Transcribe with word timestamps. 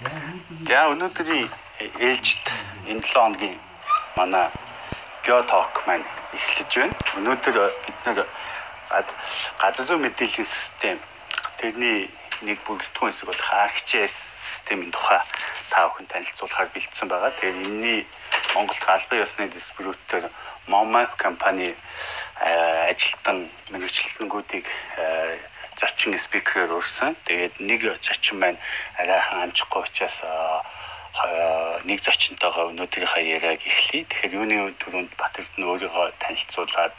За 0.00 0.88
өнөөдрийн 0.88 1.44
ээлжид 2.00 2.46
энэ 2.88 3.04
7 3.04 3.12
хоногийн 3.12 3.58
манай 4.16 4.48
Geotalk 5.20 5.76
маань 5.84 6.08
эхэлж 6.32 6.72
байна. 6.80 6.96
Өнөөдөр 7.20 7.56
бид 7.84 7.98
нэр 8.08 8.24
газар 9.60 9.84
зүйн 9.84 10.00
мэдээллийн 10.00 10.48
систем 10.48 10.96
тэрний 11.60 12.08
нэг 12.48 12.64
бүрэлдэхүүн 12.64 13.12
хэсэг 13.12 13.28
болох 13.28 13.50
ArcGIS 13.52 14.16
системийн 14.40 14.88
тухай 14.88 15.20
та 15.68 15.84
бүхэн 15.92 16.08
танилцуулахаар 16.08 16.72
бэлдсэн 16.72 17.08
байгаа. 17.12 17.36
Тэгэхээр 17.36 17.60
энэний 17.60 18.00
Монголд 18.56 18.84
албан 18.88 19.20
ёсны 19.20 19.52
дистрибьютор 19.52 20.32
Momap 20.64 21.12
компани 21.20 21.76
ажилтан 22.88 23.52
мэрэгчлэлтнүүдийг 23.68 24.64
зочин 25.80 26.12
спикерээр 26.18 26.76
урьсан. 26.76 27.16
Тэгээд 27.24 27.54
нэг 27.64 27.80
зочин 28.04 28.36
маань 28.38 28.60
арайхан 29.00 29.48
амжихгүй 29.48 29.80
учраас 29.82 30.20
нэг 31.88 31.98
зочинтойгоо 32.04 32.70
өнөөдрийнхээ 32.70 33.24
яриаг 33.36 33.60
эхлэе. 33.64 34.04
Тэгэхээр 34.04 34.36
юуны 34.36 34.56
түрүүнд 34.76 35.12
Батэрд 35.16 35.52
нь 35.56 35.64
өөрийгөө 35.64 36.06
танилцуулаад 36.20 36.94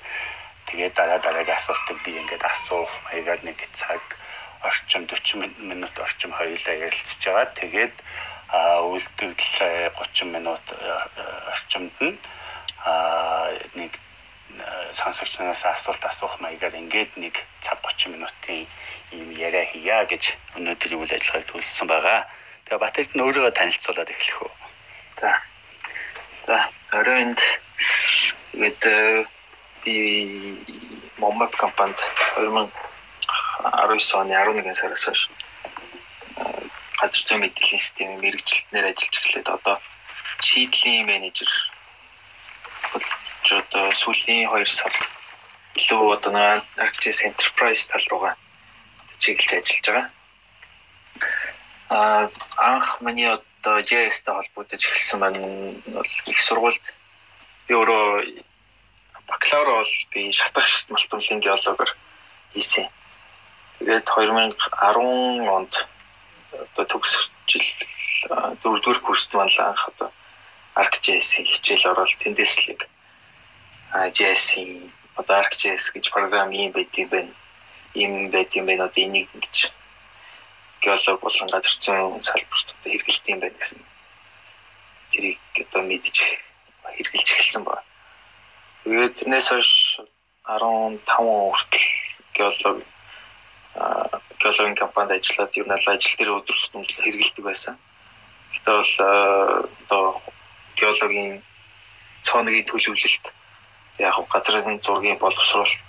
тэгээд 0.67 0.93
дараа 0.97 1.19
дараагийн 1.21 1.59
асуултыг 1.61 1.97
би 2.03 2.17
ингээд 2.17 2.43
асуух 2.43 2.91
маягаар 3.05 3.41
нэг 3.45 3.57
цаг 3.77 4.01
орчим 4.65 5.05
40 5.07 5.61
минут 5.69 5.93
орчим 5.99 6.31
хоёулаа 6.33 6.75
ярилцж 6.85 7.21
байгаа. 7.21 7.47
Тэгээд 7.61 7.95
үйлдвэрлэл 8.51 9.93
30 9.95 10.35
минут 10.35 10.65
орчимд 11.53 11.95
нь 12.01 12.17
нэг 13.79 13.91
сонсогч 14.93 15.37
нараас 15.39 15.63
асуулт 15.65 16.03
асуух 16.05 16.39
маягаар 16.43 16.75
ингээд 16.75 17.11
нэг 17.17 17.35
цаг 17.61 17.77
30 17.81 18.13
минутын 18.13 18.67
ийм 19.15 19.29
яриа 19.35 19.65
хийя 19.71 20.05
гэж 20.05 20.35
өнөөдрийн 20.57 21.01
үйл 21.01 21.15
ажиллагааг 21.15 21.47
төлсөн 21.47 21.87
байгаа. 21.87 22.19
Тэгээ 22.65 22.83
Батэрд 22.83 23.11
нь 23.15 23.23
өөрийгөө 23.23 23.53
танилцуулаад 23.55 24.09
эхлэх 24.11 24.39
үү. 24.43 24.51
За. 25.21 25.31
За, 26.47 26.57
оройнд 26.91 27.39
тэгээд 28.51 28.81
э, 28.87 29.25
би 29.83 29.95
Момап 31.17 31.53
компанид 31.55 31.99
2019 32.35 32.71
оны 34.19 34.33
11 34.33 34.73
сараас 34.73 35.05
хойш 35.05 35.29
э, 35.29 35.31
газар 36.99 37.21
зүйн 37.25 37.41
мэдээллийн 37.45 37.81
системийн 37.85 38.21
мэрэгчлэлтнээр 38.21 38.89
ажиллаж 38.89 39.15
эхлээд 39.21 39.47
одоо 39.47 39.75
шийдлийн 40.41 41.05
менежер 41.05 41.51
болж 43.41 43.65
одоо 43.65 43.89
сүүлийн 43.89 44.45
2 44.45 44.65
сар 44.69 44.93
илүү 45.79 46.13
одоо 46.13 46.31
нэг 46.33 46.61
ArcGIS 46.77 47.25
Enterprise 47.25 47.89
тал 47.89 48.05
руугаа 48.09 48.33
чиглэж 49.17 49.51
ажиллаж 49.57 49.85
байгаа. 49.89 50.07
Аа 51.89 52.29
анх 52.57 53.01
миний 53.01 53.29
одоо 53.33 53.81
JS-тэй 53.81 54.33
холбогдож 54.35 54.81
эхэлсэн 54.85 55.19
маань 55.19 55.41
бол 55.89 56.11
их 56.31 56.39
сургуульд 56.39 56.85
би 57.65 57.73
өөрөө 57.73 58.05
бакалавр 59.25 59.69
бол 59.81 59.93
би 60.13 60.31
шатах 60.31 60.69
малтумлын 60.93 61.41
геологоор 61.41 61.91
хийсэн. 62.53 62.85
Тэгээд 63.79 64.05
2010 64.05 65.49
онд 65.57 65.73
одоо 66.53 66.85
төгсөж 66.85 67.49
дөрөвдүгээр 68.61 68.99
курст 69.01 69.33
маань 69.33 69.57
анх 69.65 69.81
одоо 69.89 70.09
ArcGIS-ийн 70.77 71.45
хичээл 71.49 71.89
ороод 71.91 72.13
тэндээс 72.21 72.53
л 72.69 72.85
JS-ийн 73.91 74.91
одоо 75.15 75.43
ArcGIS 75.43 75.91
гэж 75.91 76.11
програм 76.11 76.51
юм 76.51 76.71
юм 76.97 77.09
байна. 77.09 77.31
Байт 78.31 78.55
юм 78.55 78.65
байна. 78.65 78.85
Одоо 78.87 79.03
энийг 79.03 79.29
ингэж 79.35 79.71
геолог 80.81 81.19
болон 81.19 81.47
газар 81.51 81.75
зүйн 81.83 82.23
салбарт 82.23 82.67
одоо 82.71 82.89
хэрэгэлт 82.91 83.25
юм 83.29 83.39
байна 83.39 83.57
гэсэн. 83.59 83.81
Тэрийг 85.11 85.39
одоо 85.59 85.81
мэдж 85.83 86.17
хэрэгжилж 86.95 87.29
эхэлсэн 87.35 87.63
ба. 87.67 87.83
Тэгээд 88.83 89.17
тэрнээс 89.19 89.47
хойш 89.51 89.99
15 90.47 91.03
хүртэл 91.05 91.87
геолог 92.33 92.77
геологийн 94.39 94.75
компанид 94.75 95.19
ажиллаад 95.19 95.57
ер 95.59 95.67
нь 95.67 95.75
ажил 95.75 96.17
дээр 96.17 96.35
өдөр 96.39 96.57
тутмын 96.57 96.87
хэрэгэлдэг 96.87 97.43
байсан. 97.45 97.75
Гэтэ 98.55 98.71
бол 98.71 98.95
одоо 99.83 100.05
геологийн 100.79 101.43
цооногийн 102.23 102.67
төлөвлөлт 102.67 103.25
яг 104.07 104.15
газрын 104.33 104.81
зургийн 104.85 105.17
боловсруулалт 105.21 105.85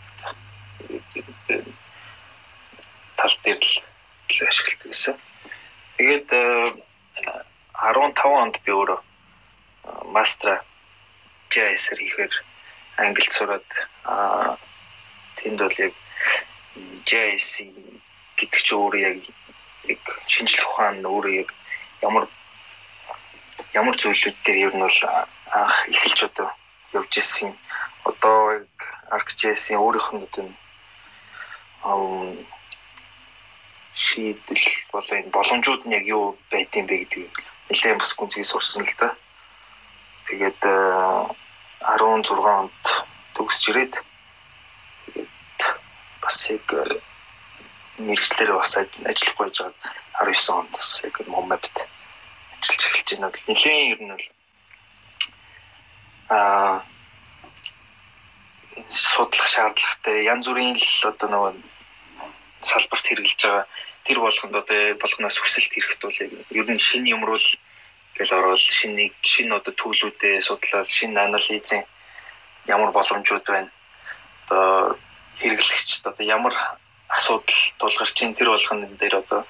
тал 3.19 3.35
дээр 3.45 3.61
л 3.63 4.39
ашигладаг 4.49 4.89
гэсэн. 4.91 5.17
Тэгээд 5.97 6.29
15 7.73 8.43
онд 8.43 8.57
би 8.65 8.73
өөрөө 8.73 9.01
мастера 10.17 10.57
JS-ээр 11.53 12.01
хийхээр 12.03 12.35
англид 13.05 13.33
сураад 13.33 13.69
тэнд 15.39 15.59
бол 15.63 15.79
яг 15.87 15.95
JS 17.09 17.49
гэдэг 18.39 18.61
чинь 18.67 18.79
өөрөө 18.79 19.03
яг 19.09 19.19
яг 19.93 20.03
шинжлэх 20.33 20.69
ухаан 20.69 21.03
өөрөө 21.03 21.33
яг 21.43 21.49
ямар 22.07 22.25
ямар 23.75 23.97
зүйлүүд 23.97 24.37
дээр 24.45 24.59
ер 24.67 24.73
нь 24.77 24.85
бол 24.87 25.01
анх 25.59 25.77
эхэлж 25.93 26.19
одоо 26.29 26.49
явж 26.99 27.13
ирсэн 27.21 27.53
одоо 28.05 28.39
яг 28.59 28.75
ArcGIS-ийн 29.17 29.81
өөрийнх 29.81 30.09
нь 30.13 30.23
одоо 30.25 30.49
шийдэл 33.95 34.67
болоо 34.93 35.17
энэ 35.19 35.35
боломжууд 35.37 35.83
нь 35.87 35.97
яг 35.99 36.05
юу 36.07 36.25
байдсан 36.51 36.87
бэ 36.87 36.97
гэдгийг 37.05 37.35
нэлээд 37.69 38.01
бас 38.01 38.13
гүнзгий 38.17 38.47
сурсан 38.49 38.85
л 38.89 38.95
да. 38.99 39.09
Тэгээд 40.27 40.61
16 40.63 42.31
онд 42.61 42.85
төгсж 43.35 43.63
ирээд 43.71 43.95
бас 46.23 46.39
яг 46.51 46.67
мэрэгчлэр 47.99 48.51
бас 48.57 48.73
ажиллах 48.81 49.37
байж 49.39 49.57
байгаа 49.61 49.75
19 50.25 50.59
онд 50.59 50.71
бас 50.73 50.91
яг 51.05 51.15
момапт 51.27 51.75
ажиллаж 52.61 52.83
эхэлж 52.87 53.09
байна. 53.13 53.29
Нэлээд 53.49 53.93
ер 53.93 54.01
нь 54.01 54.13
бол 54.15 54.27
аа 56.33 56.81
судлах 58.89 59.49
шаардлагатай. 59.49 60.25
Янз 60.25 60.47
бүрийн 60.49 60.77
л 60.77 61.09
одоо 61.11 61.29
нөгөө 61.29 61.53
салбарт 62.63 63.07
хэрэгжилж 63.07 63.43
байгаа. 63.43 63.67
Тэр 64.05 64.19
болгонд 64.21 64.55
одоо 64.57 64.81
болгоноос 65.03 65.39
хүсэлт 65.39 65.73
ирэхт 65.79 66.01
бол 66.03 66.19
ер 66.61 66.69
нь 66.71 66.79
шинэ 66.89 67.13
юмр 67.15 67.31
бол 67.35 67.49
гэл 68.17 68.37
ороод 68.39 68.61
шинийг 68.61 69.15
шинэ 69.23 69.57
одоо 69.57 69.73
төлөвлөдөө 69.75 70.41
судлаад 70.43 70.89
шинэ 70.91 71.21
анализын 71.21 71.83
ямар 72.67 72.91
боломжууд 72.93 73.47
байна? 73.47 73.71
Одоо 74.47 74.99
хэрэглэгчд 75.39 76.07
одоо 76.07 76.25
ямар 76.27 76.55
асуудал 77.09 77.61
тулгарч 77.79 78.17
ин 78.23 78.35
тэр 78.35 78.49
болгоны 78.51 78.87
дээр 79.01 79.23
одоо 79.23 79.43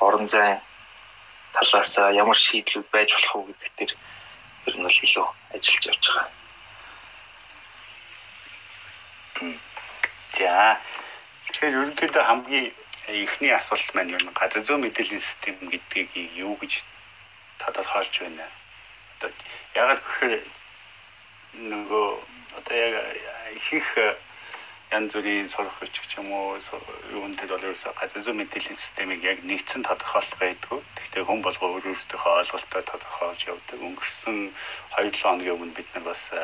орон 0.00 0.28
зай 0.28 0.60
талаас 1.52 1.92
ямар 1.98 2.36
шийдлүүд 2.36 2.88
байж 2.90 3.14
болох 3.14 3.36
уу 3.36 3.46
гэдэг 3.48 3.72
дээр 3.78 3.92
ер 4.66 4.74
нь 4.76 4.86
бол 4.86 5.02
илүү 5.06 5.26
ажиллаж 5.54 5.84
явж 5.90 6.04
байгаа. 6.14 6.39
За. 9.40 10.78
Тэгэхээр 11.48 11.76
ерөнхийдөө 11.80 12.24
хамгийн 12.24 12.68
эхний 13.08 13.52
асуулт 13.56 13.88
маань 13.94 14.12
юу 14.12 14.20
газар 14.36 14.62
зүйн 14.62 14.84
мэдээллийн 14.84 15.20
систем 15.20 15.56
гэдгийг 15.72 16.10
юу 16.36 16.54
гэж 16.60 16.84
тодорхойлж 17.58 18.14
байна. 18.20 18.46
Одоо 19.16 19.30
ягаад 19.74 20.00
гэхээр 20.04 20.34
нөгөө 21.72 22.06
одоо 22.58 22.76
яг 22.76 22.94
их 23.56 23.88
янз 24.90 25.14
бүрийн 25.14 25.46
сурах 25.46 25.78
бичиг 25.78 26.02
ч 26.10 26.18
юм 26.18 26.32
уу 26.34 26.58
юун 27.14 27.30
дээр 27.38 27.54
бол 27.54 27.66
ерөөсө 27.66 27.94
газар 27.94 28.22
зүйн 28.26 28.42
мэдээллийн 28.42 28.74
системийг 28.74 29.22
яг 29.22 29.38
нэгдсэн 29.46 29.86
тодорхойлт 29.86 30.34
байдгүй. 30.42 30.80
Гэхдээ 30.82 31.24
хүн 31.30 31.40
болго 31.46 31.66
өөрөөсөө 31.78 32.18
ойлголтоо 32.18 32.82
тодорхойлж 32.90 33.40
явдаг. 33.46 33.78
Өнгөрсөн 33.86 34.50
2-7 34.98 35.22
хоногийн 35.22 35.54
өмнө 35.54 35.78
бид 35.78 35.88
нар 35.94 36.04
бас 36.10 36.34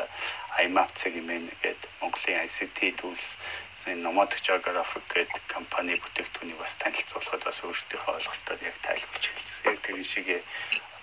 IMAP 0.63 0.89
цаг 0.95 1.11
юм 1.19 1.27
гээд 1.59 1.81
Монголын 1.99 2.47
ICT 2.47 2.79
tools 2.95 3.35
зэн 3.75 3.99
Nomadic 3.99 4.39
Geographic 4.47 5.03
гэдэг 5.11 5.43
компани 5.51 5.99
бүтээгдэхүүнийг 5.99 6.59
бас 6.63 6.79
танилцуулахад 6.79 7.43
бас 7.43 7.59
өөрсдийнхөө 7.67 8.15
ойлголтоор 8.15 8.59
яг 8.63 8.77
тайлбарч 8.87 9.23
хэлчихсэн. 9.27 9.67
Яг 9.75 9.77
тэр 9.83 9.99
шиг 10.07 10.27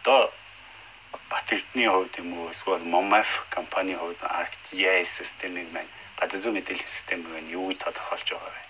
одоо 0.01 0.33
Бат 1.29 1.53
Эрдэнэ 1.53 1.93
хувьд 1.93 2.15
юм 2.25 2.31
уу 2.41 2.49
эсвэл 2.51 2.89
Momaf 2.89 3.45
компани 3.53 3.95
хувьд 4.01 4.19
ArcGIS 4.25 5.21
системийг 5.21 5.69
маань 5.77 5.93
гадаад 6.19 6.43
зүйн 6.43 6.55
мэдээллийн 6.57 6.91
систем 6.91 7.21
нь 7.25 7.53
юу 7.53 7.69
гэж 7.69 7.79
тодорхойлж 7.83 8.29
байгаа 8.31 8.53
вэ? 8.55 8.63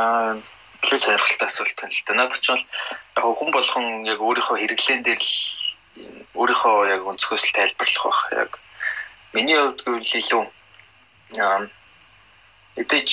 Аа 0.00 0.32
тэгэхээр 0.80 1.04
сонирхолтой 1.04 1.48
асуулт 1.48 1.78
байна 1.80 1.94
л 1.94 2.04
да. 2.06 2.12
Надад 2.14 2.40
ч 2.40 2.46
бол 2.50 2.64
яг 3.16 3.24
хүн 3.38 3.50
болгон 3.52 3.86
яг 4.08 4.18
өөрийнхөө 4.20 4.56
хэрэглэн 4.60 5.02
дээр 5.04 5.20
л 5.20 5.34
өөрийнхөө 6.38 6.76
яг 6.94 7.02
өнцгөөс 7.10 7.44
л 7.44 7.56
тайлбарлах 7.56 8.04
байх. 8.06 8.20
Яг 8.42 8.50
миний 9.34 9.58
хувьд 9.60 9.84
гэвэл 9.84 10.18
илүү 10.20 10.44
аа 11.44 11.68
эдэж 12.80 13.10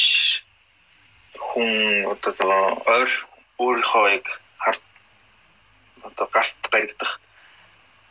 хүн 1.36 1.70
одоо 2.14 2.54
ойр 2.88 3.12
өөрийнхөө 3.60 4.06
яг 4.18 4.26
одоо 6.08 6.28
гарт 6.32 6.62
баригдах 6.72 7.20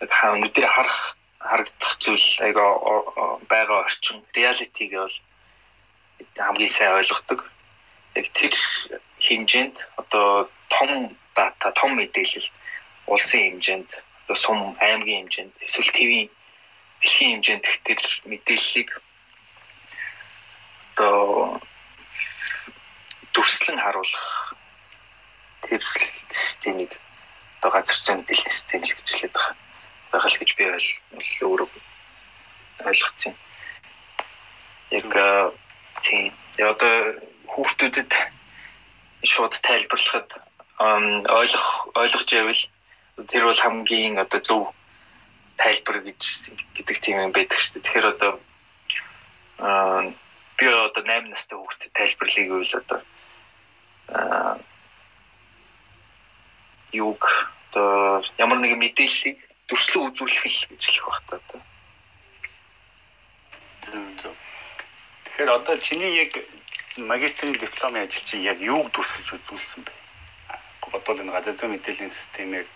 яг 0.04 0.10
өнөдөр 0.12 0.66
харах 0.68 1.16
харагдах 1.50 1.92
зүйл 2.04 2.28
айгаа 2.46 2.72
байгаа 3.52 3.78
орчин 3.86 4.18
реалитиг 4.34 4.90
бол 4.92 5.16
хамгийн 6.36 6.72
сайн 6.76 6.98
ойлгодог. 6.98 7.40
Яг 8.18 8.26
тэр 8.38 8.54
хэмжээнд 9.26 9.76
одоо 10.00 10.48
том 10.68 10.90
дата, 11.36 11.70
том 11.72 11.90
мэдээлэл 11.96 12.48
улсын 13.12 13.42
хэмжээнд 13.44 13.90
одоо 14.24 14.36
сум 14.44 14.60
аймгийн 14.80 15.28
хэмжээнд 15.28 15.54
эсвэл 15.64 15.94
ТV-ийн 15.96 16.30
дэлхийн 17.00 17.32
хэмжээнд 17.32 17.64
тэр 17.86 18.00
мэдээллийг 18.30 18.90
одоо 20.92 21.60
дүрслэн 23.34 23.78
харуулах 23.84 24.56
тэр 25.62 25.82
системийг 26.30 26.92
одоо 27.58 27.70
газар 27.76 27.98
зүйн 28.00 28.18
мэдээллийн 28.20 28.56
систем 28.56 28.80
л 28.82 28.96
гэж 28.96 29.08
хэлээд 29.12 29.34
байгаа 29.36 29.65
байгаа 30.12 30.30
л 30.30 30.40
гэж 30.40 30.50
би 30.56 30.64
өөрөө 31.42 31.68
ойлгож 32.84 33.14
байна. 33.24 33.38
Яг 34.90 35.08
тийм. 36.02 36.32
Одоо 36.58 36.94
хүүхдүүдэд 37.50 38.12
шууд 39.24 39.54
тайлбарлахад 39.62 40.30
ойлгох 40.78 41.68
ойлгож 41.94 42.30
байвал 42.32 42.64
тэр 43.28 43.44
бол 43.48 43.60
хамгийн 43.64 44.18
одоо 44.20 44.40
зөв 44.40 44.62
тайлбар 45.56 46.04
гэж 46.04 46.20
гэдэг 46.76 46.96
тийм 47.00 47.16
юм 47.24 47.32
байдаг 47.32 47.58
шүү 47.58 47.80
дээ. 47.80 47.84
Тэгэхээр 47.84 48.12
одоо 48.12 48.32
би 50.56 50.64
одоо 50.68 51.02
8 51.02 51.32
настай 51.32 51.56
хүүхдэд 51.58 51.96
тайлбарлахыг 51.96 52.50
үйл 52.52 52.74
одоо 52.76 53.00
юг 56.92 57.20
одоо 57.70 58.22
ямар 58.38 58.58
нэгэн 58.60 58.80
мэдээллийг 58.80 59.45
дүрслэн 59.68 60.14
үзүүлэх 60.14 60.70
гэж 60.70 60.82
хэлэх 60.86 61.06
баг 61.10 61.22
та 61.26 61.36
одоо. 61.42 61.60
Тэгэхээр 65.24 65.50
одоо 65.50 65.76
чиний 65.78 66.12
яг 66.22 66.32
магистрийн 66.96 67.58
дипломын 67.58 68.06
ажил 68.06 68.24
чинь 68.24 68.46
яг 68.46 68.58
юуг 68.62 68.90
дүрсэлж 68.94 69.28
үзүүлсэн 69.36 69.82
бэ? 69.82 69.92
Бодвол 70.92 71.18
энэ 71.22 71.34
газар 71.34 71.54
зүйн 71.58 71.74
мэдээллийн 71.74 72.14
системээр 72.14 72.66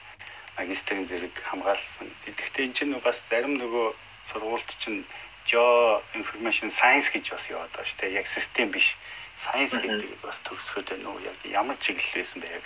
магистрийн 0.58 1.06
зэрэг 1.06 1.34
хамгаалсан. 1.46 2.10
Тэгэхдээ 2.26 2.64
энэ 2.66 2.76
чинь 2.76 2.94
бас 3.06 3.22
зарим 3.22 3.54
нөгөө 3.54 3.86
сургуульд 4.28 4.70
чинь 4.82 5.06
geo 5.46 6.02
information 6.18 6.70
science 6.74 7.08
гэж 7.14 7.30
бас 7.30 7.50
яваад 7.54 7.70
байгаа 7.70 7.86
шүү 7.86 7.98
дээ. 8.02 8.18
Яг 8.18 8.26
систем 8.26 8.68
биш. 8.74 8.98
Science 9.38 9.78
гэдэг 9.78 10.10
бас 10.26 10.42
төгсгöd 10.42 10.90
байна 10.90 11.14
уу? 11.14 11.22
Яг 11.22 11.38
ямар 11.48 11.78
чиглэл 11.78 12.18
байсан 12.18 12.42
бэ 12.42 12.50
яг 12.50 12.64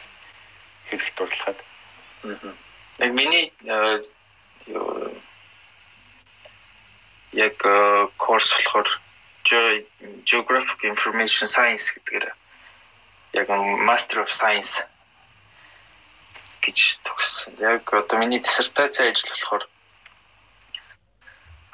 хэрэгт 0.89 1.15
дурлахад. 1.15 1.59
Яг 2.99 3.13
миний 3.13 3.53
яг 7.33 7.57
course 8.17 8.51
болохоор 8.55 8.89
Geographic 10.25 10.85
Information 10.85 11.47
Science 11.49 11.93
гэдгээр 11.95 12.27
яг 13.35 13.49
Master 13.89 14.23
of 14.23 14.31
Science 14.31 14.87
гэж 16.63 16.79
төгссөн. 17.05 17.59
Яг 17.61 17.93
одоо 17.93 18.19
миний 18.19 18.41
диссертацийн 18.41 19.13
ажил 19.13 19.29
болохоор 19.35 19.65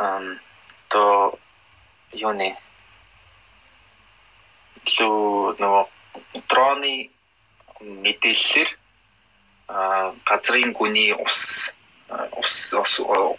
ам 0.00 0.40
то 0.88 1.38
юуны 2.16 2.56
лөө 4.88 5.61
нөгөө 5.61 5.84
дроны 6.50 6.94
мэдээллээр 7.81 8.80
газрын 10.28 10.72
гүний 10.72 11.12
ус 11.14 11.72
ус 12.40 12.55
ус 12.75 12.94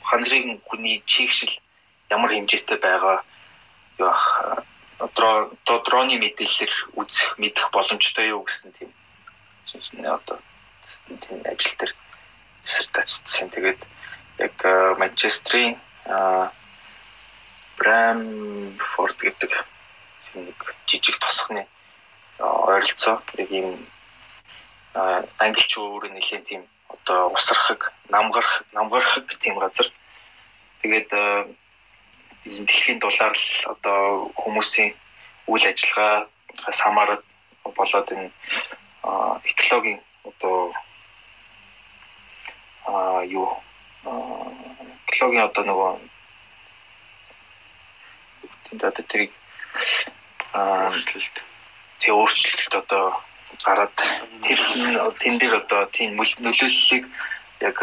хандрын 0.10 0.62
гүний 0.70 1.04
чигшил 1.06 1.52
ямар 2.10 2.32
хэмжээтэй 2.32 2.80
байгаа? 2.80 3.24
Юу 4.00 4.10
ах 4.10 4.64
одоо 5.00 5.78
дроны 5.86 6.16
мэдээлэлээр 6.22 6.74
үзэх 7.00 7.38
мэдэх 7.42 7.72
боломжтой 7.76 8.32
юу 8.32 8.44
гэсэн 8.46 8.72
тийм 8.78 8.92
одоо 10.06 10.38
тийм 11.06 11.42
ажил 11.46 11.76
дээр 11.80 11.94
диссертацийн 12.64 13.50
тэгээд 13.50 13.82
яг 14.46 14.56
Манчестрийн 15.00 15.78
Брамфорд 17.78 19.18
гэдэг 19.18 19.52
нэг 20.36 20.58
жижиг 20.88 21.18
тосхны 21.18 21.66
ойролцоо. 22.40 23.22
Яг 23.38 23.50
ийм 23.52 23.68
англич 24.94 25.72
өөрөө 25.78 26.12
нэлийн 26.14 26.44
тийм 26.44 26.62
одоо 26.92 27.32
усрахыг 27.36 27.92
намгарах 28.10 28.64
намгарахыг 28.74 29.28
тийм 29.40 29.56
газар. 29.60 29.88
Тэгээд 30.82 31.10
дэлхийн 32.44 33.00
дулаар 33.00 33.36
л 33.38 33.50
одоо 33.74 34.32
хүмүүсийн 34.36 34.92
үйл 35.48 35.66
ажиллагаагаас 35.72 36.80
хамаарат 36.82 37.24
болоод 37.64 38.08
энэ 38.12 38.32
экологийн 39.52 40.00
одоо 40.30 40.74
а 42.86 43.24
юу 43.24 43.48
экологийн 45.08 45.46
одоо 45.46 45.64
нөгөө 45.66 45.92
тэнд 48.66 48.84
одоо 48.90 49.06
тэрийг 49.06 49.32
өөрчлөлт 50.54 51.38
тий 52.00 52.12
өөрчлөлт 52.12 52.74
одоо 52.82 53.06
гараад 53.66 53.96
тэр 54.46 54.60
тэн 55.22 55.36
дээр 55.38 55.56
одоо 55.62 55.82
тийм 55.96 56.16
нөлөөллийг 56.18 57.06
яг 57.62 57.78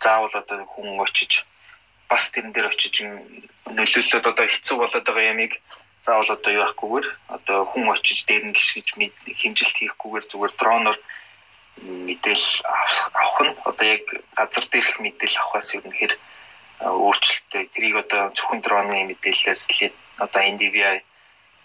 заавал 0.00 0.34
одоо 0.42 0.64
хүн 0.72 1.00
очиж 1.04 1.44
бас 2.10 2.30
тэрэн 2.32 2.52
дээр 2.52 2.70
очиж 2.72 2.94
нөлөөлөлд 3.76 4.26
одоо 4.32 4.46
хэцүү 4.50 4.76
болоод 4.78 5.06
байгаа 5.06 5.30
ямиг 5.32 5.52
заавал 6.06 6.30
одоо 6.36 6.50
юу 6.52 6.64
яахгүйгээр 6.66 7.06
одоо 7.36 7.58
хүн 7.70 7.84
очиж 7.94 8.18
дээр 8.26 8.44
нь 8.46 8.56
гიშгэж 8.56 8.86
хэмжилт 9.40 9.76
хийхгүйгээр 9.78 10.24
зүгээр 10.30 10.52
дроноор 10.60 10.98
мэдээлэл 11.80 12.48
авах 13.22 13.40
нь 13.46 13.52
одоо 13.68 13.86
яг 13.96 14.04
газар 14.38 14.64
дээрх 14.68 14.96
мэдээлэл 15.00 15.40
авахаас 15.40 15.68
ер 15.76 15.84
нь 15.86 15.98
хэр 15.98 16.12
өөрчлөлттэй. 16.80 17.64
Тэрийг 17.72 17.96
одоо 18.02 18.22
зөвхөн 18.36 18.60
дроны 18.64 19.04
мэдээлэлээр 19.08 19.92
одоо 20.24 20.40
NDVI 20.52 20.98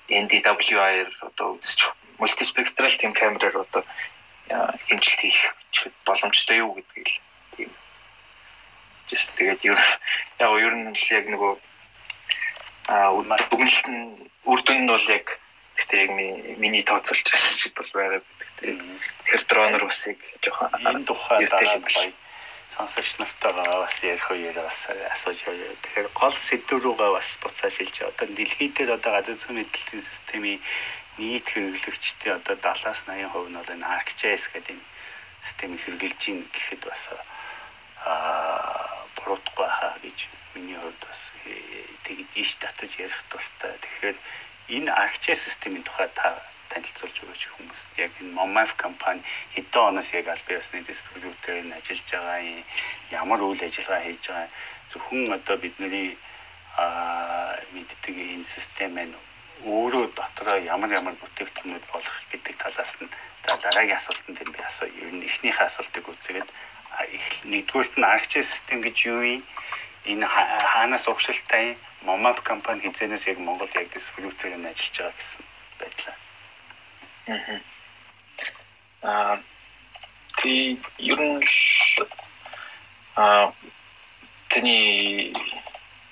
NDWI-ээр 0.09 1.09
одоо 1.27 1.47
үзэж 1.55 1.79
мультиспектрал 2.19 2.95
тийм 2.97 3.13
камераар 3.13 3.57
одоо 3.65 3.83
хэмжилт 4.87 5.21
хийх 5.21 5.55
боломжтой 6.05 6.57
юу 6.63 6.73
гэдгийг 6.75 7.09
тийм 7.55 7.69
just 9.09 9.33
тэгээд 9.37 9.61
ер 9.65 9.79
яг 10.39 10.51
ер 10.67 10.73
нь 10.75 10.93
л 10.93 11.07
яг 11.17 11.25
нөгөө 11.29 11.53
а 12.87 13.09
дүгнэлт 13.49 13.87
нь 13.89 14.05
үр 14.45 14.59
дүн 14.61 14.85
нь 14.85 14.91
бол 14.93 15.07
яг 15.09 15.25
гэхдээ 15.75 16.01
яг 16.05 16.11
миний 16.61 16.83
тооцоолж 16.85 17.27
шиг 17.59 17.73
бол 17.75 17.91
байгаа 17.93 18.21
гэдэг. 18.21 18.79
Тэгэхээр 19.25 19.43
дронер 19.49 19.83
усыг 19.83 20.19
жоохон 20.41 20.69
энэ 20.85 21.05
тухай 21.09 21.45
дараа 21.49 22.13
сонсогч 22.75 23.11
нартайгаа 23.19 23.83
бас 23.83 23.95
ярих 24.03 24.27
үеэр 24.31 24.57
бас 24.61 24.79
асууж 25.11 25.39
явъя. 25.47 25.71
Тэгэхээр 25.83 26.09
гол 26.13 26.35
сэдв 26.35 26.79
рүүгээ 26.79 27.11
бас 27.15 27.29
буцаа 27.41 27.69
шилж 27.71 27.95
одоо 28.03 28.27
дэлхийд 28.27 28.73
дээр 28.75 28.95
одоо 28.99 29.11
газар 29.15 29.35
зүйн 29.35 29.57
мэдээллийн 29.59 30.03
системийн 30.03 30.59
нийт 31.17 31.47
хэрэглэгчдийн 31.47 32.35
одоо 32.39 32.55
70-аас 32.59 33.07
80% 33.07 33.49
нь 33.49 33.55
бол 33.55 33.73
энэ 33.75 33.87
ArcGIS 33.97 34.43
гэдэг 34.51 34.75
энэ 34.75 34.87
системийг 35.47 35.81
хэрэгжилж 35.83 36.21
ийн 36.27 36.39
гэхэд 36.51 36.81
бас 36.83 37.01
аа 38.03 39.07
буруудахгүй 39.15 39.69
хаа 39.77 39.95
гэж 40.03 40.27
миний 40.55 40.75
хувьд 40.75 40.99
бас 41.07 41.31
тэгж 42.03 42.29
иш 42.35 42.49
татаж 42.59 42.91
ярих 42.99 43.21
тустай. 43.31 43.71
Тэгэхээр 43.79 44.17
энэ 44.75 44.91
ArcGIS 44.91 45.39
системийн 45.47 45.87
тухай 45.87 46.09
та 46.11 46.35
танилцуулж 46.67 47.15
өгөөч 47.23 47.43
хүмүүс. 47.55 47.81
Яг 47.95 48.11
энэ 48.19 48.35
Momaf 48.35 48.75
компани 48.75 49.23
хэдэн 49.55 49.95
оноос 49.95 50.11
яг 50.19 50.27
аль 50.27 50.47
биесны 50.47 50.83
дистрибьюторын 50.83 51.71
ажиллаж 51.79 52.09
байгаа 52.11 52.39
юм 52.43 52.63
ямар 53.15 53.39
үйл 53.39 53.61
ажиллагаа 53.63 54.03
хийж 54.03 54.23
байгаа 54.27 54.49
зөвхөн 54.91 55.31
одоо 55.37 55.55
бидний 55.63 56.17
а 56.75 57.55
мэддэг 57.71 58.15
энэ 58.35 58.43
систем 58.43 58.99
нь 58.99 59.15
өөрөө 59.63 60.05
дотроо 60.17 60.57
ямар 60.75 60.91
ямар 60.91 61.15
бүтээгдэхүүнүүд 61.21 61.85
болох 61.93 62.17
гэдэг 62.31 62.55
талаас 62.59 62.91
нь 62.99 63.09
дараагийн 63.45 63.97
асуултанд 63.97 64.39
би 64.51 64.59
асуу. 64.67 64.89
Ер 65.01 65.11
нь 65.15 65.25
эхнийхээ 65.27 65.67
асуултыг 65.67 66.05
үзгээд 66.11 66.49
нэгдүгээрт 67.51 67.95
нь 67.97 68.09
аргичээ 68.13 68.43
систем 68.43 68.79
гэж 68.83 68.97
юу 69.11 69.19
вэ? 69.23 69.33
Энэ 70.11 70.25
хаанаас 70.27 71.07
угшилтай 71.07 71.77
Момап 72.05 72.39
компани 72.45 72.81
хизэнээс 72.85 73.25
яг 73.31 73.39
Монгол 73.41 73.71
яг 73.73 73.89
дистрибьюторын 73.89 74.69
ажиллаж 74.69 74.95
байгаа 74.97 75.17
гэсэн 75.17 75.43
байдлаа. 75.79 76.15
Аа 79.01 79.35
тий 80.37 80.77
ер 80.99 81.19
нь 81.19 81.41
аа 83.17 83.53
тэний 84.49 85.33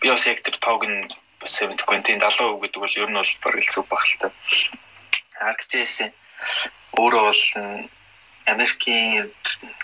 биосектор 0.02 0.56
тоог 0.58 0.82
нь 0.90 1.06
бас 1.44 1.60
мэдгүй 1.68 2.00
тийм 2.08 2.20
70% 2.24 2.64
гэдэг 2.64 2.80
бол 2.80 3.00
ер 3.04 3.10
нь 3.12 3.20
бол 3.20 3.34
бараг 3.44 3.64
л 3.68 3.74
зүг 3.76 3.86
багталтай. 3.92 4.32
ArcGIS 5.44 5.96
өөрөө 6.96 7.24
бол 7.28 7.44
Америкийн 8.48 9.28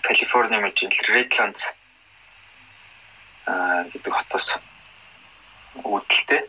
Калифорни 0.07 0.57
мужийн 0.63 0.91
Redlands 1.11 1.75
аа 3.43 3.83
гэдэг 3.91 4.13
хотоос 4.15 4.47
үүдэлтэй. 5.83 6.41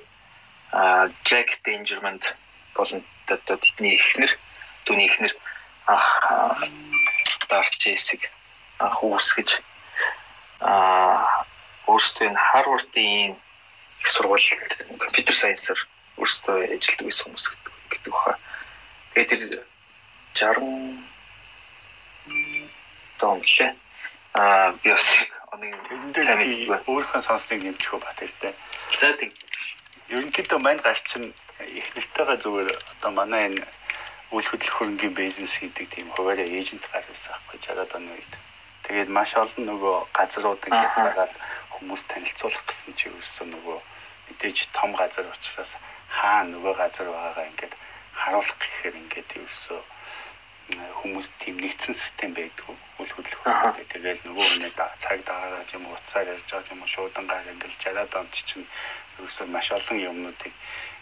Аа 0.79 1.11
Jack 1.27 1.59
Dangermond 1.67 2.23
болон 2.79 3.03
одоо 3.27 3.57
тэдний 3.59 3.99
эхнэр 3.99 4.33
түүний 4.87 5.11
эхнэр 5.11 5.35
ах 5.87 6.07
Dark 7.51 7.75
Chase-ийг 7.83 8.31
анх 8.79 9.03
үүсгэж 9.03 9.51
аа 10.63 11.47
өөрсдөө 11.91 12.27
энэ 12.31 12.43
Harvard-ийн 12.51 13.35
их 14.01 14.09
сургуульд 14.09 14.73
компьютер 14.99 15.35
сайенсаар 15.37 15.81
өөрсдөө 16.17 16.57
ажилладаг 16.75 17.07
байсан 17.07 17.25
хүмүүс 17.29 17.47
гэдэг 17.51 17.73
гэдэг 17.91 18.13
баха. 18.13 18.35
Тэгээд 19.15 19.31
тэр 20.35 20.57
60 20.57 21.11
том 23.21 23.39
лээ. 23.45 23.75
Аа 24.35 24.73
би 24.83 24.91
бас 24.91 25.07
оны 25.53 25.69
сайн 26.17 26.39
мэддэг. 26.39 26.89
өөрийнхөө 26.89 27.21
сонсныг 27.21 27.61
нэмчих 27.65 27.93
үү 27.95 28.01
бат 28.01 28.19
хэлтэй. 28.21 28.55
За 29.01 29.13
тийм. 29.19 29.33
Ерөнхийдөө 30.11 30.59
мань 30.59 30.81
гарч 30.83 31.03
чинь 31.07 31.35
их 31.79 31.87
нэртэйгээ 31.95 32.39
зүгээр 32.43 32.69
одоо 32.93 33.11
манай 33.15 33.43
энэ 33.49 33.63
үйл 34.35 34.47
хөдлөх 34.49 34.75
хөрөнгийн 34.75 35.15
бизнес 35.15 35.55
хийдэг 35.59 35.87
тийм 35.91 36.07
хуваараа 36.15 36.47
эйжент 36.47 36.87
гар 36.91 37.05
байсан 37.07 37.35
аахгүй 37.35 37.59
60-аад 37.59 37.95
оны 37.99 38.11
үед. 38.15 38.33
Тэгээд 38.87 39.11
маш 39.11 39.35
олон 39.35 39.65
нөгөө 39.71 39.97
газрууд 40.15 40.63
ингээд 40.67 40.95
Аха. 40.99 41.29
Хүмүүс 41.81 42.03
танилцуулах 42.13 42.65
гэсэн 42.69 42.93
чи 42.95 43.09
ерөөсөө 43.09 43.47
нөгөө 43.51 43.79
мэдээж 44.31 44.59
том 44.77 44.93
газар 44.95 45.27
учраас 45.33 45.75
хаа 46.13 46.45
нөгөө 46.45 46.75
газар 46.77 47.09
байгаагаа 47.09 47.49
ингээд 47.51 47.75
харуулах 48.21 48.57
гэхээр 48.61 48.95
ингээд 49.01 49.31
м, 50.71 50.79
хүмүүс 51.01 51.27
тийм 51.41 51.57
нэгдсэн 51.59 51.95
систем 51.97 52.31
байдгүй 52.37 52.77
үйл 53.01 53.13
хөдлөх. 53.17 53.43
Тэгээд 53.91 54.21
нөгөө 54.29 54.47
да- 54.77 54.95
цаг 55.03 55.19
дагаагаа 55.25 55.65
юм 55.75 55.85
уцаар 55.91 56.29
ярьж 56.31 56.47
байгаа 56.47 56.71
юм 56.77 56.83
уу 56.85 56.91
шуудангаар 56.95 57.47
ингээд 57.51 57.75
60-аад 57.75 58.13
онд 58.21 58.31
чинь 58.37 58.67
ерөөсөө 59.19 59.47
маш 59.51 59.73
олон 59.73 59.99
юмнуудыг 59.99 60.53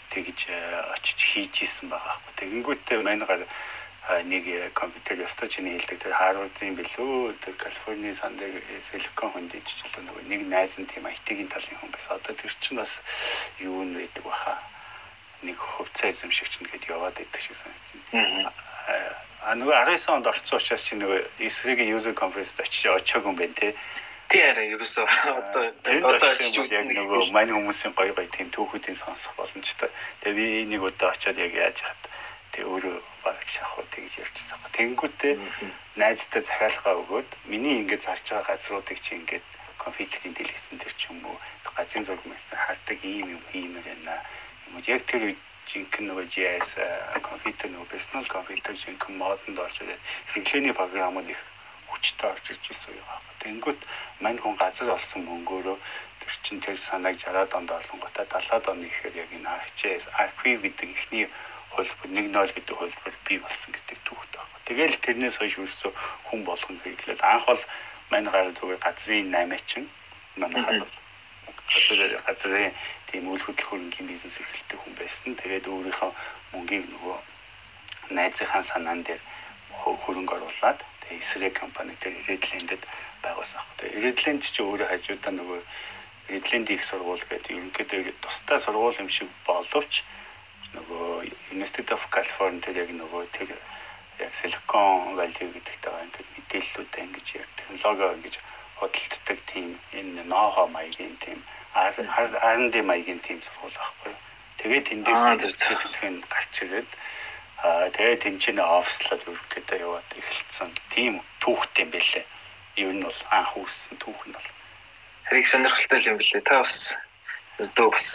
тэгж 0.08 0.38
э, 0.48 0.56
очиж 0.96 1.18
хийж 1.20 1.54
исэн 1.68 1.92
байгаа 1.92 2.16
байхгүй. 2.16 2.32
Тэгэнгүүтээ 2.40 2.98
манайгаар 3.04 3.42
а, 3.44 3.48
нэг 4.08 4.48
э, 4.48 4.70
компьютер 4.72 5.20
ёстой 5.20 5.48
чиний 5.48 5.76
хэлдэг 5.76 5.98
тэр 6.00 6.16
Харвардын 6.16 6.72
билүү 6.80 7.36
тэр 7.44 7.54
Калифорни 7.60 8.12
сандыг 8.16 8.56
Силикон 8.80 9.28
хүндэж 9.36 9.64
ч 9.68 9.84
нөгөө 9.84 10.24
нэг 10.32 10.48
найз 10.48 10.80
нь 10.80 10.88
тийм 10.88 11.04
IT-ийн 11.04 11.48
талын 11.52 11.76
хүн 11.76 11.92
байсан. 11.92 12.16
Одоо 12.16 12.32
тэр 12.32 12.52
чинь 12.56 12.80
бас 12.80 13.04
юу 13.60 13.84
нь 13.84 13.92
байдаг 14.00 14.24
баха. 14.24 14.56
Нэг 15.44 15.60
хувцас 15.60 16.24
эзэмшигч 16.24 16.64
нь 16.64 16.68
гээд 16.72 16.88
яваад 16.88 17.20
байдаг 17.20 17.40
шиг 17.40 17.52
санагдаж 17.52 18.48
Аа. 18.88 19.12
А 19.44 19.54
нөгөө 19.54 19.76
19 19.76 20.08
онд 20.16 20.26
орсон 20.26 20.56
учраас 20.56 20.82
чи 20.88 20.96
нөгөө 20.96 21.44
эсрэгийн 21.44 21.92
user 21.92 22.16
conference-д 22.16 22.64
очиж 22.64 22.88
очиог 22.88 23.28
юм 23.28 23.36
байна 23.36 23.52
те. 23.60 23.76
Тий 24.32 24.40
арай 24.40 24.72
ерөөсөө 24.72 25.04
одоо 25.36 25.68
одоо 25.68 26.28
очиж 26.32 26.56
үзсэн 26.64 26.96
нөгөө 26.96 27.28
мань 27.36 27.52
хүмүүсийн 27.52 27.92
гоё 27.92 28.16
гоё 28.16 28.28
тийм 28.32 28.48
түүхүүдийг 28.48 28.96
сонсох 28.96 29.36
боломжтой. 29.36 29.92
Тэгээ 30.24 30.36
би 30.36 30.46
нэг 30.72 30.80
удаа 30.88 31.12
очиод 31.12 31.36
яг 31.36 31.52
яаж 31.52 31.84
хат 31.84 32.00
тэг 32.52 32.64
өөрөө 32.72 32.96
баг 33.24 33.38
шахуу 33.44 33.84
тэгж 33.92 34.12
ярьчихсан. 34.24 34.58
Тэнгүүтээ 34.76 35.34
найзтай 36.00 36.42
захиалгаа 36.44 36.94
өгөөд 37.02 37.28
миний 37.50 37.76
ингээд 37.80 38.06
зарж 38.06 38.24
байгаа 38.28 38.48
газруудыг 38.54 38.98
чи 39.04 39.14
ингээд 39.18 39.44
компьютерийн 39.84 40.34
дэлгэсэн 40.34 40.78
тэр 40.78 40.92
ч 40.98 41.00
юм 41.10 41.18
уу 41.28 41.36
газрын 41.76 42.04
зураг 42.04 42.24
мэрт 42.26 42.48
хардаг 42.52 42.98
ийм 43.04 43.26
юм 43.36 43.42
хиймээр 43.52 43.86
байна. 43.88 44.16
Юм 44.66 44.74
уу 44.76 44.82
яг 44.86 45.02
тэр 45.06 45.22
үед 45.28 45.40
жинхэнэ 45.68 46.08
нөгөө 46.08 46.26
э, 46.48 47.20
компьютер 47.20 47.68
нөгөө 47.70 47.92
personal 47.92 48.26
компьютер 48.26 48.74
жинхэнэ 48.74 49.18
модонд 49.20 49.58
орж 49.60 49.76
ирээд 49.84 50.02
хэвлэлийн 50.32 50.78
програмууд 50.80 51.28
их 51.28 51.40
хүчтэй 51.92 52.28
орж 52.32 52.44
ирж 52.52 52.64
байсан 52.68 52.92
юм 52.96 53.06
байна. 53.08 53.32
Тэнгүүт 53.44 53.80
мань 54.24 54.40
хүн 54.40 54.56
газар 54.56 54.88
олсон 54.96 55.22
мөнгөөрөө 55.28 55.76
тэр 56.20 56.32
чин 56.44 56.58
тэр 56.64 56.76
санааг 56.76 57.16
60-аад 57.20 57.52
онд 57.58 57.70
олонготой 57.70 58.24
70-аад 58.26 58.64
оны 58.72 58.84
ихээр 58.88 59.14
яг 59.22 59.30
энэ 59.36 59.48
ArcGIS, 59.56 60.04
Archive 60.22 60.60
гэдэг 60.64 60.88
ихний 60.96 61.26
хөлбөр 61.74 62.08
1.0 62.10 62.54
гэдэг 62.56 62.76
хөлбөр 62.78 63.14
бий 63.26 63.38
болсон 63.38 63.70
гэдэг 63.74 63.98
түүхтэй 64.06 64.38
байна. 64.40 64.58
Тэгэл 64.68 64.96
тэрнээс 65.04 65.36
хойш 65.40 65.54
өрсө 65.62 65.88
хүн 66.28 66.40
болгон 66.44 66.76
хэрэглээд 66.84 67.20
анх 67.22 67.44
бол 67.48 67.62
мань 68.10 68.28
гар 68.32 68.48
зүгээр 68.52 68.80
газрын 68.84 69.32
8-чин 69.32 69.84
манай 70.36 70.62
хад 70.64 70.78
бол 70.82 70.94
газар 71.68 72.12
газрын 72.26 72.72
тийм 73.08 73.28
үйл 73.28 73.42
хөдлөх 73.44 73.68
хөрөнгөний 73.68 74.12
бизнес 74.12 74.40
эрхэлдэг 74.40 74.78
хүн 74.80 74.94
байсан. 75.00 75.36
Тэгээд 75.36 75.66
өөрийнхөө 75.68 76.10
мөнгийг 76.52 76.84
нөгөө 76.92 77.16
найзынхаа 78.16 78.62
санаан 78.64 79.02
дээр 79.04 79.20
хө- 79.72 79.98
хөрөнгө 80.04 80.34
оруулад 80.36 80.80
тэгээд 81.04 81.20
эсрэг 81.20 81.52
компани 81.60 81.92
дээр 82.00 82.16
Redland-д 82.28 82.80
байгуулсан. 83.24 83.64
Тэгээд 83.76 84.04
Redland 84.04 84.42
ч 84.44 84.56
өөрөө 84.64 84.88
хажуудаа 84.88 85.32
нөгөө 85.36 85.60
Redland 86.32 86.68
их 86.72 86.84
сургууль 86.84 87.24
гэдэг 87.24 87.52
ерөнхийдөө 87.56 88.12
тусдаа 88.20 88.58
сургууль 88.60 89.00
юм 89.00 89.08
шиг 89.08 89.28
боловч 89.48 90.04
нөгөө 90.74 91.32
University 91.54 91.92
of 91.94 92.04
California 92.12 92.60
тэр 92.60 92.76
яг 92.84 92.90
нөгөө 92.92 93.22
тэр 93.32 93.48
яг 94.20 94.32
Silicon 94.34 95.16
Valley 95.16 95.46
гэдэгтэйгээ 95.54 96.04
ингээд 96.04 96.28
мэдээллүүдээ 96.34 97.02
ингэж 97.06 97.26
яг 97.40 97.48
технологио 97.56 98.12
ингэж 98.16 98.34
худалддаг 98.78 99.38
тийм 99.50 99.68
энэ 99.98 100.22
ноохо 100.32 100.66
маягийн 100.74 101.16
тийм 101.22 101.38
R&D 101.74 102.74
маягийн 102.82 103.20
тийм 103.20 103.38
сургууль 103.42 103.78
байхгүй. 103.78 104.14
Тэгээд 104.58 104.88
тэндээс 104.90 105.22
Аа, 105.22 105.36
зөв, 105.38 105.54
зөв. 105.54 105.78
тэтгэн 105.78 106.16
гарч 106.26 106.54
ирээд 106.62 106.90
аа 107.62 107.90
тэгээд 107.94 108.22
тэн 108.22 108.36
чинь 108.42 108.62
офслоод 108.62 109.22
өргөдөө 109.30 109.78
яваад 109.82 110.08
эхэлсэн 110.18 110.70
тийм 110.94 111.22
түүхтэй 111.42 111.86
юм 111.86 111.90
байлээ. 111.94 112.24
Ер 112.82 112.92
нь 112.94 113.02
бол 113.06 113.20
анх 113.30 113.52
үүссэн 113.58 113.96
түүх 114.02 114.20
нь 114.26 114.34
бол. 114.34 114.48
Их 115.38 115.46
сонирхолтой 115.46 116.00
юм 116.06 116.18
билээ. 116.18 116.42
Та 116.42 116.62
бас 116.62 116.98
өдөө 117.58 117.88
бас 117.94 118.06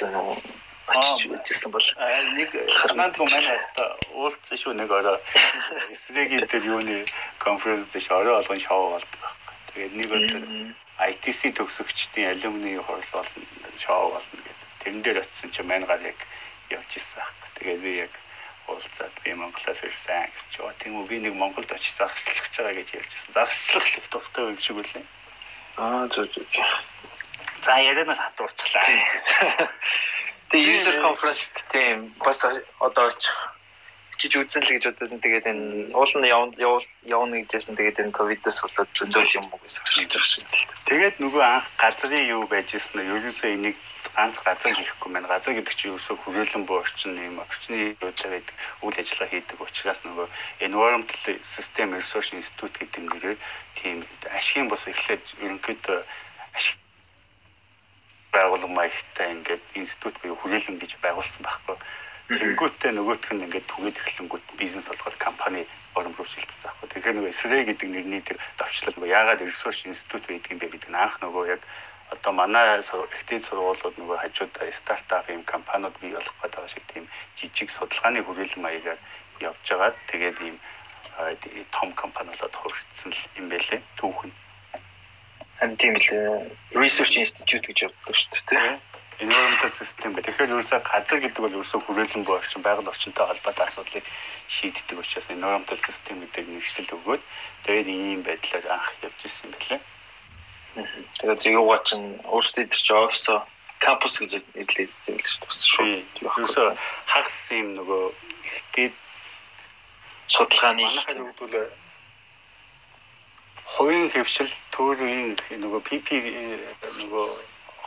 очиж 0.87 1.31
үзсэн 1.31 1.71
бол 1.71 1.87
нэг 2.35 2.49
санаанд 2.67 3.15
гоо 3.15 3.27
манай 3.31 3.57
хата 3.57 3.85
уулзсан 4.11 4.57
шүү 4.59 4.73
нэг 4.75 4.91
орой 4.91 5.19
эсрэгийн 5.95 6.47
тэр 6.51 6.63
юуны 6.67 7.05
конференц 7.39 7.87
дэш 7.93 8.11
орой 8.11 8.35
болгон 8.35 8.59
шоу 8.59 8.91
болдог. 8.91 9.21
Тэгээд 9.73 9.93
нэг 9.95 10.09
өдөр 10.11 10.43
ITC 11.07 11.55
төгсөгчдийн 11.55 12.35
алюмны 12.35 12.75
хурал 12.83 13.11
болно 13.15 13.43
шоу 13.79 14.11
болно 14.11 14.39
гэдэг. 14.43 14.67
Тэрэн 14.83 15.01
дээр 15.01 15.17
очисон 15.23 15.51
чинь 15.51 15.67
манай 15.71 15.87
гар 15.87 16.03
яг 16.03 16.19
явж 16.69 16.91
ирсэн 16.99 17.23
байхгүй. 17.23 17.49
Тэгээд 17.57 17.81
би 17.81 17.91
яг 18.03 18.13
уулзаад 18.67 19.15
би 19.23 19.31
Монголоос 19.33 19.81
ирсэн 19.87 20.27
гэж 20.27 20.45
чи 20.51 20.59
оо 20.61 20.71
тийм 20.79 20.99
үү 20.99 21.07
би 21.07 21.17
нэг 21.23 21.33
Монголд 21.39 21.71
очиж 21.71 21.95
загсчлах 21.95 22.43
гэж 22.43 22.53
байгаа 22.59 22.75
гэж 22.75 22.89
ярьж 22.99 23.11
ирсэн. 23.15 23.33
Загсчлах 23.33 23.87
их 23.87 24.07
дуртай 24.11 24.51
юм 24.51 24.59
шиг 24.59 24.77
үлээ. 24.83 25.03
аа 25.79 26.07
зөв. 26.11 26.27
зөв. 26.27 26.67
За 27.63 27.79
ярианаас 27.79 28.19
хатуурчлаа. 28.19 28.83
Тэгээ 30.53 30.77
user 30.77 31.01
conference 31.01 31.49
тийм 31.73 32.13
бас 32.21 32.45
одоо 32.45 33.09
очих 33.09 33.33
чиж 34.21 34.37
үзэн 34.37 34.61
л 34.61 34.73
гэж 34.77 34.83
бодсон. 34.93 35.17
Тэгээд 35.17 35.49
энэ 35.49 35.97
уул 35.97 36.13
нь 36.13 36.29
явна 36.29 36.53
явна 37.09 37.41
гэжсэн. 37.41 37.73
Тэгээд 37.73 38.05
энэ 38.05 38.13
ковидос 38.13 38.61
болоод 38.61 38.89
зөндөл 38.93 39.33
юм 39.33 39.49
уу 39.49 39.59
гэсэн 39.65 39.81
хэрэг 39.81 40.13
байгаа 40.13 40.29
шиг. 40.29 40.45
Тэгээд 40.85 41.15
нөгөө 41.25 41.43
анх 41.43 41.65
газрын 41.81 42.29
юу 42.29 42.45
байж 42.45 42.69
ирсэн 42.77 43.01
нь 43.01 43.09
ерөөсөө 43.17 43.49
энийг 43.49 43.77
ганц 44.13 44.37
газар 44.45 44.77
хийхгүй 44.77 45.09
маань 45.09 45.25
газар 45.25 45.57
гэдэг 45.57 45.73
чинь 45.73 45.89
ерөөсөө 45.97 46.15
хүрээлэн 46.21 46.63
буй 46.69 46.77
орчин 46.85 47.17
юм 47.17 47.41
орчны 47.41 47.97
үйлдэл 47.97 48.33
байдаг 48.37 48.55
үйл 48.85 49.01
ажиллагаа 49.01 49.33
хийдэг 49.33 49.57
учраас 49.57 49.99
нөгөө 50.05 50.27
environmental 50.69 51.35
system 51.41 51.97
research 51.97 52.29
institute 52.37 52.77
гэдэг 52.77 53.01
нэрээр 53.09 53.39
тийм 53.73 54.05
ашигын 54.37 54.69
бус 54.69 54.85
эхлээд 54.85 55.23
ерөнхийдөө 55.41 55.97
ашиг 56.53 56.77
байгууллага 58.35 58.73
маягтай 58.73 59.31
ингээд 59.37 59.63
институт 59.79 60.17
буюу 60.21 60.35
хүрээлэн 60.41 60.81
гэж 60.81 60.91
байгуулсан 61.05 61.41
байхгүй. 61.45 61.77
Тэнгүүтээ 62.33 62.91
нөгөөх 62.97 63.29
нь 63.35 63.45
ингээд 63.45 63.69
түгээд 63.69 63.97
эхлэнгүүт 64.01 64.45
бизнес 64.57 64.87
болгоод 64.89 65.17
компани 65.21 65.61
шилжсэн 65.93 66.65
байхгүй. 66.65 66.87
Тэгэхээр 66.89 67.15
нөгөө 67.19 67.33
SRE 67.35 67.63
гэдэг 67.69 67.89
нэрний 67.93 68.21
тэр 68.25 68.37
давчлал 68.57 68.95
нөгөө 68.97 69.13
яагаад 69.13 69.45
research 69.45 69.85
institute 69.85 70.25
байдаг 70.25 70.51
юм 70.51 70.59
бэ 70.59 70.67
гэдэг 70.73 70.89
нь 70.89 70.97
анх 70.97 71.15
нөгөө 71.21 71.43
яг 71.53 71.61
одоо 72.09 72.31
манай 72.33 72.79
ихтэй 72.81 73.39
сургуулиуд 73.39 73.97
нөгөө 73.97 74.17
хажуудаа 74.23 74.71
стартап 74.71 75.29
юм 75.29 75.43
компаниуд 75.43 75.95
бий 76.01 76.13
болох 76.13 76.35
гэдэг 76.41 76.69
шиг 76.69 76.83
тийм 76.89 77.05
жижиг 77.37 77.69
судалгааны 77.69 78.23
хүрээлэн 78.23 78.61
маягаар 78.65 78.99
явж 79.41 79.65
байгаа. 79.69 79.91
Тэгээд 80.09 80.37
ийм 80.47 80.57
том 81.75 81.89
компаниудад 81.93 82.53
хөрсцсөн 82.55 83.13
юм 83.37 83.49
байлээ. 83.49 83.81
Түүхэн. 83.97 84.31
Харин 85.63 85.79
тийм 85.79 85.95
л 85.95 86.11
research 86.75 87.15
institute 87.15 87.63
гэж 87.71 87.87
явдаг 87.87 88.11
шүү 88.11 88.31
дээ. 88.35 88.43
тийм. 88.51 88.93
environmental 89.23 89.69
system 89.69 90.13
гэх. 90.13 90.25
Тэгэхээр 90.25 90.51
ерөөсөө 90.51 90.79
газар 90.83 91.19
гэдэг 91.21 91.41
бол 91.41 91.55
ерөөсөө 91.55 91.79
хүрээлэн 91.85 92.23
буй 92.25 92.35
орчин 92.37 92.61
байгаль 92.65 92.91
орчинтой 92.91 93.25
холбоотой 93.29 93.65
асуудлыг 93.67 94.05
шийддэг 94.49 94.97
учраас 94.99 95.29
environmental 95.29 95.79
system 95.79 96.19
гэдэг 96.23 96.45
нэршил 96.49 96.89
өгөөд 96.97 97.21
тэгээд 97.63 97.87
ийм 97.87 98.21
байдлаар 98.25 98.65
анх 98.73 98.87
явж 99.05 99.19
ирсэн 99.23 99.47
юм 99.47 99.53
байна. 99.53 99.77
Тэгээд 101.21 101.41
юугаа 101.53 101.79
чинь 101.85 102.07
өөрсдөө 102.25 102.63
тэр 102.67 102.81
чинь 102.83 103.01
офисо 103.05 103.35
кампус 103.79 104.13
гэж 104.19 104.31
нэрлэдэг 104.57 105.07
юм 105.07 105.17
л 105.21 105.29
шүү 105.29 105.45
дээ. 105.45 105.55
Шүү. 105.71 105.85
Ерөөсөө 106.27 106.67
хагас 107.07 107.37
юм 107.53 107.69
нөгөө 107.77 108.03
ихтэй 108.49 108.87
судалгааны 110.27 110.83
манайхаар 110.83 111.21
өгдөл 111.21 111.69
хувийн 113.73 114.09
хөвшил 114.13 114.51
төрийн 114.69 115.33
нөгөө 115.49 115.81
PP 115.87 116.07
нөгөө 117.01 117.25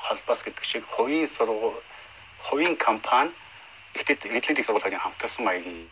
холбоос 0.06 0.40
гэдэг 0.42 0.64
шиг 0.66 0.84
хувийн 0.94 1.30
сургууль 1.30 1.78
хувийн 2.46 2.76
компани 2.76 3.30
ихтэй 3.94 4.18
эдлийн 4.18 4.58
их 4.58 4.66
сургуулийн 4.66 4.98
хамтарсан 4.98 5.44
маягийн 5.46 5.86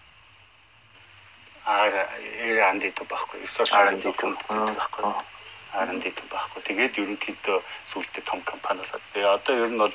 ар 1.64 1.94
R&D 1.94 2.84
байхгүй 3.08 3.40
research 3.40 3.72
R&D 3.72 4.02
гэдэг 4.02 4.74
байхгүй. 4.76 5.04
R&D 5.74 6.02
гэдэг 6.04 6.26
байхгүй. 6.28 6.60
Тэгээд 6.68 6.98
ерөнхийдөө 7.00 7.58
сүүлдээ 7.88 8.22
том 8.28 8.40
компани 8.42 8.82
болоод. 8.84 9.04
Тэгээ 9.14 9.34
одоо 9.38 9.54
ер 9.62 9.70
нь 9.72 9.80
бол 9.80 9.94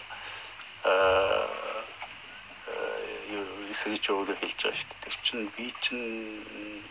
эсрэг 3.70 4.02
ч 4.02 4.10
өөрөө 4.10 4.38
хэлж 4.42 4.60
байгаа 4.64 4.80
шүү 4.80 4.90
дээ. 4.90 5.04
Тэр 5.06 5.16
чинь 5.22 5.46
би 5.54 5.66
чинь 5.84 6.08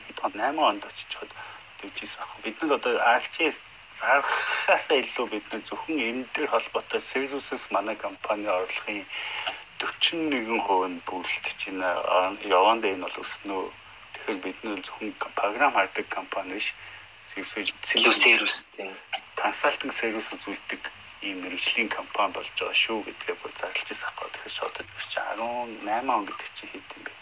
хэд 0.06 0.18
он 0.22 0.32
8 0.38 0.60
онд 0.70 0.82
очиж 0.86 1.10
тэгжсэн 1.80 2.22
ах. 2.22 2.36
Бид 2.44 2.56
нар 2.62 2.72
одоо 2.78 2.94
акчээс 3.14 3.58
зархахаас 3.98 4.86
илүү 4.90 5.26
бид 5.32 5.46
нар 5.50 5.62
зөвхөн 5.66 5.98
энэ 6.08 6.24
дээр 6.34 6.50
холбоотой 6.52 7.00
Services 7.00 7.62
манай 7.74 7.96
компани 7.96 8.46
орлогын 8.46 9.02
41% 9.78 10.90
нь 10.90 11.02
бүрэлдэж 11.06 11.58
байна. 11.66 11.90
Яванд 12.58 12.84
энэ 12.84 13.04
бол 13.06 13.22
өснөө. 13.22 13.62
Тэгэхээр 14.14 14.38
бид 14.44 14.58
нар 14.64 14.78
зөвхөн 14.86 15.10
програм 15.38 15.72
хардаг 15.74 16.06
компани 16.08 16.54
биш. 16.58 16.74
Сервис 17.34 18.68
тийм 18.74 18.90
консалтинг 19.38 19.92
сервис 19.94 20.26
үзүүлдэг 20.34 20.82
ийм 21.22 21.38
мэрэгжлийн 21.42 21.88
компани 21.88 22.34
болж 22.34 22.50
байгаа 22.58 22.74
шүү 22.74 22.98
гэдгээ 23.06 23.36
бүр 23.38 23.52
зарлж 23.58 23.86
ирсэн 23.90 24.08
аахгүй. 24.10 24.30
Тэгэхээр 24.34 24.72
тэр 24.74 24.86
чинь 25.10 25.26
18 25.86 26.14
он 26.14 26.22
гэдэг 26.26 26.48
чинь 26.56 26.70
хэд 26.74 26.88
юм 26.98 27.02
бэ? 27.06 27.12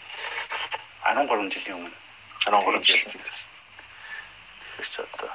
13 1.05 1.53
жилийн 1.53 1.77
өмнө 1.77 1.93
13 2.45 2.81
жил. 2.85 3.56
Ч 4.81 4.99
одоо 5.01 5.29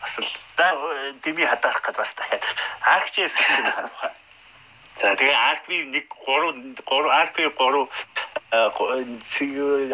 бас 0.00 0.18
л 0.18 0.30
дими 1.22 1.44
хадгалах 1.44 1.82
гэж 1.82 1.96
бас 1.96 2.14
дахиад 2.14 2.44
акчийн 2.82 3.28
систем 3.28 3.70
хадгалах. 3.70 4.14
За 4.98 5.14
тэгээ 5.14 5.34
аркив 5.34 5.94
1 5.94 6.10
3 6.26 6.82
3 6.82 7.10
аркив 7.22 7.54
3 7.54 7.86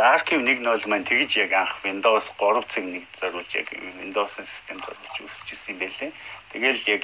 аркив 0.00 0.38
1.0 0.40 0.88
маань 0.88 1.04
тэгж 1.04 1.36
яг 1.44 1.52
анх 1.52 1.76
Windows 1.84 2.32
3 2.40 2.64
цэг 2.64 2.84
нэг 2.88 3.04
зориулж 3.12 3.50
яг 3.52 3.68
Windows-ын 3.74 4.46
систем 4.48 4.80
зориулж 4.80 5.16
үүсчихсэн 5.20 5.76
юм 5.76 5.78
байлээ. 5.84 6.12
Тэгэл 6.56 6.80
яг 6.96 7.02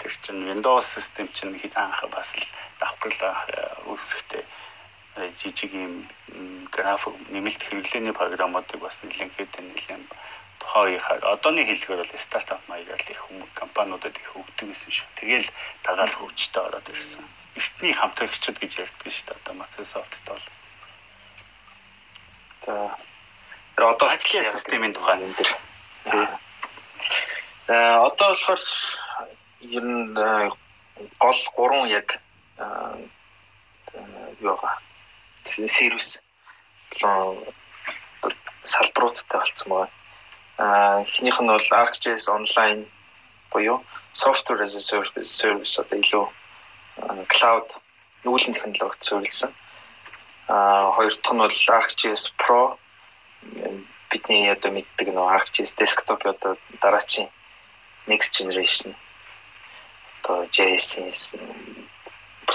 тэр 0.00 0.12
чинь 0.20 0.44
Windows 0.52 0.84
систем 0.84 1.28
чинь 1.32 1.56
хэд 1.56 1.76
анх 1.80 2.04
бас 2.12 2.36
л 2.36 2.44
давхарлаа 2.76 3.48
үүсэхтэй 3.88 4.44
жижиг 5.16 5.74
юм 5.74 6.06
график 6.70 7.14
нэмэлт 7.30 7.62
хэрэглээний 7.62 8.14
програмуудыг 8.14 8.80
бас 8.80 9.02
нэлээд 9.02 9.34
нэлээд 9.36 10.04
тухайн 10.60 10.86
үеийнхаар 10.94 11.24
одооний 11.34 11.66
хэлгээр 11.66 12.06
бол 12.06 12.14
стартап 12.20 12.60
маягаар 12.68 13.02
л 13.02 13.10
их 13.10 13.20
хүмүүс 13.26 13.50
компаниудад 13.58 14.14
их 14.14 14.30
өгдөг 14.36 14.68
гэсэн 14.70 14.92
шүү. 14.92 15.08
Тэгэл 15.18 15.48
дагаал 15.82 16.14
хөгжтэй 16.14 16.62
ороод 16.62 16.88
ирсэн. 16.88 17.24
Эртний 17.58 17.94
хамтрагчид 17.96 18.56
гэж 18.60 18.72
ярьдаг 18.84 19.10
шүү 19.10 19.26
дээ. 19.26 19.38
Одоо 19.40 19.54
Microsoft-т 19.58 20.26
бол. 20.30 20.44
За 23.76 23.82
одоо 23.88 24.08
ажлын 24.08 24.44
системийн 24.44 24.92
тухай 24.94 25.16
энэ 25.18 25.34
дэр. 25.34 25.50
За 27.66 27.76
одоо 28.06 28.28
болохоор 28.30 28.62
ер 29.60 29.84
нь 29.84 30.14
гол 31.18 31.40
гурван 31.56 31.88
яг 31.88 32.20
юу 34.40 34.54
байгаа 34.54 34.89
сервис 35.44 36.22
салбаруудтай 38.64 39.40
болцсон 39.40 39.68
байгаа. 39.70 39.90
Аа 40.58 41.00
эхнийх 41.02 41.40
нь 41.40 41.52
бол 41.52 41.68
ArcGIS 41.82 42.28
онлайн 42.28 42.86
буюу 43.50 43.78
software 44.12 44.62
as 44.66 44.74
a 44.76 44.82
service 44.92 45.32
service 45.42 45.74
одоо 45.80 45.98
илүү 45.98 46.26
cloud 47.32 47.66
нүүлгэн 48.24 48.54
технологид 48.54 49.02
суурилсан. 49.04 49.52
Аа 50.48 50.92
хоёр 50.96 51.14
дахь 51.16 51.34
нь 51.34 51.42
бол 51.44 51.58
ArcGIS 51.78 52.22
Pro 52.40 52.76
бидний 54.10 54.50
одоо 54.52 54.70
мэддэг 54.76 55.08
нөө 55.14 55.26
ArcGIS 55.36 55.72
desktop 55.80 56.20
одоо 56.32 56.52
дараачийн 56.82 57.28
next 58.10 58.30
generation 58.38 58.94
одоо 60.18 60.44
JS 60.54 61.38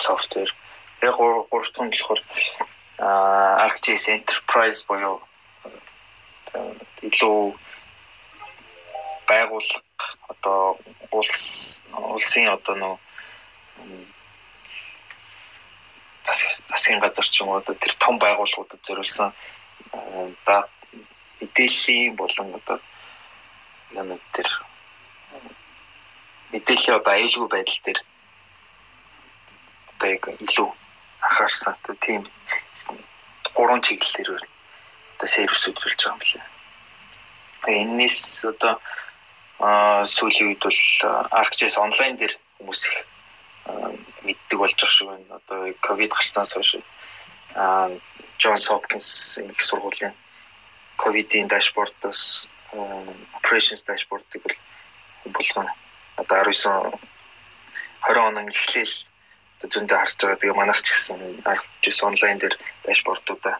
software. 0.08 0.54
Яг 1.02 1.15
гурав 1.17 1.67
дахь 1.74 1.86
нь 1.86 1.91
болохоор 1.93 2.21
ArcGIS 2.99 4.08
Enterprise 4.15 4.86
буюу 4.88 5.19
илүү 7.03 7.55
байгууллага 9.27 10.08
одоо 10.31 10.79
улс 11.12 11.84
улсын 11.91 12.47
одоо 12.55 12.75
нөө 12.81 12.95
засгийн 16.69 16.99
газар 17.03 17.27
ч 17.27 17.41
юм 17.41 17.49
уу 17.49 17.60
одоо 17.60 17.75
тэр 17.75 17.93
том 17.99 18.15
байгууллагуудад 18.19 18.81
зориулсан 18.88 19.29
мэдээллийн 21.41 22.15
болон 22.15 22.47
одоо 22.60 22.79
яг 23.91 24.21
тэр 24.36 24.47
мэдээллийн 26.51 26.97
одоо 26.99 27.13
аюулгүй 27.13 27.49
байдал 27.51 27.79
дээр 27.86 27.99
одоо 29.91 30.10
яг 30.15 30.23
илүү 30.45 30.69
анхаарсан 31.21 31.75
тийм 32.01 32.28
гурван 33.56 33.82
чиглэлээр 33.82 34.43
одоо 35.15 35.28
сервис 35.28 35.67
үзүүлж 35.67 36.01
байгаа 36.04 36.13
юм 36.13 36.19
билээ. 36.19 36.45
Энэс 37.82 38.45
одоо 38.45 38.73
сүүлийн 40.04 40.49
үед 40.51 40.63
бол 40.63 40.82
ArcGIS 41.39 41.78
онлайн 41.80 42.15
дээр 42.19 42.36
хүмүүс 42.60 42.82
их 42.89 42.97
мэддэг 44.25 44.58
болж 44.60 44.75
байгаа 44.75 44.95
шүү 44.95 45.08
байна. 45.08 45.39
Одоо 45.39 45.60
ковид 45.80 46.12
гарснаас 46.12 46.54
хойш 46.54 46.75
Johns 48.41 48.67
Hopkins 48.67 49.39
их 49.39 49.62
сургуулийн 49.62 50.13
ковидын 50.97 51.47
дашбордоос 51.47 52.47
operations 53.39 53.84
дашбордыг 53.88 54.43
бол 54.43 54.58
болгоно. 55.32 55.71
Одоо 56.17 56.43
19 56.43 56.99
20 58.04 58.28
оног 58.28 58.47
эхлээл 58.51 58.95
одоо 58.95 59.14
зөндөө 59.63 59.98
харж 59.98 60.15
байгаа. 60.20 60.39
Тэгээ 60.41 60.60
манайх 60.60 60.82
ч 60.84 60.88
гэсэн 60.91 61.20
ArcGIS 61.48 62.00
онлайн 62.04 62.38
дээр 62.39 62.56
дашбордуудаа 62.84 63.56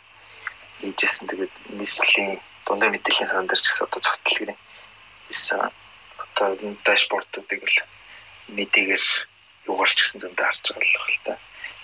хийжсэн. 0.82 1.28
Тэгээд 1.32 1.54
нийслэлийн 1.80 2.40
дундаа 2.66 2.90
мэдээллийн 2.92 3.32
сан 3.32 3.48
дээр 3.48 3.62
ч 3.62 3.68
гэсэн 3.72 3.88
одоо 3.88 4.02
цогтлгэрийн 4.04 4.60
хийсэн 5.28 5.60
одоо 6.24 6.50
дашбордуудыг 6.84 7.62
л 7.64 7.78
мэдээгээр 8.58 9.06
юугаар 9.72 9.92
ч 9.96 10.00
гэсэн 10.04 10.20
зөндөө 10.22 10.46
харж 10.46 10.66
байгаа 10.76 11.08
л 11.16 11.24
та. 11.26 11.34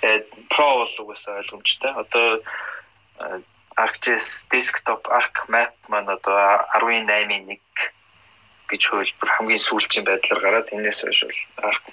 Тэгээд 0.01 0.27
Pro 0.51 0.67
бол 0.81 0.95
угаасаа 1.01 1.39
ойлгомжтой. 1.41 1.91
Одоо 1.95 2.27
ArcGIS 3.77 4.51
desktop 4.51 5.07
Arc 5.07 5.47
Map 5.47 5.73
маань 5.87 6.11
одоо 6.11 6.67
18.1 6.75 7.57
гэж 8.69 8.81
хөлбөр 8.87 9.29
хамгийн 9.35 9.61
сүүлчийн 9.67 10.05
байдлаар 10.05 10.41
гараад 10.43 10.73
энэс 10.75 10.99
хойш 11.03 11.21
бол 11.27 11.41
Arc 11.69 11.83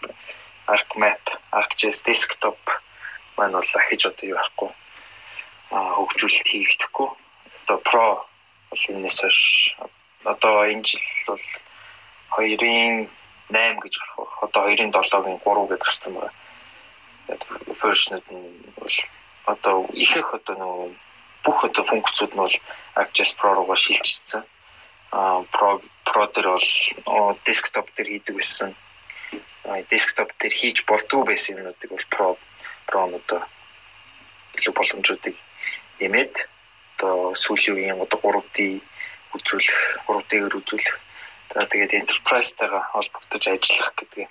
Arc 0.75 0.91
Map 1.01 1.25
ArcGIS 1.61 2.05
desktop 2.09 2.61
маань 3.37 3.57
бол 3.59 3.73
ахиж 3.81 4.03
одоо 4.11 4.27
юу 4.33 4.39
ахгүй 4.39 4.71
хөгжүүлэлт 5.71 6.49
хийгдэхгүй. 6.49 7.09
Одоо 7.65 7.79
Pro 7.89 8.09
бол 8.71 8.83
энэс 8.89 9.19
одоо 10.25 10.55
энэ 10.73 10.85
жил 10.89 11.07
бол 11.29 11.45
2-ын 12.37 13.09
8 13.53 13.83
гэж 13.83 13.95
гарах. 13.99 14.35
Одоо 14.45 14.63
2-ын 14.69 14.93
7-гийн 14.93 15.41
3 15.45 15.69
гэдээ 15.69 15.85
гарсан 15.85 16.13
байна. 16.17 16.33
Version-д 17.81 18.29
нь 18.33 18.49
бол 18.81 18.97
одоо 19.53 19.77
ихэнх 19.93 20.31
одоо 20.39 20.55
нөгөө 20.57 20.89
бүх 21.45 21.59
одоо 21.69 21.85
функцүүд 21.85 22.33
нь 22.33 22.43
бол 22.45 22.57
ArcGIS 23.01 23.33
Pro 23.39 23.51
руугаа 23.53 23.79
шилжчихсэн. 23.81 24.43
Аа 25.13 25.45
Pro 25.53 25.81
Pro 26.09 26.25
дээр 26.33 26.49
бол 26.57 27.37
desktop 27.45 27.87
дээр 27.97 28.09
хийдэг 28.09 28.35
байсан. 28.37 28.73
Desktop 29.91 30.31
дээр 30.41 30.55
хийж 30.61 30.85
болдгоо 30.89 31.23
байсан 31.29 31.59
юмнуудыг 31.61 31.91
бол 31.91 32.39
Pro 32.89 33.03
одоо 33.19 33.41
илүү 34.57 34.75
боломжуудыг 34.75 35.37
нэмээд 36.01 36.35
одоо 36.97 37.37
сүүлийн 37.43 37.77
үеийн 37.77 38.01
одоо 38.05 38.19
3D 38.19 38.81
үзүүлэх, 39.37 39.79
3D-гээр 40.09 40.59
үзүүлэх. 40.61 40.97
За 41.53 41.67
тэгээд 41.69 41.97
enterprise-тайгаа 42.01 42.85
холбогдож 42.93 43.45
ажиллах 43.49 43.91
гэдэг 43.97 44.29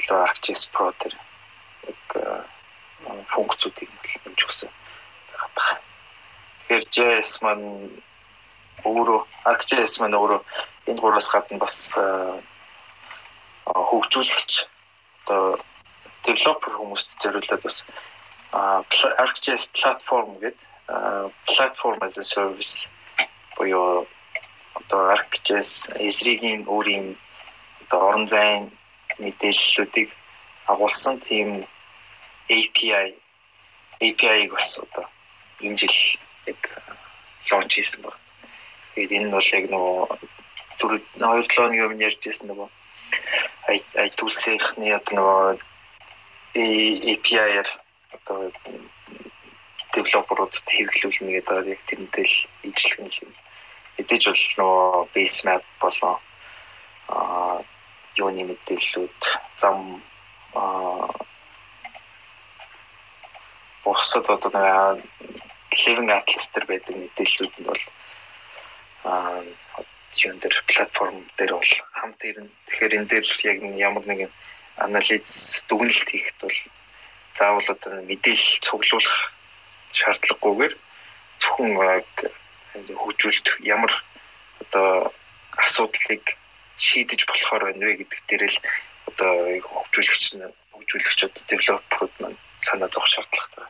илүү 0.00 0.18
ArcGIS 0.26 0.62
Pro 0.74 0.90
дээр 0.98 1.14
яг 1.88 2.04
функцүүдийг 3.32 3.90
нэмж 4.26 4.40
өгсөн 4.46 4.70
байгаа 5.30 5.50
байна. 5.54 5.80
Тэгэхээр 6.66 6.84
JS 6.94 7.30
маань 7.44 7.66
өөрөө 8.84 9.20
ArcGIS 9.50 9.94
маань 10.00 10.18
өөрөө 10.18 10.40
энэ 10.88 11.00
гураас 11.00 11.28
гадна 11.32 11.58
бас 11.62 11.76
хөгжүүлэгч 13.66 14.52
одоо 15.24 15.58
developer 16.26 16.72
хүмүүст 16.76 17.16
зориулаад 17.22 17.62
бас 17.64 17.78
ArcGIS 19.24 19.62
platform 19.78 20.38
гэдэг 20.42 20.60
platform 21.48 21.98
as 22.06 22.18
a 22.18 22.24
service 22.24 22.88
буюу 23.56 24.06
одоо 24.80 25.02
ArcGIS 25.16 25.70
эсрэгийн 26.08 26.62
өөрийн 26.74 27.16
одоо 27.82 28.00
орон 28.08 28.26
зайн 28.28 28.70
мэдээллүүдийг 29.18 30.10
агуулсан 30.72 31.20
тийм 31.20 31.48
API 32.48 33.14
API-г 34.00 34.50
бас 34.52 34.78
одоо 34.84 35.04
энэ 35.60 35.76
жил 35.80 35.96
яг 36.46 36.60
лонч 37.50 37.72
хийсэн 37.74 38.02
баг. 38.02 38.16
Тэгээд 38.94 39.12
энэ 39.16 39.26
нь 39.28 39.34
бол 39.34 39.50
яг 39.58 39.64
нөгөө 39.72 39.98
түр 40.78 40.92
2 40.98 41.00
7 41.16 41.40
өдрийн 41.40 41.84
өмнө 41.86 42.06
ярьжсэн 42.08 42.48
нөгөө 42.50 42.68
iTools-ийнхны 43.68 44.92
одоо 44.92 45.14
нөгөө 45.16 45.48
API-аар 47.12 47.68
одоо 48.16 48.52
девелоперуудад 49.94 50.66
хэрэглүүлнэ 50.68 51.30
гэдэг 51.40 51.66
яг 51.72 51.80
тэрнтэй 51.88 52.26
л 52.26 52.36
ижлэх 52.68 53.24
юм. 53.24 53.32
Мэдээж 53.96 54.24
бол 54.26 54.44
нөгөө 54.58 55.08
base 55.14 55.40
map 55.46 55.64
болон 55.80 56.16
аа 57.08 57.62
юуны 58.18 58.42
мэдээллүүд 58.48 59.20
зам 59.56 60.02
аа 60.54 61.08
бусад 63.84 64.26
одоо 64.30 64.50
нэг 64.52 65.02
living 65.82 66.10
atlas 66.10 66.46
төр 66.50 66.64
байдаг 66.70 66.94
мэдээллүүд 66.96 67.54
нь 67.58 67.68
бол 67.68 67.82
аа 69.10 69.42
юун 70.22 70.38
дээр 70.38 70.56
платформ 70.68 71.16
дээр 71.36 71.52
бол 71.58 71.72
хамт 71.98 72.20
ирнэ. 72.24 72.50
Тэгэхээр 72.66 72.96
энэ 72.98 73.10
дээр 73.10 73.26
яг 73.50 73.58
ямар 73.88 74.04
нэгэн 74.06 74.32
анализ 74.76 75.64
дүгнэлт 75.68 76.08
хийхэд 76.10 76.38
бол 76.42 76.58
заавал 77.34 77.68
одоо 77.74 77.92
мэдээлэл 78.08 78.62
цуглуулах 78.66 79.18
шаардлагагүйгээр 79.98 80.74
зөвхөн 81.42 81.72
хөгжүүлэлт 82.74 83.48
ямар 83.62 83.92
одоо 84.62 85.14
асуудлыг 85.64 86.24
шийдэж 86.78 87.20
болохоор 87.26 87.62
байна 87.64 87.86
вэ 87.86 87.94
гэдэг 88.02 88.20
дээр 88.28 88.44
л 88.50 88.58
одоо 89.10 89.32
хөгжүүлэгч 89.62 90.24
нь 90.38 90.54
хөгжүүлэгчид 90.74 91.34
девелоперууд 91.48 92.14
маань 92.18 92.38
санаа 92.66 92.88
зовх 92.90 93.06
шаардлагатай. 93.10 93.66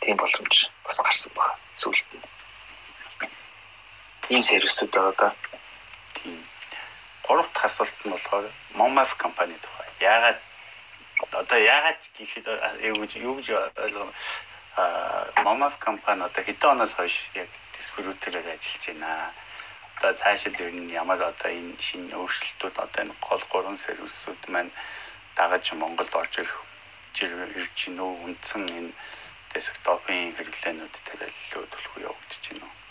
Тийм 0.00 0.16
боломж 0.18 0.54
бас 0.84 0.98
гарсан 1.06 1.32
байна. 1.38 1.54
Сүүлд 1.78 2.10
нь. 2.14 2.35
Ийм 4.28 4.42
сервисүүд 4.42 4.90
байгаа 4.90 5.14
да. 5.18 5.28
Тийм. 6.14 6.42
Гурав 7.26 7.48
дахь 7.54 7.66
асуулт 7.66 7.98
нь 8.04 8.10
болохоор 8.10 8.46
Momaf 8.74 9.14
компани 9.22 9.54
тухай. 9.62 9.88
Яагаад 10.00 10.40
одоо 11.30 11.58
яагаад 11.58 12.00
гэхэд 12.18 12.46
юу 12.90 12.98
гэж 13.02 13.12
юу 13.22 13.34
гэж 13.38 13.48
ойлгоо 13.84 14.10
а 14.76 15.42
Momaf 15.46 15.78
компани 15.78 16.22
одоо 16.26 16.42
хэдэн 16.44 16.70
оноос 16.74 16.94
хойш 16.98 17.30
яг 17.34 17.48
дистрибьюторээр 17.78 18.50
ажиллаж 18.50 18.84
байна. 18.86 19.30
Одоо 19.96 20.12
цаашид 20.18 20.58
ер 20.60 20.74
нь 20.74 20.90
ямар 20.90 21.22
одоо 21.22 21.50
энэ 21.50 21.78
шинэ 21.86 22.18
өөрчлөлтүүд 22.18 22.76
одоо 22.82 23.00
энэ 23.06 23.14
гол 23.22 23.42
гурван 23.52 23.78
сервисүүд 23.78 24.42
маань 24.50 24.74
дагаж 25.38 25.70
Монголд 25.72 26.12
орж 26.20 26.34
ирэх 26.42 26.56
ирж 27.58 27.74
гин 27.78 28.02
үү 28.02 28.12
үндсэн 28.26 28.64
энэ 28.78 28.92
десктопын 29.54 30.34
хэрэглээнүүд 30.36 30.94
л 30.98 31.70
төлөв 31.72 31.94
явагдаж 32.10 32.42
байна? 32.50 32.85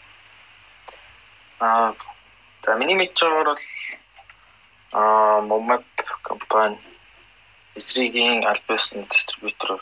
Аа 1.60 1.94
за 2.64 2.76
миний 2.76 2.98
мэдчээр 3.00 3.34
бол 3.48 3.64
аа 4.92 5.40
Momap 5.50 5.88
компани 6.22 6.78
эсрэгийн 7.80 8.44
альбиусны 8.52 9.04
дистрибьютор 9.12 9.80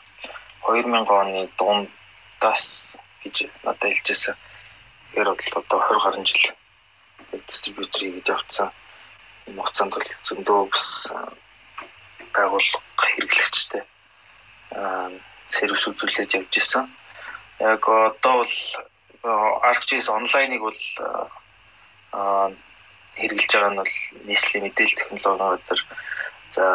2000 0.61 1.09
оны 1.21 1.49
дундаас 1.57 2.97
гэж 3.21 3.35
надад 3.65 3.91
хэлжсэн. 3.93 4.35
Тэгэхээр 5.09 5.29
бол 5.29 5.41
одоо 5.61 5.79
20 5.89 6.03
гаруй 6.03 6.25
жил 6.25 6.53
дистрибьютор 7.47 8.01
хийж 8.01 8.27
явцсан. 8.29 8.69
Энэ 9.47 9.57
хугацаанд 9.61 9.93
бол 9.93 10.09
зөндөө 10.27 10.61
бас 10.73 10.87
байгууллага 12.33 12.85
хэрэглэгчтэй 13.01 13.83
сервис 15.49 15.87
үзүүлээд 15.89 16.35
явж 16.37 16.53
исэн. 16.57 16.85
Яг 17.59 17.81
одоо 17.89 18.33
бол 18.41 18.55
ArcGIS 19.69 20.09
онлайныг 20.09 20.61
бол 20.61 20.81
хэрэгжилж 22.13 23.51
байгаа 23.53 23.71
нь 23.73 23.79
бол 23.81 23.95
нийслэлийн 24.27 24.63
мэдээлэл 24.65 24.99
технологийн 24.99 25.51
газар 25.57 25.81
за 26.55 26.65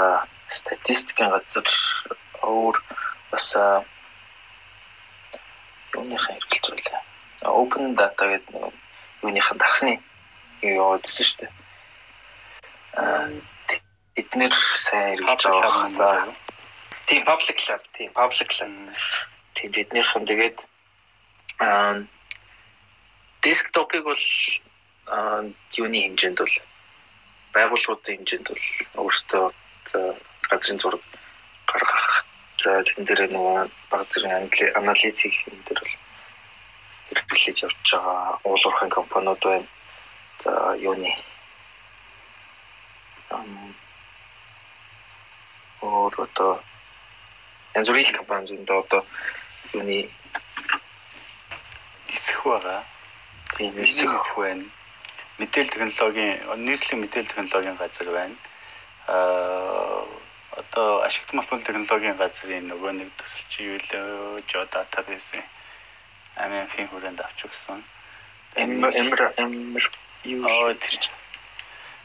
статистикийн 0.51 1.31
газар 1.31 1.67
өөр 2.43 2.77
бас 3.31 3.47
юуныхаа 5.95 6.35
хэрэгжилж 6.35 6.67
байлаа. 6.75 7.03
Open 7.43 7.95
data 7.95 8.25
гэдэг 8.27 8.51
нэг 8.55 8.75
юуныхаа 9.23 9.57
дарсны 9.59 9.95
юу 10.63 10.75
явуулсан 10.83 11.25
шүү 11.27 11.39
дээ. 11.41 11.53
Аа 12.99 13.31
эднэр 14.19 14.55
сайн 14.55 15.19
хэрэгжилж 15.19 15.45
байгаа. 15.47 15.91
За 15.95 16.09
тийм 17.07 17.23
public 17.25 17.59
lab, 17.69 17.83
тийм 17.95 18.11
public 18.13 18.51
lab. 18.59 18.73
Тийм 19.55 19.71
эднийхэн 19.75 20.25
тэгээд 20.27 20.59
аа 21.59 22.03
десктопыг 23.43 24.05
бол 24.05 24.25
юуны 25.81 25.99
хэмжээнд 26.05 26.39
бол 26.41 26.55
байгууллагуудын 27.55 28.17
хэмжээнд 28.17 28.47
бол 28.49 28.65
өөртөө 29.03 29.45
газрын 30.51 30.81
зураг 30.81 31.03
гаргах 31.71 32.25
за 32.63 32.71
тэн 32.87 33.05
дээр 33.07 33.21
нөгөө 33.33 33.59
баг 33.91 34.07
зэрэг 34.13 34.77
анализ 34.81 35.17
хийх 35.21 35.39
юм 35.49 35.61
дээр 35.67 35.81
бол 35.81 35.95
хэрэглэж 37.17 37.59
явж 37.65 37.87
байгаа 37.93 38.39
уулуурхайн 38.45 38.93
компаниуд 38.99 39.41
байна. 39.45 39.67
За 40.43 40.53
юуны 40.89 41.13
өөр 45.83 46.15
одоо 46.27 46.53
янз 47.77 47.89
бүрийн 47.89 48.19
компаниуд 48.19 48.71
одоо 48.71 49.03
юуны 49.73 49.99
нисэх 52.09 52.41
байгаа. 52.45 52.81
тийм 53.57 53.75
нисэх 53.77 54.37
байна. 54.37 54.65
Мэдээлэл 55.39 55.75
технологийн 55.75 56.35
нийслэлийн 56.67 57.03
мэдээлэл 57.03 57.31
технологийн 57.31 57.79
газар 57.79 58.09
байна. 58.11 58.37
Аа 59.07 60.05
одоо 60.59 61.03
ашигт 61.07 61.33
малбал 61.33 61.63
технологийн 61.63 62.17
газрын 62.19 62.67
нөгөө 62.71 62.93
нэг 62.99 63.09
төсөлч 63.19 63.53
юу 63.63 63.79
л 63.79 64.43
жоо 64.51 64.65
датабейс 64.67 65.31
амин 66.35 66.67
хүрээнд 66.91 67.21
авч 67.23 67.47
өгсөн. 67.47 67.79
эмэр 68.59 68.91
эмэр 69.39 69.87
юу 70.25 70.75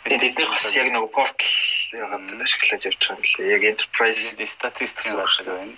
тэдний 0.04 0.48
бас 0.48 0.76
яг 0.76 0.88
нэг 0.94 1.06
портал 1.10 1.50
яагаад 1.98 2.42
ашиглаж 2.46 2.82
явж 2.86 3.02
байгаа 3.02 3.18
юм 3.18 3.26
лээ. 3.38 3.54
Яг 3.58 3.64
enterprise 3.72 4.38
статистикийн 4.58 5.18
газар 5.18 5.48
байна. 5.50 5.78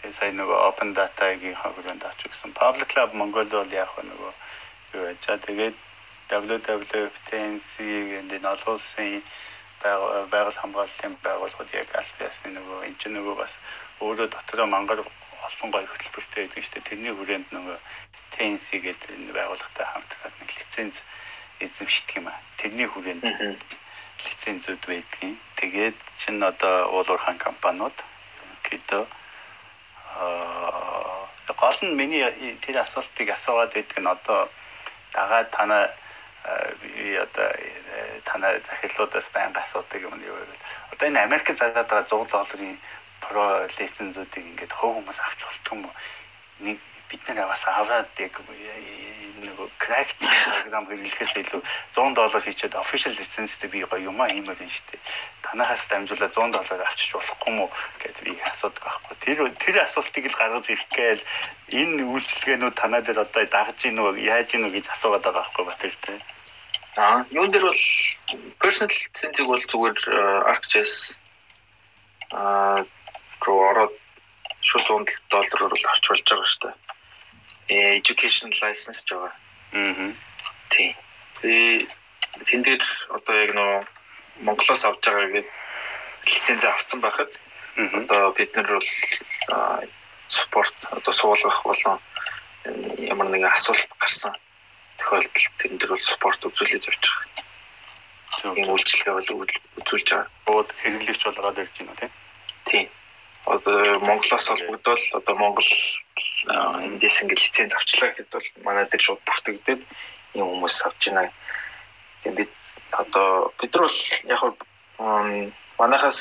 Тэгээ 0.00 0.16
сая 0.16 0.32
нөгөө 0.32 0.58
open 0.68 0.90
data-гийн 0.96 1.56
хавранд 1.56 2.04
авч 2.04 2.20
өгсөн. 2.28 2.52
Public 2.56 2.90
Lab 2.96 3.12
Монгол 3.16 3.48
бол 3.48 3.72
яг 3.72 3.92
нөгөө 3.96 4.32
юу 4.96 5.04
яаж 5.08 5.24
тэгээд 5.46 5.76
Гэдэг 6.30 6.62
нь 8.38 8.46
олон 8.46 8.78
улсын 8.78 9.18
байгаль 9.82 10.60
хамгааллын 10.62 11.14
байгууллагууд 11.24 11.70
яг 11.74 11.90
аль 11.98 12.12
биесны 12.18 12.54
нөгөө 12.54 12.86
энэ 12.86 12.98
ч 13.00 13.02
нөгөө 13.10 13.34
бас 13.34 13.58
өөрөө 13.98 14.28
дотроо 14.30 14.66
мангар 14.70 15.00
олон 15.02 15.68
гоё 15.74 15.86
хөтөлбөртэй 15.90 16.46
байдаг 16.46 16.62
шүү 16.62 16.74
дээ. 16.74 16.88
Тэрний 16.88 17.14
хүрээнд 17.16 17.48
нөгөө 17.50 17.76
TNC 18.36 18.66
гэдэг 18.86 19.10
энэ 19.16 19.34
байгууллагатай 19.34 19.86
хамтраад 19.90 20.34
нэг 20.38 20.50
лиценз 20.54 20.94
эзэмшдэг 21.64 22.16
юм 22.22 22.26
аа. 22.30 22.38
Тэрний 22.60 22.86
хүрээнд 22.86 23.24
лицензүүд 24.20 24.82
байдгийн. 24.86 25.34
Тэгээд 25.58 25.96
чинь 26.20 26.44
одоо 26.44 26.94
уулуурхан 26.94 27.38
компаниуд 27.42 27.96
ерөнхийдөө 28.44 29.02
аа 30.14 31.26
гол 31.60 31.78
нь 31.82 31.98
миний 31.98 32.22
тэр 32.64 32.76
асуултыг 32.84 33.28
асуугаад 33.34 33.74
байдаг 33.74 33.98
нь 33.98 34.12
одоо 34.14 34.40
дагаад 35.12 35.50
танаа 35.50 35.90
би 36.82 37.16
одоо 37.16 37.48
танаа 38.24 38.58
захирлуудаас 38.58 39.28
байнга 39.34 39.60
асуудаг 39.60 40.00
юм 40.02 40.16
юу 40.22 40.36
вэ? 40.36 40.56
Одоо 40.92 41.08
энэ 41.08 41.24
Америкт 41.24 41.56
зараад 41.56 41.88
байгаа 41.88 42.06
100 42.08 42.30
долларын 42.32 42.78
про 43.20 43.66
лицензүүдийг 43.78 44.46
ингээд 44.56 44.72
хөв 44.72 44.96
хүмүүс 44.96 45.18
авч 45.20 45.40
болтго 45.44 45.74
юм 45.76 45.84
уу? 45.84 45.94
Нэг 46.60 46.78
бид 47.08 47.22
нэр 47.28 47.46
бас 47.46 47.64
аваад 47.66 48.08
яг 48.18 48.34
нэг 49.40 49.58
cracked 49.80 50.20
програм 50.20 50.84
хэрэглэхээс 50.86 51.32
илүү 51.40 51.60
100 51.96 52.14
доллар 52.18 52.42
хийчихэд 52.44 52.76
official 52.76 53.14
license-тэй 53.16 53.70
би 53.72 53.80
гоё 53.84 54.10
юм 54.10 54.20
аа 54.20 54.28
хиймэл 54.28 54.60
юм 54.60 54.70
шүү 54.70 54.86
дээ. 54.92 55.00
Танахаас 55.44 55.84
дамжуулаад 55.88 56.34
100 56.36 56.54
доллар 56.56 56.80
авчиж 56.86 57.10
болохгүй 57.16 57.52
мó 57.56 57.66
гэдээ 58.02 58.24
би 58.28 58.32
асуудаг 58.50 58.84
байхгүй. 58.84 59.16
Тэр 59.24 59.38
тэр 59.56 59.76
асуултыг 59.82 60.24
л 60.28 60.38
гаргаж 60.38 60.66
ирэх 60.70 60.88
гээл 60.92 61.22
энэ 61.80 62.02
үйлчлэгээнүүд 62.12 62.76
танаа 62.76 63.02
дээр 63.02 63.24
одоо 63.24 63.44
дагж 63.44 63.78
гин 63.80 63.98
үү 63.98 64.22
яаж 64.28 64.48
гин 64.52 64.66
үү 64.68 64.74
гэж 64.76 64.86
асуугаад 64.94 65.24
байгаа 65.24 65.42
байхгүй 65.42 65.64
Батэр 65.66 65.94
тэ. 65.96 66.12
Аа, 67.00 67.24
юун 67.34 67.50
дээр 67.50 67.64
бол 67.66 67.82
personal 68.62 68.92
license-ийг 68.92 69.48
бол 69.48 69.64
зүгээр 69.64 69.98
ArcGIS 70.52 70.92
аа 72.36 72.84
руу 73.44 73.60
ороод 73.70 73.94
шууд 74.60 75.08
100 75.08 75.32
доллараар 75.32 75.72
бол 75.72 75.86
авч 75.90 76.04
болж 76.08 76.24
байгаа 76.28 76.50
шүү 76.50 76.62
дээ 76.68 76.99
education 77.70 78.50
license 78.62 79.04
байгаа. 79.10 79.32
Аа. 79.72 80.12
Тийм. 80.70 80.94
Тэгээ 81.40 81.86
тэн 82.46 82.62
дээр 82.62 82.84
одоо 83.16 83.34
яг 83.44 83.52
нөө 83.54 83.72
Монголоос 84.46 84.84
авж 84.84 85.00
байгаа 85.04 85.28
гэдэг 85.30 85.46
лиценз 86.26 86.64
авсан 86.64 87.00
байхад 87.00 87.30
одоо 87.76 88.32
бид 88.32 88.50
нар 88.56 88.66
бол 88.66 88.90
спорт 90.28 90.76
одоо 90.90 91.12
суулгах 91.12 91.62
болон 91.64 91.98
ямар 92.98 93.28
нэгэн 93.28 93.52
асуулт 93.52 93.90
гарсан 93.98 94.34
тохиолдолд 94.98 95.54
тэн 95.58 95.78
дээр 95.78 95.92
бол 95.94 96.04
спорт 96.04 96.40
үзүүлээд 96.44 96.88
явж 96.88 97.04
байгаа. 97.08 98.54
Тийм 98.54 98.68
үйлчлэгээ 98.72 99.14
бол 99.16 99.50
үзүүлж 99.80 100.08
байгаа. 100.10 100.28
Бод 100.46 100.68
хэрэглэгч 100.82 101.22
болоод 101.24 101.58
ирж 101.58 101.74
байна 101.78 101.94
тийм. 101.98 102.12
Тийм. 102.68 102.86
Одоо 103.46 104.00
Монголоос 104.00 104.46
холбогдоод 104.48 105.00
одоо 105.18 105.34
Монгол 105.36 105.70
эндээс 106.86 107.22
ингээд 107.22 107.44
лиценз 107.44 107.72
авчлаа 107.74 108.10
гэхэд 108.10 108.30
бол 108.32 108.48
манай 108.66 108.84
дээр 108.86 109.02
шууд 109.02 109.20
бүртгэгдээд 109.24 109.80
ийм 110.36 110.46
хүмүүс 110.46 110.76
авч 110.86 111.02
байна. 111.08 111.32
Тийм 112.22 112.34
бид 112.36 112.50
одоо 112.92 113.52
бид 113.58 113.72
нар 113.74 113.84
бол 113.86 113.98
яг 114.34 114.42
манайхаас 115.78 116.20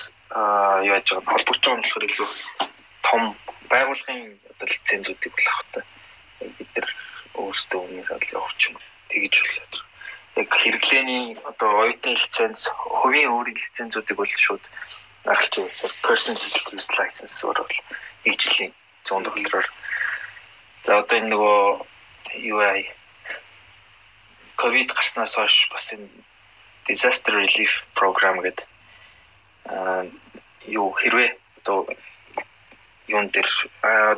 юу 0.88 0.94
яаж 0.96 1.08
байгаа 1.12 1.34
холбогдож 1.34 1.64
байгаа 1.66 1.80
нь 1.80 1.84
болохоор 1.84 2.06
илүү 2.08 2.30
том 3.08 3.22
байгууллагын 3.72 4.22
одоо 4.52 4.68
лицензүүдийг 4.70 5.34
бол 5.36 5.48
авах 5.52 5.68
та 5.74 5.80
бид 6.58 6.70
нар 6.76 6.88
өөрсдөө 7.42 7.80
өмнө 7.84 8.04
санал 8.08 8.34
явууч 8.38 8.60
юм 8.70 8.76
тэгэж 9.12 9.34
болоод 9.44 9.74
яг 10.42 10.50
хэрэглээний 10.62 11.26
одоо 11.52 11.70
оюутны 11.84 12.12
лиценз 12.16 12.62
хувийн 12.72 13.34
өөрийн 13.34 13.60
лицензүүдийг 13.60 14.18
бол 14.18 14.34
шууд 14.46 14.64
аргалж 15.26 15.56
ирсэн 15.60 15.92
personal 16.08 16.40
use 16.78 16.92
license 17.00 17.38
бол 17.44 17.68
нэг 18.26 18.36
жилийн 18.40 18.74
100 19.04 19.24
доллараар 19.28 19.68
за 20.86 20.92
одоо 21.02 21.18
энэ 21.20 21.32
нөгөө 21.34 21.60
аа 22.64 22.78
ковид 24.62 24.90
гарснаас 24.96 25.36
хойш 25.36 25.70
бас 25.72 25.86
энэ 25.96 26.08
disaster 26.88 27.34
relief 27.36 27.74
program 28.00 28.36
гэдэг 28.46 28.68
аа 29.66 30.04
юу 30.80 30.90
хэрвээ 31.00 31.30
одоо 31.60 31.78
юун 33.08 33.28
дээр 33.34 33.50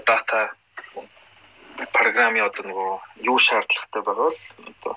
дата 0.05 0.39
програмын 1.97 2.45
одоо 2.49 2.63
нөгөө 2.69 2.91
юу 3.31 3.37
шаардлагатай 3.47 4.01
байгаа 4.05 4.29
бол 4.29 4.39
одоо 4.71 4.93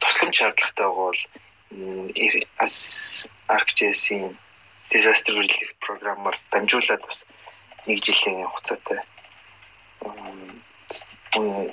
тусламж 0.00 0.34
шаардлагатай 0.38 0.86
байгаа 0.86 1.06
бол 1.10 1.22
ArcGIS-ийн 3.48 4.36
disaster 4.92 5.34
relief 5.34 5.70
програмаар 5.84 6.36
дамжуулаад 6.52 7.02
бас 7.04 7.26
нэг 7.86 7.98
жилийн 8.04 8.46
хугацаатай 8.48 9.00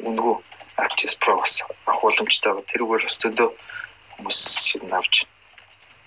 үнгүү 0.07 0.35
Pro 1.25 1.37
бас 1.39 1.63
авах 1.63 2.01
боломжтой 2.03 2.51
байгаа. 2.53 2.69
Тэрүүгээр 2.69 3.03
бас 3.07 3.17
зөндөө 3.23 3.49
хүмүүс 4.13 4.39
шинэ 4.69 4.93
авч 4.93 5.15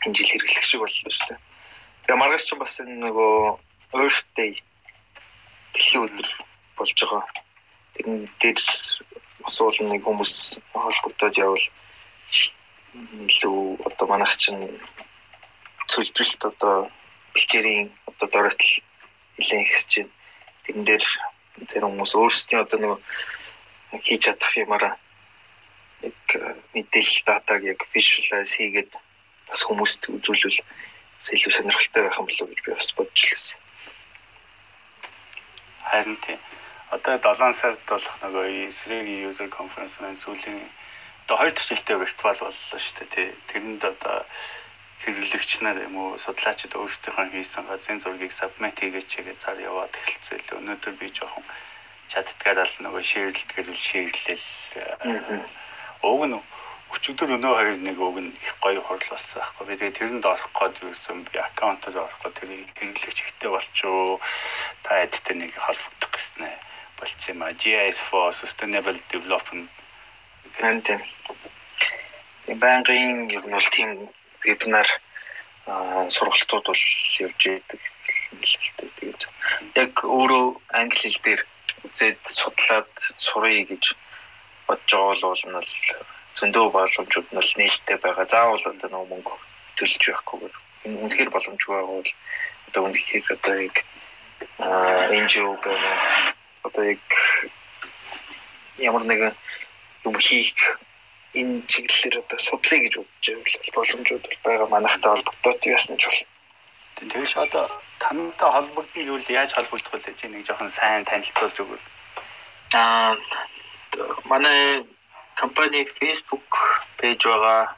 энэ 0.04 0.14
жил 0.14 0.30
хэрэглэх 0.30 0.66
шиг 0.68 0.80
боллоо 0.84 1.10
шүү 1.10 1.26
дээ. 1.28 1.40
Тэгээ 2.04 2.20
маргааш 2.20 2.44
ч 2.46 2.50
бас 2.60 2.74
энэ 2.84 3.00
нөгөө 3.02 3.32
Earth 3.98 4.28
Day 4.36 4.52
дэлхийн 5.72 6.04
өдөр 6.06 6.28
болж 6.78 6.94
байгаа. 7.00 7.24
Тэрэн 7.96 8.16
дээр 8.38 8.60
бас 9.42 9.56
уул 9.58 9.78
нэг 9.90 10.02
хүмүүс 10.04 10.34
холбогдоод 10.76 11.34
явбал 11.40 11.66
илүү 13.26 13.58
одоо 13.88 14.06
манайх 14.06 14.36
чинь 14.36 14.62
цөлжилт 15.90 16.42
одоо 16.44 16.92
бэлчээрийн 17.38 17.94
одоо 18.10 18.26
доройтол 18.26 18.72
нэлээд 19.38 19.62
ихсэж 19.70 19.92
байна. 20.02 20.14
Тэрэн 20.66 20.84
дээр 20.84 21.04
зэрэг 21.70 21.86
хүмүүс 21.86 22.12
өөрсдийн 22.18 22.62
одоо 22.66 22.78
нэг 22.82 22.92
хийж 24.02 24.22
чадах 24.26 24.52
юмараа 24.58 24.94
яг 26.02 26.26
мэдээлэл 26.74 27.22
датаг 27.26 27.62
яг 27.62 27.80
visualize 27.94 28.58
хийгээд 28.58 28.92
бас 29.48 29.60
хүмүүст 29.62 30.10
үзүүлвэл 30.10 30.60
илүү 31.34 31.52
сонирхолтой 31.54 32.02
байх 32.02 32.18
юм 32.18 32.26
болов 32.26 32.42
уу 32.42 32.50
гэж 32.50 32.60
би 32.66 32.70
бас 32.74 32.90
бодож 32.98 33.22
лсэн. 33.30 33.58
Харин 35.90 36.16
тийм. 36.26 36.38
Одоо 36.90 37.14
7 37.18 37.52
сард 37.54 37.80
болох 37.86 38.16
нөгөө 38.22 38.66
эсрэг 38.66 39.06
user 39.28 39.48
conference 39.48 39.98
маань 40.02 40.18
сүүлийн 40.18 40.58
одоо 41.24 41.36
хоёр 41.38 41.52
дахь 41.52 41.68
жилдээ 41.68 41.96
виртуал 42.00 42.38
боллоо 42.40 42.78
шүү 42.78 42.94
дээ 42.98 43.08
тий. 43.14 43.28
Тэрэнд 43.48 43.82
одоо 43.84 44.24
хэрэглэгч 45.02 45.50
нар 45.62 45.78
юм 45.88 45.94
уу 45.96 46.18
судлаачид 46.18 46.72
өөрсдийнхөө 46.74 47.26
хийсэн 47.32 47.64
газрын 47.70 48.02
зургийг 48.02 48.32
submit 48.34 48.76
хийгээд 48.80 49.06
чигээ 49.12 49.36
цаар 49.42 49.58
яваад 49.70 49.92
эхэлсэн 49.94 50.38
л 50.42 50.56
өнөөдөр 50.58 50.94
би 50.98 51.06
жоохон 51.14 51.44
чаддгаар 52.10 52.66
л 52.66 52.76
нөгөө 52.82 53.02
шеэрлэлтгэл 53.10 53.76
шеэрлэл 53.88 54.46
уг 56.02 56.22
нь 56.26 56.36
өчигдөр 56.94 57.36
өнөө 57.36 57.54
хоёр 57.58 57.78
нэг 57.84 57.98
уг 58.00 58.16
нь 58.24 58.32
их 58.32 58.52
гоё 58.64 58.80
хурал 58.80 59.08
болсон 59.12 59.38
байхгүй 59.38 59.64
би 59.68 59.74
тэгээ 59.76 59.96
тэрэнд 59.98 60.24
орох 60.24 60.48
гээд 60.56 60.76
юусэн? 60.88 61.18
Би 61.28 61.36
аккаунтад 61.36 61.94
орох 62.00 62.18
гээд 62.24 62.38
тэрийг 62.38 62.68
хэрэглэгч 62.80 63.18
ихтэй 63.20 63.50
болчоо 63.52 64.16
та 64.84 65.04
эдтэй 65.04 65.36
нэг 65.36 65.52
холбогдох 65.52 66.10
гэснэ. 66.16 66.48
Болчих 66.96 67.28
юм 67.28 67.44
а 67.44 67.52
GIS 67.60 67.98
for 68.00 68.32
sustainable 68.32 68.96
development 69.12 69.68
гэнэ 70.56 70.80
тийм 70.86 71.00
банкын 72.56 73.28
юм 73.36 73.44
бол 73.52 73.68
тийм 73.68 74.08
вебинар 74.48 74.88
сургалтууд 76.16 76.66
бол 76.68 76.84
явж 77.24 77.42
идэг 77.46 77.80
тэгээд 78.98 79.22
яг 79.82 79.92
өөрөө 80.04 80.46
англи 80.80 80.98
хэл 81.00 81.20
дээр 81.24 81.40
үзээд 81.86 82.20
судлаад 82.40 82.90
сурыг 83.26 83.68
гэж 83.70 83.84
бодож 84.66 84.90
байгаа 84.92 85.28
бол 85.32 85.44
нь 85.48 85.68
зөндөө 86.38 86.66
боломжууд 86.76 87.28
нь 87.34 87.56
нээлттэй 87.58 87.98
байгаа. 88.00 88.26
Заавал 88.32 88.64
одоо 88.70 88.88
нэг 88.92 89.04
мөнгө 89.10 89.34
төлж 89.76 90.02
байхгүйгээр 90.06 90.54
энэ 90.86 90.98
үнэхээр 91.02 91.30
боломжгүй 91.34 91.74
байгаа 91.74 91.96
бол 91.98 92.12
одоо 92.68 92.82
үнэхээр 92.86 93.26
одоо 93.36 93.54
яг 93.68 93.76
NGO 95.22 95.52
байна. 95.64 95.90
Одоо 96.66 96.84
яг 96.94 97.02
ямар 98.78 99.04
нэгэн 99.08 99.34
юм 100.06 100.16
хийх 100.26 100.78
энэ 101.34 101.62
чиглэлээр 101.68 102.24
одоо 102.24 102.38
судлаа 102.38 102.80
гэж 102.80 102.94
бодож 102.96 103.26
байвал 103.28 103.74
боломжууд 103.76 104.24
байгаа 104.44 104.68
манайхтай 104.72 105.10
холбогдоод 105.12 105.60
яасан 105.68 105.96
ч 106.00 106.04
бол. 106.08 106.20
Тэгээс 106.98 107.34
одоо 107.36 107.66
тантай 108.00 108.50
холбогдсон 108.52 109.02
юу 109.04 109.18
л 109.20 109.28
яаж 109.28 109.52
холбогдох 109.52 109.92
вэ 109.92 110.12
чи 110.16 110.26
нэг 110.28 110.46
жоохон 110.46 110.70
сайн 110.72 111.04
танилцуулж 111.04 111.56
өгвөл. 111.60 111.86
Аа 112.74 113.16
манай 114.24 114.84
компани 115.36 115.84
Facebook 115.84 116.48
пэйж 116.98 117.20
байгаа. 117.28 117.76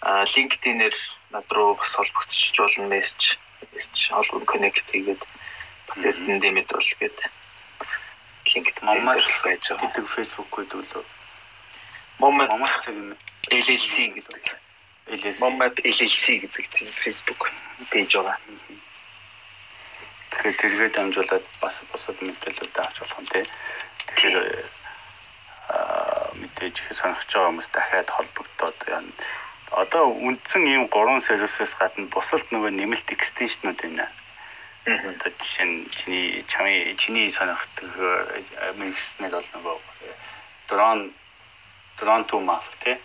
Аа 0.00 0.24
LinkedIn-ээр 0.24 0.96
над 1.34 1.46
руу 1.52 1.74
бас 1.74 1.92
холбогдчих 1.94 2.56
болно 2.56 2.88
мессеж 2.88 3.38
мессеж 3.72 4.10
холбог 4.16 4.44
коннект 4.48 4.88
хийгээд 4.90 5.22
тэгээд 5.92 6.18
дэмэд 6.42 6.68
бол 6.72 6.90
гээд 7.00 7.18
LinkedIn 8.48 8.84
маань 8.84 9.04
байж 9.04 9.24
байгаа. 9.44 9.82
Гэдэг 9.84 10.06
Facebook 10.08 10.48
гэдэг 12.18 12.50
л 12.50 12.50
Момат 12.50 12.82
цагийн 12.82 13.14
LLC 13.50 13.94
гэдэг. 14.14 14.44
LLC. 15.06 15.40
Момат 15.40 15.78
LLC 15.78 16.42
гэдэг 16.42 16.64
тийм 16.68 16.88
Facebook 16.90 17.50
пэйж 17.90 18.10
байгаа. 18.18 18.36
Тэгэхээр 20.30 20.56
тэргээ 20.60 20.90
дамжуулаад 20.92 21.46
бас 21.62 21.82
бусад 21.92 22.18
мэдээлэлүүд 22.20 22.74
авч 22.74 22.96
болох 23.00 23.18
юм 23.18 23.26
тий. 23.30 23.44
Тэгэхээр 24.10 24.36
аа 25.70 26.30
мэдээж 26.34 26.76
их 26.82 26.92
сонирхож 26.92 27.30
байгаа 27.30 27.48
хүмүүс 27.54 27.68
дахиад 27.72 28.08
холбогдоод 28.10 28.78
яана. 28.90 29.12
Одоо 29.70 30.10
үндсэн 30.10 30.64
ийм 30.66 30.84
гурван 30.90 31.22
сервисээс 31.22 31.78
гадна 31.78 32.10
бусалд 32.10 32.50
нөгөө 32.50 32.72
нэмэлт 32.74 33.08
экстеншнүүд 33.14 33.78
байна. 33.78 34.10
Одоо 34.88 35.30
жишээ 35.38 35.66
нь 35.68 35.86
чиний 35.92 36.42
чамын 36.50 36.96
чиний 36.96 37.28
сонирхдаг 37.30 37.92
мэрэгснэр 38.80 39.32
бол 39.32 39.48
нөгөө 39.54 39.76
дрон 40.68 41.12
drone 41.98 42.24
to 42.24 42.40
map 42.40 42.64
тий. 42.80 42.96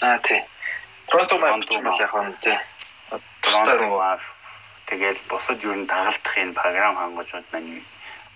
Аа 0.00 0.18
тий. 0.18 0.40
Drone 1.08 1.28
to 1.28 1.36
map 1.38 1.60
ч 1.64 1.76
юм 1.76 1.86
уу 1.86 2.00
яг 2.00 2.14
нь 2.24 2.36
тий. 2.40 2.58
Drone 3.44 3.74
to 3.76 3.86
map 3.92 4.20
тэгэл 4.88 5.20
бусад 5.28 5.60
юу 5.64 5.76
н 5.76 5.84
дагалдах 5.84 6.34
энэ 6.38 6.56
програм 6.56 6.96
хангажууд 6.96 7.44
маань 7.52 7.84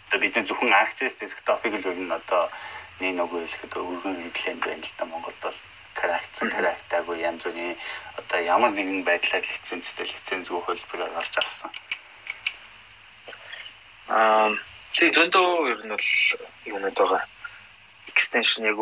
одоо 0.08 0.20
бидний 0.20 0.44
зөвхөн 0.44 0.72
Access 0.76 1.16
desktop-ыг 1.16 1.72
л 1.80 1.88
ер 1.88 1.96
нь 1.96 2.12
одоо 2.12 2.52
нэг 3.00 3.16
нөгөө 3.16 3.40
хэлэхэд 3.48 3.72
өргөн 3.80 4.16
хэрэглээнд 4.20 4.60
байна 4.60 4.84
л 4.84 4.92
да 5.00 5.04
Монголд 5.08 5.38
бол 5.40 5.58
карактер 5.96 6.48
карактаагүй 6.52 7.16
янз 7.24 7.42
бүрийн 7.44 7.76
одоо 8.20 8.40
ямар 8.44 8.70
нэгэн 8.76 9.00
байдлаар 9.08 9.44
лицензтэй 9.48 10.04
лицензгүй 10.04 10.60
хөлбөр 10.60 11.08
гарч 11.16 11.34
авсан. 11.40 11.70
Аа 14.12 14.52
тэг 14.92 15.08
зөндөө 15.16 15.72
ер 15.72 15.80
нь 15.88 15.92
бол 15.96 16.08
юмуд 16.68 16.96
байгаа 17.00 17.24
extension 18.10 18.64
яг 18.66 18.78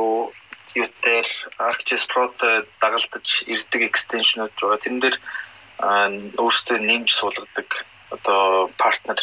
юу 0.78 0.88
дээр 1.02 1.28
ArcGIS 1.58 2.06
Pro-той 2.06 2.66
дагалдаж 2.80 3.42
ирдэг 3.46 3.82
extension-ууд 3.90 4.54
байгаа. 4.54 4.78
Тэрэн 4.78 5.00
дээр 5.02 5.16
өөрсдөө 6.38 6.78
нэмж 6.78 7.08
суулгадаг 7.10 7.68
одоо 8.14 8.70
партнер 8.78 9.18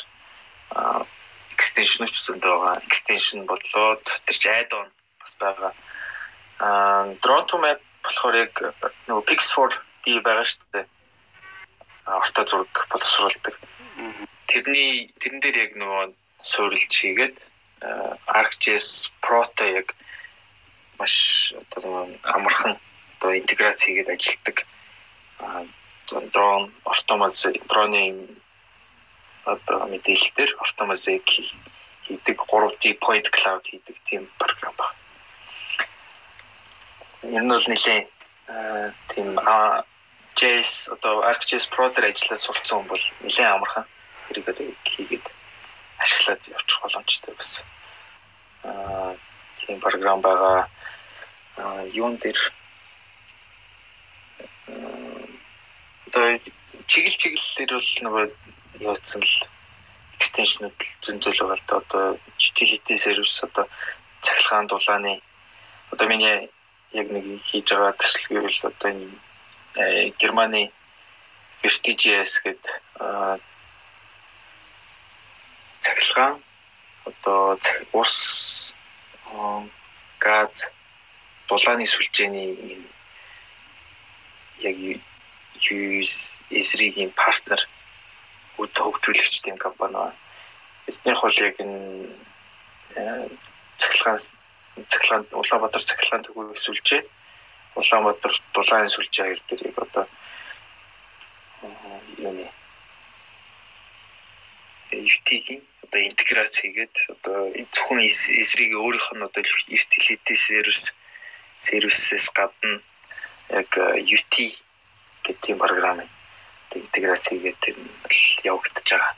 extension-ууд 1.56 2.16
зөндөө 2.16 2.56
байгаа. 2.58 2.84
Extension 2.90 3.48
болоод 3.48 4.06
тэр 4.28 4.38
add-on 4.60 4.88
бас 5.22 5.34
байгаа. 5.40 5.72
Аа 6.60 7.16
Drone 7.24 7.48
to 7.48 7.58
Map 7.64 7.80
болохоор 8.04 8.36
яг 8.36 8.54
нөгөө 9.08 9.24
Pix4D 9.30 10.20
байгаа 10.26 10.46
шүү 10.48 10.66
дээ. 10.74 10.86
Орто 12.08 12.42
зураг 12.48 12.76
боловсруулдаг. 12.92 13.56
Тэрний 14.48 15.12
тэрэн 15.20 15.40
дээр 15.44 15.58
яг 15.66 15.72
нөгөө 15.76 16.04
суурилж 16.40 16.92
хийгээд 16.92 17.36
ArcGIS 17.82 19.12
Pro-то 19.22 19.66
яг 19.66 19.96
маш 21.00 21.54
одоо 21.62 22.10
амархан 22.24 22.78
одоо 23.18 23.32
интеграц 23.38 23.82
хийгээд 23.84 24.10
ажилладаг. 24.10 24.66
дрон 26.34 26.72
автомат 26.86 27.34
дроны 27.70 28.28
одоо 29.46 29.88
мэдээлэлээр 29.92 30.52
автоматик 30.60 31.28
хийдэг 32.06 32.38
3D 32.50 32.84
point 33.04 33.28
cloud 33.30 33.63
хийдэг 33.63 33.96
тийм 34.08 34.30
програм 34.40 34.74
байна. 34.80 34.96
Энэ 37.24 37.42
нь 37.44 37.52
бол 37.52 37.68
нэлээд 37.68 38.08
тийм 39.12 39.30
JS 40.38 40.72
одоо 40.96 41.16
ArcGIS 41.32 41.66
Pro 41.74 41.90
дээр 41.90 42.13
ажиллаж 42.13 42.42
сурцсан 42.42 42.78
хүн 42.80 42.88
бол 42.92 43.04
нэлээд 43.26 43.54
амархан 43.56 43.86
одоо 44.30 44.66
хийгээд 44.94 45.26
ашиглаад 46.04 46.42
явчих 46.48 46.80
боломжтой 46.82 47.34
байсан. 47.36 47.66
Аа 48.64 49.16
тийм 49.60 49.80
програм 49.80 50.22
байгаа. 50.22 50.70
Аа 51.58 51.84
юун 51.94 52.16
дээр 52.18 52.40
одоо 56.08 56.40
чиглэл 56.88 57.22
чиглэлээр 57.22 57.72
бол 57.74 57.92
нөгөө 58.06 58.26
юуцсан 58.88 59.22
л 59.22 59.36
экстеншнуд 60.18 60.78
зөндөөл 61.06 61.40
байгаа 61.42 61.58
л 61.58 61.68
да 61.68 61.76
одоо 61.84 62.06
utility 62.40 62.96
service 62.98 63.38
одоо 63.48 63.66
цахилгаан 64.26 64.68
дулааны 64.68 65.22
одоо 65.92 66.08
миний 66.08 66.50
яг 66.94 67.08
нэг 67.12 67.26
хийж 67.48 67.68
байгаа 67.74 67.94
төсөл 68.00 68.28
гэвэл 68.34 68.60
одоо 68.72 68.90
энэ 68.92 69.08
Германы 70.18 70.72
Vertiges 71.62 72.42
гэдэг 72.42 72.66
цахилгаан 76.08 76.41
одоо 77.06 77.60
ус 77.91 78.74
газ 80.20 80.72
дулааны 81.48 81.86
сүлжээний 81.86 82.80
яг 84.70 84.78
эсрийн 86.60 87.12
партнер 87.12 87.62
үд 88.58 88.74
хөгжүүлэгч 88.74 89.36
тийм 89.43 89.58
компани 89.58 89.93
байна. 89.93 90.15
Эднийх 90.88 91.22
бол 91.22 91.38
яг 91.48 91.56
энэ 91.60 91.80
цахилгаан 93.78 94.20
цахилгаан 94.88 95.24
Улаанбаатар 95.32 95.84
цахилгаан 95.84 96.24
төгөөг 96.24 96.58
сүлжээ 96.58 97.02
Улаанбаатар 97.76 98.34
дулаан 98.54 98.89
сүлжээ 98.89 99.26
хоёр 99.26 99.41
дэрийг 99.48 99.78
одоо 99.86 100.06
юуны 102.17 102.48
UT-ийн 104.91 105.62
одоо 105.88 106.02
интеграц 106.04 106.54
хийгээд 106.60 106.95
одоо 107.15 107.39
зөвхөн 107.71 108.00
эсрэг 108.04 108.71
өөрийнх 108.76 109.10
нь 109.15 109.23
одоо 109.23 109.43
utility 109.71 110.36
service 110.36 110.91
сервисээс 111.63 112.28
гадна 112.36 112.84
яг 113.50 113.71
UT 114.15 114.36
гэдэг 115.23 115.38
тийм 115.41 115.58
програм 115.63 116.04
интеграц 116.76 117.23
хийгээд 117.32 117.58
тэр 117.63 117.76
нь 117.80 117.89
явагдаж 118.43 118.88
байгаа. 118.91 119.13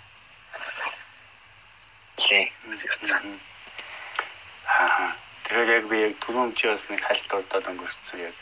Лээ 2.22 2.46
үзэгцэн. 2.70 3.26
Аа 4.70 5.29
Тэгэхээр 5.50 5.82
яг 5.82 5.86
би 5.90 5.98
яг 5.98 6.14
түрүүн 6.22 6.52
чи 6.54 6.70
бас 6.70 6.84
нэг 6.94 7.02
хальт 7.02 7.34
урдаад 7.34 7.70
өнгөрсөн 7.74 8.22
яг 8.22 8.36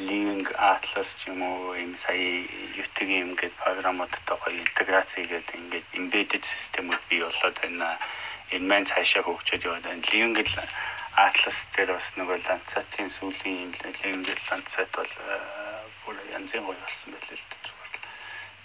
Living 0.00 0.48
Atlas 0.56 1.12
ч 1.20 1.28
юм 1.28 1.44
уу 1.44 1.76
ийм 1.76 1.92
сая 2.00 2.16
YouTube-ийн 2.16 3.36
ингээд 3.36 3.60
програмуудтай 3.60 4.36
гоё 4.40 4.64
интеграц 4.64 5.20
хийгээд 5.20 5.52
ингээд 5.52 5.86
embedded 6.00 6.48
системүүд 6.48 7.02
бий 7.12 7.20
болоод 7.20 7.60
байна. 7.60 8.00
Энэ 8.56 8.68
маань 8.72 8.88
цаашаа 8.88 9.20
хөгжөөд 9.28 9.68
яваад 9.68 9.84
байна. 9.84 10.08
Living 10.08 10.32
Atlas 11.20 11.58
дээр 11.76 11.92
бас 11.92 12.08
нөгөө 12.16 12.38
Landsat-ийн 12.48 13.12
сүүлийн 13.12 13.76
Living 14.00 14.24
Landsat 14.24 14.88
бол 14.96 15.12
э, 15.12 15.36
бүр 16.08 16.16
янзын 16.32 16.64
гоё 16.64 16.80
болсон 16.80 17.12
байлээ 17.12 17.36
л 17.36 17.48
дээ. 17.52 17.76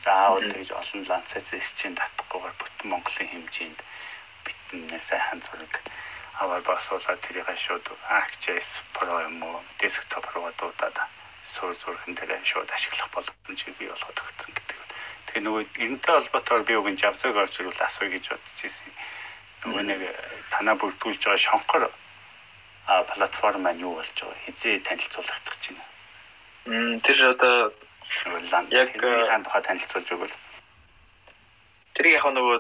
Заавал 0.08 0.48
тэгж 0.48 0.72
олон 0.80 1.04
Landsat-ээс 1.12 1.76
чинь 1.76 2.00
татахгүйгээр 2.00 2.56
бүтэн 2.56 2.88
Монголын 2.88 3.32
хэмжээнд 3.36 3.80
битнээ 4.48 4.96
сайхан 4.96 5.44
зураг 5.44 5.76
аваад 6.40 6.64
басуулаад 6.64 7.20
тэрийг 7.22 7.50
шууд 7.58 7.86
ArcGIS 8.08 8.70
Pro 8.94 9.20
юм 9.28 9.44
уу 9.44 9.60
desktop 9.80 10.26
руу 10.34 10.52
дуудаад 10.58 10.96
суурь 11.44 11.76
зурган 11.76 12.16
дээр 12.16 12.40
шууд 12.44 12.70
ашиглах 12.72 13.10
боломжийг 13.12 13.76
бий 13.78 13.90
болгоод 13.92 14.22
өгсөн 14.24 14.52
гэдэг. 14.56 14.78
Тэгээ 15.28 15.44
нөгөө 15.46 15.64
энэтэй 15.86 16.14
холбоотойгоор 16.16 16.64
би 16.68 16.74
үгэн 16.80 16.98
жавзаг 17.02 17.36
орж 17.36 17.54
ирвэл 17.60 17.86
асууя 17.86 18.10
гэж 18.16 18.26
бодож 18.32 18.60
ирсэн. 18.64 18.92
Нөгөө 19.68 19.84
нэг 19.90 20.00
танаа 20.54 20.76
бүрдүүлж 20.80 21.22
байгаа 21.24 21.46
шонхор 21.46 21.84
а 22.88 23.04
платформ 23.04 23.62
маань 23.64 23.84
юу 23.84 23.94
болж 24.00 24.16
байгаа 24.16 24.44
хизээ 24.46 24.80
танилцуулагдах 24.88 25.56
гэж 25.56 25.64
байна. 25.76 25.86
Мм 26.66 27.00
тэр 27.04 27.18
одоо 27.34 27.56
яг 28.72 28.90
хаан 28.96 29.44
тухай 29.44 29.62
танилцуулж 29.68 30.08
өгвөл 30.12 30.36
тэр 31.96 32.06
яг 32.18 32.26
нөгөө 32.26 32.58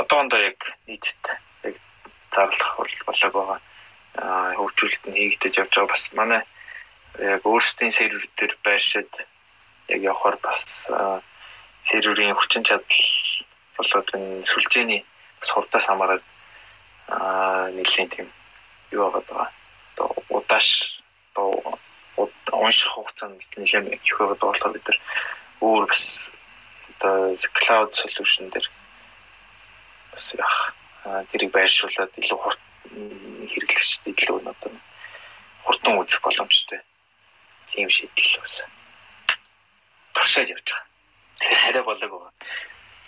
одоохондоо 0.00 0.40
яг 0.40 0.58
нийтэд 0.88 1.22
зарлах 2.34 2.72
болоог 3.06 3.34
байгаа. 3.34 3.60
Аа 4.22 4.52
хөгжүүлэлт 4.58 5.04
нь 5.08 5.18
хийгдэж 5.20 5.54
явж 5.62 5.72
байгаа 5.72 5.92
бас 5.92 6.04
манай 6.12 6.42
яг 7.18 7.42
өөрсдийн 7.44 7.92
сервер 7.92 8.24
дээр 8.36 8.52
байршид 8.64 9.10
яг 9.88 10.00
явахаар 10.10 10.36
бас 10.42 10.88
серверийн 11.88 12.36
хүчин 12.36 12.64
чадал 12.68 13.00
болоод 13.76 14.08
энэ 14.16 14.44
сүлжээний 14.50 15.00
бас 15.40 15.50
хурдаас 15.52 15.86
хамаарат 15.88 16.24
аа 17.08 17.68
нэлийн 17.76 18.08
тийм 18.08 18.28
юу 18.92 19.10
байгаа. 19.10 19.48
Одоо 19.92 20.08
удааш 20.28 20.68
одоо 21.32 21.78
унших 22.52 22.90
хугацаанд 22.92 23.40
нэлээд 23.56 23.86
их 24.08 24.16
байгаа 24.18 24.36
болохоор 24.40 24.72
бид 24.76 24.86
нар 24.88 24.98
өөр 25.60 25.84
бас 25.88 26.32
одоо 26.90 27.36
cloud 27.58 27.90
solution 28.00 28.48
дээр 28.52 28.66
бас 30.12 30.26
яах 30.36 30.74
тэрийг 31.02 31.50
байршуулад 31.52 32.12
илүү 32.20 32.38
хурд 32.38 32.62
хэрэглэгчдэд 33.50 34.16
илүү 34.22 34.38
одоо 34.52 34.72
хурдан 35.64 35.98
үзэх 35.98 36.20
боломжтой 36.22 36.80
тийм 37.70 37.88
шийдэл 37.88 38.40
бас 38.42 38.56
туршаад 40.14 40.52
явж 40.54 40.68
байгаа. 40.70 40.86
Тэгэхээр 41.40 41.62
хараа 41.62 41.84
болоог 41.88 42.12
байгаа. 42.12 42.32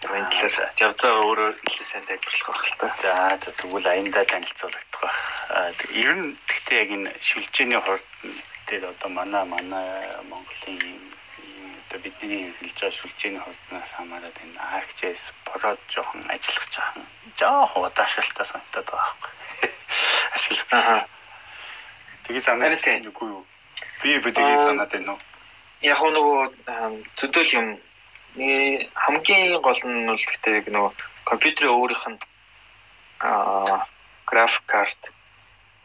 Энэ 0.04 0.30
талаар 0.36 0.72
жавзаа 0.76 1.12
өөрөө 1.24 1.50
илүү 1.68 1.86
сайн 1.86 2.04
тайлбарлах 2.08 2.48
байх 2.50 2.64
л 2.66 2.76
та. 2.80 2.86
За 3.00 3.52
тэгвэл 3.56 3.88
аяндаа 3.88 4.24
танилцуулагдах 4.28 5.00
байх. 5.00 5.18
Ер 5.96 6.12
нь 6.18 6.36
гэхдээ 6.48 6.78
яг 6.82 6.90
энэ 6.96 7.10
шилжээний 7.24 7.80
хурд 7.80 8.04
дээр 8.68 8.84
одоо 8.92 9.08
манай 9.08 9.44
манай 9.48 9.88
Монголын 10.28 10.80
одоо 11.94 12.02
бидний 12.02 12.50
хэлж 12.58 12.74
байгаа 12.74 12.98
сүлжээний 12.98 13.42
хурднаас 13.44 13.92
хамаарат 13.94 14.36
энэ 14.42 14.58
ArcGIS 14.78 15.22
Pro 15.46 15.78
жоохон 15.86 16.26
ажиллах 16.34 16.66
жоохон 16.74 17.06
жоохон 17.38 17.86
удаашралтай 17.86 18.46
санагдаад 18.46 18.86
байгаа 18.90 19.14
байхгүй. 19.14 19.70
Ашиглах. 20.34 21.06
Тэгээ 22.26 22.42
санагдаж 22.42 23.06
үгүй 23.10 23.28
юу? 23.30 23.46
Би 24.02 24.18
бидний 24.18 24.56
санаад 24.58 24.90
байна 24.90 25.14
уу? 25.14 25.20
Яг 25.86 26.02
нөгөө 26.02 26.42
зөвдөл 27.14 27.54
юм 27.62 27.66
нэг 28.42 28.90
хамгийн 28.98 29.62
гол 29.62 29.80
нь 29.86 30.06
бол 30.10 30.18
гэхдээ 30.18 30.58
яг 30.58 30.66
нөгөө 30.74 30.92
компьютерийн 31.30 31.78
өөрийнх 31.78 32.06
нь 32.10 32.18
аа 33.22 33.86
график 34.26 34.66
карт 34.66 35.14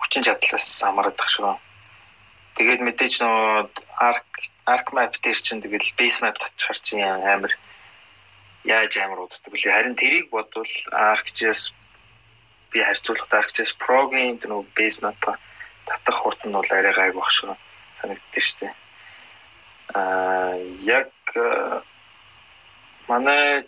хүчин 0.01 0.25
чадлаас 0.25 0.65
хамаарат 0.81 1.17
байх 1.21 1.29
шиг 1.29 1.45
байна 1.45 1.68
Тэгээд 2.59 2.83
мэдээж 2.83 3.13
нөө 3.23 3.71
arc 4.03 4.27
arc 4.67 4.87
map 4.91 5.15
дээр 5.23 5.39
чинь 5.39 5.63
тэгэл 5.63 5.95
base 5.95 6.19
map 6.19 6.35
татчихар 6.35 6.79
чинь 6.83 7.07
амар 7.07 7.55
яаж 8.67 8.99
амар 8.99 9.23
уддаг 9.23 9.47
вэ? 9.47 9.63
Харин 9.63 9.95
тэрийг 9.95 10.27
бодвол 10.27 10.67
ArcGIS 10.91 11.71
би 12.75 12.83
харьцуулахад 12.83 13.31
ArcGIS 13.39 13.71
Pro-гийн 13.79 14.43
нөө 14.43 14.67
base 14.75 14.99
map 14.99 15.23
татах 15.87 16.19
хурд 16.19 16.43
нь 16.43 16.51
бол 16.51 16.67
арай 16.75 16.91
гайг 16.91 17.15
баг 17.15 17.31
шиг 17.31 17.55
санагддаг 18.03 18.43
шүү 18.43 18.57
дээ. 18.59 18.73
Аа 19.95 20.59
яг 20.83 21.15
манай 23.07 23.63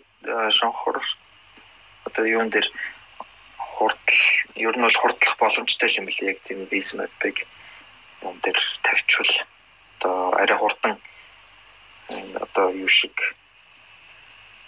шонхор 0.52 1.00
одоо 2.04 2.24
юун 2.28 2.52
дээр 2.52 2.68
хурдл 3.56 4.20
ер 4.68 4.76
нь 4.76 4.84
бол 4.84 5.00
хурдлах 5.00 5.36
боломжтой 5.40 5.88
юм 5.96 6.04
билээ 6.12 6.36
яг 6.36 6.38
тийм 6.44 6.68
base 6.68 6.92
map-ыг 7.00 7.48
юм 8.22 8.36
дээр 8.42 8.60
тавьчвал 8.82 9.32
одоо 9.98 10.16
арай 10.42 10.58
хурдан 10.58 10.94
одоо 12.44 12.66
юу 12.70 12.88
шиг 12.88 13.16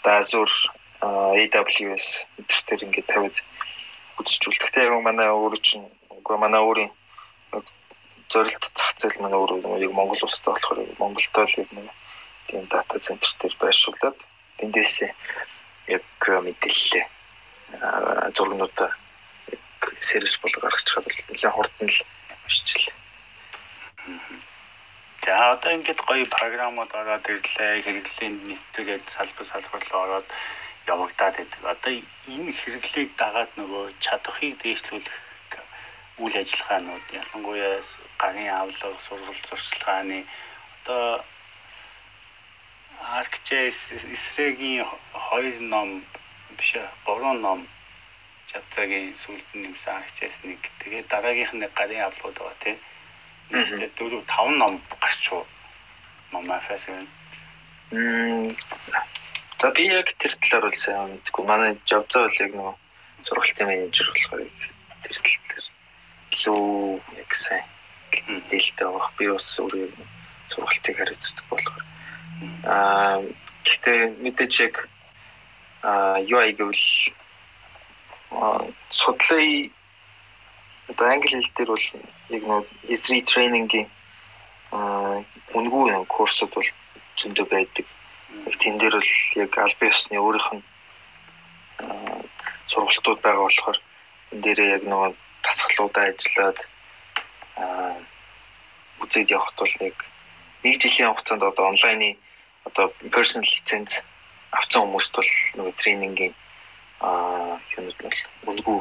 Azure 0.05 0.57
AWS 1.00 2.07
төр 2.66 2.80
ингээд 2.84 3.09
тавиад 3.12 3.36
үзчихвэл 4.20 4.61
гэхдээ 4.61 4.84
яг 4.88 5.02
манай 5.02 5.28
өөрөө 5.32 5.61
чинь 5.68 5.86
үгүй 6.18 6.36
манай 6.38 6.61
өөрийн 6.61 6.92
зорилт 8.32 8.64
зах 8.78 8.92
зээл 9.00 9.20
маань 9.20 9.38
өөр 9.38 9.50
нэг 9.80 9.92
Монгол 9.92 10.22
улстай 10.24 10.52
болохоор 10.52 10.78
Монголд 11.00 11.34
л 11.34 11.61
яг 11.62 11.70
нэг 11.72 11.88
тийм 12.48 12.64
дата 12.72 12.98
центр 12.98 13.30
дээр 13.40 13.55
байршуулад 13.61 14.16
эндээсээ 14.64 15.11
яг 15.96 16.05
мэдээлэлээ 16.46 17.05
зургнуудаа 18.36 18.90
яг 19.55 19.64
сервис 20.00 20.36
бол 20.42 20.55
гаргаж 20.62 20.84
чад 20.84 21.05
бол 21.05 21.18
нэлээд 21.28 21.55
хурдан 21.55 21.88
л 21.88 22.00
бишчлээ. 22.46 23.03
За 25.24 25.52
одоо 25.52 25.72
ингээд 25.72 26.00
гоё 26.09 26.26
програмууд 26.28 26.92
ороод 27.00 27.24
ирлээ. 27.32 27.82
Хэрэглээнд 27.84 28.40
нэвтгээд 28.48 29.05
салбар 29.09 29.46
салбарлуу 29.48 30.00
ороод 30.05 30.28
явагдаад 30.92 31.36
байдаг. 31.40 31.62
Одоо 31.72 31.92
энэ 32.28 32.52
хэрэглээг 32.61 33.11
дагаад 33.16 33.50
нөгөө 33.57 33.84
чадахыг 34.05 34.61
дээшлүүлэх 34.61 35.16
үйл 36.22 36.36
ажиллагаанууд 36.42 37.07
ялангуяа 37.20 37.80
гарын 38.22 38.50
авлага, 38.52 38.98
сургалт 39.07 39.44
сурчлагын 39.48 40.22
одоо 40.78 41.24
ArcGIS 43.18 43.78
эсрэгийн 44.14 44.86
хоёр 45.26 45.57
ном 45.72 46.05
биш 46.57 46.70
гурван 47.07 47.40
ном 47.40 47.61
Жавцагийн 48.50 49.16
сүүлд 49.22 49.48
нэмсэн 49.59 49.96
ArcGIS 49.98 50.36
нэг 50.46 50.61
тэгээд 50.80 51.11
дараагийнх 51.11 51.55
нь 51.57 51.66
гарын 51.78 52.07
авлагууд 52.07 52.38
байгаа 52.38 52.62
тийм. 52.62 52.78
Нийтдээ 53.51 53.90
4 53.97 54.22
5 54.24 54.61
ном 54.61 54.80
гарч 55.01 55.32
уу. 55.32 55.45
Мамафас 56.32 56.84
гэн. 56.86 57.07
Мм 57.92 58.49
За 59.64 59.70
би 59.70 59.86
яг 59.88 60.12
тэр 60.20 60.34
талаар 60.36 60.68
бол 60.68 60.76
сайн 60.76 61.09
мэдгүй. 61.09 61.45
Манай 61.49 61.72
Жавцаа 61.88 62.26
бол 62.26 62.40
яг 62.45 62.53
нөгөө 62.53 62.74
сургалтын 63.24 63.68
менежер 63.70 64.11
болохоор 64.12 64.42
тэр 64.45 65.12
тал 65.16 65.38
дээр 65.49 65.66
илүү 66.34 66.64
яг 67.22 67.30
сайн 67.32 67.64
дээлтэй 68.51 68.84
байгаа. 68.84 69.09
Би 69.16 69.24
бас 69.32 69.49
өөрөө 69.57 69.88
сургалтыг 70.53 70.97
хариуцдаг 71.01 71.47
болохоор 71.49 71.84
аа 72.68 73.24
гэхдээ 73.64 74.01
мэдээж 74.20 74.55
яг 74.68 74.74
аа 75.80 76.20
UI 76.20 76.53
гэвэл 76.59 76.84
судлаа 78.90 79.40
одоо 80.91 81.07
англи 81.09 81.28
хэл 81.28 81.55
дээр 81.57 81.70
бол 81.72 81.87
яг 82.37 82.43
нэг 82.51 82.64
history 82.91 83.20
training-ийн 83.22 83.89
үнгүй 85.59 86.05
курсууд 86.09 86.53
бол 86.55 86.70
зөндөө 87.18 87.47
байдаг. 87.51 87.87
Тэн 88.61 88.78
дээр 88.78 88.95
бол 88.99 89.12
яг 89.43 89.53
аль 89.59 89.76
биесны 89.80 90.18
өөрийнх 90.18 90.51
нь 90.55 90.64
сургалтууд 92.70 93.20
байгаа 93.22 93.45
болохоор 93.47 93.78
энэ 94.32 94.43
дээрээ 94.45 94.74
яг 94.76 94.82
нөгөө 94.91 95.11
дасгалуудаа 95.45 96.05
ажиллаад 96.11 96.59
үзээд 99.03 99.35
явахт 99.37 99.57
бол 99.61 99.74
яг 99.89 99.97
нэг 100.64 100.74
жилийн 100.82 101.11
хугацаанд 101.12 101.43
одоо 101.51 101.64
онлайны 101.72 102.16
одоо 102.68 102.87
personal 103.14 103.47
лиценз 103.47 104.03
авсан 104.59 104.82
хүмүүст 104.82 105.12
бол 105.14 105.30
нөгөө 105.57 105.74
тренингийн 105.82 106.35
аа 107.01 107.61
юмуд 107.78 107.99
бол 108.03 108.18
үнгүй 108.51 108.78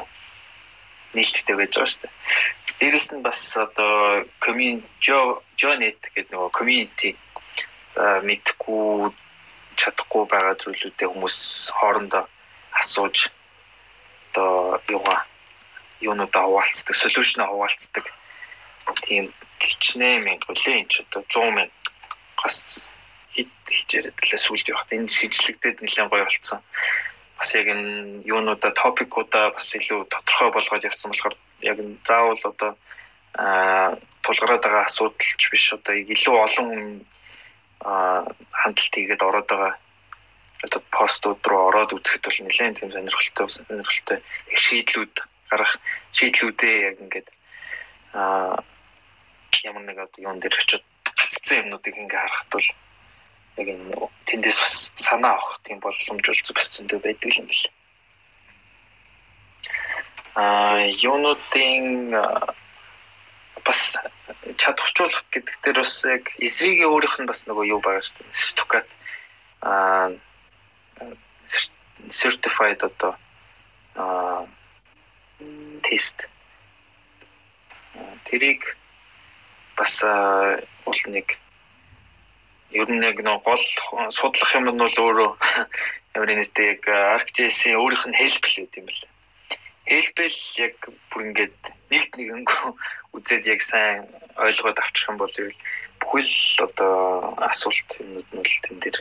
нээлттэй 1.14 1.56
байж 1.56 1.72
байгаа 1.74 1.90
шүү 1.90 2.02
дээ. 2.02 2.14
Дээрээс 2.78 3.08
нь 3.14 3.22
бас 3.26 3.40
одоо 3.56 4.26
community 4.44 6.08
гэдэг 6.14 6.32
нөгөө 6.34 6.50
community 6.58 7.10
за 7.94 8.20
мэдхгүй 8.26 9.14
чадахгүй 9.78 10.24
байгаа 10.30 10.54
зүйлүүдээ 10.62 11.08
хүмүүс 11.10 11.38
хоорондоо 11.78 12.24
асууж 12.80 13.30
одоо 14.30 14.82
юугаа 14.90 15.20
юунуудаа 16.02 16.44
хуваалцдаг, 16.46 16.94
солиушнаа 16.98 17.46
хуваалцдаг. 17.48 18.04
Тийм 19.06 19.32
хичнээн 19.62 20.24
мянга 20.26 20.52
үлээ 20.52 20.82
энэ 20.82 20.90
ч 20.90 20.94
одоо 21.06 21.22
100 21.30 21.56
мянга 21.56 21.72
гас 22.42 22.84
хит 23.34 23.50
хичээрэд 23.66 24.18
лээ 24.18 24.40
сүлд 24.42 24.66
явахт 24.68 24.90
энэ 24.92 25.08
шижлэгдээд 25.08 25.78
нэлээд 25.80 26.10
гоё 26.10 26.24
болцсон 26.26 26.60
бас 27.44 27.52
яг 27.60 27.68
энэ 27.68 28.24
юунуудаа 28.24 28.72
топикуудаа 28.72 29.52
бас 29.52 29.68
илүү 29.76 30.08
тодорхой 30.08 30.50
болгоод 30.56 30.88
явсан 30.88 31.12
болохоор 31.12 31.36
яг 31.60 31.78
заавал 32.08 32.40
одоо 32.40 32.72
тулгараад 34.24 34.64
байгаа 34.64 34.88
асуудалч 34.88 35.42
биш 35.52 35.64
одоо 35.76 35.92
илүү 35.92 36.36
олон 36.40 36.68
хандлт 38.48 38.94
хийгээд 38.96 39.20
ороод 39.28 39.48
байгаа 39.52 39.76
одоо 40.64 40.80
постууд 40.88 41.44
руу 41.44 41.68
ороод 41.68 41.92
үзэхэд 41.92 42.24
бол 42.24 42.40
нэлээд 42.48 42.76
тийм 42.80 42.90
сонирхолтой 42.96 43.48
сонирхолтой 43.52 44.18
их 44.48 44.58
шийдлүүд 44.64 45.14
гарах 45.52 45.72
шийдлүүдээ 46.16 46.76
яг 46.88 46.96
ингээд 47.04 47.28
аа 48.16 48.64
ямар 49.68 49.84
нэг 49.84 49.98
одоо 50.00 50.20
юун 50.32 50.40
дээр 50.40 50.56
очиод 50.56 50.84
гаццсан 51.04 51.68
юмнуудыг 51.68 51.92
ингээ 51.92 52.20
харахад 52.24 52.48
бол 52.56 52.68
яг 53.60 53.68
энэ 53.68 53.94
тэндээс 54.26 54.58
бас 54.60 54.74
санаа 54.96 55.38
авах 55.38 55.60
тийм 55.62 55.78
боломж 55.80 56.26
бол 56.26 56.56
бас 56.58 56.68
зөндөө 56.74 56.98
байдаг 57.02 57.30
юм 57.38 57.46
биш. 57.46 57.70
Аа 60.34 60.82
юунуудын 60.88 62.10
бас 63.64 63.80
чадварчуулах 64.58 65.24
гэдэг 65.30 65.56
дээр 65.62 65.78
бас 65.80 65.94
яг 66.04 66.24
эсрэгийн 66.46 66.90
өөрийнх 66.90 67.16
нь 67.22 67.30
бас 67.30 67.46
нөгөө 67.46 67.64
юу 67.72 67.80
байгаа 67.80 68.02
шүү 68.02 68.16
дээ. 68.18 68.34
Сертификат 68.34 68.88
аа 69.62 70.10
certified 72.10 72.80
одоо 72.82 73.16
аа 73.96 74.46
тест 75.86 76.28
тэрийг 78.24 78.76
бас 79.76 80.02
бол 80.84 81.00
нэг 81.06 81.38
ер 82.74 82.88
нь 82.90 83.06
яг 83.06 83.18
нэг 83.22 83.42
гол 83.46 83.64
судлах 84.10 84.50
юм 84.58 84.66
нь 84.70 84.82
бол 84.82 84.96
өөрөө 85.06 85.30
ямар 86.16 86.30
нэгтэй 86.34 86.66
яг 86.74 86.82
ArcGIS-ийн 87.16 87.78
өөрийнх 87.78 88.06
нь 88.10 88.18
help 88.18 88.44
л 88.46 88.56
гэдэг 88.58 88.78
юм 88.82 88.86
байна. 88.90 89.12
Help-л 89.84 90.40
яг 90.66 90.76
бүр 91.10 91.20
ингээд 91.28 91.58
нэгт 91.92 92.12
нэгэнгөө 92.18 92.66
үзээд 93.16 93.44
яг 93.54 93.60
сайн 93.62 94.10
ойлгоод 94.34 94.78
авчих 94.82 95.08
юм 95.10 95.18
бол 95.22 95.34
бүхэл 96.00 96.66
одоо 96.66 96.94
асуулт 97.50 97.90
юмуд 98.02 98.28
нь 98.34 98.42
л 98.42 98.62
тэн 98.64 98.76
дээр 98.82 98.98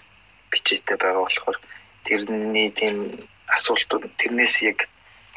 бичээтэй 0.51 0.97
байгаа 1.01 1.25
болохоор 1.25 1.57
тэрний 2.05 2.69
тийм 2.69 2.97
асуултууд 3.49 4.05
тэрнээс 4.21 4.55
яг 4.69 4.79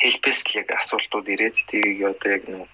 help-с 0.03 0.41
л 0.49 0.61
яг 0.61 0.69
асуултууд 0.77 1.27
ирээд 1.33 1.57
тийг 1.71 2.05
одоо 2.05 2.31
яг 2.37 2.45
нэг 2.53 2.69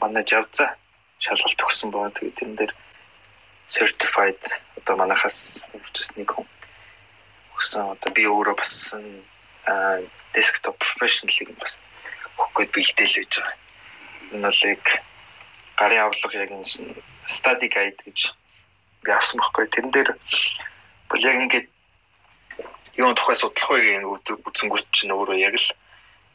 манай 0.00 0.24
жавза 0.24 0.76
шалгалт 1.18 1.64
өгсөн 1.66 1.90
байгаа. 1.90 2.14
Тэгээд 2.14 2.38
тэрэн 2.38 2.56
дээр 2.58 2.72
certified 3.68 4.40
одоо 4.76 4.96
манахаас 4.96 5.68
үржис 5.76 6.16
нэг 6.16 6.32
хүн 6.32 6.48
өгсөн. 7.54 7.92
Одоо 7.94 8.10
би 8.16 8.24
өөрөө 8.24 8.56
бас 8.56 8.94
desktop 10.34 10.76
professional-ыг 10.80 11.52
бас 11.60 11.78
өгөхөд 12.38 12.70
бэлдээл 12.72 13.16
байж 13.20 13.32
байгаа. 13.36 13.56
Энэ 14.32 14.46
бол 14.48 14.60
яг 14.72 14.84
гарын 15.78 16.02
авлага 16.04 16.36
яг 16.42 16.50
энэ 16.50 16.68
study 17.26 17.68
guide 17.68 18.00
гэж 18.06 18.32
би 19.04 19.10
авсан 19.12 19.38
байхгүй. 19.40 19.66
Тэрэн 19.68 19.92
дээр 19.92 20.10
бол 21.10 21.22
яг 21.28 21.36
ингээд 21.44 21.68
юун 22.98 23.14
тухай 23.14 23.36
судлах 23.36 23.70
вэ 23.70 24.02
гэдэг 24.02 24.46
үзэнгүүт 24.48 24.86
чинь 24.90 25.14
өөрөө 25.14 25.38
яг 25.38 25.54
л 25.54 25.68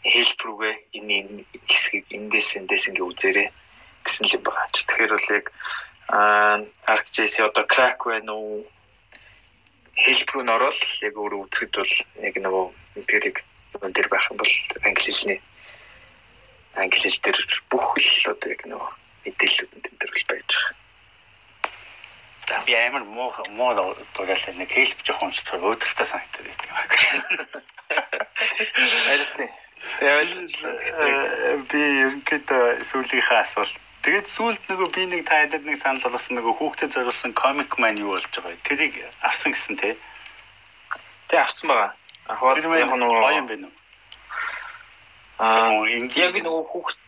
help 0.03 0.39
рүүгээ 0.43 0.73
энэ 0.99 1.43
хэсгийг 1.67 2.05
эндээс 2.11 2.49
эндээс 2.59 2.85
ингээ 2.91 3.07
үзээрэй 3.07 3.47
гэсэн 4.03 4.27
л 4.27 4.35
юм 4.35 4.43
байгаа. 4.43 4.67
Тэгэхээр 4.71 5.11
бол 5.15 5.29
яг 5.39 5.45
ArcGIS 6.09 7.39
одоо 7.39 7.65
crack 7.65 8.05
байна 8.05 8.33
уу? 8.33 8.65
Help 9.95 10.29
руу 10.33 10.43
н 10.43 10.49
ороод 10.49 10.81
яг 11.01 11.15
өөрөө 11.15 11.47
үзэхэд 11.47 11.73
бол 11.77 11.93
яг 12.27 12.35
нөгөө 12.41 12.65
empiric 12.97 13.43
дээр 13.81 14.09
байх 14.09 14.29
юм 14.31 14.37
бол 14.37 14.53
англи 14.83 15.11
хэлний 15.11 15.39
англи 16.75 16.99
хэл 16.99 17.21
дээр 17.23 17.39
бүх 17.69 17.87
л 17.97 18.31
одоо 18.33 18.49
яг 18.49 18.61
нөгөө 18.65 18.89
мэдээллүүд 19.25 19.71
энэ 19.77 19.99
төр 20.01 20.11
бол 20.11 20.25
байж 20.29 20.49
байгаа. 20.49 20.75
За 22.47 22.59
би 22.65 22.73
амар 22.75 23.03
муу 23.05 23.31
муу 23.55 23.71
дуурайлаа 24.17 24.53
нэг 24.57 24.69
хэлб 24.73 24.99
жоохон 25.05 25.29
уншчихвар 25.29 25.63
өөдөртөө 25.63 26.07
санагдаад 26.09 26.45
байдаг 26.49 26.67
юм 26.67 26.75
аа. 26.75 26.85
Арилсан. 29.13 29.49
Яавал 30.01 31.63
би 31.71 31.81
ерөнхийдөө 32.03 32.63
сүүлийнхээ 32.89 33.39
асуулт 33.39 33.77
Тэгээд 34.03 34.27
сүүлд 34.27 34.63
нөгөө 34.67 34.89
би 34.91 35.03
нэг 35.07 35.21
тайлд 35.23 35.63
нэг 35.63 35.79
санал 35.79 36.03
болгосон 36.03 36.35
нөгөө 36.35 36.53
хүүхдэд 36.59 36.91
зориулсан 36.91 37.31
комик 37.39 37.79
маань 37.79 38.03
юу 38.03 38.11
болж 38.11 38.27
байгаа 38.35 38.51
вэ? 38.51 38.59
Тэрийг 38.67 38.99
авсан 39.23 39.55
гэсэн 39.55 39.79
тий. 39.79 39.95
Тэ 41.31 41.39
авсан 41.39 41.71
байгаа. 41.71 41.95
Ахвал 42.27 42.59
яг 42.59 42.91
нөгөө 42.99 43.19
гоё 43.23 43.39
юм 43.39 43.47
байна 43.47 43.67
уу? 43.71 43.75
Аа 45.39 45.87
яг 45.87 46.35
нөгөө 46.35 46.63
хүүхд 46.67 46.99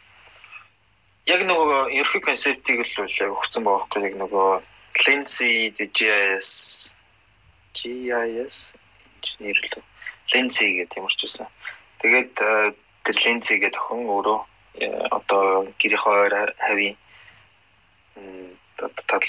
яг 1.35 1.41
нөгөө 1.51 1.81
ерхий 1.99 2.23
концептыг 2.23 2.79
л 2.87 2.95
өгсөн 3.03 3.67
байгаа 3.67 3.75
байхгүй 3.75 4.01
яг 4.07 4.15
нөгөө 4.15 4.47
Cleansy 4.95 5.75
GIS 5.75 6.49
GIS 7.75 8.57
инженер 9.19 9.59
л 9.67 9.83
Cleansy 10.31 10.79
гэдэг 10.79 10.95
юм 10.95 11.11
орчсон. 11.11 11.51
Тэгээд 11.99 12.39
тэр 12.39 13.15
Cleansy 13.19 13.59
гэдэг 13.59 13.83
охин 13.83 14.07
өөрөө 14.07 14.39
Э, 14.47 14.55
одоо 15.17 15.71
гэрийнхээ 15.80 16.15
ойр 16.23 16.36
хавийн 16.65 16.97
тал 19.07 19.28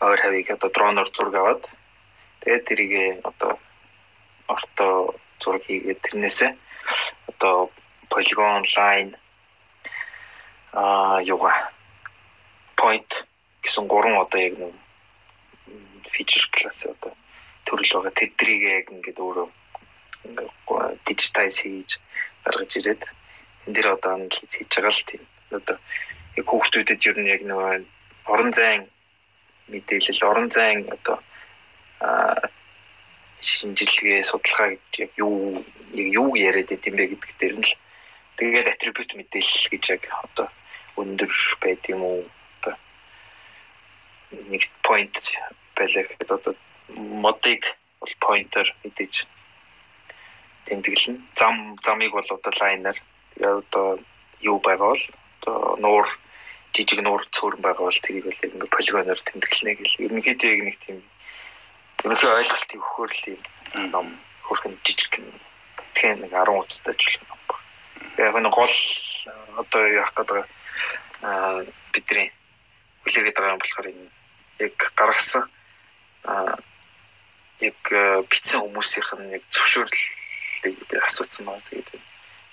ойр 0.00 0.20
хавийг 0.20 0.50
одоо 0.50 0.70
дроноор 0.70 1.08
зураг 1.10 1.34
аваад 1.34 1.62
тэгээд 2.40 2.66
тэрийг 2.68 2.92
одоо 3.30 3.52
орто 4.48 5.14
зураг 5.42 5.62
хийгээд 5.64 6.00
тэрнээсээ 6.04 6.50
одоо 7.30 7.70
polygon 8.10 8.64
line 8.76 9.12
а 10.72 11.20
юга 11.22 11.52
point 12.76 13.10
гэсэн 13.62 13.86
гурван 13.86 14.16
одоо 14.24 14.40
яг 14.40 14.54
нэг 14.58 14.74
фичер 16.12 16.48
класс 16.50 16.86
одоо 16.86 17.12
төрөл 17.64 17.92
байгаа. 17.94 18.18
Тэдрийг 18.18 18.62
яг 18.62 18.86
ингээд 18.90 19.18
өөрөө 19.20 19.48
дижитайз 21.06 21.62
хийж 21.62 22.00
гаргаж 22.44 22.72
ирээд 22.76 23.02
энэ 23.70 23.74
дээр 23.78 23.94
одоо 23.94 24.10
анализ 24.18 24.50
хийж 24.50 24.70
байгаа 24.74 24.90
л 24.90 25.06
тийм. 25.06 25.22
Одоо 25.54 25.76
яг 26.36 26.46
хүүхдүүдэд 26.50 27.06
ер 27.06 27.16
нь 27.22 27.30
яг 27.30 27.42
нэг 27.46 27.86
орон 28.26 28.50
зайн 28.50 28.82
мэдээлэл 29.70 30.26
орон 30.26 30.48
зайн 30.50 30.90
одоо 30.90 31.16
шинжилгээ 33.38 34.22
судалгаа 34.26 34.68
гэж 34.74 34.92
яг 35.06 35.12
юу 35.22 35.62
яг 35.94 36.08
юу 36.20 36.28
яриад 36.34 36.74
идэм 36.74 36.94
бэ 36.98 37.04
гэдэг 37.14 37.32
дээр 37.38 37.54
нь 37.62 37.66
л 37.70 37.78
тэгээд 38.38 38.66
атрибут 38.74 39.10
мэдээлэл 39.14 39.70
гэж 39.70 39.84
яг 39.94 40.02
одоо 40.26 40.48
өндөр 40.98 41.30
байд 41.62 41.82
юм 41.94 42.02
уу? 42.02 42.26
Одоо 42.58 42.74
нэг 44.50 44.62
point 44.82 45.14
байлаа 45.78 46.02
гэхэд 46.02 46.30
одоо 46.36 46.54
модыг 46.90 47.62
бол 48.00 48.14
pointer 48.20 48.66
мэдээж 48.82 49.14
тэмдэглэн 50.66 51.16
зам 51.38 51.76
замыг 51.86 52.12
бол 52.12 52.30
одоо 52.36 52.52
лайнер 52.60 52.96
одоо 53.44 53.98
юу 54.40 54.58
байгаа 54.60 54.92
бол 54.92 55.04
одоо 55.40 55.76
нуур 55.80 56.06
жижиг 56.74 57.00
нуур 57.02 57.22
цөөрөн 57.34 57.62
байгаа 57.62 57.84
бол 57.86 58.00
тэрийг 58.04 58.24
бол 58.26 58.44
ингээ 58.46 58.74
полигоноор 58.74 59.20
тэмдэглэнэ 59.20 59.72
гэл 59.74 60.02
ерөнхийдөө 60.06 60.50
яг 60.54 60.62
нэг 60.64 60.76
тийм 60.78 60.98
ерөнхий 62.04 62.30
ойлголт 62.30 62.70
өгөхөр 62.76 63.10
л 63.10 63.24
юм 63.32 63.86
ном 63.90 64.06
хөрхэн 64.46 64.74
жижиг 64.86 65.12
тэгэхээр 65.94 66.18
нэг 66.22 66.32
10 66.32 66.62
утастай 66.62 66.94
юм 66.94 67.24
ном 67.28 67.40
баг. 67.48 67.60
Яг 68.18 68.34
нэг 68.38 68.54
гол 68.54 68.76
одоо 69.60 69.82
яах 69.88 70.12
гэдэг 70.14 70.38
аа 71.22 71.64
бидний 71.92 72.28
хүлээгээд 73.02 73.36
байгаа 73.36 73.54
юм 73.54 73.62
болохоор 73.62 73.90
энэ 73.90 74.06
яг 74.66 74.76
гаргасан 74.96 75.44
аа 76.24 76.56
яг 77.60 77.80
битсэн 78.30 78.60
хүмүүсийнх 78.62 79.10
нь 79.18 79.34
яг 79.36 79.44
зөвшөөрлийг 79.52 80.78
асуусан 81.04 81.44
байна. 81.46 81.66
Тэгээд 81.68 81.88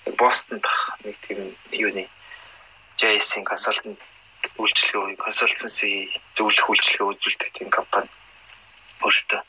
яг 0.08 0.16
Бостон 0.16 0.58
дах 0.64 0.96
нэг 1.04 1.16
тийм 1.20 1.52
юуны 1.72 2.08
JS-ийн 2.98 3.44
консалтант 3.44 4.00
үйлчлэгээ 4.58 5.20
консалтенси 5.20 5.90
зөвлөх 6.36 6.66
үйлчлэгээ 6.70 7.10
үзүүлдэг 7.12 7.50
тийм 7.52 7.68
компани 7.70 8.08
өөртөө 9.04 9.40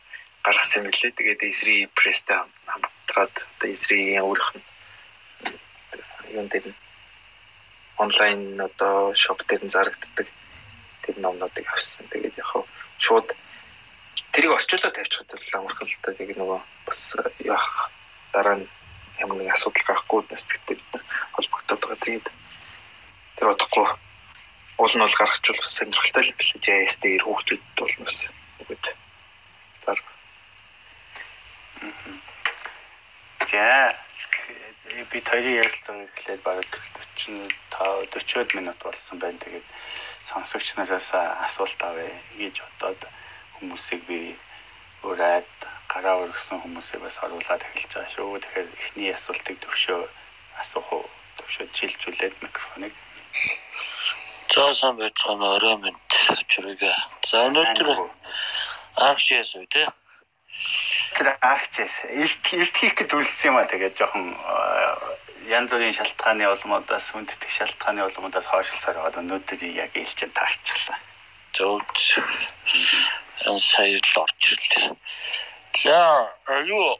гаргасан 0.45 0.85
юм 0.85 0.93
лээ. 0.93 1.17
Тэгээд 1.17 1.41
Изри 1.49 1.87
престэй 1.97 2.37
хамтраад 2.67 3.33
одоо 3.33 3.69
Изригийн 3.69 4.25
өөрийнх 4.27 4.51
нь 4.55 4.65
юун 6.33 6.47
дээр 6.51 6.65
онлайн 7.97 8.41
одоо 8.61 9.13
шоп 9.13 9.39
дээр 9.47 9.63
нь 9.65 9.73
зарагддаг 9.73 10.27
тэр 11.03 11.15
номнуудыг 11.23 11.65
авсан. 11.73 12.05
Тэгээд 12.11 12.37
яг 12.37 12.49
шууд 12.97 13.27
тэрийг 14.33 14.53
орчуулаад 14.57 14.95
тавьчих 14.95 15.25
зүйл 15.25 15.57
амархан 15.57 15.87
л 15.89 16.01
та 16.03 16.11
яг 16.13 16.31
нөгөө 16.37 16.59
бас 16.85 17.01
яах 17.41 17.91
дараа 18.33 18.57
нь 18.61 18.67
ямар 19.19 19.37
нэг 19.37 19.53
асуудал 19.53 19.85
гарахгүй 19.87 20.19
нэстэгтэй 20.31 20.77
холбогдоод 21.35 21.81
байгаа. 21.83 22.03
Тэгээд 22.03 22.27
тэр 23.37 23.47
удахгүй 23.53 23.87
уул 24.79 24.93
нь 24.95 25.03
бол 25.03 25.19
гаргachвал 25.19 25.59
бас 25.59 25.71
сонирхолтой 25.75 26.23
л 26.23 26.37
биш 26.39 26.51
JS 26.63 26.95
дээр 27.03 27.23
хүүхдүүд 27.27 27.63
бол 27.75 27.95
бас 28.03 28.17
үгүй 28.63 28.77
зар. 29.83 29.99
За 33.49 33.95
би 35.11 35.19
хоёрын 35.19 35.59
ярилцсан 35.61 35.97
гэхлээр 36.05 36.41
бараг 36.47 36.69
45 37.15 38.23
40 38.23 38.55
минут 38.55 38.79
болсон 38.83 39.19
байна. 39.19 39.39
Тэгээд 39.43 39.67
сонсогч 40.23 40.75
нараас 40.75 41.11
асуулт 41.15 41.81
авъя 41.83 42.11
гэж 42.37 42.63
бодоод 42.63 43.01
хүмүүсийг 43.59 44.01
би 44.07 44.35
ураад 45.03 45.47
гараа 45.89 46.21
өргөсөн 46.23 46.61
хүмүүсийг 46.61 47.01
бас 47.01 47.17
оруулаад 47.23 47.63
эхэлж 47.65 47.91
байгаа 47.93 48.11
шүү. 48.13 48.39
Тэгэхээр 48.43 48.67
эхний 48.81 49.09
асуултыг 49.13 49.57
төвшөө 49.63 49.99
асуух 50.61 50.89
уу? 50.93 51.05
Төвшөө 51.37 51.65
шилжүүлээд 51.77 52.35
микрофоныг. 52.43 52.93
За 54.53 54.73
сайн 54.73 54.95
байцгаана 54.97 55.55
орой 55.55 55.77
минь 55.77 55.99
чурга. 56.51 56.93
За 57.29 57.47
өнөөдөр 57.47 57.89
аргшээс 59.07 59.55
үү 59.57 59.65
те. 59.73 59.87
Тэр 61.15 61.27
арчээс 61.41 61.95
илт 62.21 62.43
илт 62.53 62.75
хийх 62.77 62.95
гэж 62.97 63.09
үлдсэн 63.13 63.49
юм 63.49 63.57
а 63.61 63.69
тэгээд 63.69 63.97
жоохон 63.97 64.25
янз 65.49 65.69
бүрийн 65.71 65.95
шалтгааны 65.95 66.45
улмуудаас 66.49 67.13
хүндэтгэх 67.13 67.53
шалтгааны 67.57 68.01
улмуудаас 68.05 68.47
хойшлсаар 68.49 68.97
байгаа 68.97 69.21
өнөөдөр 69.23 69.61
яг 69.83 69.91
ээлжинд 69.95 70.33
таарчихлаа. 70.33 70.99
Зөв. 71.53 71.81
Энэ 73.45 73.59
сая 73.59 73.99
л 73.99 74.15
орчлоо. 74.23 74.97
За 75.73 75.99
юу 76.65 76.99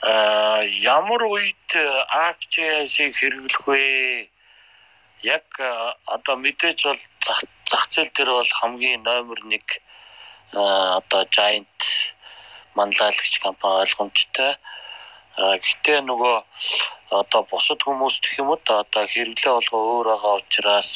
а 0.00 0.62
ямар 0.62 1.22
үед 1.26 1.70
акчийг 2.26 3.12
хэрэглэх 3.18 3.66
вэ? 3.66 4.28
Яг 5.22 5.46
одоо 6.06 6.36
мэдээж 6.36 6.78
бол 6.86 7.02
зах 7.66 7.84
зээл 7.90 8.10
дээр 8.14 8.30
бол 8.38 8.52
хамгийн 8.60 9.02
номер 9.02 9.38
1 9.42 9.60
одоо 10.54 11.22
giant 11.34 11.82
манлайлагч 12.74 13.34
компани 13.42 13.82
ойлгомжтой. 13.82 14.54
Гэхдээ 15.38 16.00
нөгөө 16.02 16.36
одоо 17.20 17.42
бусад 17.50 17.80
хүмүүс 17.86 18.16
гэх 18.22 18.38
юм 18.42 18.50
уу 18.50 18.58
одоо 18.58 19.04
хэрэглээ 19.12 19.52
болгоо 19.54 19.82
өөр 19.94 20.06
байгаа 20.10 20.34
учраас 20.42 20.88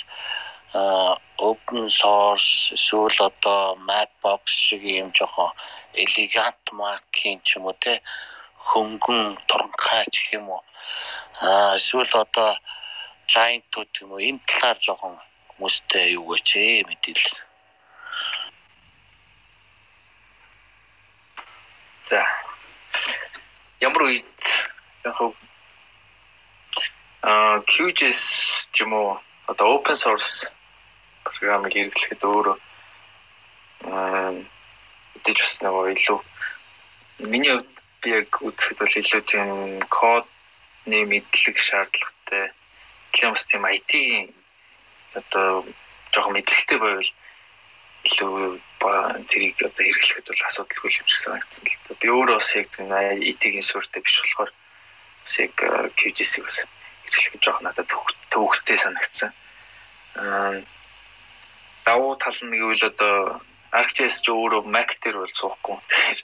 open 1.49 1.83
source 2.01 2.51
эсвэл 2.75 3.19
одоо 3.31 3.79
mapbox 3.89 4.43
шиг 4.67 4.83
юм 4.83 5.15
жоохон 5.17 5.51
elegant 6.03 6.65
mark-ийн 6.81 7.39
ч 7.47 7.49
юм 7.57 7.71
уу 7.71 7.77
те 7.85 7.95
хөнгөн 8.69 9.23
туранхай 9.49 10.05
ч 10.11 10.15
гэх 10.19 10.33
юм 10.39 10.47
уу 10.51 10.63
аа 11.47 11.79
эсвэл 11.79 12.15
одоо 12.25 12.51
giant-ууд 13.33 13.93
юм 14.03 14.11
уу 14.13 14.27
энэ 14.29 14.43
талаар 14.51 14.79
жоохон 14.85 15.15
хүмүүстэй 15.51 16.19
юу 16.19 16.27
гэж 16.35 16.49
мэдээлэл 16.91 17.39
За. 22.05 22.27
Ямар 23.83 24.03
үед 24.07 24.43
яг 25.03 25.19
аа 27.27 27.59
QGIS 27.67 28.23
ч 28.71 28.87
юм 28.87 28.93
уу? 28.95 29.19
Одоо 29.51 29.75
open 29.75 29.99
source 29.99 30.47
програмыг 31.27 31.75
хэрэглэхэд 31.75 32.23
өөрөө 32.23 32.57
аа 33.91 34.31
мэдээж 35.19 35.39
бас 35.43 35.57
нөгөө 35.67 35.85
илүү 35.95 36.19
миний 37.31 37.53
хувьд 37.55 37.75
би 38.03 38.09
яг 38.23 38.31
үзэхэд 38.47 38.79
бол 38.83 38.99
илүү 39.03 39.23
тийм 39.31 39.51
кодны 39.91 40.99
мэдлэг 41.11 41.57
шаардлагатай. 41.59 42.55
Тийм 43.11 43.31
бас 43.35 43.45
тийм 43.51 43.63
IT-ийн 43.67 44.31
одоо 45.19 45.67
жоохон 46.15 46.35
мэдлэгтэй 46.39 46.79
байвал 46.79 47.11
илүү 48.07 48.63
тэрийг 49.31 49.57
одоо 49.63 49.85
хэрэглэхэд 49.85 50.27
бол 50.29 50.47
асуудалгүй 50.49 50.91
юм 50.91 51.07
шиг 51.09 51.21
санагдсан 51.23 51.65
л 51.67 51.79
та. 51.87 51.95
Би 52.01 52.09
өөрөө 52.11 52.39
бас 52.39 52.51
яг 52.57 52.69
IT-ийн 52.75 53.63
суурьтай 53.63 54.03
биш 54.03 54.17
болохоор 54.21 54.51
бас 55.25 55.35
яг 55.39 55.55
QGIS-ийг 55.99 56.45
бас 56.47 56.59
хэрэглэх 56.63 57.43
жоох 57.43 57.61
надад 57.63 57.89
төвөгтэй 58.33 58.79
санагдсан. 58.79 59.31
Аа 60.19 60.63
давуу 61.85 62.15
тал 62.17 62.39
нь 62.43 62.59
гэвэл 62.59 62.91
одоо 62.91 63.41
ArcGIS 63.73 64.23
ч 64.25 64.27
өөрөө 64.31 64.63
Mac 64.69 65.01
дээр 65.01 65.17
бол 65.19 65.35
суухгүй. 65.35 65.77
Тэгэхээр 65.89 66.21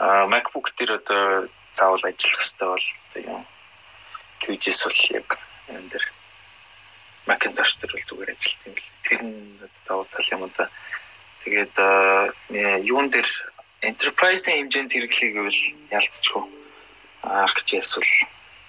аа 0.00 0.24
MacBook 0.32 0.68
дээр 0.78 0.92
одоо 0.98 1.48
заавал 1.74 2.04
ажиллах 2.06 2.40
хэрэгтэй 2.40 2.68
бол 2.70 2.86
юм 3.34 3.42
QGIS 4.42 4.80
бол 4.86 5.00
яг 5.18 5.28
энэ 5.68 5.88
дэр 5.92 6.04
Macintosh 7.28 7.74
дээр 7.80 7.92
бол 7.92 8.08
зүгээр 8.08 8.34
ажилт 8.34 8.62
юм 8.68 8.74
бэл. 8.74 8.90
Тэр 9.04 9.20
нь 9.22 9.58
давуу 9.86 10.06
тал 10.08 10.28
юм 10.34 10.50
да. 10.56 10.68
Тэгээд 11.44 11.76
юун 12.88 13.12
дээр 13.12 13.28
enterprise-ийн 13.84 14.64
хэмжээнд 14.64 14.92
хэрэглэе 14.92 15.30
гэвэл 15.36 15.62
ялцчихгүй. 15.92 16.44
ArcGIS 17.24 17.90
бол 18.00 18.12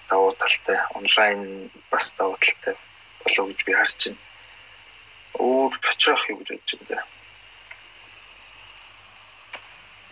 давуу 0.08 0.32
талтай, 0.36 0.78
онлайн 0.94 1.70
бас 1.90 2.12
давуу 2.20 2.36
талтай 2.36 2.74
болов 3.24 3.48
гэж 3.48 3.60
би 3.64 3.72
харж 3.72 4.00
байна. 4.04 4.20
Өөр 5.40 5.72
очрох 5.72 6.22
юу 6.28 6.36
гэж 6.40 6.48
бодож 6.52 6.72
байна. 6.88 7.04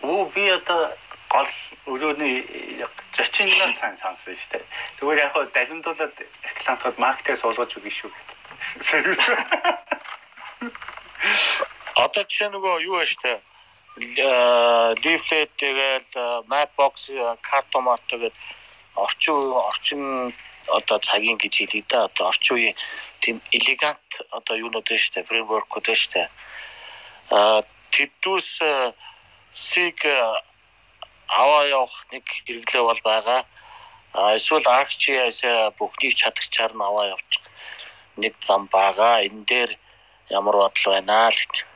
Оо 0.01 0.25
би 0.33 0.49
одоо 0.49 0.81
гол 1.29 1.53
өрөөний 1.85 2.35
зочиннаас 3.13 3.77
сайн 3.77 3.97
сонсон 3.97 4.33
шүү 4.33 4.49
дээ. 4.57 4.65
Зүгээр 4.97 5.21
яг 5.21 5.31
хаа 5.33 5.45
далимдуулаад 5.53 6.15
клиентууд 6.59 6.97
маркетээс 6.97 7.41
суулгаж 7.41 7.77
өгнө 7.77 7.93
шүү 7.93 8.09
гэдэг. 8.09 8.37
Одоо 11.95 12.23
жишээ 12.27 12.49
нөгөө 12.51 12.83
юу 12.83 12.99
байна 12.99 13.07
штэ? 13.07 13.33
Лифлет 15.03 15.51
тэгэл 15.55 16.43
мапбокс 16.51 17.07
картомат 17.39 18.03
тэгээд 18.11 18.35
орчин 18.99 19.55
орчин 19.55 20.03
одоо 20.75 20.99
цагийн 20.99 21.39
гэж 21.39 21.53
хэлээ 21.55 21.83
да. 21.87 22.11
Одоо 22.11 22.27
орчин 22.35 22.55
үеийн 22.59 22.75
тийм 23.23 23.39
элегант 23.55 24.11
одоо 24.35 24.55
юунууд 24.59 24.83
байна 24.83 25.05
штэ? 25.07 25.23
Фреймворкуд 25.23 25.87
байна 25.87 26.03
штэ? 26.03 26.27
А 27.31 27.63
тэдүүс 27.95 28.49
сиг 29.55 30.03
аваа 31.31 31.63
явах 31.71 31.95
нэг 32.11 32.27
хэрэглээ 32.27 32.83
бол 32.83 33.01
байгаа. 33.07 33.41
Эсвэл 34.35 34.67
ArcGIS 34.67 35.47
бүхнийг 35.79 36.11
чадагчаар 36.19 36.75
нь 36.75 36.83
аваа 36.83 37.15
явуучих 37.15 37.43
нэг 38.19 38.35
зам 38.43 38.67
байгаа. 38.67 39.23
Энэ 39.23 39.47
дээр 39.47 39.71
ямар 40.27 40.55
бодол 40.59 40.91
байна 40.91 41.31
л 41.31 41.39
гэж. 41.39 41.74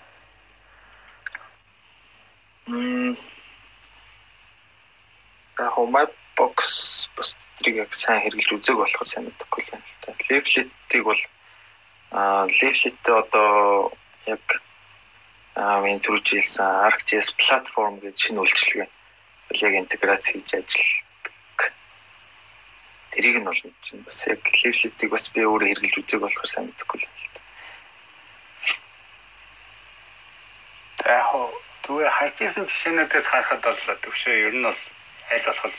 Яг 5.60 5.76
мап 5.90 6.14
бокс 6.38 7.10
бас 7.18 7.36
тэрийг 7.58 7.78
яг 7.84 7.92
сайн 7.94 8.22
хэрэгжилж 8.22 8.62
үзег 8.62 8.78
болохоор 8.78 9.10
сайн 9.10 9.26
мэдэхгүй 9.26 9.64
байна 9.72 9.84
л 9.90 9.98
та. 10.06 10.14
Leaflet-ийг 10.30 11.04
бол 11.04 11.22
аа 12.14 12.46
Leaflet-тэй 12.46 13.16
одоо 13.24 13.92
яг 14.30 14.46
аа 15.58 15.82
миний 15.82 16.00
түрүүч 16.00 16.28
хэлсэн 16.30 16.70
ArcGIS 16.88 17.28
платформ 17.42 17.96
гэж 18.00 18.16
шинэ 18.22 18.40
үйлчилгээ 18.40 18.88
яг 19.66 19.74
интеграц 19.82 20.24
хийж 20.30 20.54
ажилладаг. 20.54 21.74
Тэрийг 23.12 23.38
нь 23.42 23.50
бол 23.50 23.62
байна. 23.66 24.06
Бас 24.06 24.20
яг 24.30 24.42
Leaflet-ийг 24.62 25.10
бас 25.10 25.26
би 25.34 25.42
өөрөө 25.42 25.68
хэрэгжилж 25.74 26.06
үзег 26.06 26.22
болохоор 26.22 26.50
сайн 26.50 26.66
мэдэхгүй 26.70 26.98
л 27.02 27.10
та. 31.02 31.18
Хоо 31.34 31.50
зүгээр 31.90 32.14
харж 32.14 32.38
исэн 32.46 32.70
жишээнүүдээс 32.70 33.26
харахад 33.26 33.66
бол 33.66 33.82
төвшөө 34.06 34.34
ер 34.46 34.54
нь 34.54 34.62
бол 34.62 34.82
аль 35.34 35.46
болох 35.50 35.74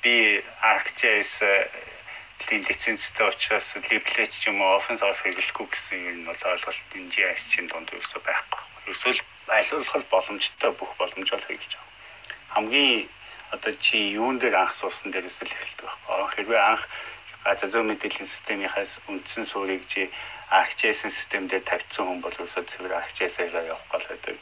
би 0.00 0.40
ArcGIS 0.64 1.32
лийн 2.48 2.64
лицензтэй 2.64 3.28
учраас 3.28 3.76
Leaflet 3.92 4.32
ч 4.32 4.48
юм 4.48 4.64
уу 4.64 4.80
open 4.80 4.96
source 4.96 5.20
хэрэглэхгүй 5.20 5.68
гэсэн 5.68 6.00
ер 6.08 6.16
нь 6.16 6.24
бол 6.24 6.40
ойлголт 6.48 6.96
энэ 6.96 7.12
GIS 7.12 7.44
чинь 7.52 7.68
дунд 7.68 7.92
ерөөсөө 7.92 8.20
байхгүй. 8.24 8.62
Ерөөсөө 8.88 9.84
болох 9.84 10.08
боломжтой 10.08 10.72
бүх 10.72 10.92
боломж 10.96 11.28
бол 11.28 11.44
хэрэглэж 11.44 11.72
байгаа. 11.76 11.92
Хамгийн 12.56 13.04
одоо 13.52 13.72
чи 13.84 14.16
юун 14.16 14.40
дээр 14.40 14.56
анх 14.64 14.72
суусан 14.72 15.12
дээрээс 15.12 15.44
л 15.44 15.52
эхэлдэг 15.52 15.84
байхгүй. 15.84 16.32
Хэрвээ 16.40 16.62
анх 16.72 16.88
газар 17.44 17.68
зүйн 17.68 17.92
мэдээллийн 17.92 18.32
системийнхээс 18.32 18.92
үндсэн 19.12 19.44
суурийг 19.44 19.84
чи 19.92 20.08
ArcGIS 20.60 21.00
систем 21.10 21.48
дээр 21.48 21.64
тавьсан 21.66 22.04
хүн 22.06 22.20
бол 22.22 22.36
ерөөсөө 22.36 22.64
цэвэр 22.70 22.98
ArcGIS-аар 23.00 23.70
явах 23.72 23.86
гол 23.92 24.06
байдаг. 24.10 24.36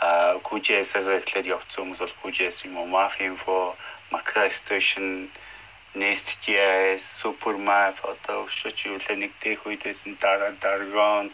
А 0.00 0.38
QGIS-аас 0.46 1.06
эхлээд 1.18 1.52
явсан 1.56 1.80
хүмүүс 1.82 2.00
бол 2.02 2.18
QGIS 2.22 2.56
юм 2.66 2.78
уу, 2.78 2.88
MapInfo, 2.94 3.74
MacroStation, 4.14 5.28
NestGIS, 6.00 7.02
Supermap 7.20 7.96
одоо 8.12 8.46
өшөөч 8.46 8.78
юу 8.88 8.96
лээ 9.02 9.16
нэг 9.18 9.32
дэх 9.42 9.66
үед 9.66 9.82
байсан 9.84 10.16
дараа 10.22 10.52
Dargon, 10.62 11.26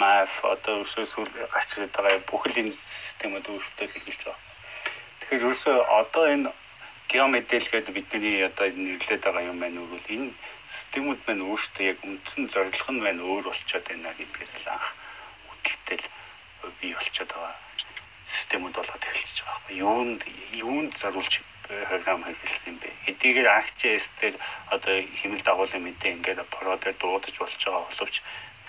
Map 0.00 0.32
одоо 0.54 0.84
өшөөс 0.84 1.12
гарч 1.52 1.68
ирээд 1.76 1.92
байгаа 1.92 2.20
бүх 2.30 2.48
л 2.48 2.60
энэ 2.60 2.72
системүүд 2.72 3.50
өөрсдөө 3.52 3.86
хэрэгжилж 3.92 4.22
байгаа. 4.24 4.40
Тэгэхээр 5.20 5.42
ерөөсөө 5.42 5.76
одоо 6.00 6.24
энэ 6.34 6.50
геомэдэлгээд 7.12 7.86
бидний 7.96 8.40
одоо 8.48 8.66
нэрлээд 8.72 9.22
байгаа 9.24 9.44
юм 9.52 9.58
байна 9.60 9.80
уу 9.84 10.00
энэ 10.08 10.32
системүүд 10.76 11.20
маань 11.26 11.46
өөрсдөө 11.48 11.84
яг 11.92 11.98
үндсэн 12.08 12.44
зорилго 12.52 12.90
нь 12.92 13.02
маань 13.04 13.24
өөр 13.30 13.44
болчиход 13.48 13.86
байна 13.88 14.10
гэдгээс 14.18 14.52
л 14.62 14.72
анх 14.74 14.86
үүдэлтэл 15.48 16.04
бий 16.80 16.92
болчиход 16.96 17.30
байгаа 17.32 17.54
системүүд 18.26 18.74
болоод 18.78 19.04
эхэлчихэж 19.04 19.38
байгаа 19.42 19.58
байхгүй. 19.60 19.76
Юунд 19.84 20.20
юунд 20.64 20.92
зориулж 21.00 21.34
програм 21.66 22.22
хэрэглэсэн 22.24 22.68
юм 22.72 22.76
бэ? 22.80 22.88
Эдгээр 23.10 23.48
ArcGIS 23.58 24.06
дээр 24.20 24.36
одоо 24.74 24.94
хэмэл 25.20 25.42
дагуулын 25.44 25.84
мэдээ 25.84 26.12
ингээд 26.16 26.40
про 26.54 26.76
дээр 26.78 26.96
дуудаж 26.98 27.34
болж 27.38 27.60
байгаа 27.64 27.84
боловч 27.88 28.16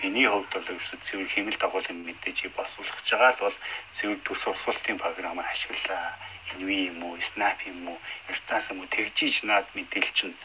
миний 0.02 0.28
хувьд 0.28 0.50
бол 0.52 0.70
ерөөсөө 0.72 0.98
цэвэр 1.06 1.28
хэмэл 1.32 1.58
дагуулын 1.62 1.98
мэдээжийг 2.04 2.52
босуулгаж 2.58 3.06
байгаа 3.08 3.32
л 3.32 3.44
бол 3.46 3.58
цэвэр 3.96 4.18
төс 4.26 4.42
урсгалтын 4.50 4.98
програмаар 5.04 5.48
ашиглаа. 5.54 6.18
Envy 6.52 6.92
юм 6.92 7.00
уу, 7.02 7.16
Snap 7.18 7.58
юм 7.66 7.88
уу, 7.88 7.98
Irtas 8.28 8.68
юм 8.70 8.84
уу 8.84 8.92
тэгжиж 8.92 9.48
наад 9.48 9.66
мэдээлэл 9.74 10.12
чинь 10.18 10.36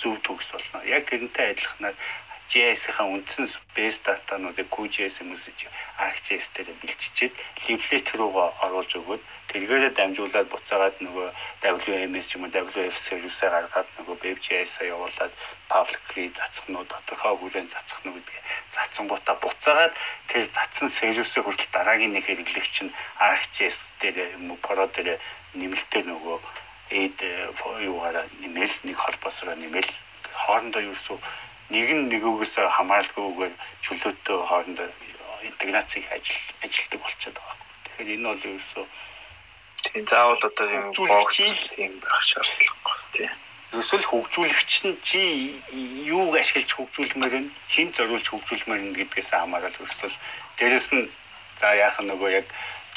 зөв 0.00 0.16
төгс 0.24 0.48
болно. 0.52 0.78
Яг 0.96 1.04
тэрнтэй 1.10 1.52
адилханаар 1.52 1.96
JS-ийн 2.50 3.14
үндсэн 3.14 3.46
base 3.76 4.02
датануудыг 4.02 4.66
QGIS 4.74 5.22
уу 5.22 5.38
ArcGIS 6.02 6.46
дээр 6.54 6.70
бэлтжиж 6.82 7.30
leaflet 7.62 8.08
руугаа 8.18 8.48
оруулж 8.66 8.90
өгөөд 8.98 9.22
тэргээрээ 9.50 9.92
дамжуулаад 9.94 10.50
буцаагаад 10.50 10.96
нөгөө 10.98 11.28
WMS 11.62 12.34
юм 12.34 12.42
уу 12.46 12.50
WF 12.50 12.96
service-ээр 13.06 13.54
гаргаад 13.54 13.88
нөгөө 13.98 14.16
WebGIS-а 14.22 14.82
явуулаад 14.94 15.32
publicly 15.70 16.26
цацхнууд 16.38 16.90
тодорхой 16.90 17.34
хүрээнд 17.38 17.70
цацхнууд 17.70 18.26
гэдэг 18.26 18.44
цацсангуудаа 18.74 19.36
буцаагаад 19.38 19.94
тэр 20.26 20.42
цацсан 20.56 20.88
сервисээ 20.90 21.42
хүртэл 21.46 21.70
дараагийн 21.70 22.14
нэг 22.18 22.26
хэрэглэгч 22.26 22.76
нь 22.82 22.94
ArcGIS 23.30 23.78
дээр 24.02 24.34
юм 24.34 24.50
уу 24.50 24.58
Pro 24.58 24.86
дээр 24.90 25.22
нэмэлтээр 25.54 26.06
нөгөө 26.10 26.38
эд 26.90 27.18
юугаараа 27.86 28.26
нэмэл 28.42 28.74
нэг 28.84 28.96
холбоосоор 28.98 29.56
нэмэл. 29.56 29.90
Хоорондоо 30.42 30.82
юусуу 30.82 31.18
нэг 31.70 31.88
нь 31.94 32.08
нөгөөгөөс 32.10 32.54
хамааралгүйгээр 32.76 33.54
чөлөөтэй 33.84 34.38
хоорондоо 34.50 34.88
интеграцийг 35.46 36.04
ажил 36.10 36.40
ажилтдаг 36.64 37.00
болчиход 37.00 37.36
байгаа. 37.38 37.56
Тэгэхээр 37.84 38.14
энэ 38.14 38.28
бол 38.28 38.46
ерөөсөө 38.48 38.84
тийм 39.82 40.04
заавал 40.06 40.42
одоо 40.44 40.66
юм 40.66 40.86
бокс 40.92 41.38
тийм 41.74 41.92
байх 42.02 42.22
шаардлагагүй 42.26 42.98
тийм. 43.14 43.32
Ерөөсөө 43.72 43.98
л 44.02 44.10
хөгжүүлэгч 44.10 44.72
нь 44.86 44.98
чи 45.06 45.22
юуг 46.10 46.34
ашиглаж 46.36 46.70
хөгжүүлмээр 46.74 47.34
нь 47.38 47.50
хэн 47.70 47.88
зориулж 47.94 48.26
хөгжүүлмээр 48.28 48.82
нь 48.90 48.96
гэдгээс 48.98 49.30
хамаарал 49.30 49.78
ерөөсөө 49.78 50.10
дээрэс 50.58 50.88
нь 50.90 51.06
за 51.60 51.70
яах 51.78 51.96
нөгөө 52.02 52.30
яг 52.40 52.46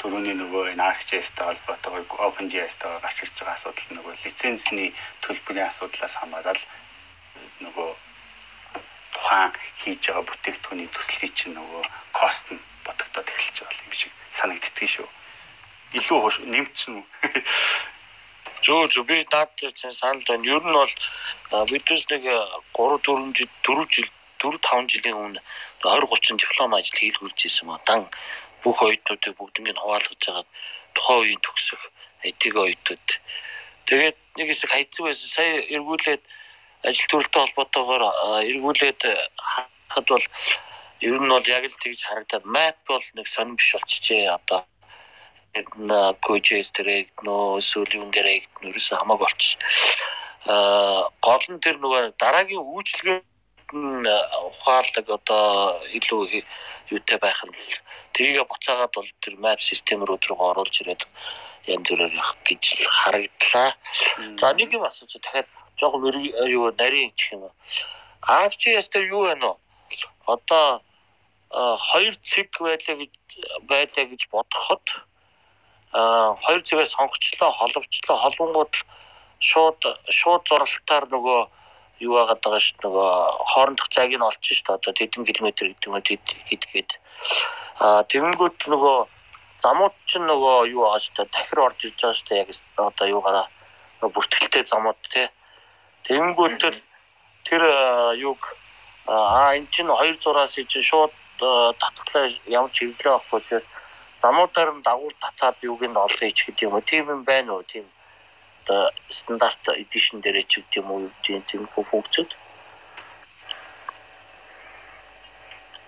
түрүүний 0.04 0.36
нөгөө 0.36 0.76
энэ 0.76 0.84
ArcGIS-тэй 0.84 1.44
холбоотойгоор 1.48 2.28
OpenGIS-тэй 2.28 2.92
гарч 3.00 3.18
ирж 3.24 3.40
байгаа 3.40 3.56
асуудал 3.56 3.88
нөгөө 3.96 4.14
лицензний 4.20 4.92
төлбөрийн 5.24 5.72
асуудлаас 5.72 6.14
хамаарал 6.20 6.62
нөгөө 7.64 7.88
тухайн 9.16 9.52
хийж 9.80 10.02
байгаа 10.04 10.28
бүтээгдэхүүний 10.28 10.88
төслийг 10.92 11.32
чинь 11.32 11.56
нөгөө 11.56 11.82
кост 12.12 12.52
нь 12.52 12.60
ботогдоод 12.84 13.32
эхэлж 13.32 13.56
байгаа 13.64 13.80
юм 13.88 13.96
шиг 13.96 14.12
санагддгийг 14.36 14.92
шүү. 14.92 15.08
Илүү 15.96 16.20
нэмчихнэ 16.52 17.00
үү? 17.00 17.06
Зөө 18.64 18.84
зөө 18.92 19.04
би 19.08 19.16
наад 19.32 19.56
чинь 19.56 19.98
санал 20.00 20.24
байна. 20.28 20.44
Ер 20.52 20.60
нь 20.68 20.76
бол 20.76 20.94
бидээс 21.72 22.04
нэг 22.12 22.28
3 22.76 23.00
4 23.08 23.32
жил 23.40 23.48
4 23.64 23.88
жил 23.88 24.08
4 24.44 24.60
5 24.68 24.92
жилийн 24.92 25.16
өмнө 25.16 25.40
20 25.84 26.12
30 26.12 26.40
диплом 26.40 26.76
ажил 26.76 27.00
хийлгүүлж 27.00 27.40
ирсэн 27.48 27.68
маа. 27.68 27.80
Дан 27.88 28.08
бүх 28.64 28.78
оюутнуудыг 28.82 29.34
бүгднийг 29.36 29.76
хуваалгаж 29.78 30.20
байгаа 30.24 30.44
тухайн 30.96 31.20
үеийн 31.20 31.42
төгсөх 31.44 31.82
IT 32.24 32.42
оюутнууд. 32.50 33.08
Тэгээд 33.86 34.16
нэг 34.36 34.46
хэсэг 34.48 34.70
хайцсан 34.72 35.04
байсан. 35.04 35.28
Сая 35.28 35.52
эргүүлээд 35.76 36.22
ажил 36.88 37.08
төрөлтэй 37.12 37.40
холбоотойгоор 37.44 38.02
эргүүлээд 38.48 39.00
хахад 39.36 40.06
бол 40.08 40.26
ер 41.04 41.20
нь 41.20 41.32
бол 41.36 41.48
яг 41.56 41.64
л 41.68 41.82
тэгж 41.84 42.00
харагдаад 42.08 42.44
map 42.48 42.76
бол 42.88 43.06
нэг 43.16 43.26
сонирм 43.28 43.56
биш 43.60 43.76
болчихжээ 43.76 44.32
одоо 44.32 44.64
энэ 45.54 46.16
QGIS 46.24 46.68
дээр 46.74 46.88
нөө 47.26 47.60
эсвэл 47.60 47.92
юм 48.00 48.10
дээр 48.10 48.42
ерөөсөө 48.64 48.96
хамаагүй 48.98 49.24
болчих. 49.28 49.60
Аа 50.48 51.12
гол 51.20 51.44
нь 51.52 51.62
тэр 51.64 51.76
нөгөө 51.80 52.16
дараагийн 52.16 52.64
үйлчлэгээд 52.64 53.24
нь 53.72 54.08
ухаалаг 54.48 55.06
одоо 55.08 55.78
илүү 55.98 56.42
юутай 56.90 57.18
байх 57.18 57.40
нь 57.44 57.54
л 57.54 57.80
тэрийгэ 58.12 58.44
буцаагаад 58.44 58.92
бол 58.94 59.10
тэр 59.22 59.34
map 59.40 59.60
систем 59.60 60.04
рүү 60.04 60.18
рүү 60.20 60.40
оруулж 60.50 60.74
ирээд 60.82 61.02
янз 61.66 61.86
бүрээр 61.88 62.12
явах 62.12 62.36
гэж 62.44 62.64
харагдлаа. 62.98 63.70
За 64.40 64.52
нэг 64.52 64.68
юм 64.76 64.84
асууж 64.84 65.12
дахиад 65.16 65.48
жоохон 65.80 66.04
юу 66.48 66.72
нарийн 66.76 67.12
чих 67.16 67.32
юм. 67.32 67.48
ArcGIS 68.20 68.88
дээр 68.92 69.06
юу 69.16 69.22
байна 69.28 69.56
вэ? 69.56 69.56
Одоо 70.26 70.82
хоёр 71.88 72.14
цэг 72.22 72.50
байлаа 72.60 72.96
гэж 73.00 73.12
байлаа 73.70 74.04
гэж 74.10 74.22
бодоход 74.32 74.84
а 75.94 76.34
хоёр 76.34 76.60
цэгээ 76.66 76.84
сонгочлоо 76.90 77.50
холбочлоо 77.50 78.16
холбонгууд 78.18 78.74
шууд 79.38 79.80
шууд 80.10 80.42
зуралтаар 80.48 81.04
нөгөө 81.14 81.40
юу 82.00 82.12
байгаад 82.16 82.40
байгаа 82.42 82.62
шүү 82.62 82.78
нөгөө 82.84 83.10
хоорондох 83.52 83.88
цагийг 83.94 84.18
нь 84.18 84.28
олчих 84.28 84.56
шүү 84.58 84.74
одоо 84.74 84.92
тэдэн 84.94 85.28
километр 85.28 85.66
гэдэг 85.70 85.86
юм 85.86 85.94
гэдгээд 86.00 86.90
а 87.84 88.02
тэгэнгүүт 88.10 88.58
нөгөө 88.72 88.98
замууд 89.62 89.94
ч 90.08 90.18
нөгөө 90.18 90.58
юу 90.74 90.82
байгаа 90.86 91.02
шүү 91.04 91.26
дахир 91.30 91.58
орж 91.66 91.78
ирж 91.86 91.98
байгаа 92.00 92.18
шүү 92.18 92.36
яг 92.42 92.48
одоо 92.90 93.06
юугаараа 93.14 93.46
бүртгэлтэй 94.14 94.64
замууд 94.66 95.00
тий 95.12 95.26
Тэгэнгүүтэл 96.04 96.78
тэр 97.48 97.62
юг 98.20 98.40
Аа 99.06 99.56
энэ 99.56 99.68
чинь 99.70 99.88
хоёр 99.88 100.16
зураас 100.16 100.56
чинь 100.56 100.88
шууд 100.88 101.12
татглаа 101.80 102.24
ямар 102.48 102.70
ч 102.72 102.76
хэрэглээ 102.80 103.12
авахгүй 103.12 103.40
учраас 103.40 103.66
замуудаар 104.16 104.70
нь 104.72 104.84
дагуул 104.84 105.16
татаад 105.20 105.56
юуг 105.60 105.82
нь 105.84 105.96
олох 105.96 106.22
ич 106.24 106.38
гэдэг 106.44 106.64
юм 106.64 106.74
уу. 106.76 106.88
Тийм 106.88 107.04
юм 107.12 107.22
байна 107.28 107.52
уу? 107.52 107.62
Тийм 107.68 107.84
одоо 108.64 108.90
стандарт 109.12 109.60
эдишн 109.68 110.24
дээр 110.24 110.40
ч 110.48 110.64
гэдэг 110.64 110.80
юм 110.80 110.88
уу 110.90 111.10
тийм 111.22 111.44
тийм 111.44 111.68
функцүүд. 111.68 112.30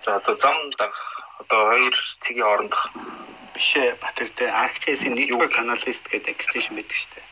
За 0.05 0.15
одоо 0.21 0.37
зам 0.37 0.69
дагах 0.77 1.01
одоо 1.41 1.73
хоёр 1.73 1.95
цэгийн 2.21 2.45
хоорондох 2.45 2.93
Бишээ 3.57 3.97
Батэр 3.97 4.29
дээр 4.37 4.53
ArcGIS-ийн 4.53 5.17
network 5.17 5.57
analyst 5.57 6.05
гэдэг 6.13 6.29
extension 6.29 6.77
байдаг 6.77 6.93
шүү 6.93 7.11
дээ. 7.17 7.25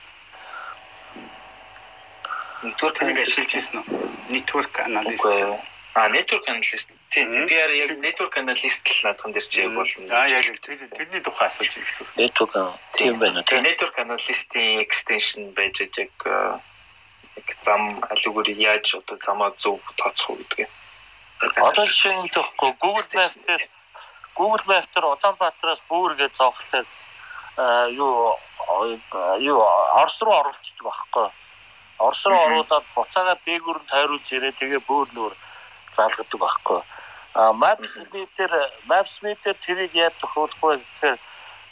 network 2.65 2.97
Тэрийг 2.97 3.21
ашиглаж 3.21 3.53
ирсэн 3.53 3.77
үү? 3.85 4.09
Network 4.33 4.73
analyst. 4.81 5.29
А 5.95 6.09
network 6.09 6.43
analyst. 6.51 6.89
Тийм 7.09 7.31
би 7.47 7.55
яг 7.55 7.91
network 8.03 8.35
analyst 8.41 8.83
л 8.91 8.99
наадхан 9.07 9.31
дээр 9.31 9.47
чи 9.47 9.61
яг 9.63 9.71
болно. 9.79 10.11
Аа 10.11 10.27
яг 10.27 10.43
тэр- 10.59 10.91
тэрний 10.91 11.21
тухай 11.23 11.47
асууж 11.47 11.71
ирсэн. 11.71 12.05
Network 12.19 12.51
тийм 12.99 13.15
байна 13.19 13.39
Тэгээ 13.47 13.47
тийм. 13.47 13.63
network 13.63 13.95
analyst-ийн 14.03 14.83
extension 14.83 15.53
байж 15.55 15.79
яг 15.79 15.95
яг 15.95 17.47
зам 17.63 17.87
алигур 18.11 18.47
яаж 18.51 18.95
одоо 18.99 19.15
замаа 19.23 19.51
зөв 19.55 19.79
тооцох 19.95 20.29
уу 20.29 20.37
гэдгээ. 20.43 20.67
Одоо 21.63 21.85
жишээ 21.87 22.15
нь 22.19 22.27
тэгэхгүй 22.27 22.71
Google 22.83 23.07
Maps 23.15 23.39
дээр 23.47 23.63
Google 24.35 24.65
Maps 24.67 24.87
дээр 24.91 25.05
Улаанбаатараас 25.15 25.81
бүүр 25.87 26.11
гэж 26.19 26.31
зовхлоор 26.35 26.85
аа 27.55 27.87
юу 27.87 28.35
юу 29.39 29.59
Орос 29.95 30.19
руу 30.19 30.35
оруулчихдаг 30.43 30.83
байхгүй. 30.91 31.27
Орос 32.03 32.21
руу 32.27 32.39
оруулаад 32.45 32.83
буцаагаа 32.95 33.39
дээгүүр 33.47 33.79
нь 33.79 33.87
тойруулж 33.91 34.27
ирээ 34.35 34.51
тэгээ 34.59 34.81
бүүр 34.83 35.07
нүүр 35.15 35.33
заалгадаг 35.95 36.39
байхгүй. 36.43 36.81
А 37.35 37.51
Maps 37.61 37.93
дээр 38.37 38.53
Maps 38.89 39.15
дээр 39.21 39.57
тэрийг 39.65 39.93
яаж 39.95 40.15
тохиолохгүй 40.21 40.79
гэхээр 40.79 41.17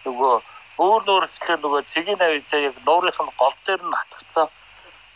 нөгөө 0.06 0.34
бүүр 0.78 1.02
нүүр 1.08 1.26
гэхлээр 1.32 1.62
нөгөө 1.64 1.82
цэгийн 1.92 2.22
авицаа 2.24 2.60
яг 2.60 2.76
нуурынх 2.88 3.20
нь 3.24 3.38
гол 3.40 3.56
дээр 3.66 3.82
нь 3.84 3.98
хатгцсан. 4.00 4.48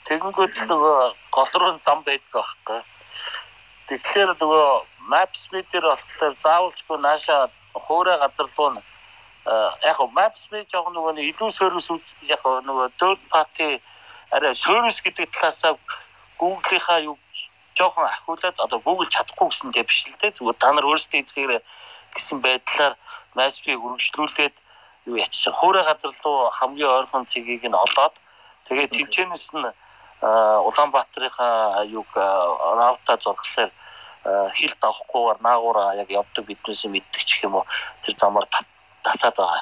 Тэгэнгүүт 0.08 0.55
л 0.55 0.68
нөгөө 0.72 0.97
гол 1.36 1.51
руу 1.60 1.76
зам 1.84 1.99
байдаг 2.08 2.32
байхгүй. 2.32 2.80
Тэгэхээр 3.88 4.30
нөгөө 4.39 4.68
Maps 5.12 5.41
дээр 5.51 5.86
болохоор 5.91 6.36
заавалчгүй 6.43 6.97
нааша 7.03 7.51
хуурай 7.74 8.18
газар 8.24 8.47
руу 8.55 8.70
нь 8.72 8.82
яг 9.89 9.99
Maps 10.16 10.47
жоохон 10.51 10.93
нөгөө 10.95 11.24
илүү 11.32 11.49
сервис 11.51 11.88
яг 12.28 12.43
нөгөө 12.43 12.88
third 12.99 13.22
party 13.32 13.80
арай 14.32 14.55
сервис 14.55 14.99
гэдэг 15.01 15.32
талаасаа 15.32 15.76
Google-ийнхаа 16.39 16.99
юу 17.08 17.18
жоохон 17.78 18.05
ахиулаад 18.09 18.57
одоо 18.65 18.80
Google 18.86 19.09
чадахгүй 19.15 19.47
гэсэн 19.49 19.69
дээ 19.71 19.86
биш 19.86 19.99
л 20.09 20.17
дээ 20.21 20.36
зүгээр 20.38 20.57
та 20.61 20.73
нар 20.73 20.86
өөрсдөө 20.89 21.19
эзгээр 21.21 21.51
гэсэн 22.15 22.38
байдлаар 22.41 22.93
Maps-ийг 23.38 23.78
үргэлжлүүлээд 23.86 24.55
юу 25.09 25.15
ячсан 25.21 25.53
хуурай 25.53 25.84
газар 25.86 26.13
руу 26.25 26.49
хамгийн 26.57 26.89
ойрхон 26.97 27.25
цэгийг 27.30 27.63
нь 27.69 27.78
олоод 27.86 28.15
тэгээд 28.67 28.91
тэнцэнэс 28.97 29.53
нь 29.55 29.69
Улаанбаатарынхаа 30.21 31.86
юг 31.86 32.09
раута 32.17 33.17
зурглаар 33.21 33.69
хил 34.57 34.73
давахгүйгээр 34.82 35.39
наагуура 35.45 35.93
яг 36.01 36.09
явдаг 36.09 36.43
биднээс 36.45 36.89
мэддэг 36.89 37.21
ч 37.21 37.45
юм 37.45 37.61
уу 37.61 37.65
тэр 38.01 38.17
замаар 38.17 38.49
тат- 38.49 38.73
татаад 39.05 39.38
байгаа. 39.38 39.61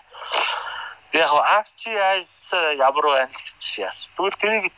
Яг 1.12 1.32
ArcGIS 1.60 2.56
ямар 2.80 3.04
байна 3.04 3.36
гэж 3.36 3.64
яас. 3.84 4.08
Тэгвэл 4.16 4.40
тэрийг 4.40 4.74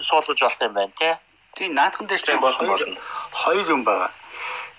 суулгаж 0.00 0.40
болох 0.40 0.60
юм 0.64 0.72
байна 0.72 0.92
тий. 0.96 1.12
Тийм 1.58 1.74
наадхан 1.74 2.06
дээр 2.06 2.22
Тийм 2.22 2.40
болно 2.40 2.78
хоёр 3.42 3.66
юм 3.76 3.82
байгаа. 3.82 4.10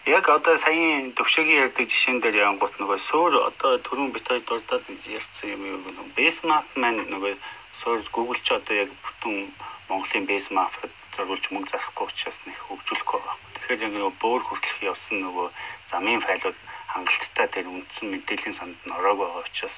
Яг 0.08 0.30
одоо 0.38 0.56
саяын 0.56 1.12
төвшөгийн 1.18 1.62
ярьдаг 1.64 1.86
жишээн 1.92 2.24
дээр 2.24 2.38
янгут 2.48 2.74
нөгөө 2.80 3.00
суур 3.10 3.34
одоо 3.50 3.72
түрүүн 3.84 4.14
бит 4.16 4.26
хоёр 4.28 4.44
дурдаад 4.48 4.86
ярьсан 5.18 5.48
юм 5.56 5.64
юу 5.72 5.80
нөгөө 5.84 6.16
base 6.16 6.42
map 6.48 6.66
маань 6.82 7.04
нөгөө 7.12 7.36
суур 7.80 8.00
Google 8.16 8.40
ч 8.46 8.56
одоо 8.56 8.76
яг 8.84 8.90
бүтэн 9.04 9.52
Монголын 9.90 10.26
base 10.32 10.50
map-д 10.56 10.88
зориулж 11.16 11.46
мөнгө 11.52 11.72
зарахгүй 11.72 12.06
учраас 12.08 12.40
нэг 12.48 12.58
хөгжүүлэхгүй 12.64 13.20
байгаа. 13.20 13.38
Тэгэхээр 13.54 13.84
яг 13.86 13.94
нөгөө 14.00 14.14
бөөр 14.24 14.42
хүртэлх 14.48 14.80
явсан 14.92 15.18
нөгөө 15.20 15.48
замын 15.92 16.24
файлууд 16.24 16.58
хангалттай 16.96 17.48
тэр 17.54 17.68
үндсэн 17.68 18.08
мэдээллийн 18.08 18.56
санд 18.56 18.80
нь 18.88 18.96
ороогүй 18.98 19.28
байгаа 19.28 19.44
учраас 19.44 19.76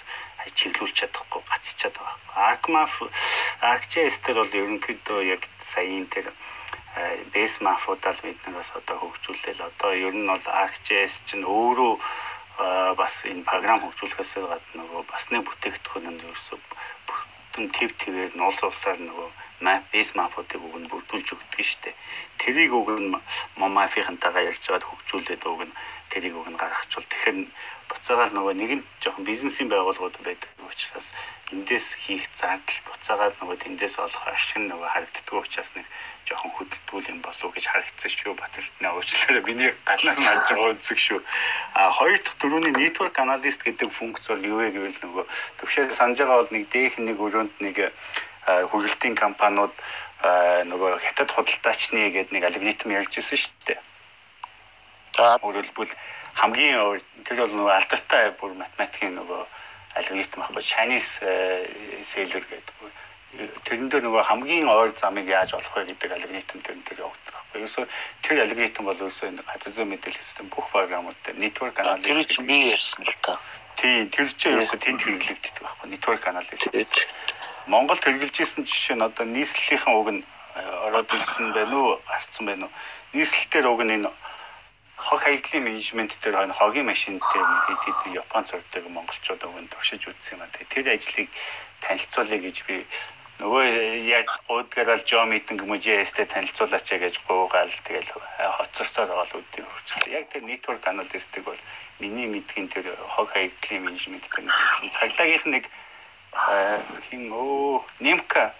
чиглүүлж 0.53 0.95
чадахгүй 1.01 1.41
гацчихад 1.49 1.97
байгаа. 1.97 2.17
ArcMap 2.53 2.93
ArcGIS 3.73 4.15
дээр 4.21 4.37
бол 4.39 4.59
ерөнхийдөө 4.61 5.19
яг 5.33 5.41
саяын 5.57 6.05
тэр 6.13 6.29
бэс 7.33 7.53
мафуудаар 7.65 8.17
биднээс 8.23 8.71
одоо 8.79 8.97
хөгжүүлээл 8.99 9.61
одоо 9.69 9.91
ер 10.07 10.15
нь 10.15 10.27
бол 10.27 10.47
ArcGIS 10.63 11.13
чинь 11.27 11.47
өөрөө 11.47 11.93
бас 12.99 13.13
энэ 13.31 13.47
програм 13.49 13.79
хөгжүүлэхээс 13.81 14.33
гадна 14.51 14.75
нөгөө 14.79 15.03
бас 15.11 15.23
нэг 15.31 15.41
бүтээгдэхүүн 15.47 16.05
нь 16.11 16.23
ерөөсөө 16.25 16.57
бүтэн 17.07 17.65
төв 17.75 17.91
твээр 17.99 18.31
нь 18.35 18.45
улс 18.47 18.61
улсаар 18.67 18.99
нөгөө 18.99 19.29
map 19.65 19.83
base 19.93 20.13
map-уудыг 20.19 20.61
нь 20.61 20.89
бүрдүүлж 20.91 21.27
өгдөг 21.35 21.61
шүү 21.63 21.81
дээ. 21.83 21.95
Тэрийг 22.41 22.71
нь 22.99 23.13
мамафийнхантайгаа 23.61 24.49
ярьж 24.49 24.63
байгаад 24.65 24.87
хөгжүүлээд 24.89 25.43
уг 25.47 25.61
нь 25.69 25.73
тэрийг 26.11 26.35
уг 26.35 26.47
нь 26.51 26.59
гаргахчвал 26.59 27.07
тэгэхээр 27.07 27.37
буцаагаал 27.89 28.33
нөгөө 28.35 28.53
нэгэн 28.59 28.81
жоохон 29.03 29.23
бизнесийн 29.25 29.69
байгууллагууд 29.71 30.17
байдаг 30.23 30.51
учраас 30.67 31.11
эндээс 31.51 31.87
хийх 32.03 32.23
зардал 32.35 32.79
буцаагаад 32.87 33.35
нөгөө 33.39 33.57
тэндээс 33.63 33.95
олох 33.99 34.23
ашиг 34.27 34.59
нь 34.59 34.69
нөгөө 34.71 34.87
харагддаг 34.91 35.35
учраас 35.35 35.71
нэг 35.75 35.85
жоохон 36.27 36.51
хөдөлтгүүл 36.55 37.11
юм 37.11 37.19
болов 37.19 37.43
уу 37.43 37.55
гэж 37.55 37.65
харагдсан 37.67 38.11
шүү 38.11 38.33
Батэртны 38.39 38.87
уучлаарай 38.91 39.43
миний 39.43 39.71
гаднаас 39.83 40.19
нь 40.19 40.27
харж 40.27 40.47
байгаа 40.47 40.71
үзэг 40.71 40.99
шүү. 40.99 41.19
А 41.75 41.91
хоёр 41.91 42.19
дахь 42.23 42.39
дөрөвний 42.39 42.73
network 42.75 43.15
analyst 43.19 43.61
гэдэг 43.67 43.89
функц 43.91 44.23
бол 44.31 44.43
юу 44.51 44.57
вэ 44.63 44.71
гэвэл 44.71 44.99
нөгөө 45.03 45.25
төвшөө 45.59 45.91
санаж 45.91 46.17
байгаа 46.23 46.39
бол 46.39 46.53
нэг 46.55 46.63
дээх 46.71 46.93
нэг 47.03 47.17
өрөөнд 47.19 47.53
нэг 47.59 47.75
а, 48.47 48.63
хүргэлтийн 48.71 49.15
компаниуд 49.19 49.75
нөгөө 50.21 50.91
хятад 51.01 51.33
худалдаачны 51.33 52.13
гэдэг 52.13 52.31
нэг 52.31 52.43
алгоритм 52.45 52.93
ярьж 52.93 53.17
ирсэн 53.17 53.37
шүү 53.41 53.53
дээ. 53.65 53.79
За 55.17 55.37
хэлбэл 55.37 55.93
хамгийн 56.35 56.99
тэр 57.27 57.37
бол 57.43 57.55
нөгөө 57.55 57.75
алдартай 57.75 58.31
бүр 58.39 58.55
математикийн 58.55 59.15
нөгөө 59.19 59.41
алгоритм 59.95 60.41
ахгүй 60.41 60.63
Chinese 60.63 61.19
э, 61.21 61.67
sailor 62.01 62.39
гэдэг. 62.39 62.75
Тэрэн 63.67 63.89
дээр 63.91 64.03
нөгөө 64.07 64.23
хамгийн 64.23 64.67
ойр 64.71 64.91
замыг 64.95 65.27
яаж 65.27 65.53
олох 65.53 65.75
вэ 65.75 65.91
гэдэг 65.91 66.11
алгоритм 66.15 66.59
тэрэн 66.63 66.83
дээр 66.87 67.03
явагддаг 67.03 67.33
байхгүй. 67.35 67.57
Ерөөсөө 67.59 67.85
тэр 68.23 68.37
алгоритм 68.43 68.83
бол 68.87 69.01
ерөөсөө 69.03 69.27
энэ 69.31 69.43
газар 69.43 69.71
зүйн 69.75 69.89
мэдээлэл 69.91 70.23
систем 70.23 70.47
бүх 70.47 70.71
програмууд 70.71 71.19
дээр 71.27 71.37
network 71.43 71.75
тэр 71.75 71.91
analysis 71.91 72.27
чинь 72.31 72.47
би 72.47 72.57
ярьсан 72.71 73.03
л 73.03 73.15
та. 73.19 73.35
тийм 73.75 74.07
тэр 74.07 74.27
чинь 74.31 74.55
ерөөсөө 74.55 74.79
тэнд 74.79 75.01
хэрэглэгддэг 75.03 75.63
байхгүй. 75.63 75.87
Network 75.91 76.23
analysis. 76.27 76.63
Монгол 77.67 77.99
хэрэгжилж 77.99 78.37
исэн 78.39 78.63
жишээ 78.63 78.95
нь 78.95 79.05
одоо 79.05 79.25
нийслэлийн 79.27 79.95
уг 79.95 80.07
нь 80.11 80.23
э, 80.55 80.61
ороод 80.87 81.07
ирсэн 81.11 81.51
байна 81.51 81.75
уу, 81.75 81.99
гарцсан 82.07 82.45
байна 82.47 82.65
уу? 82.67 82.73
Нийслэлтэр 83.13 83.67
уг 83.67 83.83
нь 83.83 83.95
энэ 83.95 84.09
хог 85.01 85.19
хаягдлын 85.21 85.63
менежмент 85.63 86.17
дээр 86.21 86.35
хойно 86.35 86.53
хогийн 86.53 86.85
машин 86.85 87.17
дээр 87.19 87.47
хэд 87.65 87.81
хэд 87.85 88.13
Япон 88.21 88.45
цогцдог 88.45 88.85
монголчууд 88.89 89.41
нь 89.41 89.71
туршиж 89.73 90.05
үзсэн 90.07 90.37
юм 90.37 90.45
байна. 90.45 90.69
Тэр 90.69 90.85
ажлыг 90.93 91.29
танилцуулъя 91.81 92.39
гэж 92.45 92.57
би 92.69 92.85
нөгөө 93.41 93.65
яаж 94.05 94.29
гуудгараа 94.45 95.01
жоо 95.01 95.25
митинг 95.25 95.65
мужээстэй 95.65 96.25
танилцуулаач 96.29 96.85
гэж 96.85 97.15
гуугаал 97.25 97.73
тэгэл 97.87 98.13
хоцорсоор 98.61 99.09
байгаа 99.09 99.25
л 99.25 99.37
үүдийн 99.41 99.65
хурцлаа. 99.65 100.05
Яг 100.13 100.29
тэр 100.29 100.45
network 100.45 100.83
analyst-ыг 100.85 101.43
бол 101.49 101.61
миний 101.97 102.29
мэдгийн 102.29 102.69
тэр 102.69 102.85
хог 103.17 103.33
хаягдлын 103.33 103.81
менежмент 103.89 104.29
дээр 104.29 104.45
нэг 104.45 104.93
цагдаагийнх 104.93 105.45
нэг 105.49 105.65
хин 107.09 107.33
оо 107.33 107.81
немка. 107.99 108.53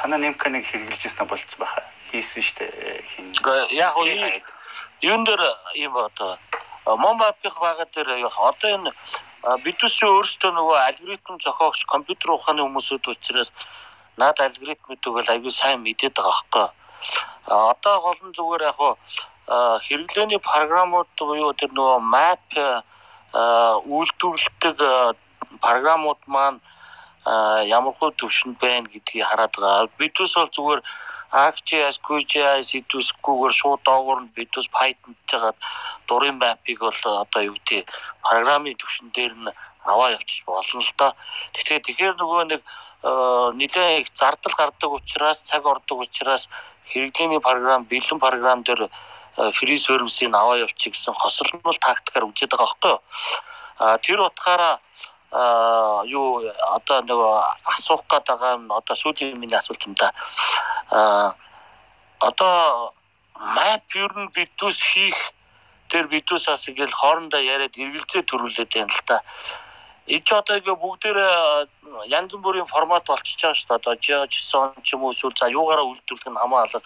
Танаа 0.00 0.18
немка 0.18 0.48
нэг 0.48 0.64
хэрэгжилжсэн 0.64 1.28
болцсон 1.28 1.60
байхаа 1.60 1.84
хийсэн 2.08 2.40
штэ 2.42 2.64
хин. 3.12 3.36
Яг 3.76 3.92
ийм- 4.08 4.55
юун 5.02 5.24
дээр 5.24 5.42
ийм 5.74 5.96
одоо 5.96 6.38
Момапих 6.86 7.58
бага 7.60 7.84
дээр 7.94 8.18
яг 8.18 8.34
одоо 8.38 8.70
энэ 8.70 8.90
бидүүс 9.64 9.96
өөрсдөө 10.06 10.50
нөгөө 10.54 10.78
алгоритм 10.88 11.36
зохиогч 11.42 11.84
компьютер 11.90 12.30
ухааны 12.30 12.62
хүмүүсүүд 12.62 13.10
учраас 13.10 13.50
наад 14.16 14.38
алгоритмүүдийг 14.40 15.12
бол 15.18 15.30
аягүй 15.32 15.50
сайн 15.50 15.82
мэдээд 15.82 16.14
байгаа 16.14 16.30
байхгүй. 16.30 16.66
А 17.50 17.70
одоо 17.74 17.94
гол 18.00 18.20
нь 18.22 18.36
зүгээр 18.38 18.62
яг 18.70 18.80
хэрэглээний 19.86 20.40
програмууд 20.40 21.10
буюу 21.18 21.52
тэр 21.58 21.70
нөгөө 21.74 21.98
map 22.14 22.46
үйлдвэрлэдэг 23.34 24.78
програмууд 25.60 26.20
маань 26.26 26.58
ямар 27.26 27.92
хөө 27.98 28.14
төвшөнд 28.20 28.56
байна 28.62 28.86
гэдгийг 28.86 29.26
хараад 29.26 29.54
байгаа. 29.58 29.90
Бидүүс 29.98 30.34
бол 30.38 30.50
зүгээр 30.56 30.80
ArcGIS, 31.34 31.98
QGIS 32.06 32.68
идэвсгүйгээр 32.78 33.54
шууд 33.58 33.82
доогуур 33.82 34.20
нь 34.22 34.34
бидүүс 34.36 34.70
Python-тэйгээр 34.70 35.56
дурын 36.06 36.38
map-ыг 36.38 36.78
бол 36.78 37.02
одоо 37.22 37.42
юу 37.42 37.58
гэдэг 37.58 37.82
програмын 38.22 38.78
төвшин 38.78 39.10
дээр 39.10 39.34
нь 39.34 39.50
аваа 39.86 40.14
явчих 40.14 40.46
болно 40.46 40.80
л 40.80 40.92
доо. 40.98 41.12
Тэгэхээр 41.54 41.82
тэгэхээр 41.86 42.14
нөгөө 42.14 42.42
нэг 42.46 42.62
нэлээд 43.58 44.00
их 44.06 44.08
зардал 44.14 44.54
гардаг 44.54 44.90
учраас 44.90 45.42
цаг 45.42 45.66
ордог 45.66 46.06
учраас 46.06 46.46
хэрэглээний 46.90 47.40
програм, 47.42 47.82
бэлэн 47.90 48.18
програм 48.22 48.62
дээр 48.62 48.86
фри 49.52 49.76
сервисийг 49.76 50.34
аваа 50.34 50.62
явчих 50.62 50.94
гэсэн 50.94 51.14
хосолмол 51.14 51.78
тактикаар 51.78 52.26
үзээд 52.30 52.50
байгаа 52.50 52.66
байхгүй 52.66 52.90
юу. 52.94 53.00
А 53.78 53.98
тэр 53.98 54.20
утгаараа 54.24 54.80
а 55.32 56.02
юу 56.06 56.46
одоо 56.76 57.02
нөгөө 57.02 57.34
асуух 57.74 58.02
гээд 58.10 58.26
байгаа 58.30 58.54
нь 58.56 58.70
одоо 58.70 58.94
сүүлийн 58.96 59.38
миний 59.38 59.58
асуулт 59.58 59.86
юм 59.86 59.94
да. 59.98 60.12
А 60.90 61.34
одоо 62.20 62.92
map 63.34 63.84
ер 63.94 64.12
нь 64.16 64.30
бидүүс 64.36 64.78
хийх 64.90 65.18
тэр 65.90 66.06
бидүүсээс 66.10 66.70
ингээл 66.70 66.94
хоорондоо 67.00 67.40
яриад 67.40 67.74
эргэлзээ 67.74 68.22
төрүүлээд 68.26 68.70
байна 68.74 68.94
л 68.94 69.02
та. 69.06 69.22
Энд 70.06 70.30
одоо 70.30 70.54
ингээ 70.62 70.78
бүгдээр 70.78 71.18
янз 72.06 72.32
бүрийн 72.38 72.70
формат 72.70 73.06
болчихж 73.10 73.42
байгаа 73.42 73.58
шүү 73.58 73.68
дээ. 73.68 73.78
Одоо 73.82 73.94
JSON 74.30 74.78
ч 74.86 74.94
юм 74.94 75.02
уу 75.02 75.10
эсвэл 75.10 75.34
за 75.34 75.50
юугаараа 75.50 75.86
үйлдвэрлэх 75.90 76.30
нь 76.30 76.38
хамаалал 76.38 76.84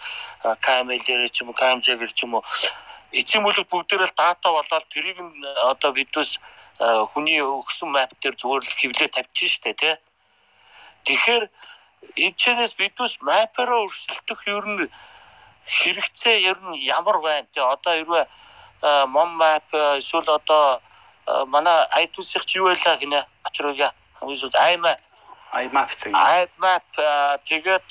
KML-ээр 0.65 1.29
ч 1.29 1.45
юм 1.45 1.53
уу 1.53 1.59
KMZ-ээр 1.61 2.09
ч 2.09 2.25
юм 2.25 2.33
уу 2.41 2.43
эцсийн 3.13 3.43
бүлэг 3.43 3.67
бүгдээр 3.69 4.09
л 4.09 4.17
дата 4.17 4.49
болоод 4.49 4.85
тэрийг 4.89 5.19
нь 5.21 5.33
одоо 5.69 5.91
бидүүс 5.93 6.41
хүний 7.13 7.41
өгсөн 7.41 7.89
map 7.93 8.11
дээр 8.21 8.35
зүгээр 8.35 8.63
л 8.65 8.77
хэвлээ 8.79 9.09
тавьчих 9.13 9.61
дээ 9.61 9.75
тий. 9.77 9.95
Тэгэхээр 11.05 11.43
эцээс 12.17 12.73
бидүүс 12.79 13.21
map-аараа 13.21 13.85
өрсөлдөх 13.85 14.41
ер 14.49 14.65
нь 14.65 14.89
хэрэгцээ 15.65 16.37
ер 16.49 16.57
нь 16.57 16.81
ямар 16.89 17.21
байна 17.21 17.47
тий. 17.53 17.61
Одоо 17.61 17.93
хэрвээ 17.93 18.25
мом 19.13 19.37
map 19.37 19.69
эсвэл 20.01 20.29
одоо 20.29 20.81
манай 21.45 21.85
iTunes-их 22.01 22.45
ч 22.49 22.57
юу 22.57 22.73
байлаа 22.73 22.97
гинэ 22.97 23.21
очрооя 23.45 23.93
хамгийн 24.17 24.41
сүүлд 24.41 24.57
iMap 24.57 24.99
iMap 25.53 25.89
цаг. 25.93 26.11
iMap 26.17 26.87
тэгээд 27.45 27.89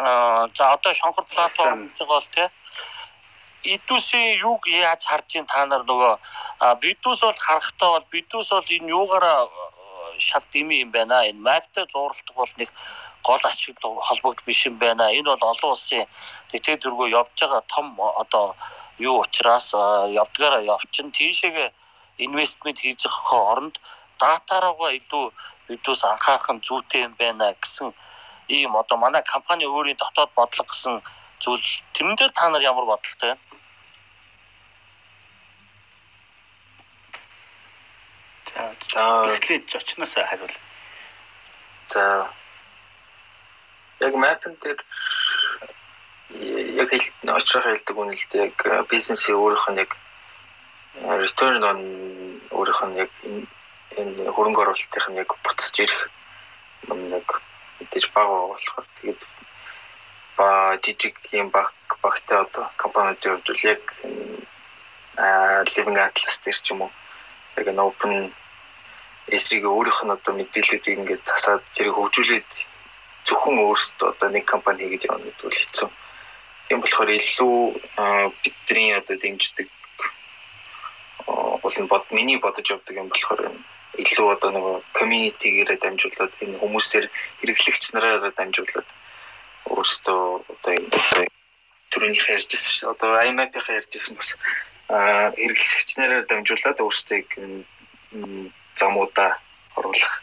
а 0.00 0.48
за 0.56 0.64
одоо 0.72 0.92
шонхор 0.92 1.24
платформ 1.28 1.92
бол 2.08 2.26
тий 2.34 2.48
Идүүсийн 3.64 4.44
юг 4.44 4.66
яаж 4.68 5.06
харж 5.08 5.40
ин 5.40 5.46
та 5.48 5.64
нар 5.64 5.84
нөгөө 5.88 6.14
бидүүс 6.84 7.20
бол 7.24 7.40
харахтаа 7.46 7.90
бол 7.96 8.06
бидүүс 8.12 8.48
бол 8.52 8.74
энэ 8.76 8.92
юугаараа 8.92 9.48
шал 10.20 10.44
дими 10.52 10.80
юм 10.84 10.90
байна. 10.92 11.24
Энэ 11.24 11.40
маптай 11.40 11.86
зуралдаг 11.88 12.36
бол 12.36 12.52
нэг 12.60 12.70
гол 13.24 13.44
ачиг 13.48 13.80
холбогд 13.80 14.44
биш 14.44 14.66
юм 14.66 14.76
байна. 14.78 15.08
Энэ 15.08 15.32
бол 15.32 15.48
олон 15.48 15.72
улсын 15.72 16.04
тэтгэл 16.52 16.82
дөрвөө 16.82 17.08
явж 17.16 17.32
байгаа 17.40 17.62
том 17.72 17.96
одоо 18.00 18.54
юу 18.98 19.24
учраас 19.24 19.72
явдгаараа 19.72 20.60
явчин 20.60 21.08
тийшээгээ 21.16 21.72
инвестмент 22.18 22.78
хийж 22.84 23.08
байгаа 23.08 23.42
оронд 23.52 23.80
датараагаа 24.20 24.92
илүү 24.98 25.24
бидүүс 25.68 26.04
анхаарах 26.04 26.52
нь 26.52 26.64
зүйтэй 26.66 27.08
юм 27.08 27.14
байна 27.16 27.56
гэсэн 27.56 27.88
ийм 28.48 28.76
одоо 28.76 28.96
манай 29.00 29.22
компани 29.24 29.64
өөрийн 29.64 29.96
дотоод 29.96 30.30
бодлого 30.36 30.68
гэсэн 30.68 31.00
зүйл 31.42 31.68
тэрэн 31.94 32.14
дээр 32.16 32.32
та 32.36 32.48
нар 32.48 32.62
ямар 32.62 32.84
бодолтой 32.84 33.32
байна? 33.32 33.53
За 38.54 39.26
эхлээд 39.34 39.68
жочноос 39.68 40.14
хариул. 40.14 40.54
За 41.88 42.30
яг 44.00 44.14
мапн 44.14 44.54
дээр 44.62 44.78
яг 46.80 46.88
хэлт 46.90 47.14
очрох 47.38 47.64
хэлдэг 47.66 47.96
үнэлт 47.98 48.32
яг 48.46 48.56
бизнесийн 48.90 49.38
өөрийнх 49.38 49.66
нь 49.70 49.82
яг 49.82 49.90
return 51.22 51.62
on 51.70 51.80
өөрийнх 52.54 52.82
нь 52.86 53.00
яг 53.04 53.10
энэ 53.98 54.30
хөрөнгө 54.34 54.62
оруулалтын 54.62 55.10
нь 55.10 55.20
яг 55.22 55.30
буцаж 55.42 55.74
ирэх 55.82 56.02
нэг 56.86 57.26
мэдээж 57.78 58.06
бага 58.14 58.54
болохоор 58.54 58.86
тэгээд 58.98 59.20
ба 60.36 60.78
жижиг 60.82 61.16
юм 61.32 61.48
баг 61.50 61.74
багтай 62.02 62.38
одоо 62.38 62.70
компаниудын 62.82 63.42
хувьд 63.42 63.64
яг 63.74 63.82
living 65.74 65.98
atlas 66.06 66.38
дээр 66.42 66.58
ч 66.62 66.70
юм 66.70 66.86
уу 66.86 66.92
яг 67.58 67.66
open 67.78 68.30
эсрэг 69.28 69.64
өөрийнх 69.64 70.00
нь 70.04 70.14
одоо 70.16 70.32
мэдээллүүдийг 70.36 70.98
ингээд 70.98 71.24
засаад 71.24 71.62
тэрийг 71.72 71.96
хөгжүүлээд 71.96 72.48
зөвхөн 73.24 73.56
өөрсдөө 73.64 74.08
одоо 74.12 74.28
нэг 74.28 74.44
компани 74.44 74.84
хийгээд 74.84 75.08
явна 75.08 75.24
гэдэг 75.24 75.44
бол 75.44 75.60
хэцүү. 75.60 75.88
Тийм 76.68 76.78
болохоор 76.80 77.10
илүү 77.12 77.56
бидний 78.42 78.92
одоо 78.92 79.16
дэмждэг 79.16 79.68
уул 81.26 81.76
нь 81.80 81.88
бод 81.88 82.04
миний 82.12 82.36
бодож 82.36 82.66
явдаг 82.68 82.96
юм 82.96 83.08
болохоор 83.08 83.40
илүү 84.02 84.26
одоо 84.34 84.50
нөгөө 84.52 84.76
community-гээрээ 84.98 85.78
дамжуулаад 85.80 86.32
энэ 86.44 86.60
хүмүүсээр 86.60 87.06
хэрэглэгч 87.40 87.82
нараараа 87.94 88.32
дамжуулаад 88.36 88.88
өөрсдөө 89.72 90.20
одоо 90.52 90.72
одоо 90.98 91.24
түрүүнийх 91.92 92.26
ярьжсэн. 92.28 92.90
Одоо 92.92 93.10
IMAP-ийн 93.28 93.78
ярьжсэн 93.80 94.14
бас 94.18 94.30
хэрэглэгч 94.88 95.90
нараар 95.96 96.24
дамжуулаад 96.28 96.78
өөрсдөө 96.84 97.18
замуудаа 98.80 99.30
оруулах 99.76 100.14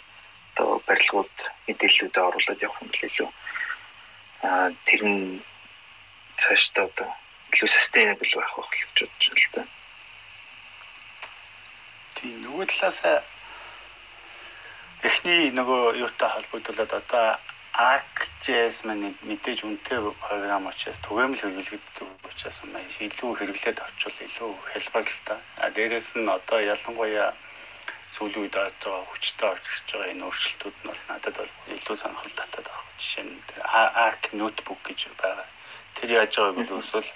одоо 0.53 0.81
барилгууд 0.87 1.35
мэдээллүүдэд 1.67 2.27
оруулаад 2.27 2.63
явах 2.65 2.81
юм 2.81 2.89
бол 2.91 3.07
илүү 3.07 3.29
аа 4.47 4.67
тэр 4.87 5.01
нь 5.11 5.21
цаашдаа 6.41 6.85
одоо 6.89 7.09
илүү 7.53 7.69
sustainable 7.75 8.33
байх 8.37 8.53
байх 8.55 8.69
гэж 8.71 8.81
бодож 8.87 9.25
байна 9.29 9.41
л 9.41 9.51
да. 9.55 9.63
Тийм 12.15 12.35
нөгөө 12.45 12.65
талаас 12.69 12.99
эхний 15.07 15.41
нөгөө 15.57 15.81
юутай 16.03 16.29
холбогдуулаад 16.31 16.93
одоо 17.01 17.25
ArcGIS 17.71 18.83
маань 18.85 19.15
мэдээж 19.29 19.63
үнэтэй 19.63 19.99
програм 20.19 20.67
учраас 20.67 20.99
түгээмэл 21.07 21.41
хэрэглэгддэг 21.41 22.07
учраас 22.29 22.57
маань 22.67 22.91
илүү 23.07 23.31
хэрэглээд 23.39 23.79
очвол 23.79 24.17
илүү 24.27 24.51
хялбар 24.71 25.05
л 25.07 25.21
да. 25.25 25.35
А 25.63 25.69
дээрэс 25.75 26.09
нь 26.19 26.27
одоо 26.37 26.59
ялангуяа 26.59 27.31
сүүлийн 28.15 28.43
үед 28.43 28.55
орж 28.63 28.75
байгаа 28.83 29.05
хүчтэй 29.09 29.47
орж 29.53 29.65
ирж 29.71 29.87
байгаа 29.91 30.11
энэ 30.13 30.25
өөрчлөлтүүд 30.27 30.75
нь 30.79 30.89
бол 30.89 31.03
надад 31.09 31.35
бол 31.39 31.51
илүү 31.75 31.95
сонирхол 31.99 32.35
татаад 32.39 32.67
байгаа. 32.67 32.87
Жишээ 33.01 33.25
нь 33.25 33.35
Arc 34.05 34.23
notebook 34.39 34.81
гэж 34.87 34.99
байгаа. 35.21 35.47
Тэр 35.95 36.09
яаж 36.19 36.33
байгааг 36.35 36.57
бол 36.69 36.83
эсвэл 36.83 37.09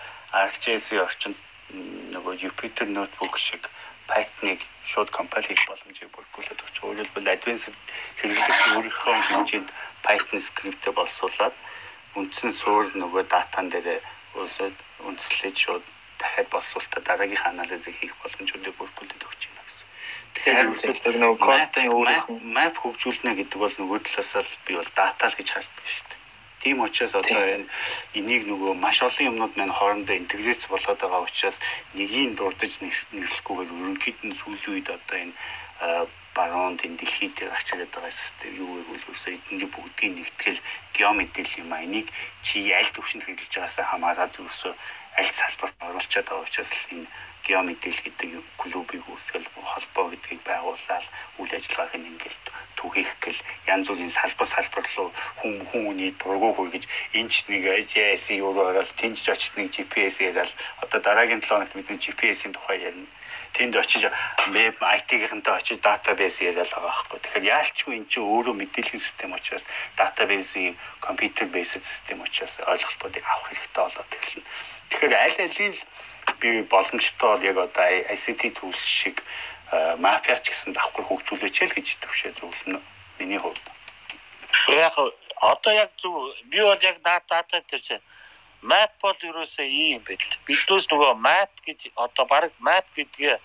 ArcGIS-ийн 0.44 1.06
орчинд 1.08 1.38
нөгөө 2.16 2.34
Jupyter 2.42 2.88
notebook 2.98 3.36
шиг 3.48 3.64
Python-ыг 4.10 4.62
шууд 4.92 5.10
компайл 5.18 5.48
хийх 5.50 5.66
боломжийг 5.68 6.12
бүрдүүлээд 6.14 6.64
өгч. 6.64 6.76
Өөрөөр 6.86 7.10
хэлбэл 7.10 7.34
advanced 7.34 7.76
хэрэглэгч 8.20 8.62
өөрийнхөө 8.78 9.16
хэмжээнд 9.30 9.70
Python 10.06 10.40
скриптээ 10.48 10.94
боловсруулад 10.96 11.56
үндсэн 12.16 12.52
суур 12.54 12.86
нөгөө 13.02 13.24
датан 13.34 13.68
дээр 13.74 14.00
өсөд 14.38 14.76
үндэслэж 15.08 15.56
шууд 15.64 15.84
дахиад 16.22 16.48
боловсруулалтаа 16.54 17.02
дараагийн 17.04 17.50
анализыг 17.52 17.96
хийх 17.98 18.14
боломжуудыг 18.22 18.74
бүрдүүлээд 18.78 19.26
өгч 19.28 19.42
байна. 19.50 19.65
Тэгэхээр 20.46 20.70
ерөөсөө 20.70 21.18
нөгөө 21.26 21.42
кодын 21.42 21.90
өөрийнх 21.90 22.26
нь 22.30 22.54
map 22.54 22.78
хөгжүүлнэ 22.78 23.34
гэдэг 23.34 23.58
бол 23.58 23.76
нөгөө 23.82 24.00
талаас 24.06 24.46
л 24.46 24.54
би 24.70 24.78
бол 24.78 24.92
дата 24.94 25.26
л 25.26 25.38
гэж 25.42 25.48
хардаг 25.58 25.86
шүү 25.90 26.06
дээ. 26.06 26.22
Тийм 26.62 26.78
учраас 26.86 27.18
одоо 27.18 27.42
энэ 27.42 27.66
энийг 28.14 28.46
нөгөө 28.46 28.78
маш 28.78 29.02
олон 29.02 29.26
юмнууд 29.34 29.54
маань 29.58 29.74
хоорондоо 29.74 30.14
интеграц 30.14 30.70
болоод 30.70 31.02
байгаа 31.02 31.26
учраас 31.26 31.58
нэгийг 31.98 32.38
дурдж 32.38 32.78
нэрлэхгүйгээр 32.78 33.74
ерөнхийд 33.74 34.20
нь 34.22 34.38
сүүлийн 34.38 34.74
үед 34.78 34.88
одоо 34.94 35.18
энэ 35.18 35.34
баруунд 36.38 36.80
энэ 36.86 36.98
дэлхийд 37.02 37.38
ачаад 37.58 37.90
байгаа 37.90 38.14
систем 38.14 38.54
юу 38.54 38.70
вэ 38.70 38.82
гэвэл 38.86 39.02
ерөөсөө 39.02 39.34
эдгээр 39.34 39.74
бүгдийг 39.74 40.12
нэгтгэл 40.14 40.62
геомэдээл 40.94 41.58
юм 41.66 41.74
а 41.74 41.82
энийг 41.82 42.08
чи 42.46 42.70
аль 42.70 42.94
төвшөнд 42.94 43.26
хэрэглэж 43.26 43.54
байгаасаа 43.56 43.86
хамаарат 43.90 44.38
ерөөсөө 44.38 44.74
аль 45.18 45.32
салбарт 45.40 45.76
оруулчаад 45.82 46.28
байгаа 46.30 46.46
учраас 46.46 46.72
энэ 46.94 47.10
геомэдээл 47.46 48.02
гэдэг 48.06 48.30
клубыг 48.62 49.04
үүсгэл 49.14 49.48
холбоо 49.72 50.06
гэдгийг 50.10 50.42
байгуулаад 50.50 51.06
үйл 51.40 51.54
ажиллагааг 51.58 51.94
нь 51.98 52.10
ингээл 52.12 52.40
түгээх 52.80 53.12
гэл 53.24 53.40
янз 53.74 53.86
бүрийн 53.90 54.14
салбар 54.18 54.48
салбар 54.50 54.86
руу 54.96 55.10
хүн 55.40 55.56
хүмүүний 55.70 56.12
дургу 56.20 56.50
хөргөж 56.58 56.86
энэ 57.18 57.32
ч 57.34 57.36
нэг 57.50 57.64
AIS-ийг 57.76 58.42
өөрөө 58.44 58.66
ороод 58.72 58.92
тэнцж 59.00 59.26
очиж 59.34 59.52
нэг 59.58 59.68
GPS 59.76 60.16
яриад 60.28 60.52
одоо 60.84 61.00
дараагийн 61.06 61.42
7 61.42 61.50
хоногт 61.54 61.74
бидний 61.78 62.02
GPS-ийн 62.02 62.54
тухай 62.54 62.78
ярина 62.90 63.10
тэнд 63.56 63.76
очиж 63.80 64.04
веб 64.52 64.76
IT-гийнхэнтэй 64.96 65.54
очиж 65.56 65.80
database 65.80 66.44
яриад 66.44 66.68
байгаа 66.76 66.92
байхгүй. 66.92 67.20
Тэгэхээр 67.24 67.50
яалчгүй 67.56 67.94
эн 67.96 68.06
чинь 68.12 68.28
өөрөө 68.28 68.56
мэдээллийн 68.60 69.00
систем 69.00 69.32
учраас 69.32 69.64
database-ийн 69.96 70.76
computer 71.00 71.48
based 71.48 71.84
систем 71.88 72.20
учраас 72.20 72.60
ойлголтуудыг 72.68 73.24
авах 73.24 73.48
хэрэгтэй 73.48 73.84
болоод 73.84 74.12
эхэлнэ. 74.12 74.44
Тэгэхээр 74.90 75.14
аль 75.24 75.40
алийг 75.48 75.76
би 76.40 76.62
боломжтой 76.64 77.30
бол 77.36 77.44
яг 77.44 77.58
одоо 77.58 77.86
ICT 78.14 78.42
tools 78.58 78.82
шиг 78.82 79.24
мафиач 79.98 80.46
гэсэн 80.46 80.74
давхар 80.74 81.06
хөгжүүлээч 81.06 81.58
л 81.68 81.76
гэж 81.78 81.88
төвшөө 82.02 82.32
зөвлөнө 82.38 82.80
миний 83.20 83.40
хувьд. 83.42 83.66
Яг 84.70 84.96
одоо 85.42 85.74
яг 85.74 85.92
зөв 85.98 86.14
би 86.52 86.62
бол 86.62 86.82
яг 86.82 87.02
дата 87.02 87.44
дээр 87.50 87.82
чинь 87.82 88.04
map 88.62 88.92
бол 89.02 89.18
ерөөсөө 89.30 89.66
ийм 89.66 90.02
байдал. 90.06 90.38
Биднээс 90.48 90.86
нөгөө 90.90 91.14
map 91.22 91.52
гэж 91.66 91.92
одоо 91.96 92.26
баг 92.26 92.52
map 92.60 92.86
гэдгээ 92.96 93.38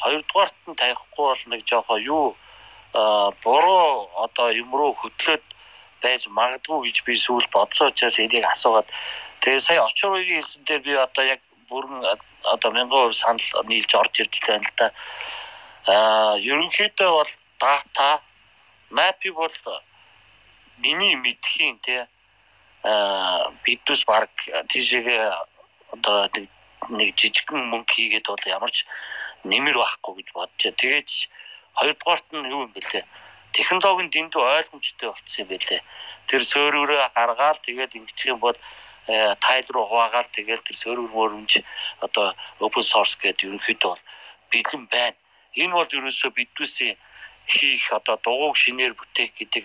хоёрдугаарт 0.00 0.56
нь 0.68 0.78
тавихгүй 0.80 1.24
бол 1.28 1.44
нэг 1.52 1.60
жоохоо 1.68 1.98
юу 1.98 2.36
буруу 3.44 4.08
одоо 4.24 4.48
юм 4.52 4.70
руу 4.72 4.92
хөтлөөд 4.96 5.44
байж 6.02 6.28
магадгүй 6.28 6.88
гэж 6.88 6.96
би 7.04 7.12
сүүл 7.16 7.46
бодсоо 7.52 7.88
учраас 7.88 8.18
энийг 8.20 8.44
асуугаад 8.44 8.88
тэгээ 9.42 9.60
сая 9.60 9.80
очроогийн 9.84 10.40
хэлсэн 10.40 10.62
дээр 10.64 10.82
би 10.86 10.92
одоо 10.96 11.24
яг 11.24 11.40
бүрэн 11.68 12.02
одоо 12.54 12.70
мянган 12.70 13.08
хувь 13.08 13.18
санал 13.18 13.64
нийлж 13.70 13.94
орж 13.94 14.14
ирж 14.20 14.34
байна 14.46 14.66
л 14.66 14.74
да. 14.76 14.86
Аа 15.86 16.34
ерөнхийдөө 16.38 17.10
бол 17.18 17.32
дата 17.60 18.20
мапи 18.90 19.30
бол 19.30 19.56
миний 20.78 21.14
мэдхийн 21.16 21.78
тий 21.84 22.02
аа 22.82 23.50
бидус 23.64 24.04
баг 24.04 24.30
тийшээ 24.70 25.32
одоо 25.94 26.28
нэг 26.34 26.46
нэг 26.98 27.08
жижигхэн 27.18 27.66
мөнгө 27.70 27.92
хийгээд 27.94 28.26
бол 28.30 28.44
ямар 28.46 28.70
ч 28.70 28.86
нэмэр 29.44 29.76
байхгүй 29.78 30.12
гэж 30.22 30.28
бодож. 30.34 30.62
Тэгээд 30.80 31.08
хоёрдугаарт 31.78 32.26
нь 32.32 32.50
юу 32.50 32.66
юм 32.66 32.72
бэлээ? 32.74 33.04
Технологийн 33.56 34.10
дэндүү 34.10 34.42
ойлгомжтой 34.42 35.08
болцсон 35.10 35.42
юм 35.42 35.48
бэлээ. 35.50 35.80
Тэр 36.28 36.42
сөрөөрөө 36.50 36.98
гаргаад 37.16 37.58
тэгээд 37.66 37.96
ингэчих 37.98 38.30
юм 38.34 38.40
бол 38.42 38.56
тайл 39.06 39.66
руу 39.74 39.86
хуваагаад 39.86 40.28
тэгээд 40.34 40.62
тэр 40.66 40.76
сөрөөр 40.82 41.10
мөрөмж 41.14 41.52
одоо 42.06 42.34
open 42.58 42.82
source 42.82 43.14
гэдэг 43.22 43.46
ерөнхийдөө 43.46 43.90
бол 43.94 44.04
бэлэн 44.50 44.84
байна. 44.90 45.18
Энэ 45.54 45.72
бол 45.78 45.96
ерөөсөө 45.98 46.30
бидүүсийн 46.38 46.96
хийх 47.46 47.86
одоо 47.98 48.16
дугуйг 48.24 48.56
шинээр 48.58 48.94
бүтээх 48.98 49.30
гэдэг 49.38 49.64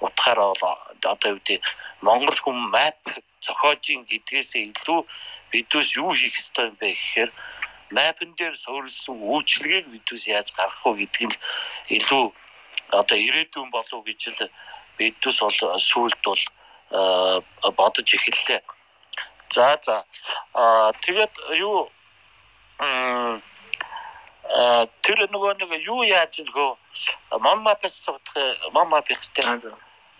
утгаараа 0.00 0.54
бол 0.54 0.78
одоо 1.02 1.28
юу 1.34 1.40
гэдэг 1.42 1.62
Монгол 2.06 2.38
хүм 2.38 2.58
map 2.70 3.02
зохиожин 3.42 4.06
гэдгээсээ 4.06 4.62
илүү 4.70 5.00
бидүүс 5.50 5.88
юу 5.98 6.14
хийх 6.14 6.38
ёстой 6.38 6.70
юм 6.70 6.76
бэ 6.78 6.94
гэхээр 6.94 7.30
мапн 7.90 8.30
дээр 8.38 8.54
суурилсан 8.54 9.16
үйлчлэгийг 9.18 9.86
бидүүс 9.90 10.24
яаж 10.30 10.48
гаргах 10.54 10.84
вэ 10.86 11.02
гэдгийг 11.02 11.32
илүү 11.96 12.24
одоо 13.00 13.18
ирээдүйн 13.18 13.70
болов 13.74 14.00
гэж 14.06 14.20
л 14.38 14.52
бидүүс 14.98 15.38
бол 15.42 15.58
сүулт 15.82 16.20
бол 16.22 16.42
бодож 16.90 18.08
эхэллээ. 18.14 18.60
За 19.50 19.78
за. 19.82 20.04
Тэгээд 21.04 21.34
юу 21.56 21.88
тэр 25.04 25.18
нөгөө 25.28 25.52
нэг 25.60 25.72
юу 25.84 26.02
яаж 26.08 26.40
нөгөө 26.40 27.40
мамма 27.40 27.74
пэсдэх 27.76 28.16
мамма 28.72 29.00
пэстэй 29.04 29.44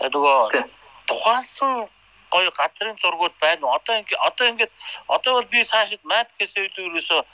нөгөө 0.00 0.64
тухайлсан 1.08 1.88
гоё 2.30 2.50
газрын 2.52 2.96
зургууд 3.00 3.34
байна. 3.40 3.66
Уу 3.66 3.74
одоо 3.76 3.94
ингэ 3.96 4.16
одоо 4.28 4.46
ингээд 4.48 4.72
одоо 5.08 5.32
бол 5.40 5.48
би 5.52 5.64
цаашид 5.64 6.02
map 6.04 6.28
гэсэн 6.38 6.68
ерөөсөө 6.68 7.24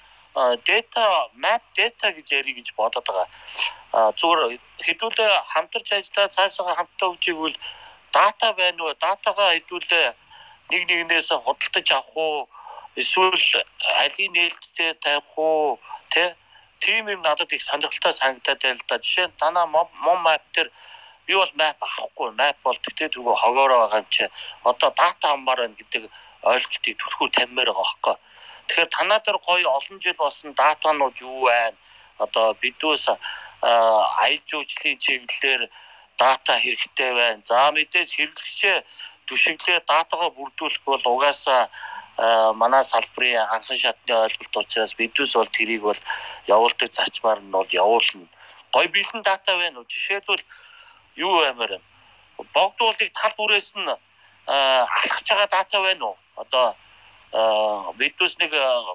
data 0.67 1.05
map 1.35 1.63
data 1.75 2.11
гэж 2.15 2.27
ярих 2.31 2.57
гэж 2.59 2.69
бодоод 2.79 3.07
байгаа. 3.07 3.27
Зүгээр 4.19 4.59
хэдүүлээ 4.87 5.31
хамтарч 5.53 5.89
ажиллаа 5.99 6.29
цаашаа 6.29 6.75
хамтдаа 6.79 7.09
үжигвэл 7.15 7.57
дата 8.15 8.53
байна 8.61 8.81
уу 8.85 8.95
датагаа 9.05 9.51
хэдүүлээ 9.55 10.09
нэг 10.71 10.83
нэгнээс 10.91 11.29
худалдаж 11.45 11.89
авах 11.93 12.17
уу 12.17 12.49
эсвэл 13.01 13.43
алийн 14.03 14.33
нээлттэй 14.33 14.95
тавих 15.05 15.39
уу 15.39 15.79
тэ 16.13 16.35
тийм 16.85 17.09
юм 17.15 17.21
надад 17.23 17.53
их 17.53 17.63
сонирхолтой 17.63 18.13
санагдаад 18.13 18.61
байл 18.63 18.83
да. 18.89 18.97
Жишээ 19.05 19.27
нь 19.29 19.39
танаа 19.41 19.67
мом 19.67 20.19
map 20.27 20.45
дээр 20.55 20.69
би 21.27 21.35
бол 21.35 21.53
map 21.61 21.79
авахгүй. 21.81 22.31
Map 22.41 22.57
бол 22.63 22.79
тэгтээ 22.85 23.09
түргөө 23.15 23.37
хогоороо 23.43 23.79
байгаа 23.83 24.03
юм 24.03 24.09
чи 24.15 24.25
одоо 24.71 24.91
дата 25.01 25.27
аммаар 25.33 25.61
байна 25.65 25.79
гэдэг 25.81 26.03
ойлголтыг 26.53 26.95
түлхүү 27.01 27.29
таммаар 27.39 27.69
байгаа 27.73 27.89
хөөхгүй. 27.89 28.17
Тэгэхээр 28.69 28.95
танаа 28.97 29.21
дээр 29.25 29.39
гоё 29.47 29.69
олон 29.79 29.99
жил 30.05 30.17
болсон 30.21 30.51
датанууд 30.61 31.17
юу 31.21 31.49
байна? 31.49 31.77
Одоо 32.25 32.47
бидүүс 32.63 33.05
аялал 33.11 34.45
жуулчлалын 34.51 34.99
чиглэлээр 35.05 35.63
дата 36.19 36.55
хэрэгтэй 36.59 37.11
байна. 37.15 37.43
За 37.45 37.71
мэдээж 37.71 38.11
хэрэглэгчээ 38.15 38.77
түшиглээ 39.27 39.81
датагаа 39.89 40.31
бүрдүүлэх 40.37 40.83
бол 40.85 41.05
угаасаа 41.15 41.69
манай 42.55 42.85
салбарын 42.85 43.43
анхан 43.55 43.77
шатны 43.77 44.15
ойлголт 44.15 44.57
учраас 44.57 44.95
бидүүс 44.95 45.35
бол 45.35 45.51
тэрийг 45.51 45.83
бол 45.83 46.01
явуулдаг 46.47 46.89
зарчмаар 46.93 47.41
нь 47.43 47.51
бол 47.51 47.71
явуулна. 47.73 48.29
Гой 48.73 48.87
бэлэн 48.95 49.23
дата 49.23 49.57
байна 49.57 49.79
уу? 49.81 49.91
Жишээлбэл 49.91 50.45
юу 51.17 51.33
баймаар 51.41 51.79
байна? 51.79 51.87
Богдуулыг 52.55 53.11
тал 53.13 53.35
бүрээс 53.39 53.75
нь 53.75 53.91
алхаж 54.47 55.27
байгаа 55.29 55.49
дата 55.51 55.81
байна 55.83 56.05
уу? 56.15 56.17
Одоо 56.37 56.77
бидүүс 57.99 58.39
нэг 58.39 58.53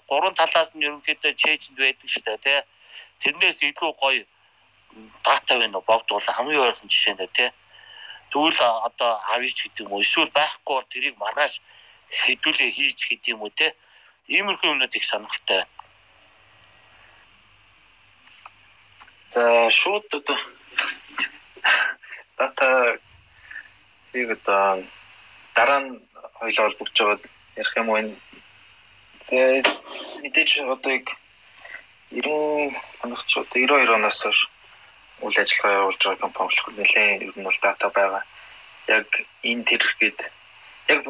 гурван 0.08 0.34
талаас 0.40 0.72
нь 0.72 0.86
ерөнхийдөө 0.88 1.34
чэйжэнд 1.36 1.80
байдаг 1.80 2.10
штэ 2.10 2.38
тий. 2.40 2.60
Тэрнээс 3.20 3.60
илүү 3.68 3.92
гоё 4.00 4.24
дата 5.24 5.58
байна 5.58 5.78
уу? 5.78 5.88
Богдуул 5.88 6.22
хамгийн 6.22 6.62
ойрхон 6.66 6.90
жишээ 6.90 7.16
нэ 7.16 7.28
тий. 7.34 7.50
Тэгвэл 8.32 8.60
одоо 8.88 9.12
авъяч 9.34 9.58
гэдэг 9.64 9.86
юм 9.86 9.94
уу? 9.94 10.02
Эсвэл 10.02 10.32
байхгүй 10.32 10.74
бол 10.76 10.92
тэрийг 10.92 11.16
маргааш 11.18 11.62
хэдүүлээ 12.10 12.72
хийж 12.78 13.00
гэдэг 13.10 13.34
юм 13.34 13.42
уу 13.42 13.50
те. 13.50 13.76
Иймэрхүү 14.28 14.70
юмнууд 14.70 14.94
их 14.96 15.06
сонирхолтой. 15.06 15.66
За 19.30 19.70
шууд 19.70 20.06
одоо 20.14 20.38
дата 22.38 22.98
яг 24.14 24.30
одоо 24.38 24.84
дараа 25.56 25.80
нь 25.82 26.02
хоёлоо 26.40 26.66
холбогдож 26.66 26.98
байгаад 27.02 27.24
ярих 27.62 27.78
юм 27.78 27.90
уу 27.90 27.98
энэ 28.02 28.16
мэдээж 30.22 30.50
одоо 30.66 30.92
яг 30.98 31.08
90 32.12 32.74
оноос 33.04 33.24
ч 33.30 33.38
одоо 33.38 33.58
92 33.62 33.94
оноос 33.98 34.22
хойш 34.24 34.40
үйл 35.26 35.38
ажиллагаа 35.42 35.80
явуулж 35.82 36.02
байгаа 36.04 36.24
компани 36.24 36.48
болохоор 36.50 36.76
нэлээд 36.78 37.22
ер 37.28 37.36
нь 37.38 37.48
бол 37.48 37.60
дата 37.62 37.88
байгаа. 37.98 38.24
Яг 38.88 39.10
энэ 39.52 39.68
тэр 39.70 39.84
гээд 40.00 40.20
яг 40.94 41.02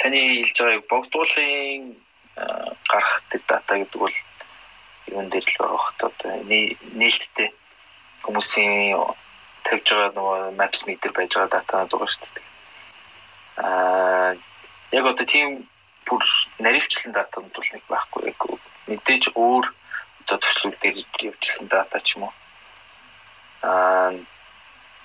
таны 0.00 0.18
хэлж 0.40 0.56
байгааг 0.60 0.84
богдуулын 0.90 1.82
гарах 2.90 3.14
дата 3.30 3.74
гэдэг 3.78 4.00
бол 4.00 4.16
юун 5.12 5.28
дээр 5.30 5.46
л 5.46 5.58
байгаа 5.60 5.80
хот 5.84 6.00
одоо 6.08 6.32
нээлттэй 7.00 7.48
хүмүүсийн 8.24 8.98
тавьж 9.66 9.86
байгаа 9.90 10.12
нөгөө 10.16 10.40
maps 10.58 10.80
meter 10.88 11.10
байж 11.14 11.32
байгаа 11.34 11.54
датанууд 11.54 11.92
байгаа 11.92 12.10
шүү 12.12 12.28
дээ. 12.34 12.46
Аа 13.64 14.30
яг 14.98 15.04
одоо 15.12 15.26
тийм 15.26 15.48
бүр 16.06 16.22
наривчлсан 16.64 17.12
датанууд 17.14 17.54
бол 17.54 17.70
нэг 17.72 17.84
байхгүй 17.90 18.22
яг 18.30 18.40
мэдээж 18.90 19.24
өөр 19.34 19.66
одоо 20.22 20.38
төслүүд 20.42 20.76
дээр 20.82 20.96
явуулсан 21.28 21.66
дата 21.70 21.98
ч 22.02 22.18
юм 22.18 22.26
уу. 22.26 22.34
Аа 23.66 24.14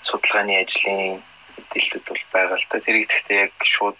судалгааны 0.07 0.53
ажлын 0.61 1.21
мэдээлэлүүд 1.57 2.05
бол 2.07 2.23
байгаа 2.33 2.57
л 2.57 2.69
та. 2.69 2.77
Тэрийг 2.85 3.07
гэхдээ 3.09 3.37
яг 3.45 3.53
шууд 3.73 3.99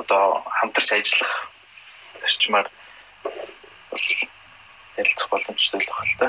одоо 0.00 0.44
хамтарч 0.58 0.88
ажиллах 0.92 1.32
зарчмаар 2.20 2.68
бол 3.90 4.06
ярилцах 5.00 5.28
боломжтой 5.32 5.80
л 5.80 5.88
байна 5.88 6.08
л 6.08 6.16
да. 6.20 6.28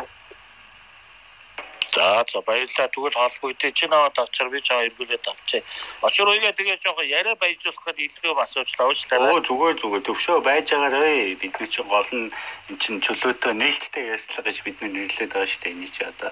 За 1.99 2.23
за 2.31 2.41
баярлалаа. 2.41 2.87
Тэгвэл 2.87 3.19
холбогдсон 3.19 3.71
чи 3.75 3.85
наваад 3.91 4.15
авчаар 4.15 4.49
би 4.49 4.59
жаа 4.63 4.87
эргүүлээд 4.87 5.25
авчээ. 5.27 5.61
Очор 6.07 6.31
уйгаа 6.31 6.55
тэгээ 6.55 6.79
жоохон 6.79 7.03
яриа 7.03 7.35
баяжуулах 7.35 7.83
гэдэг 7.91 8.23
илүү 8.23 8.39
асуучлаа 8.39 8.87
уучлаарай. 8.87 9.35
Оо 9.35 9.43
зүгээр 9.43 9.75
зүгээр 9.83 10.03
төвшөө 10.07 10.37
байж 10.39 10.67
байгаарай. 10.71 11.35
Бид 11.35 11.53
нар 11.59 11.67
чинь 11.67 11.91
гол 11.91 12.11
нь 12.15 12.31
эн 12.71 12.77
чинь 12.79 13.03
чөлөөтэй 13.03 13.51
нээлттэй 13.51 14.15
ярьцлага 14.15 14.47
гэж 14.47 14.57
бид 14.63 14.77
нар 14.79 14.91
нэрлээд 14.95 15.31
байгаа 15.35 15.51
шүү 15.51 15.59
дээ. 15.59 15.73
Эний 15.75 15.91
чи 15.91 16.01
одоо 16.07 16.31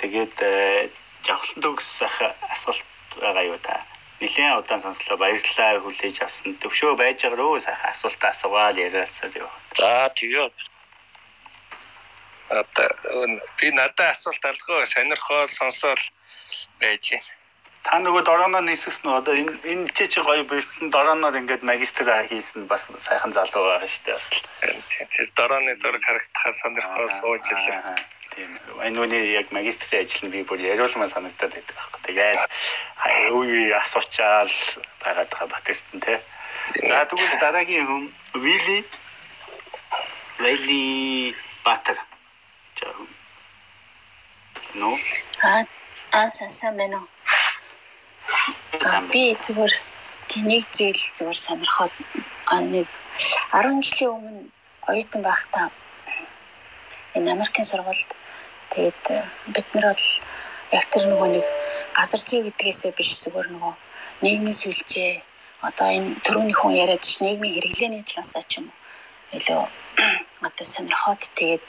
тэгээд 0.00 0.36
жавхлан 1.20 1.60
төгс 1.60 1.88
асуулт 2.48 2.88
байгаа 3.20 3.44
юу 3.44 3.60
та? 3.60 3.84
Нилийн 4.24 4.56
удаан 4.56 4.80
сонслоо 4.80 5.20
баярлалаа 5.20 5.84
хүлээж 5.84 6.16
авсан. 6.24 6.56
Төвшөө 6.64 6.96
байж 6.96 7.28
байгаа 7.28 7.36
руу 7.36 7.60
сайхан 7.60 7.92
асуултаа 7.92 8.32
асуугаал 8.32 8.80
яриалцаад 8.80 9.36
юу. 9.36 9.52
За 9.76 10.08
тэгээ 10.16 10.48
одоо 12.50 12.88
би 13.60 13.70
надад 13.72 14.12
асуулт 14.12 14.44
алгаа 14.44 14.86
сонирхол 14.86 15.48
сонсоол 15.48 16.04
байж 16.80 17.10
байна. 17.10 17.36
Та 17.84 17.96
нөгөө 18.04 18.22
дорооноор 18.28 18.64
нисгэсэн 18.68 19.08
нь 19.08 19.16
одоо 19.16 19.34
энэ 19.34 19.54
энэ 19.64 19.88
чи 19.96 20.04
чи 20.12 20.20
гоё 20.20 20.44
бэлтэн 20.44 20.90
дорооноор 20.90 21.38
ингээд 21.40 21.62
магистр 21.64 22.08
хийсэн 22.28 22.66
бас 22.68 22.88
сайхан 23.06 23.32
залуу 23.32 23.64
байгаа 23.64 23.88
шүү 23.88 24.04
дээ 24.04 24.16
бас. 24.16 24.28
Тэр 25.14 25.28
дорооны 25.38 25.72
зураг 25.80 26.02
харагдахаар 26.04 26.54
сонирхол 26.60 27.08
сууж 27.08 27.44
илээ. 27.48 27.80
Тийм. 28.34 28.50
Энэ 28.86 29.00
үний 29.00 29.24
яг 29.40 29.48
магистрийн 29.56 30.04
ажил 30.04 30.28
нь 30.28 30.32
би 30.34 30.44
бүр 30.44 30.60
яриулмаа 30.60 31.08
санагдаад 31.08 31.52
байдаг 31.54 31.74
байхгүй. 31.76 32.00
Тэгээд 32.06 32.40
үе 33.32 33.72
асуучаал 33.80 34.52
байгаад 35.02 35.30
байгаа 35.32 35.48
Батэртэн 35.54 36.00
те. 36.04 36.14
За 36.88 37.04
тэгвэл 37.08 37.40
дараагийн 37.40 37.86
хүм 37.88 38.04
Вили 38.44 38.78
Вили 40.38 41.34
Батэр. 41.64 41.98
За. 42.78 42.86
Но. 44.74 44.96
А 45.42 45.64
а 46.10 46.30
сайн 46.58 46.76
байна 46.76 46.98
уу? 47.00 47.08
Би 49.12 49.22
зүгээр 49.44 49.74
тэнийг 50.30 50.64
зээл 50.76 51.02
зүгээр 51.16 51.38
сонирхоод 51.46 51.94
нэг 52.74 52.86
10 53.52 53.82
жилийн 53.86 54.12
өмнө 54.16 54.42
оюутан 54.90 55.22
байхдаа 55.28 55.66
энэ 57.16 57.32
Америкийн 57.34 57.70
сургуульд 57.70 58.10
тэгээд 58.72 59.02
бид 59.54 59.68
нар 59.74 59.86
бол 59.90 60.06
яг 60.78 60.84
тэр 60.92 61.04
нөгөө 61.10 61.28
нэг 61.34 61.46
газар 61.98 62.20
зүй 62.28 62.40
гэдгээсээ 62.46 62.92
биш 62.98 63.10
зүгээр 63.22 63.48
нөгөө 63.54 63.74
нийгмийн 64.24 64.60
сүлжээ 64.60 65.12
одоо 65.68 65.88
энэ 65.96 66.10
төрөний 66.24 66.56
хүн 66.58 66.72
яриад 66.82 67.04
ш 67.10 67.12
нийгмийн 67.24 67.54
хэрэглээний 67.56 68.02
талаасаа 68.06 68.42
ч 68.50 68.52
юм 68.58 68.66
уу 68.70 68.76
илүү 69.36 69.60
одоо 70.46 70.66
сонирхоод 70.74 71.22
тэгээд 71.38 71.62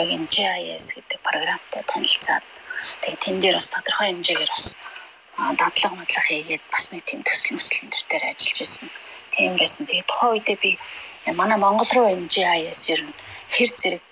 яг 0.00 0.08
энэ 0.16 0.30
GIS 0.34 0.86
гэдэг 0.96 1.18
програмтай 1.28 1.82
танилцаад 1.90 2.44
тэгээд 3.02 3.20
тэн 3.24 3.36
дээр 3.40 3.56
бас 3.58 3.68
тодорхой 3.70 4.06
хэмжээгээр 4.10 4.52
бас 4.54 4.66
дадлага 5.60 5.94
мадлага 5.98 6.28
хийгээд 6.28 6.64
бас 6.72 6.84
нэг 6.92 7.02
тийм 7.06 7.20
төсөл 7.26 7.54
мөсөл 7.56 8.06
дээр 8.10 8.24
ажиллаж 8.30 8.58
исэн. 8.62 8.88
Тийм 9.34 9.52
байсан. 9.58 9.86
Тэгээд 9.86 10.10
тухайн 10.10 10.32
үедээ 10.34 10.58
би 10.62 10.70
манай 11.40 11.58
Монгол 11.58 11.90
руу 11.94 12.06
энэ 12.14 12.30
GIS 12.34 12.80
ер 12.94 13.00
нь 13.06 13.14
хэр 13.54 13.70
зэрэг 13.80 14.02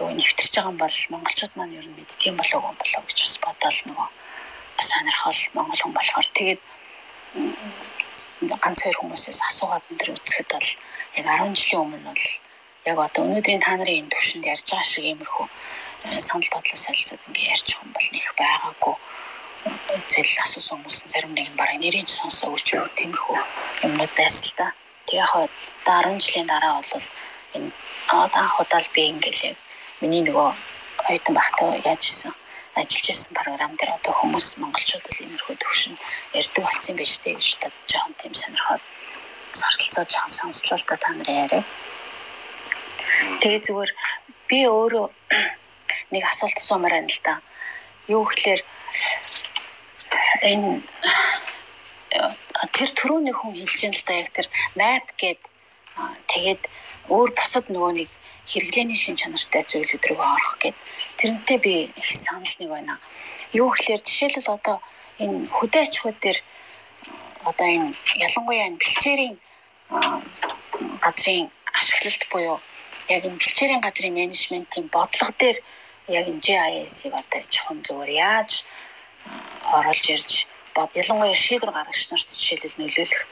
юу 0.00 0.08
нэвтэрч 0.16 0.52
байгаа 0.54 0.70
юм 0.72 0.78
бол 0.80 0.96
монголчууд 1.12 1.54
маань 1.56 1.76
ер 1.80 1.86
нь 1.88 1.96
мэддэг 1.96 2.28
юм 2.30 2.36
болов 2.38 2.60
уу 2.64 2.74
болов 2.80 3.04
гэж 3.08 3.18
бас 3.24 3.36
бодоол 3.44 3.80
нөгөө 3.88 4.08
сонирхол 4.90 5.40
монгол 5.56 5.80
хүн 5.82 5.94
болохоор 5.96 6.28
тэгээд 6.38 6.60
ганц 8.62 8.78
хоёр 8.82 8.96
хүмүүсээс 8.98 9.40
асуугаад 9.48 9.84
энэ 9.90 10.00
төр 10.00 10.10
үзэхэд 10.16 10.48
бол 10.54 10.68
яг 11.18 11.26
10 11.26 11.58
жилийн 11.60 11.82
өмнө 11.84 12.08
бол 12.08 12.24
яг 12.90 12.98
одоо 13.06 13.22
өнөөдрийн 13.26 13.64
та 13.64 13.72
нарын 13.76 13.98
энэ 14.00 14.12
төвшөнд 14.12 14.50
ярьж 14.52 14.66
байгаа 14.70 14.90
шиг 14.90 15.04
иймэрхүү 15.06 15.46
э, 16.06 16.20
санал 16.26 16.50
бодлоо 16.54 16.78
солилцоод 16.84 17.26
ингээ 17.28 17.50
ярьж 17.54 17.68
юм 17.78 17.88
бол 17.94 18.08
нэг 18.14 18.26
байгаагүй 18.40 18.94
зэл 20.12 20.32
асуусан 20.44 20.76
хүмүүс 20.76 20.98
зарим 21.12 21.32
нэг 21.34 21.46
нь 21.50 21.58
бараг 21.60 21.78
нэрийн 21.80 22.08
сонсоо 22.18 22.48
үржүү 22.54 22.82
тиймэрхүү 22.98 23.36
юмнууд 23.86 24.12
байсан 24.18 24.44
л 24.48 24.54
да. 24.60 24.66
Тэг 25.06 25.16
яг 25.22 25.28
хаа 25.32 25.46
10 25.84 26.24
жилийн 26.24 26.48
дараа 26.50 26.72
бол 26.80 27.06
энэ 27.56 27.70
одоо 28.24 28.40
анх 28.42 28.60
удаа 28.62 28.80
л 28.84 28.94
би 28.94 29.02
ингээл 29.12 29.46
яг 29.50 29.56
миний 30.00 30.22
нөгөө 30.24 30.48
оюутан 31.08 31.34
багтаа 31.36 31.68
яаж 31.90 32.02
исэн 32.10 32.32
ажиллаж 32.80 33.06
исэн 33.12 33.32
програм 33.38 33.72
дээр 33.76 33.92
одоо 33.98 34.12
хүмүүс 34.16 34.46
монголчууд 34.62 35.04
л 35.12 35.22
иймэрхүү 35.24 35.56
төвшин 35.60 35.94
ярьдаг 36.40 36.62
болсон 36.64 36.94
биш 36.96 37.12
үү 37.20 37.34
гэж 37.36 37.46
жоохон 37.90 38.14
тийм 38.20 38.34
сонирхоод 38.42 38.82
сортолцоо 39.60 40.04
жоохон 40.12 40.32
сонслоо 40.38 40.78
л 40.80 40.88
да 40.88 40.96
та 41.02 41.10
нарын 41.12 41.40
яриа. 41.44 41.62
Тэгээ 43.40 43.60
зүгээр 43.66 43.90
би 44.48 44.58
өөрөө 44.66 45.06
нэг 46.14 46.22
асуулт 46.26 46.58
асуумаар 46.58 46.94
байна 46.96 47.10
л 47.12 47.20
да. 47.26 47.34
Юу 48.08 48.22
гэхээр 48.28 48.60
энэ 50.50 50.70
тэр 52.76 52.90
түрүүний 52.98 53.34
хүн 53.36 53.52
хэлж 53.54 53.80
байгаа 53.80 53.94
л 53.94 54.06
да 54.06 54.14
яг 54.20 54.28
тэр 54.36 54.48
map 54.80 55.06
гээд 55.20 55.42
тэгээд 56.32 56.62
өөр 57.14 57.30
бусад 57.38 57.66
нөгөө 57.70 57.92
нэг 58.00 58.10
хэрэглээний 58.50 58.98
шин 58.98 59.16
чанартай 59.20 59.62
зүйлүүд 59.68 60.04
рүү 60.08 60.20
орох 60.34 60.54
гээд 60.62 60.78
тэрнтэй 61.18 61.58
би 61.64 61.74
их 62.00 62.08
санал 62.10 62.54
нэг 62.58 62.70
байна. 62.74 62.94
Юу 63.60 63.68
гэхээр 63.70 64.00
жишээлбэл 64.06 64.54
одоо 64.56 64.76
энэ 65.22 65.46
хөдөөчхүүд 65.56 66.18
дээр 66.24 66.38
одоо 67.50 67.66
энэ 67.76 67.88
ялангуяа 68.26 68.66
энэ 68.68 68.80
бэлчээрийн 68.80 69.36
газрын 71.04 71.46
ашиглалт 71.78 72.22
буюу 72.32 72.58
яг 73.14 73.22
энэ 73.26 73.40
бэлчээрийн 73.40 73.82
газрын 73.84 74.18
менежментийн 74.18 74.86
бодлого 74.94 75.32
дээр 75.40 75.58
яг 76.18 76.26
энэ 76.30 76.44
GIS-ийг 76.46 77.14
одоо 77.20 77.40
чухам 77.54 77.78
зүгээр 77.86 78.10
яаж 78.30 78.50
оруулж 79.76 80.06
ирж 80.14 80.30
бод 80.74 80.90
ялангуяа 81.00 81.36
шийдвэр 81.44 81.72
гаргагч 81.74 82.04
нарт 82.10 82.28
жишээлбэл 82.30 82.80
нөлөөлөх 82.80 83.22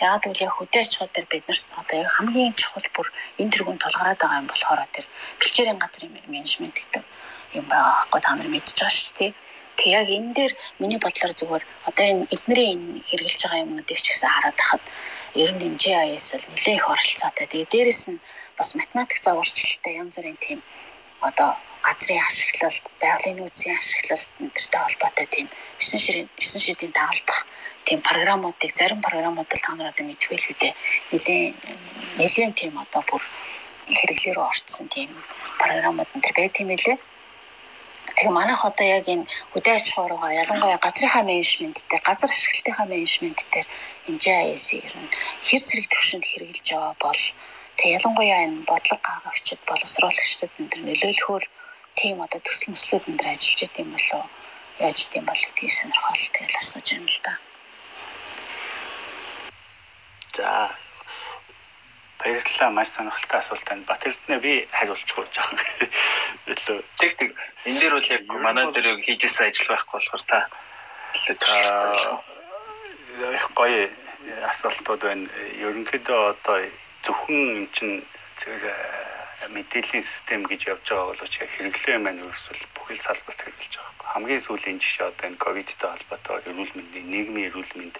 яг 0.00 0.20
гэвэл 0.22 0.44
яг 0.46 0.52
хөдөөчхөд 0.56 1.10
дээр 1.12 1.28
бид 1.32 1.44
нарт 1.48 1.64
одоо 1.80 1.96
яг 2.04 2.10
хамгийн 2.12 2.52
чухал 2.60 2.88
бүр 2.94 3.08
энэ 3.40 3.52
тэргүүн 3.52 3.80
тулгараад 3.80 4.20
байгаа 4.20 4.40
юм 4.40 4.48
болохоор 4.48 4.80
тэр 4.92 5.06
бэлчээрийн 5.40 5.80
газрын 5.80 6.12
менежмент 6.34 6.76
гэдэг 6.76 7.02
юм 7.58 7.66
байгаа 7.70 7.92
аахгүй 7.96 8.20
та 8.22 8.30
нар 8.36 8.48
мэдчихэж 8.52 8.78
байгаа 8.80 8.96
шүү 8.96 9.14
дээ. 9.18 9.32
Тэг 9.78 9.88
яг 9.98 10.08
энэ 10.16 10.32
дээр 10.36 10.52
миний 10.80 11.00
бодлоор 11.00 11.32
зүгээр 11.40 11.64
одоо 11.88 12.04
энэ 12.12 12.28
эднэрийн 12.34 12.72
энэ 12.76 13.04
хэрэгжилж 13.08 13.42
байгаа 13.44 13.64
юмнуудыг 13.64 13.98
ч 14.00 14.06
гэсэн 14.08 14.30
хараад 14.32 14.56
тахад 14.60 14.84
ер 15.42 15.50
нь 15.56 15.64
энэ 15.68 15.80
GIS 15.82 16.26
бол 16.32 16.46
нэлээд 16.52 16.78
их 16.80 16.86
оролцоотой. 16.92 17.46
Тэгээ 17.48 17.72
дээрэс 17.72 18.02
нь 18.12 18.20
бас 18.58 18.74
математик 18.80 19.18
загварчлалтай 19.22 19.92
янз 20.02 20.16
бүрийн 20.16 20.38
тийм 20.44 20.60
одоо 21.28 21.50
газрын 21.86 22.22
ашиглалт, 22.28 22.84
байгалийн 23.02 23.36
нөөцийн 23.38 23.76
ашиглалт 23.78 24.30
энтертэй 24.44 24.80
холбоотой 24.82 25.26
тийм 25.34 25.46
9 25.78 26.04
ширийн 26.04 26.28
9 26.36 26.64
шидийн 26.66 26.92
дагалдах 26.98 27.38
тийм 27.86 28.00
програмуудыг 28.08 28.70
зарим 28.78 29.00
програмууд 29.06 29.50
л 29.56 29.64
та 29.64 29.72
нар 29.74 29.90
одоо 29.92 30.04
мэдгүй 30.06 30.36
л 30.38 30.50
үдэ. 30.52 30.68
Нилийн 31.12 31.54
нилийн 32.18 32.52
тийм 32.58 32.74
одоо 32.84 33.02
бүр 33.08 33.22
хэрэглээрөө 33.98 34.46
орцсон 34.50 34.86
тийм 34.94 35.10
програмууд 35.62 36.10
энэ 36.14 36.24
төр 36.24 36.34
байт 36.38 36.58
юм 36.62 36.70
лээ. 36.74 36.98
Тэгээ 38.16 38.34
манайх 38.38 38.60
одоо 38.64 38.86
яг 38.98 39.06
энэ 39.14 39.28
хөдөө 39.52 39.74
аж 39.78 39.86
ахуй 39.92 40.06
руугаа 40.08 40.32
ялангуяа 40.42 40.82
газрынхаа 40.82 41.22
менежмент 41.22 41.78
дээр 41.90 42.02
газар 42.08 42.30
ашиглалтынхаа 42.32 42.86
менежмент 42.90 43.40
дээр 43.52 43.66
энэ 44.08 44.20
GIS-ийг 44.24 44.82
ер 44.88 44.94
нь 44.98 45.10
хэр 45.46 45.62
зэрэг 45.68 45.86
төвшөнд 45.92 46.24
хэрэгжилж 46.26 46.66
байгаа 46.72 46.94
бол 47.04 47.22
тэгээ 47.76 47.96
ялангуяа 47.98 48.40
энэ 48.46 48.66
бодлого 48.68 49.00
гаргагчид 49.06 49.60
боловсруулагчдад 49.68 50.52
энэ 50.58 50.70
төр 50.72 50.82
нөлөөлөхөөр 50.86 51.44
тийм 51.98 52.16
одоо 52.24 52.40
төсөл 52.40 52.72
нөслүүд 52.72 53.04
энэ 53.08 53.18
төр 53.20 53.28
ажиллаж 53.32 53.60
идэм 53.66 53.88
болоо 53.94 54.24
яаж 54.84 54.98
идэм 55.06 55.24
бол 55.28 55.42
гэдгийг 55.44 55.72
сонирхол 55.72 56.24
тэгэл 56.36 56.60
асууж 56.60 56.88
байна 56.92 57.10
л 57.12 57.20
да. 57.24 57.32
За 60.36 60.50
баярлалаа 62.18 62.70
маш 62.70 62.88
сонирхолтой 62.92 63.38
асуулт 63.40 63.64
байна. 63.68 63.88
Бат 63.88 64.06
Эрдэнэ 64.06 64.38
би 64.40 64.52
хариулчихгүй 64.72 65.24
жоохон. 65.32 65.58
Илүү 66.52 66.78
Тэг 67.00 67.12
тэг 67.16 67.30
энэ 67.64 67.78
дээр 67.80 67.94
бол 67.96 68.12
яг 68.12 68.22
манай 68.44 68.66
дээр 68.72 69.00
хийжсэн 69.04 69.48
ажил 69.48 69.68
байхгүй 69.72 69.96
болохоор 70.00 70.22
та 70.28 70.38
их 73.36 73.46
гоё 73.56 73.88
асуултууд 74.50 75.02
байна. 75.08 75.28
Ерөнхийдөө 75.64 76.20
одоо 76.34 76.58
зөвхөн 77.06 77.42
эн 77.62 77.66
чинь 77.70 78.02
мэдээллийн 79.54 80.02
систем 80.02 80.42
гэж 80.50 80.60
явж 80.74 80.86
байгаа 80.90 81.06
боловч 81.14 81.34
хэрэглээ 81.38 81.98
маань 82.02 82.22
ерөөсөл 82.22 82.62
бүхэл 82.74 82.98
салбарт 83.06 83.40
хэрэгжилж 83.46 83.74
байгаа. 83.78 84.10
Хамгийн 84.12 84.42
сүүлийн 84.42 84.78
жишээ 84.82 85.06
одоо 85.10 85.26
энэ 85.30 85.42
ковидтэй 85.44 85.88
холбоотой 85.90 86.42
эрүүл 86.50 86.72
мэндийн 86.74 87.06
нийгмийн 87.12 87.48
эрүүл 87.48 87.72
мэнд 87.78 87.96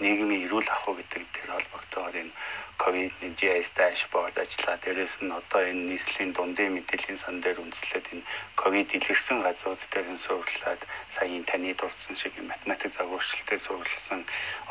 нийгмийн 0.00 0.44
эрүүл 0.48 0.68
ахуй 0.72 0.94
гэдэг 0.98 1.22
дээр 1.32 1.50
холбогдоод 1.52 2.14
энэ 2.20 2.32
ковид 2.80 3.12
GIS 3.38 3.68
дашборд 3.76 4.36
ажиллаа. 4.40 4.76
Дээрээс 4.80 5.20
нь 5.20 5.32
одоо 5.40 5.60
энэ 5.70 5.92
нийслэлийн 5.92 6.32
дундын 6.32 6.72
мэдээллийн 6.72 7.20
сан 7.20 7.36
дээр 7.44 7.60
үндэслээд 7.60 8.06
энэ 8.12 8.24
ковид 8.56 8.88
илэрсэн 8.96 9.38
газрууд 9.44 9.82
дээр 9.92 10.08
нь 10.08 10.22
суурлаад 10.24 10.80
саяын 11.12 11.44
таны 11.44 11.76
дурдсан 11.76 12.16
шиг 12.16 12.32
математик 12.40 12.96
загварчлалтай 12.96 13.58
суурилсан 13.60 14.20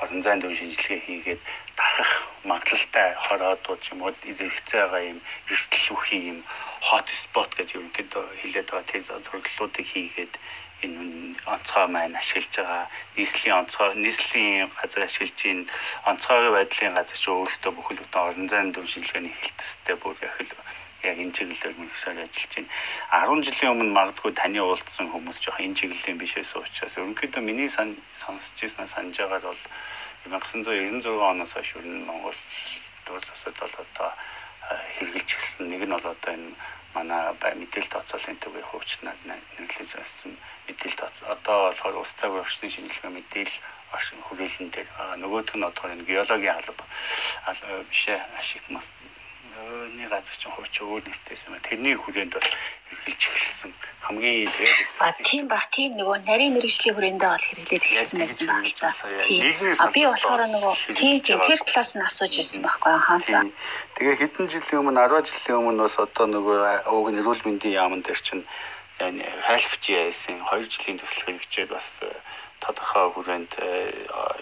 орон 0.01 0.21
зайн 0.25 0.41
дүн 0.41 0.57
шинжилгээ 0.57 1.01
хийгээд 1.05 1.41
дахах 1.77 2.11
магадлалтай 2.49 3.07
хороодууд 3.25 3.81
юм 3.93 4.01
уу 4.01 4.13
зэрэгцээ 4.25 4.81
байгаа 4.81 5.03
юм 5.13 5.19
эрсдэл 5.53 5.93
үхий 5.93 6.21
юм 6.33 6.39
hot 6.89 7.07
spot 7.21 7.51
гэж 7.59 7.69
ерөнхийдөө 7.77 8.23
хэлээд 8.41 8.67
байгаа 8.73 8.89
тэр 8.89 9.01
зураглалуудыг 9.05 9.85
хийгээд 9.93 10.33
энэ 10.85 11.35
онцгой 11.53 11.87
маань 11.87 12.19
ашиглаж 12.21 12.53
байгаа 12.55 12.83
нийслэлийн 13.17 13.59
онцгой 13.61 13.89
нийслэлийн 14.03 14.69
газар 14.79 15.03
ашиглаж 15.05 15.39
ийн 15.45 15.59
онцгой 16.09 16.49
байдлын 16.55 16.97
газар 16.97 17.19
ч 17.21 17.25
өөрөөсөө 17.29 17.71
бүхэл 17.75 18.01
бүтэн 18.01 18.21
орон 18.27 18.47
зайн 18.51 18.69
дүн 18.71 18.87
шинжилгээний 18.91 19.35
хэлтстэй 19.41 19.95
бүр 19.99 20.15
яг 20.23 20.37
л 20.39 20.51
яг 21.03 21.17
энэ 21.23 21.31
чиглэлээр 21.31 21.75
мэрэгсээр 21.79 22.19
ажиллаж 22.23 22.53
байна. 22.55 22.69
10 23.39 23.45
жилийн 23.47 23.71
өмнө 23.71 23.95
магадгүй 23.95 24.31
таны 24.35 24.59
уулзсан 24.59 25.07
хүмүүс 25.11 25.39
жоох 25.43 25.59
энэ 25.63 25.77
чиглэлийн 25.79 26.19
биш 26.19 26.35
байсан 26.35 26.59
учраас 26.59 26.97
ерөнхийдөө 26.99 27.41
миний 27.43 27.71
сан 27.71 27.95
сонсч 28.11 28.59
ирсэн 28.67 28.87
санаж 28.87 29.15
байгаад 29.15 29.47
бол 29.47 29.61
1996 30.27 31.07
оноос 31.07 31.51
хойш 31.55 31.71
ер 31.79 31.85
нь 31.87 32.03
Монгол 32.03 32.35
дурсад 33.07 33.55
бол 33.63 33.75
одоо 33.79 34.11
хэрэгжилж 34.99 35.29
эхэлсэн. 35.31 35.71
Нэг 35.71 35.87
нь 35.87 35.95
бол 35.95 36.03
одоо 36.03 36.31
энэ 36.35 36.51
манай 36.99 37.23
мэдээлэл 37.61 37.93
тооцоолын 37.95 38.37
төвийн 38.43 38.67
хуучнаар 38.67 39.19
нэрлэж 39.25 39.91
авсан 39.95 40.35
мэдээлэл 40.67 40.99
тооц. 40.99 41.17
Одоо 41.33 41.57
болохоор 41.71 41.95
ус 42.03 42.11
цаг 42.19 42.31
орчны 42.35 42.67
шинжилгээ 42.69 43.11
мэдээлэл 43.15 43.57
орчин 43.95 44.19
хүрээлэн 44.27 44.69
дээр 44.69 44.89
нөгөөх 45.23 45.55
нь 45.55 45.63
энэ 45.63 46.07
геологийн 46.09 46.59
алба 46.59 46.83
бишээ 47.89 48.19
ашигтмал 48.39 48.85
өөний 49.59 50.07
газар 50.07 50.35
чинь 50.35 50.53
хууч 50.55 50.75
өөр 50.81 51.03
нэртэйс 51.03 51.47
юм. 51.47 51.59
Тэрний 51.59 51.95
хүрээнд 51.99 52.33
бол 52.33 52.49
хэрэгжилж 52.89 53.23
эхэлсэн. 53.27 53.71
Хамгийн 54.05 54.47
тэгээд 54.47 54.77
А 55.03 55.11
тийм 55.29 55.45
баг 55.51 55.65
тийм 55.75 55.91
нөгөө 55.99 56.17
нарийн 56.23 56.53
мэрэгжлийн 56.55 56.95
хүрээндээ 56.95 57.29
бол 57.29 57.47
хэрэглээд 57.47 57.83
эхэлсэн 57.83 58.19
байсан 58.19 58.45
баг 58.47 58.65
л 58.65 58.75
та. 58.79 58.89
А 59.83 59.87
би 59.91 60.01
болохоор 60.07 60.41
нөгөө 60.47 60.73
тийм 60.95 61.15
тийм 61.25 61.39
тэр 61.43 61.59
талаас 61.67 61.91
нь 61.97 62.05
асууж 62.07 62.33
ирсэн 62.39 62.61
байхгүй 62.63 62.93
хаанцаа. 62.95 63.43
Тэгээ 63.99 64.15
хэдэн 64.21 64.47
жилийн 64.47 64.81
өмнө 64.81 65.01
10 65.07 65.27
жилийн 65.27 65.59
өмнө 65.59 65.83
бас 65.85 65.95
одоо 65.99 66.25
нөгөө 66.29 66.59
уг 66.95 67.07
нь 67.11 67.19
эрүүл 67.19 67.45
мэндийн 67.45 67.77
яамн 67.81 68.01
дээр 68.01 68.19
чинь 68.23 68.43
хайлф 68.99 69.73
GIS-ийн 69.83 70.39
2 70.43 70.71
жилийн 70.71 70.97
төсөл 70.99 71.23
хэрэгжээд 71.27 71.69
бас 71.71 72.03
тодорхой 72.63 73.07
хүрээнд 73.15 73.51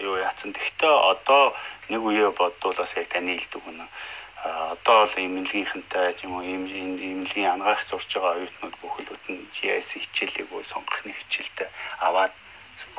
юу 0.02 0.16
яатсан. 0.18 0.50
Гэхдээ 0.54 0.96
одоо 1.14 1.54
нэг 1.90 2.02
үеэ 2.02 2.34
бодвол 2.34 2.74
бас 2.74 2.98
яг 2.98 3.08
таны 3.14 3.38
хэлдэг 3.38 3.62
үнэ 3.70 3.86
одоо 4.44 5.06
л 5.10 5.16
имлэгийнхэнтэй 5.18 6.14
ч 6.14 6.20
юм 6.26 6.38
уу 6.38 6.46
имлэгийн 6.46 7.54
ангаах 7.58 7.82
сурч 7.82 8.10
байгаа 8.14 8.38
оюутнууд 8.38 8.76
бүхэл 8.82 9.10
бүтэн 9.10 9.38
GIS 9.56 9.98
хичээлийг 9.98 10.48
бол 10.50 10.64
сонгохны 10.64 11.12
хичээлтэй 11.16 11.68
аваад 12.08 12.34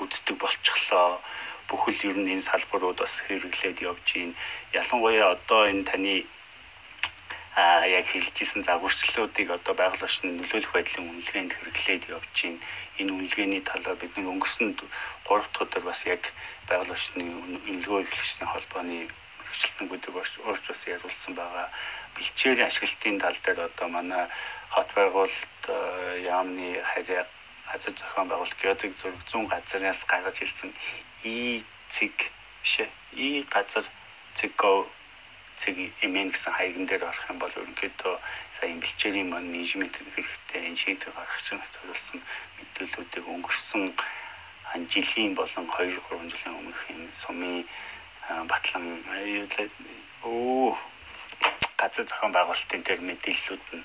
үздэг 0.02 0.36
болчихлоо. 0.42 1.20
Бүхэл 1.68 2.10
ер 2.10 2.16
нь 2.18 2.32
энэ 2.34 2.48
салбарууд 2.48 2.98
бас 2.98 3.22
хэрэглээд 3.26 3.78
явж 3.90 4.06
байна. 4.16 4.34
Ялангуяа 4.80 5.30
одоо 5.36 5.62
энэ 5.70 5.84
таны 5.90 6.14
а 7.54 7.86
яг 7.86 8.06
хэлжсэн 8.10 8.62
загварчлалуудыг 8.66 9.48
одоо 9.50 9.74
байгаль 9.74 10.06
орчны 10.06 10.30
нөлөөлөх 10.34 10.72
байдлын 10.74 11.10
үнэлгээнд 11.10 11.52
хэрэглээд 11.54 12.04
явж 12.16 12.34
байна. 12.42 12.58
Энэ 12.98 13.14
үнэлгээний 13.14 13.62
талаар 13.62 13.98
бид 13.98 14.12
нэг 14.16 14.26
өнгөрсөн 14.32 14.68
3 14.74 14.86
дахь 15.26 15.62
өдөр 15.62 15.82
бас 15.86 16.00
яг 16.06 16.22
байгаль 16.68 16.94
орчны 16.94 17.22
үнэлгээ 17.66 18.00
эрхлэгчдийн 18.02 18.50
холбооны 18.50 18.98
мэрэгчлэнгүүдийг 19.58 20.14
урьж 20.46 20.64
бас 20.68 20.86
яриулсан 20.86 21.34
байгаа. 21.34 21.66
Бэлчээрийн 22.14 22.70
ашиглалтын 22.70 23.18
тал 23.18 23.38
дээр 23.42 23.60
одоо 23.66 23.88
манай 23.88 24.26
хот 24.70 24.88
байгуулалт 24.94 25.62
яамны 26.22 26.78
харьяа 26.94 27.26
газар 27.66 27.92
зохион 27.98 28.28
байгуулалт 28.28 28.62
геозиг 28.62 28.94
зураг 28.94 29.18
100 29.26 29.46
газраас 29.50 30.04
гаргаж 30.06 30.42
ирсэн 30.42 30.70
и 31.24 31.62
цэг 31.90 32.14
биш. 32.62 32.86
И 33.12 33.46
газар 33.50 33.84
цэг 34.34 34.54
цэг 35.58 35.76
эмэн 36.06 36.30
гэсэн 36.30 36.52
хаягн 36.54 36.86
дээр 36.86 37.02
орох 37.10 37.26
юм 37.30 37.38
бол 37.42 37.50
ерөнхийдөө 37.50 38.14
сая 38.54 38.74
бэлчээрийн 38.78 39.28
маань 39.30 39.50
менежмент 39.50 39.94
хэрэгтэй 40.14 40.70
энэ 40.70 40.78
шийдвэр 40.78 41.14
гаргах 41.18 41.42
чинь 41.42 41.58
зориулсан 41.58 42.22
мэдээллүүдийг 42.58 43.26
өнгөрсөн 43.26 43.90
жилийн 44.92 45.34
болон 45.34 45.66
2 45.66 45.98
3 45.98 46.30
жилийн 46.30 46.54
өмнөх 46.62 46.80
энэ 46.94 47.10
сумын 47.10 47.66
батлан 48.28 48.84
оо 50.22 50.76
газар 51.76 52.04
зохион 52.04 52.32
байгуулалтын 52.32 52.82
дээр 52.84 53.00
мэдээллүүд 53.08 53.64
нь 53.76 53.84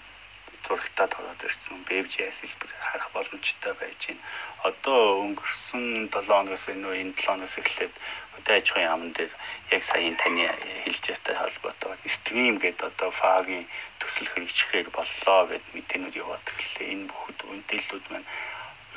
зурагтаад 0.64 1.14
ороод 1.20 1.44
ирсэн 1.44 1.84
BBJS 1.88 2.40
хэлбэрээр 2.42 2.84
харах 2.88 3.10
боломжтой 3.12 3.74
байж 3.76 4.00
байна. 4.08 4.24
Одоо 4.68 5.00
өнгөрсөн 5.28 6.08
7 6.08 6.28
хоногоос 6.28 6.66
энэ 6.72 6.88
энэ 7.04 7.14
7 7.20 7.28
хоногоос 7.28 7.56
эхлээд 7.60 7.94
хөдөө 8.34 8.56
аж 8.58 8.68
ахуйн 8.72 8.88
яамн 8.88 9.12
дээр 9.12 9.32
яг 9.76 9.84
саяын 9.84 10.16
таны 10.16 10.48
хэлжээстэй 10.88 11.36
холбоотойгоор 11.36 12.00
стрим 12.08 12.56
гэдэг 12.64 12.88
одоо 12.92 13.12
фагийн 13.12 13.68
төсөл 14.00 14.32
хэрэгжихээр 14.32 14.88
боллоо 14.96 15.42
гэд 15.52 15.66
мэдээнүүд 15.76 16.16
яваад 16.24 16.44
ирлээ. 16.48 16.92
Энэ 16.96 17.10
бүхэд 17.12 17.40
мэдээллүүд 17.44 18.06
маань 18.12 18.28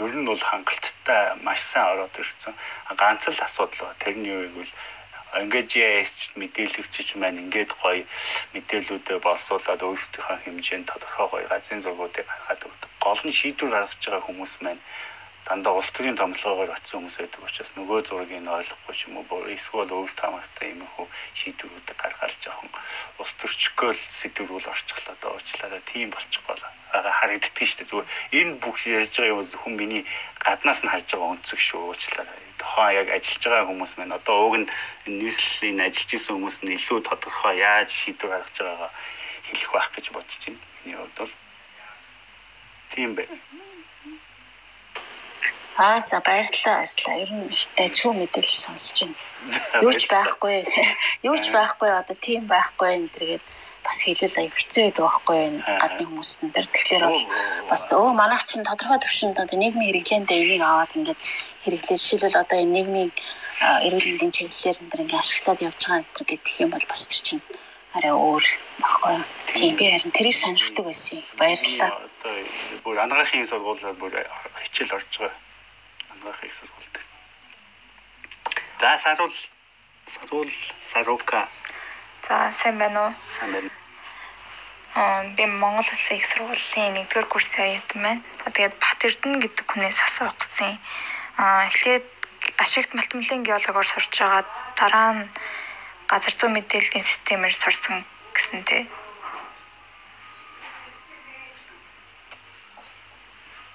ер 0.07 0.13
нь 0.15 0.29
бол 0.29 0.43
хангалттай 0.51 1.23
маш 1.43 1.61
сайн 1.67 1.99
ороод 1.99 2.15
ирсэн. 2.15 2.55
Ганц 2.95 3.27
л 3.27 3.43
асуудал 3.43 3.91
ба 3.91 3.95
тэрний 3.99 4.31
юу 4.31 4.47
гэвэл 4.55 4.75
ингээд 5.43 5.69
GIS 5.73 6.13
мэдээлэгчч 6.41 7.09
маань 7.21 7.43
ингээд 7.45 7.71
гоё 7.83 8.03
мэдээллүүдээ 8.55 9.19
боловсруулад 9.21 9.81
өөрсдийнхөө 9.85 10.37
хэмжээнд 10.45 10.89
тодорхой 10.91 11.27
гоё 11.33 11.47
газрын 11.53 11.85
зургуудыг 11.85 12.27
гаргаад 12.27 12.67
өгдөг. 12.69 12.91
Гол 13.05 13.21
нь 13.27 13.39
шийдвэр 13.39 13.71
гаргаж 13.73 14.03
байгаа 14.05 14.23
хүмүүс 14.25 14.53
маань 14.65 14.83
дандаа 15.47 15.79
улс 15.79 15.91
төрийн 15.95 16.19
томилгоогоор 16.19 16.75
очсон 16.75 17.07
хүмүүс 17.07 17.17
байдаг 17.23 17.43
учраас 17.47 17.71
нөгөө 17.79 17.99
зургийг 18.03 18.43
нь 18.43 18.51
ойлгохгүй 18.51 18.95
ч 18.99 19.01
юм 19.07 19.23
уу 19.23 19.47
эсвэл 19.47 19.95
өөрсдөө 19.95 20.27
хамаатай 20.27 20.75
юм 20.75 20.83
хөө 20.99 21.07
шийдвэрүүдийг 21.39 21.99
гаргаалж 22.03 22.41
жоохон 22.43 22.71
улс 23.23 23.33
төрчгөөл 23.39 24.03
сэдвэрүүл 24.19 24.67
орчихлоо 24.75 25.17
доо. 25.23 25.39
Уучлаарай 25.39 25.83
тийм 25.87 26.11
болчихгоо 26.11 26.57
харагддаг 26.91 27.67
шүү 27.67 27.79
дээ. 27.79 27.91
Зүгээр 27.91 28.09
энэ 28.39 28.53
бүх 28.63 28.77
ярьж 28.87 29.15
байгаа 29.17 29.35
юм 29.35 29.47
зөвхөн 29.47 29.75
миний 29.77 30.03
гаднаас 30.43 30.81
нь 30.83 30.91
харж 30.91 31.09
байгаа 31.15 31.33
өнцөг 31.35 31.61
шүү. 31.63 31.81
Уучлаарай. 31.91 32.41
Тухайн 32.59 32.97
яг 33.01 33.09
ажиллаж 33.17 33.45
байгаа 33.47 33.69
хүмүүс 33.71 33.93
маань 33.97 34.17
одоо 34.19 34.37
уг 34.47 34.55
нь 34.61 34.69
нийслэлийн 35.07 35.81
ажиллаж 35.87 36.11
исэн 36.15 36.35
хүмүүс 36.37 36.59
нь 36.65 36.75
илүү 36.77 36.99
тодорхой 37.05 37.55
яаж 37.61 37.91
шийдвэр 37.91 38.33
гаргаж 38.33 38.57
байгаагаа 38.59 38.93
хэлэх 39.47 39.71
байх 39.75 39.89
гэж 39.95 40.07
бодож 40.15 40.43
байна. 40.43 40.61
Миний 40.85 40.97
хувьд 40.97 41.17
бол 41.19 41.33
тийм 42.91 43.11
бай. 43.15 43.27
Аа 45.79 46.01
за 46.07 46.21
баярлалаа 46.25 46.89
баярлалаа. 46.89 47.23
Ер 47.25 47.31
нь 47.37 47.53
ихтэй 47.53 47.89
цүү 47.93 48.13
мэдээлэл 48.17 48.63
сонсож 48.65 48.97
байна. 49.05 49.17
Юу 49.85 49.93
ч 49.93 50.09
байхгүй. 50.09 50.65
Юу 51.29 51.37
ч 51.37 51.53
байхгүй 51.53 51.91
одоо 52.01 52.17
тийм 52.17 52.49
байхгүй 52.49 52.89
энэ 52.97 53.13
төргээд 53.13 53.45
бас 53.85 53.99
хэлэл 54.01 54.41
аяг 54.41 54.55
хэцүү 54.57 54.83
байдаг 54.89 55.05
байхгүй 55.05 55.37
энэ 55.47 55.61
гадны 55.83 56.05
хүмүүстэн 56.09 56.49
дээр. 56.57 56.69
Тэгэхээр 56.73 57.05
бол 57.05 57.25
бас 57.69 57.85
өө 57.93 58.09
манайх 58.17 58.43
чинь 58.49 58.65
тодорхой 58.65 58.99
төвшөнд 59.05 59.37
одоо 59.37 59.57
нийгмийн 59.61 59.93
хэрэглээндээ 59.93 60.39
энийг 60.41 60.65
аваад 60.65 60.97
ингээд 60.97 61.23
хэрэглээ. 61.63 61.99
Жишээлбэл 62.01 62.41
одоо 62.41 62.57
энэ 62.57 62.75
нийгмийн 62.77 63.11
эрүүл 63.85 64.09
мэндийн 64.09 64.33
чиглэлээр 64.33 64.81
энэ 64.81 64.97
ингээд 64.97 65.21
ашиглаад 65.21 65.61
явж 65.69 65.81
байгаа 65.85 66.01
энэ 66.01 66.25
гэдэг 66.25 66.55
юм 66.65 66.71
бол 66.73 66.87
бас 66.89 67.03
тэр 67.05 67.21
чинь 67.27 67.45
арай 67.97 68.15
өөр 68.17 68.45
баггүй. 68.81 69.17
Тийм 69.53 69.73
би 69.77 69.85
харин 69.93 70.13
тэрийг 70.17 70.37
сонирхдаг 70.41 70.85
байсан. 70.89 71.21
Баярлалаа. 71.37 71.91
Одоо 72.01 72.33
бүр 72.85 72.97
анагаахын 73.05 73.45
сургуулиар 73.45 73.97
бүр 74.01 74.13
хичээл 74.65 74.97
орж 74.97 75.13
байгаа 75.21 75.46
ангаах 76.27 76.45
их 76.45 76.55
сургуультай. 76.55 77.03
За 78.81 78.99
саруул 78.99 79.33
саруул 80.07 80.51
сарука. 80.81 81.49
За 82.23 82.51
сайн 82.51 82.79
байна 82.79 83.07
уу? 83.07 83.15
Сайн 83.29 83.53
байна. 83.53 83.71
Аа 84.95 85.25
би 85.37 85.47
Монгол 85.47 85.79
Улсын 85.79 86.17
их 86.17 86.27
сургуулийн 86.27 86.97
1-р 87.07 87.27
курсын 87.27 87.63
оюутан 87.63 88.03
байна. 88.03 88.23
За 88.45 88.51
тэгээд 88.51 88.75
Бат 88.83 89.05
Эрдэнэ 89.05 89.39
гэдэг 89.41 89.67
хүнээс 89.71 90.01
асуух 90.03 90.35
гэсэн. 90.39 90.79
Аа 91.39 91.67
эхлээд 91.67 92.05
ашигт 92.59 92.95
мультимедиа 92.95 93.39
геологоор 93.43 93.87
сурж 93.87 94.11
байгаа 94.19 94.45
дараа 94.75 95.11
нь 95.15 95.29
газар 96.11 96.35
зүйн 96.35 96.53
мэдээллийн 96.55 97.05
системээр 97.07 97.55
сурсан 97.55 98.05
гэсэн 98.35 98.63
тий. 98.65 98.83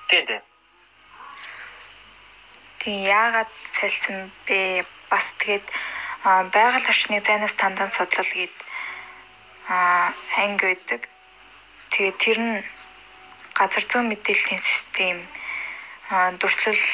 Тийм 0.09 0.25
тийм. 0.25 0.50
Тэг 2.81 2.97
яагаад 3.05 3.51
солисон 3.69 4.33
бэ? 4.49 4.81
Бас 5.13 5.37
тэгээд 5.37 5.65
байгаль 6.49 6.89
орчны 6.89 7.21
зайнаас 7.21 7.53
тандан 7.53 7.89
судлал 7.93 8.25
гээд 8.25 8.57
анги 10.41 10.65
байдаг. 10.65 11.01
Тэгээд 11.93 12.17
тэр 12.17 12.37
нь 12.41 12.57
газар 13.53 13.85
зүйн 13.85 14.09
мэдээллийн 14.09 14.61
систем 14.65 15.17
дүрслэл 16.41 16.85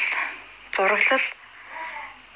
зураглал 0.76 1.26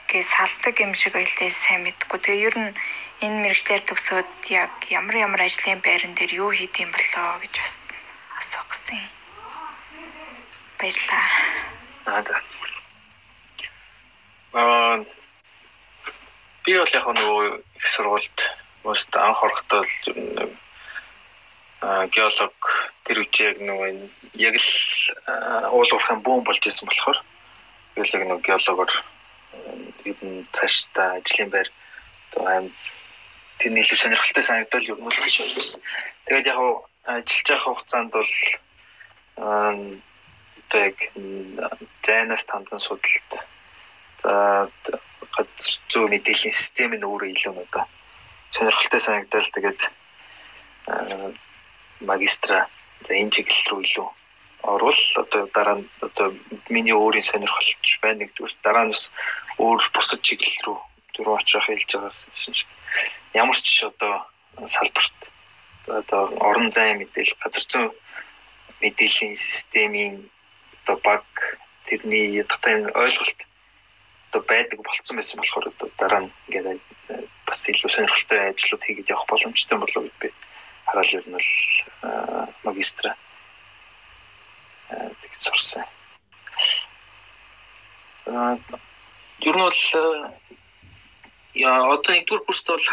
гэж 0.08 0.24
салдаг 0.32 0.74
юм 0.80 0.96
шиг 0.96 1.12
байлээ 1.12 1.52
сайн 1.52 1.84
мэдгүй. 1.84 2.18
Тэгээ 2.24 2.46
ер 2.48 2.56
нь 2.56 2.72
энэ 3.20 3.40
мэрэгчлэр 3.42 3.82
төгсөөд 3.84 4.32
яг 4.48 4.72
ямар 4.88 5.16
ямар 5.28 5.40
ажлын 5.44 5.84
байран 5.84 6.16
дээр 6.16 6.32
юу 6.40 6.50
хийд 6.56 6.72
юм 6.80 6.88
болоо 6.88 7.36
гэж 7.44 7.54
бас 7.60 7.74
асуух 8.40 8.66
гэсэн. 8.72 9.00
Баярлаа. 10.80 11.26
Аа 12.08 12.22
за. 12.24 12.36
Аа 14.52 15.04
би 16.64 16.74
бол 16.76 16.92
яг 16.92 17.06
нөгөө 17.08 17.44
их 17.80 17.86
сургуульд 17.88 18.38
most 18.84 19.16
анх 19.16 19.40
орохдоо 19.46 19.82
аа 21.80 22.06
геолог 22.12 22.54
тэр 23.08 23.22
үчи 23.24 23.48
яг 23.48 23.56
нөгөө 23.64 23.88
яг 24.36 24.54
л 24.60 24.70
уул 25.72 25.90
уурхайн 25.92 26.20
бүүн 26.20 26.44
болж 26.44 26.62
исэн 26.68 26.86
болохоор 26.86 27.18
геолог 27.96 28.22
нөгөө 28.28 28.46
геологоор 28.46 28.92
ер 30.10 30.18
нь 30.20 30.44
цааш 30.52 30.74
та 30.94 31.02
ажлын 31.18 31.50
байр 31.50 31.68
одоо 32.28 32.44
аим 32.52 32.66
тэр 33.58 33.72
нийлүү 33.72 33.98
сонирхолтой 33.98 34.44
санагдал 34.44 34.90
ер 34.92 34.98
нь 35.00 35.08
л 35.08 35.22
тийш 35.22 35.36
байсан. 35.40 35.80
Тэгээд 36.28 36.50
яг 36.52 36.58
ажиллаж 37.08 37.48
байх 37.48 37.64
хугацаанд 37.64 38.10
бол 38.12 38.32
одоо 39.36 40.80
яг 40.88 40.96
зайнаас 42.06 42.44
танзан 42.46 42.78
судалт 42.78 43.30
За 44.22 44.32
газар 45.34 45.72
зүй 45.90 46.06
мэдээллийн 46.12 46.54
систем 46.54 46.90
нь 46.94 47.08
өөрөө 47.08 47.30
илүү 47.34 47.52
надад 47.56 47.88
сонирхолтой 48.54 49.00
санагдал 49.02 49.54
тэгээд 49.54 49.80
магистра 52.10 52.58
за 53.06 53.12
энэ 53.20 53.32
чиглэл 53.34 53.68
рүү 53.70 53.80
илүү 53.86 54.08
орвол 54.62 55.00
одоо 55.22 55.42
дараа 55.56 55.76
нь 55.78 55.86
одоо 56.06 56.28
миний 56.74 56.94
өөрийн 56.94 57.28
сонирхолч 57.30 57.98
байна 58.02 58.18
нэгдүгээр 58.22 58.54
дараа 58.62 58.84
нь 58.86 58.92
бас 58.94 59.04
өөр 59.58 59.82
бусад 59.94 60.20
чиглэл 60.26 60.62
рүү 60.66 60.78
дөрөв 61.14 61.38
очих 61.38 61.64
хэлж 61.66 61.90
байгаа 61.92 62.12
шиг. 62.32 62.68
Ямар 63.34 63.58
ч 63.58 63.84
одоо 63.90 64.14
салбарт 64.74 65.18
одоо 66.00 66.22
орон 66.48 66.70
зайн 66.70 66.98
мэдээлэл 66.98 67.40
газар 67.42 67.64
зүйн 67.72 67.90
мэдээллийн 68.82 69.36
системийн 69.36 70.14
одоо 70.82 70.96
баг 71.06 71.26
тэрний 71.86 72.26
ядгатай 72.42 72.74
ойлголт 73.02 73.40
одоо 74.32 74.42
байдаг 74.48 74.80
болцсон 74.80 75.16
байсан 75.20 75.36
болохоор 75.36 75.68
одоо 75.68 75.88
дараа 76.00 76.20
нь 76.24 76.32
ингээд 76.48 76.80
бас 77.44 77.68
илүү 77.68 77.90
сонирхолтой 77.92 78.40
ажлууд 78.48 78.84
хийгээд 78.84 79.12
явах 79.12 79.28
боломжтой 79.28 79.76
болов 79.78 80.08
уу 80.08 80.20
би 80.20 80.32
хараал 80.88 81.12
ер 81.12 81.24
нь 81.28 81.36
бол 81.36 81.50
магистра 82.64 83.12
тэгж 84.88 85.36
сурсан. 85.36 85.84
Аа 88.24 88.56
ер 89.44 89.56
нь 89.56 89.66
бол 89.68 89.82
яа 91.52 91.92
одоо 91.92 92.12
нэгдүгээр 92.16 92.46
курст 92.48 92.66
бол 92.72 92.88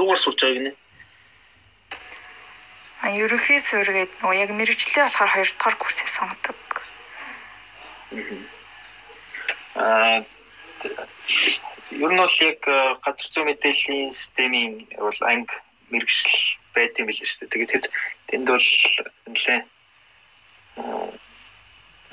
юугаар 0.00 0.20
сурч 0.20 0.40
байгааг 0.40 0.64
нэ? 0.64 0.72
А 3.04 3.12
ерөнхий 3.12 3.60
суурь 3.60 3.92
гэдэг 3.92 4.16
нөгөө 4.24 4.40
яг 4.40 4.50
мэрэгчлээ 4.56 5.04
болохоор 5.04 5.28
хоёр 5.28 5.50
дахь 5.60 5.76
курсыг 5.76 6.08
сонгодог. 6.08 6.56
Аа 9.76 10.24
ер 10.84 12.10
нь 12.12 12.22
бол 12.22 12.36
яг 12.50 12.60
газар 13.04 13.28
зүйн 13.32 13.46
мэдээллийн 13.48 14.10
системийн 14.10 14.72
бол 14.98 15.20
анги 15.30 15.54
мэрэгжил 15.90 16.58
байд 16.74 16.98
юм 16.98 17.06
билээ 17.08 17.28
шүү 17.28 17.38
дээ. 17.40 17.52
Тэгээд 17.52 17.72
тэр 17.72 17.84
тэнд 18.28 18.46
бол 18.50 18.68
нэлээ 19.30 19.60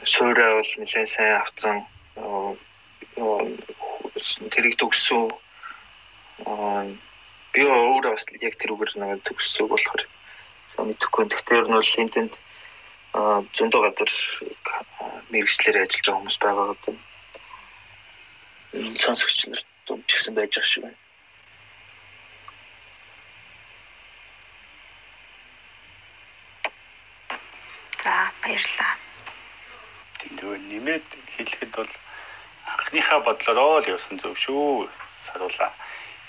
суурай 0.03 0.51
бол 0.57 0.71
нэлээ 0.77 1.05
сайн 1.05 1.33
авцсан 1.41 1.77
тэрийг 4.53 4.75
төгссөн 4.77 5.23
би 7.53 7.61
өөрөө 7.67 8.13
бас 8.15 8.25
яг 8.41 8.55
тэр 8.57 8.73
үгээр 8.73 8.91
нэг 8.97 9.23
төгссөн 9.27 9.67
болохоор 9.69 10.03
сайн 10.71 10.87
мэдэхгүй. 10.87 11.23
Тэгэхээр 11.27 11.67
нь 11.67 11.77
бол 11.77 11.99
энтэнд 12.03 12.33
зөндөө 13.55 13.81
газар 13.85 14.11
мэрэгчлэр 15.31 15.83
ажиллаж 15.83 16.05
байгаа 16.05 16.19
хүмүүс 16.19 16.37
байгаа 16.39 16.65
гэдэг. 16.71 16.95
Сонсогч 18.71 19.47
нар 19.51 19.59
ч 20.07 20.11
гэсэн 20.15 20.33
байж 20.35 20.55
байгаа 20.55 20.69
шиг 20.71 20.83
байна. 20.83 20.99
За 28.03 28.13
баярлалаа. 28.41 28.93
Тэндөө 30.23 30.53
нэмээд 30.71 31.07
хэлэхэд 31.35 31.71
бол 31.75 31.91
анхныхаа 32.71 33.19
бодлороо 33.27 33.83
л 33.83 33.91
явсан 33.91 34.15
зөв 34.23 34.39
шүү. 34.39 34.87
Саруулаа. 35.19 35.71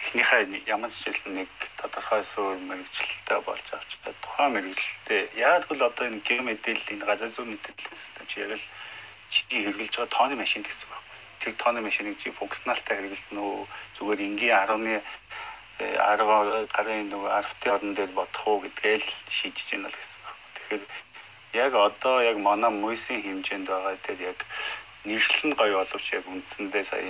Эхнийхээ 0.02 0.66
ямар 0.66 0.90
ч 0.90 1.06
хэлсэн 1.06 1.32
нэг 1.38 1.50
тодорхой 1.78 2.26
суурь 2.26 2.58
мэрэгчлэлтэй 2.58 3.38
болж 3.46 3.66
авч 3.70 3.90
тухайн 4.22 4.50
мэрэгчлэлтэй 4.58 5.22
яг 5.38 5.70
л 5.70 5.86
одоо 5.88 6.10
энэ 6.10 6.26
гэр 6.26 6.42
мэдээлэл 6.42 6.92
энэ 6.98 7.06
газар 7.06 7.30
зүйн 7.30 7.54
мэдээлэл 7.54 8.02
систем 8.02 8.26
чи 8.26 8.42
яг 8.42 8.50
л 8.58 8.66
чи 9.30 9.40
хэрэгжилж 9.46 9.94
байгаа 9.94 10.10
тооны 10.10 10.34
машин 10.34 10.66
гэсэн 10.66 10.90
байна. 10.90 11.11
Тэр 11.42 11.54
тооны 11.58 11.80
машиныг 11.82 12.16
чи 12.22 12.30
функционалтай 12.30 12.96
хэрэглэнэ 13.02 13.42
үү 13.42 13.66
зүгээр 13.98 14.20
энгийн 14.28 14.56
10-ны 14.62 14.94
10 15.82 16.70
гарын 16.70 17.10
нөгөө 17.10 17.30
10-ын 17.34 17.74
орон 17.74 17.92
дээр 17.98 18.12
бодох 18.14 18.46
уу 18.46 18.62
гэдгээ 18.62 18.96
л 19.02 19.08
шийдэж 19.26 19.66
байна 19.74 19.88
л 19.90 19.98
гэсэн 19.98 20.20
байна. 20.22 20.38
Тэгэхээр 20.54 20.82
яг 21.66 21.72
одоо 21.74 22.16
яг 22.22 22.36
манай 22.38 22.70
мөсийн 22.70 23.22
хэмжээнд 23.26 23.66
байгаа 23.66 23.96
дээр 24.06 24.20
яг 24.30 24.38
нийслэл 25.04 25.50
нь 25.50 25.58
гоё 25.58 25.82
боловч 25.82 26.06
яг 26.14 26.24
үндсэндээ 26.30 26.84
сая 26.86 27.02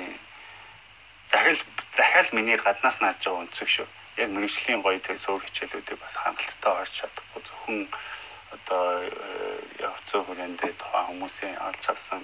захирал 1.31 1.61
захиал 1.97 2.29
миний 2.33 2.57
гаднаас 2.57 3.01
нааж 3.01 3.21
байгаа 3.21 3.45
өнцөг 3.45 3.69
шүү. 3.69 3.89
Яг 4.23 4.29
мэрэгжлийн 4.33 4.81
гоё 4.83 4.99
тэр 5.01 5.19
суур 5.21 5.41
хичээлүүдийг 5.45 5.99
бас 6.01 6.17
хангалттай 6.17 6.73
орж 6.81 6.93
чадахгүй 6.97 7.43
зөвхөн 7.45 7.81
одоо 8.57 8.85
явцсан 9.81 10.21
хүрээндээ 10.25 10.73
тухайн 10.81 11.07
хүмүүсийн 11.09 11.57
олж 11.69 11.83
авсан 11.93 12.23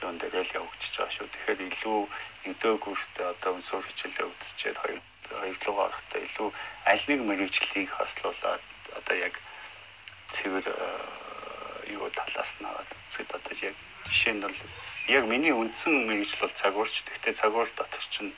дээр 0.00 0.46
л 0.46 0.56
явагдаж 0.62 0.92
байгаа 0.94 1.14
шүү. 1.14 1.28
Тэгэхээр 1.28 1.60
илүү 1.68 1.98
нэгдөө 2.46 2.74
курстэй 2.78 3.26
одоо 3.26 3.50
өнсөр 3.58 3.82
хичээлээ 3.82 4.26
үзчихэд 4.30 4.78
хоёр 4.78 5.00
хоёрлогоо 5.28 5.84
орохдоо 5.90 6.20
илүү 6.22 6.48
аль 6.86 7.04
нэг 7.10 7.20
мэрэгжлийг 7.26 7.90
хослуулаад 7.90 8.62
одоо 8.98 9.16
яг 9.18 9.34
цэвэр 10.30 10.66
юу 11.90 12.08
талаас 12.14 12.52
нь 12.60 12.66
аваад 12.68 12.88
үзэхэд 13.06 13.30
одоо 13.34 13.54
яг 13.68 13.76
жишээ 14.06 14.34
нь 14.38 14.42
бол 14.44 14.58
яг 15.08 15.24
миний 15.26 15.52
үндсэн 15.52 16.06
мэрэгжил 16.06 16.46
бол 16.46 16.54
цагуурч. 16.54 16.94
Гэхдээ 17.04 17.34
цагуурч 17.40 17.72
дотор 17.74 18.04
чинь 18.12 18.32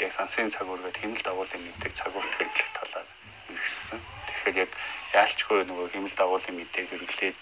яг 0.00 0.10
сансын 0.16 0.50
цагуур 0.50 0.80
гэдэг 0.80 1.02
хэмнэл 1.02 1.26
дагуулын 1.26 1.62
мэдээг 1.62 1.92
цагуурт 1.92 2.32
хэрэглэх 2.34 2.70
талаар 2.78 3.08
ирсэн. 3.52 4.00
Тэгэхээр 4.26 4.56
яг 4.64 4.70
яалчгүй 5.12 5.60
нөгөө 5.68 5.86
хэмнэл 5.92 6.16
дагуулын 6.18 6.56
мэдээг 6.56 6.88
хэрэглээд 6.90 7.36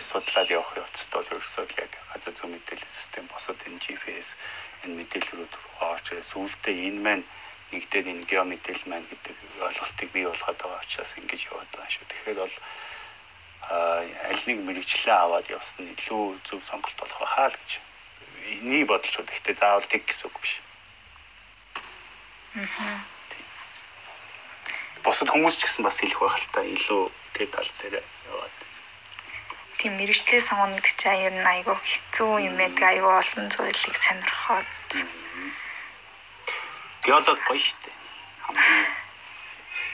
судлаад 0.00 0.50
явах 0.50 0.76
явцад 0.76 1.08
бол 1.12 1.28
ерөөсөө 1.32 1.64
яг 1.80 1.92
газар 2.12 2.34
зүйн 2.36 2.52
мэдээлэл 2.54 2.92
систем 2.92 3.24
босод 3.32 3.58
энэ 3.66 3.80
GPS 3.80 4.36
энэ 4.84 4.96
мэдээллүүд 5.00 5.52
орж. 5.80 6.06
Сүүлдээ 6.30 6.76
энэ 6.88 7.00
маань 7.04 7.24
нэгдээд 7.72 8.06
энэ 8.12 8.28
гео 8.30 8.44
мэдээлэл 8.44 8.90
маань 8.90 9.08
гэдэг 9.10 9.36
ойлголтыг 9.66 10.08
бий 10.12 10.24
болгоод 10.26 10.58
байгаа 10.60 10.80
учраас 10.84 11.12
ингэж 11.18 11.40
яваад 11.50 11.70
байгаа 11.72 11.90
шүү. 11.90 12.06
Тэгэхээр 12.06 12.38
бол 12.42 12.54
аль 14.30 14.42
нэг 14.46 14.58
мэрэгчлээ 14.62 15.16
аваад 15.18 15.46
явсан 15.50 15.90
илүү 15.90 16.24
зөв 16.46 16.60
сонголт 16.62 16.96
болох 17.00 17.18
хаа 17.26 17.50
л 17.50 17.58
гэж 17.58 17.70
энийг 18.62 18.86
бодож 18.86 19.10
шүү. 19.10 19.26
Гэхдээ 19.26 19.56
заавал 19.58 19.90
тэг 19.90 20.06
гэсэн 20.06 20.30
үг 20.30 20.36
биш. 20.38 20.54
Босод 25.02 25.28
хүмүүс 25.30 25.58
ч 25.58 25.66
гэсэн 25.66 25.82
бас 25.82 25.98
хэлэх 25.98 26.20
байх 26.22 26.38
л 26.38 26.52
та 26.54 26.62
илүү 26.62 27.02
тэг 27.34 27.50
тал 27.50 27.70
дээр 27.82 27.98
яваад. 28.30 28.55
Тийм 29.86 30.02
мэрэгчлээ 30.02 30.42
сонгоно 30.42 30.74
гэдэг 30.74 30.94
чинь 30.98 31.22
ер 31.30 31.34
нь 31.38 31.46
айгүй 31.46 31.78
хэцүү 31.78 32.50
юм 32.50 32.58
байдаг. 32.58 32.90
Айгүй 32.90 33.12
олон 33.22 33.46
зүйлийг 33.54 33.94
сонирхоод. 33.94 34.90
Геолог 37.06 37.38
гоё 37.46 37.62
штэ. 37.62 37.90
Хамгийн 38.42 38.86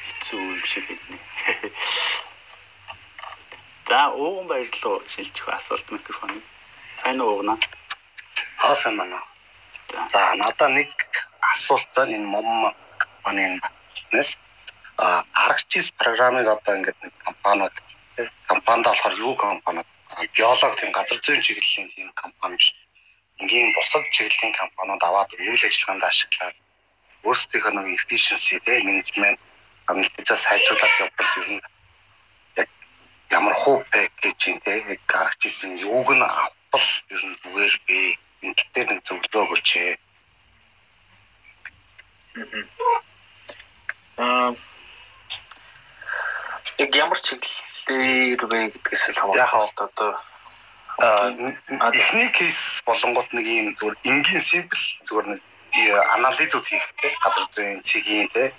хэцүү 0.09 0.40
юм 0.40 0.64
шиг 0.64 0.85
хэлнэ. 0.89 1.19
За 3.93 4.16
ууган 4.16 4.48
баярлуу 4.48 5.05
шилжих 5.12 5.48
асуулт 5.52 5.85
микрофон. 5.93 6.40
Сайн 6.97 7.20
уу 7.20 7.44
уугнаа? 7.44 7.60
Аа 8.64 8.73
сайн 8.73 8.97
байна. 8.97 9.20
За 10.09 10.20
надаа 10.40 10.73
нэг 10.73 10.89
асуулт 11.52 11.89
байна 11.93 12.16
энэ 12.16 12.32
мом 12.32 12.48
манай 13.28 13.60
нэс 14.16 14.40
а 14.97 15.20
аргчис 15.36 15.93
програмыг 16.01 16.48
одоо 16.48 16.81
ингээд 16.81 16.97
нэг 17.05 17.12
компаниуд 17.28 17.77
компанид 18.47 18.86
болохоор 18.86 19.14
юу 19.18 19.34
компаниуд 19.36 19.86
геолог 20.34 20.72
тийм 20.80 20.93
газар 20.93 21.18
зүйн 21.24 21.40
чиглэлийн 21.40 21.89
тийм 21.94 22.09
компани. 22.14 22.59
Ингийн 23.40 23.72
бусад 23.74 24.05
чиглэлийн 24.14 24.55
компаниуд 24.60 25.02
аваад 25.02 25.30
үйл 25.39 25.64
ажиллагаанд 25.68 26.05
ашиглаад 26.05 26.56
өөрсдийнхөө 27.24 27.72
нэг 27.72 27.86
efficiency 27.97 28.60
тийм 28.66 28.84
менежмент 28.89 29.40
амжилтаа 29.90 30.36
сайжруулах 30.36 31.01
явбал 31.05 31.32
ер 31.40 31.48
нь 31.55 31.62
ямар 33.39 33.55
хуу 33.62 33.76
пэкэжийн 33.93 34.59
тийм 34.60 34.98
аргчисын 35.22 35.72
юуг 35.89 36.09
нь 36.12 36.22
авбал 36.22 36.89
ер 37.14 37.22
нь 37.28 37.39
зүгээр 37.43 37.74
бэ 37.86 37.98
энэ 38.44 38.62
дээр 38.74 38.89
нэг 38.90 39.01
зөвлөгөө 39.06 39.43
өгөөч. 39.44 39.68
Аа 44.18 44.52
яг 46.78 46.90
ямар 46.96 47.18
чиглэлээр 47.20 48.42
вэ 48.48 48.58
гэдгээс 48.72 49.04
л 49.12 49.20
хамаарат 49.20 49.76
одоо 49.76 50.10
эхний 51.92 52.28
кейс 52.32 52.82
болонгот 52.86 53.28
нэг 53.32 53.46
юм 53.46 53.68
зүгээр 53.76 53.96
энгийн 54.10 54.40
симпл 54.40 54.84
зүгээр 55.06 55.26
нэг 55.32 55.40
анализууд 56.16 56.66
хийх 56.66 56.86
те 57.00 57.08
газар 57.24 57.46
зүйн 57.54 57.80
цэгийн 57.82 58.28
те 58.28 58.52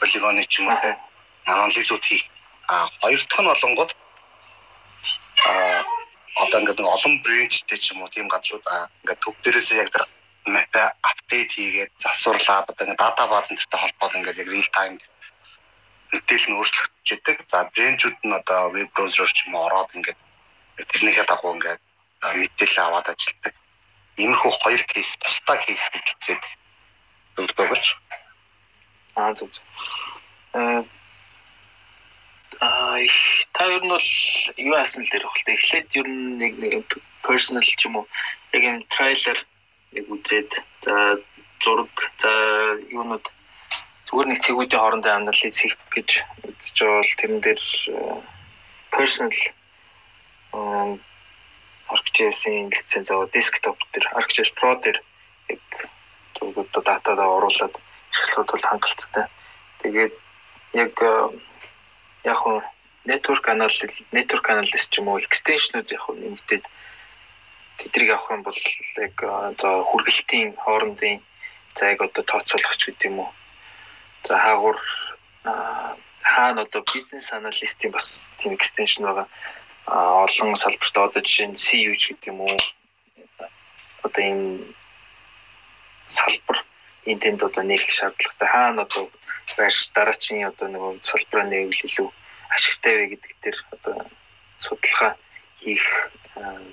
полигоны 0.00 0.42
ч 0.46 0.60
юм 0.60 0.68
уу 0.70 0.78
те 0.82 0.98
анализууд 1.46 2.04
хийх. 2.04 2.24
А 2.68 2.90
хоёр 3.00 3.22
дахь 3.22 3.40
нь 3.40 3.50
болонгот 3.50 3.90
а 5.46 5.82
одоо 6.42 6.58
ингээд 6.60 6.80
нэг 6.80 6.90
олон 6.96 7.14
брендтэй 7.22 7.78
ч 7.78 7.94
юм 7.94 8.02
уу 8.02 8.10
тийм 8.10 8.26
газрууд 8.28 8.66
ингээд 9.02 9.22
төв 9.22 9.34
дээрээс 9.42 9.70
яг 9.82 9.90
тэр 9.94 10.04
мап 10.54 10.74
апдейт 11.10 11.50
хийгээд 11.54 11.92
засварлаад 12.02 12.70
одоо 12.70 12.84
ингээд 12.84 13.02
дата 13.02 13.24
бааз 13.30 13.50
энтертэй 13.50 13.80
холбоод 13.80 14.16
ингээд 14.18 14.40
яг 14.42 14.48
real 14.50 14.68
time 14.74 14.98
мэдээлэл 16.12 16.48
нь 16.50 16.58
өөрчлөгдөж 16.58 17.08
идэг. 17.14 17.38
За 17.50 17.58
брендүүд 17.74 18.18
нь 18.26 18.36
одоо 18.38 18.70
веб 18.74 18.88
браузер 18.94 19.30
ч 19.32 19.46
юм 19.46 19.54
уу 19.54 19.66
ороод 19.66 19.90
ингээд 19.96 20.18
тэрнийхээ 20.90 21.26
дагуу 21.28 21.54
ингээд 21.56 21.82
мэдээлэл 22.40 22.84
аваад 22.84 23.06
ажилладаг. 23.12 23.54
Иймэрхүү 24.16 24.52
хоёр 24.62 24.82
кейс 24.90 25.10
тусдаа 25.20 25.56
кейс 25.60 25.82
гэж 25.92 26.06
үзээд 26.14 26.42
зөвлөгөө 27.36 27.66
өгч. 27.74 27.86
Аа 29.16 29.32
зөв. 29.36 29.50
Э 30.56 30.84
Аа 32.60 32.96
та 33.52 33.64
ер 33.68 33.84
нь 33.84 33.92
бол 33.92 34.08
юу 34.56 34.74
яасан 34.80 35.04
л 35.04 35.12
дээр 35.12 35.28
хөлтэй 35.28 35.54
эхлээд 35.60 35.88
ер 36.00 36.08
нь 36.08 36.40
нэг 36.40 36.52
нэг 36.56 36.88
personal 37.20 37.60
ч 37.60 37.84
юм 37.84 38.00
уу 38.00 38.06
яг 38.56 38.62
юм 38.64 38.76
трейлер 38.88 39.38
нэг 39.92 40.04
үзээд 40.08 40.50
за 40.80 41.20
зураг 41.60 41.92
за 42.16 42.32
юунууд 42.88 43.24
зүгээр 44.06 44.28
нэг 44.30 44.40
цэгүүдийн 44.44 44.80
хоорондын 44.82 45.18
анализ 45.26 45.56
хийх 45.58 45.76
гэж 45.94 46.10
үзэж 46.46 46.76
бол 46.86 47.12
тэрэн 47.18 47.40
дээр 47.42 47.60
personal 48.94 49.34
ArcGIS-ийн 51.94 52.70
лиценз 52.70 53.10
аваад 53.10 53.34
desktop 53.34 53.78
дээр 53.92 54.06
ArcGIS 54.18 54.50
Pro 54.58 54.78
дээр 54.78 54.98
яг 55.50 55.62
зөвхөн 56.38 56.66
датадаа 56.70 57.28
оруулаад 57.36 57.74
ашиглахад 58.12 58.50
бол 58.50 58.68
хангалттай. 58.70 59.26
Тэгээд 59.82 60.14
яг 60.82 60.94
яг 62.30 62.38
хуу 62.42 62.62
network 63.10 63.44
analysis 63.54 63.90
network 64.16 64.46
analysis 64.54 64.86
ч 64.90 64.98
юм 64.98 65.08
уу 65.08 65.22
extension-ууд 65.22 65.94
яг 65.94 66.02
хуу 66.02 66.14
нэмэгдээд 66.18 66.64
тэдрийг 67.78 68.10
авах 68.14 68.30
юм 68.34 68.42
бол 68.46 68.60
яг 69.06 69.14
за 69.60 69.68
хүргэлтийн 69.88 70.48
хоорондын 70.64 71.18
за 71.74 71.82
яг 71.92 72.00
одоо 72.06 72.22
тооцоолгоч 72.26 72.80
гэдэг 72.86 73.10
юм 73.10 73.18
уу 73.22 73.30
за 74.28 74.38
хаагур 74.38 74.78
хаана 76.22 76.62
одоо 76.62 76.82
бизнес 76.94 77.32
аналистийн 77.32 77.92
бас 77.92 78.32
тийм 78.38 78.52
extension 78.58 79.02
байгаа. 79.06 79.26
Олон 79.86 80.56
салбарт 80.56 80.96
одоо 80.96 81.22
жишээ 81.22 81.48
нь 81.48 81.60
CUG 81.64 82.02
гэдэг 82.10 82.26
юм 82.32 82.40
уу? 82.42 82.58
Одоо 84.06 84.22
энэ 84.30 84.74
салбар 86.08 86.58
энтэнд 87.06 87.40
одоо 87.42 87.62
нэг 87.62 87.82
шаардлагатай. 87.96 88.48
Хаана 88.48 88.82
одоо 88.82 89.04
байр 89.56 89.74
дараачийн 89.94 90.48
одоо 90.50 90.66
нөгөө 90.68 90.92
салбараа 91.06 91.46
нэвэл 91.46 91.86
илүү 91.86 92.08
ашигтай 92.54 92.94
вэ 92.96 93.04
гэдэг 93.12 93.32
дээр 93.42 93.58
одоо 93.74 93.94
судалгаа 94.58 95.12
хийх 95.62 95.86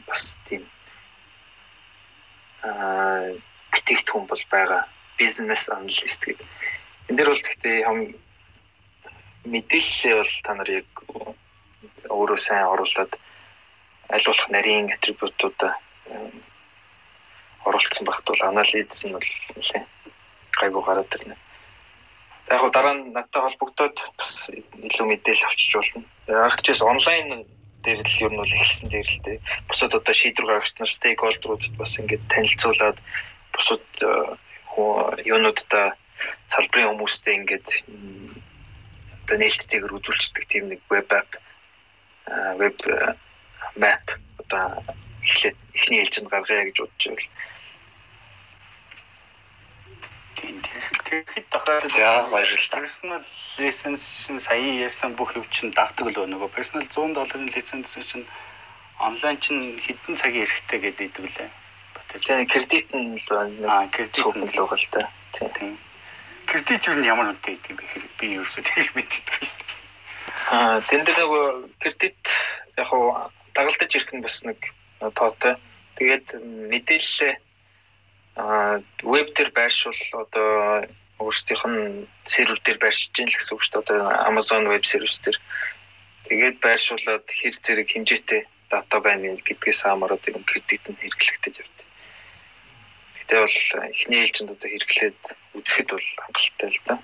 бас 0.07 0.37
тийм 0.49 0.63
аа 2.65 3.37
бүтээгдэхүүн 3.71 4.25
бол 4.27 4.43
байгаа. 4.49 4.83
Бизнес 5.17 5.69
аналист 5.69 6.21
гэдэг. 6.25 6.47
Энд 7.13 7.21
дээр 7.21 7.29
бол 7.29 7.45
гэхдээ 7.45 7.77
хам 7.85 7.99
мэдээлэлээ 9.45 10.15
бол 10.17 10.33
та 10.41 10.51
нар 10.57 10.69
яг 10.81 10.89
өөрөө 12.09 12.39
сайн 12.41 12.65
оруулаад 12.73 13.13
аль 14.09 14.25
болох 14.25 14.47
нарийн 14.49 14.89
атрибутуудаа 14.89 15.77
оруулсан 17.69 18.05
багт 18.09 18.25
бол 18.25 18.41
анализ 18.49 19.05
нь 19.05 19.13
бол 19.13 19.29
нэлээ 19.53 19.83
гайгүй 20.57 20.81
гараад 20.81 21.13
ирнэ. 21.13 21.37
За 22.49 22.57
яг 22.57 22.73
дараа 22.73 22.97
нь 22.97 23.13
надтай 23.13 23.41
холбогдоод 23.45 23.97
бас 24.17 24.49
илүү 24.49 25.05
мэдээлэл 25.05 25.45
авчиж 25.45 25.71
болно. 25.77 26.01
Аргачлаас 26.25 26.81
онлайн 26.81 27.45
дээр 27.85 28.01
л 28.01 28.21
ер 28.25 28.33
нь 28.33 28.41
бол 28.41 28.57
эхэлсэн 28.57 28.89
дээр 28.89 29.05
л 29.05 29.21
дээ. 29.21 29.37
Бусад 29.69 29.93
одоо 29.93 30.13
шийдвэр 30.17 30.49
гаргагч 30.49 30.81
нар 30.81 30.89
стейкхолдеруудад 30.89 31.77
бас 31.77 31.93
ингээд 32.01 32.25
танилцуулаад 32.33 32.97
бусад 33.53 33.85
э, 34.01 34.33
юунуудаа 35.29 35.93
салбарын 36.53 36.91
хүмүүстэй 36.93 37.33
ингээд 37.39 37.67
одоо 39.23 39.37
нээлттэйгээр 39.39 39.97
үзүүлцдэг 39.97 40.43
тийм 40.51 40.63
нэг 40.71 40.81
веб 40.89 41.09
ап 41.13 41.31
веб 42.59 42.77
map 43.79 44.05
одоо 44.41 44.83
эхлээд 45.23 45.57
эхний 45.73 45.99
ээлжинд 46.03 46.29
гаргая 46.29 46.67
гэж 46.67 46.77
бодож 46.83 47.27
Тийм 50.43 50.59
тэгэхэд 50.59 51.47
дахиад 51.51 51.87
За 51.87 52.27
баярлалаа. 52.27 52.81
Personal 52.83 53.23
license 53.57 54.03
чинь 54.27 54.39
сая 54.43 54.59
ярьсан 54.59 55.15
бүх 55.15 55.35
юм 55.39 55.45
чинь 55.55 55.71
дагдаг 55.71 56.11
лөө 56.11 56.27
нөгөө 56.27 56.49
personal 56.51 56.83
100 56.83 57.15
долларын 57.15 57.47
лиценз 57.55 57.95
чинь 57.95 58.27
онлайн 58.99 59.37
чинь 59.39 59.79
хэдэн 59.79 60.15
цагийн 60.19 60.43
эрэхтэй 60.43 60.79
гэдэг 60.83 61.15
лээ. 61.23 61.49
тийм 62.19 62.45
кредит 62.45 62.89
нь 62.91 63.15
л 63.15 63.27
байна. 63.31 63.55
Аа 63.71 63.87
кредит 63.87 64.35
нь 64.35 64.43
л 64.43 64.57
байгаа 64.59 64.79
л 64.83 64.87
да. 64.91 65.01
Тийм. 65.31 65.77
Кредит 66.49 66.83
юу 66.87 66.95
нь 66.99 67.07
ямар 67.07 67.31
үнэтэй 67.31 67.55
гэдэг 67.55 67.69
юм 67.71 67.77
бэ? 67.77 67.85
хэрэг 67.91 68.11
Би 68.19 68.25
ерөөсөө 68.37 68.63
тийг 68.63 68.89
мэддэг 68.95 69.25
шүү 69.41 69.57
дээ. 69.59 69.83
Аа 70.57 70.77
тэн 70.81 71.01
дээр 71.05 71.19
нөгөө 71.21 71.45
кредит 71.81 72.19
яг 72.77 72.87
хуу 72.89 73.05
дагалдаж 73.55 73.91
ирэх 73.95 74.11
нь 74.13 74.25
бас 74.25 74.37
нэг 74.43 74.59
тоотой. 75.17 75.55
Тэгээд 75.97 76.27
мэдээлэлээ 76.71 77.33
аа 78.41 78.81
веб 79.05 79.27
дээр 79.35 79.51
байршуул 79.53 80.01
одоо 80.23 80.49
өөрсдийнх 81.21 81.65
нь 81.69 82.07
сервер 82.25 82.59
дээр 82.61 82.79
байршиж 82.81 83.11
гин 83.13 83.29
л 83.29 83.37
гэсэн 83.37 83.53
үг 83.55 83.63
шүү 83.63 83.73
дээ. 83.73 83.81
Одоо 83.83 83.99
Amazon 84.29 84.63
веб 84.67 84.83
сервис 84.85 85.21
дээр 85.21 85.37
тэгээд 86.27 86.57
байршуулад 86.65 87.25
хэр 87.29 87.55
зэрэг 87.61 87.87
хэмжээтэй 87.93 88.41
дата 88.73 88.97
байна 88.99 89.37
гэдгээс 89.37 89.85
хамаарат 89.85 90.23
юм 90.33 90.43
кредит 90.49 90.83
нь 90.89 90.97
хэрэглэгдэж 90.97 91.55
явдаг. 91.61 91.87
Гэтэ 93.23 93.39
бол 93.39 93.87
эхний 93.87 94.19
ээлжинд 94.19 94.51
одоо 94.51 94.67
хэрэглээд 94.67 95.19
үзэхэд 95.55 95.89
бол 95.95 96.07
хангалттай 96.19 96.69
л 96.75 96.81
да. 96.83 96.95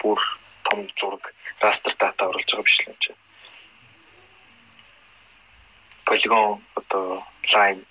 Бүр 0.00 0.20
том 0.64 0.88
зураг 0.96 1.24
растер 1.60 1.92
дата 2.00 2.24
оруулж 2.32 2.48
байгаа 2.48 2.64
биш 2.64 2.80
л 2.80 2.88
юм 2.88 2.96
чи. 3.04 3.12
Polygon 6.08 6.64
одоо 6.80 7.20
line 7.52 7.84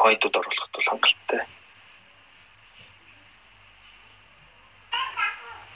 point-ууд 0.00 0.40
оруулахад 0.40 0.72
бол 0.72 0.88
хангалттай. 0.88 1.42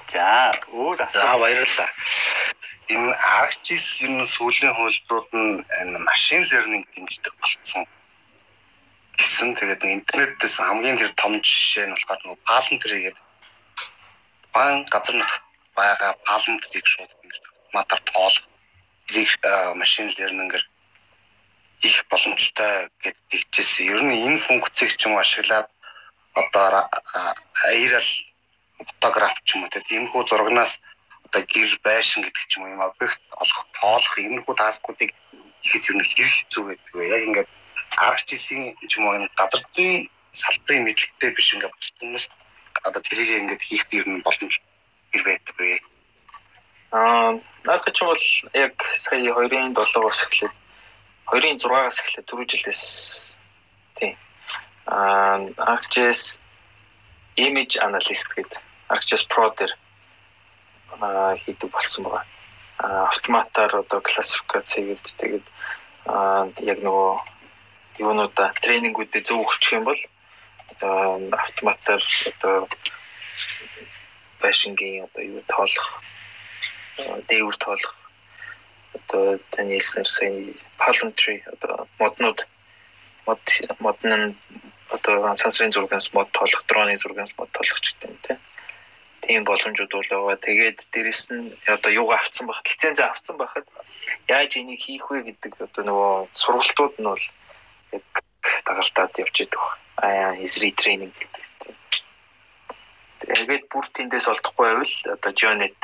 За 0.09 0.51
өөр 0.73 0.97
За 0.97 1.05
асуулт. 1.05 1.41
баярлалаа. 1.45 1.91
Энэ 2.89 3.13
ArcGIS 3.45 3.87
ер 4.09 4.13
нь 4.17 4.25
сүүлийн 4.25 4.73
хөлбрүүд 4.73 5.29
нь 5.37 5.63
энэ 5.85 5.99
машин 6.09 6.43
learning 6.49 6.85
дэмждэг 6.97 7.35
болсон. 7.37 7.85
Гэсэн 9.21 9.49
тэгээд 9.61 9.81
нэг 9.85 9.93
интернетээс 10.01 10.57
хамгийн 10.65 10.97
тэр 10.97 11.13
том 11.21 11.33
жишээ 11.45 11.87
нь 11.87 11.95
болохоор 11.95 12.21
нөгөө 12.25 12.41
Palantir 12.49 12.93
гэдэг 13.05 13.25
баан 14.55 14.77
газар 14.93 15.15
нутагт 15.17 15.45
байгаа 15.77 16.13
Palantir-ийг 16.27 16.87
шууд 16.89 17.13
матар 17.77 18.01
тэрийг 19.11 19.31
э, 19.43 19.75
машин 19.75 20.09
learning-ээр 20.17 20.65
их 21.83 22.05
боломжтой 22.11 22.89
гэдэг 23.03 23.41
чийсэн. 23.51 23.87
Ер 23.93 24.01
нь 24.05 24.15
энэ 24.27 24.39
функцийг 24.39 24.97
ч 24.97 25.07
юм 25.07 25.17
ашиглаад 25.19 25.69
одоо 26.35 26.67
а- 27.15 27.35
аерал 27.73 28.11
фотограф 28.79 29.35
ч 29.45 29.57
юм 29.57 29.65
уу 29.65 29.71
тиймэрхүү 29.71 30.23
зурагнаас 30.29 30.79
одоо 31.27 31.43
гэр 31.53 31.71
байшин 31.83 32.23
гэдэг 32.23 32.45
ч 32.49 32.53
юм 32.57 32.63
уу 32.65 32.75
юм 32.77 32.83
объект 32.89 33.21
олох 33.43 33.61
тоолох 33.81 34.15
иймэрхүү 34.19 34.55
таскуудыг 34.57 35.11
ихэд 35.65 35.89
ер 35.91 35.97
нь 35.97 36.07
хэрэг 36.07 36.35
хэцүү 36.37 36.63
гэдэг. 36.69 36.95
Яг 37.17 37.23
ингээд 37.29 37.51
ч 38.89 38.93
юм 38.97 39.05
уу 39.09 39.15
зүйн 39.75 40.09
салбарын 40.33 40.85
мэдлэгтэй 40.87 41.31
биш 41.35 41.49
ингээд 41.55 41.75
бус 41.75 41.91
хүмүүс 41.99 42.25
одоо 42.87 43.03
тэрийг 43.03 43.31
ингээд 43.43 43.63
хийх 43.67 43.85
ер 43.99 44.07
нь 44.09 44.25
боломж 44.27 44.55
гэр 45.13 45.23
байдаг 45.27 45.55
вэ. 45.59 45.81
Аа 46.95 47.31
надад 47.67 47.95
ч 47.95 47.99
бол 48.07 48.25
яг 48.55 48.75
сая 48.95 49.19
2.7-оос 49.19 50.19
эхлээд 50.27 50.55
2.6-аас 51.31 51.99
эхлээд 52.03 52.27
4 52.31 52.51
жилээс 52.51 52.83
тийм 53.99 54.15
аа 54.87 55.39
ArcGIS 55.75 56.23
image 57.47 57.75
analyst 57.87 58.31
гэдэг 58.35 58.63
ArcGIS 58.95 59.23
Pro 59.31 59.51
дээр 59.51 59.73
аа 61.03 61.35
хийдэг 61.43 61.71
болсон 61.71 62.05
байгаа. 62.05 62.25
Аа 62.83 63.03
автоматар 63.13 63.71
одоо 63.83 64.01
классификац 64.01 64.69
хийгээд 64.75 65.05
тэгээд 65.21 65.47
аа 66.07 66.51
яг 66.73 66.79
нөгөө 66.87 67.09
юунуудаа 68.03 68.49
тренингүүдэд 68.65 69.27
зөв 69.29 69.39
өгчих 69.45 69.77
юм 69.79 69.85
бол 69.89 70.01
автоматар 71.45 72.01
одоо 72.33 72.69
байшингийн 74.43 75.05
одоо 75.07 75.23
юу 75.33 75.43
тоолох 75.53 75.89
аа, 76.99 77.21
дээвэр 77.29 77.57
тоолох 77.65 77.95
одоо 78.97 79.39
таны 79.53 79.77
хэлснээр 79.77 80.09
сая 80.09 80.33
Palantir 80.81 81.45
одоо 81.53 81.89
моднууд 82.01 82.41
мод 83.27 83.43
модн 83.85 84.13
нь 84.21 84.35
одоо 84.95 85.37
сансрын 85.37 85.73
зургаас 85.73 86.13
мод 86.15 86.29
тоолох, 86.37 86.63
дроны 86.69 86.97
зургаас 86.97 87.33
мод 87.39 87.51
тоолох 87.53 87.81
ч 87.81 87.87
гэдэг 87.95 88.11
юм 88.11 88.19
тий. 88.25 88.37
Тийм 89.23 89.45
боломжууд 89.45 89.93
бол 89.93 90.11
байгаа. 90.11 90.37
Тэгээд 90.47 90.79
дээрэс 90.93 91.23
нь 91.35 91.53
одоо 91.77 91.91
юугаа 92.01 92.19
авцсан 92.19 92.47
бахад 92.49 92.67
лицензээ 92.71 93.07
авцсан 93.07 93.37
бахад 93.37 93.67
яаж 94.29 94.51
энийг 94.57 94.81
хийх 94.81 95.07
вэ 95.11 95.19
гэдэг 95.29 95.53
одоо 95.67 95.83
нөгөө 95.85 96.15
сургалтууд 96.43 96.95
нь 96.99 97.09
бол 97.13 97.25
яг 97.93 98.25
дагалдаад 98.67 99.13
явж 99.23 99.37
идэх. 99.45 99.65
Аа 99.97 100.35
эзри 100.45 100.71
тренинг 100.73 101.15
гэдэг. 101.15 101.77
Тэгээд 103.21 103.65
бүр 103.69 103.87
тэндээс 103.93 104.27
олдохгүй 104.33 104.65
байвал 104.67 104.95
одоо 105.15 105.33
Jonet 105.37 105.81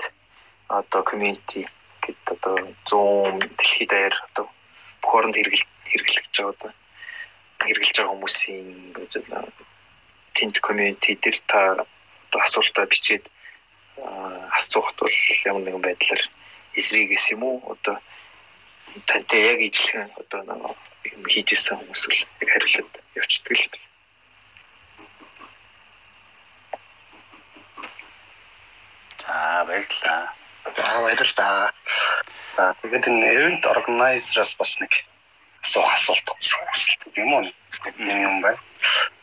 одоо 0.68 1.02
community 1.04 1.68
гэдэг 2.02 2.32
одоо 2.36 2.56
100 2.88 3.56
дэлхийд 3.58 3.90
даяар 3.90 4.16
одоо 4.32 4.46
бүх 5.02 5.12
оронд 5.14 5.36
хэрэглэж 5.36 6.26
байгаа 6.32 6.54
одоо 6.54 6.70
хэрэглэж 7.60 7.96
байгаа 7.96 8.14
хүмүүсийн 8.14 8.68
тэнд 10.36 10.56
community 10.66 11.12
дээр 11.16 11.38
та 11.46 11.58
одоо 11.76 12.40
асуултаа 12.42 12.86
бичээд 12.88 13.24
асуухт 14.58 14.96
бол 15.00 15.16
ямар 15.44 15.62
нэгэн 15.64 15.84
байдлаар 15.84 16.22
эсрэгээс 16.78 17.26
юм 17.34 17.42
уу 17.44 17.56
одоо 17.72 17.96
тантай 19.06 19.40
яг 19.52 19.60
ижлэхэн 19.68 20.10
одоо 20.20 20.40
нэг 20.46 20.76
юм 21.14 21.24
хийж 21.32 21.48
исэн 21.52 21.78
хүмүүс 21.78 22.02
л 22.08 22.18
яг 22.42 22.48
хариулаад 22.52 22.94
явчихдаг 23.18 23.54
л 23.56 23.68
байна. 23.72 23.86
За 29.26 29.64
баярлалаа. 29.68 30.22
За 30.76 31.00
баярлалаа. 31.02 31.72
За 32.54 32.62
тэгээд 32.80 33.08
энэ 33.10 33.26
event 33.36 33.62
organizer-аас 33.74 34.54
бас 34.60 34.72
нэг 34.80 34.92
асуух 35.62 35.90
асуулт 35.92 36.26
юм 37.16 37.30
уу? 37.34 37.44
Юм 37.98 38.40
байна. 38.40 38.60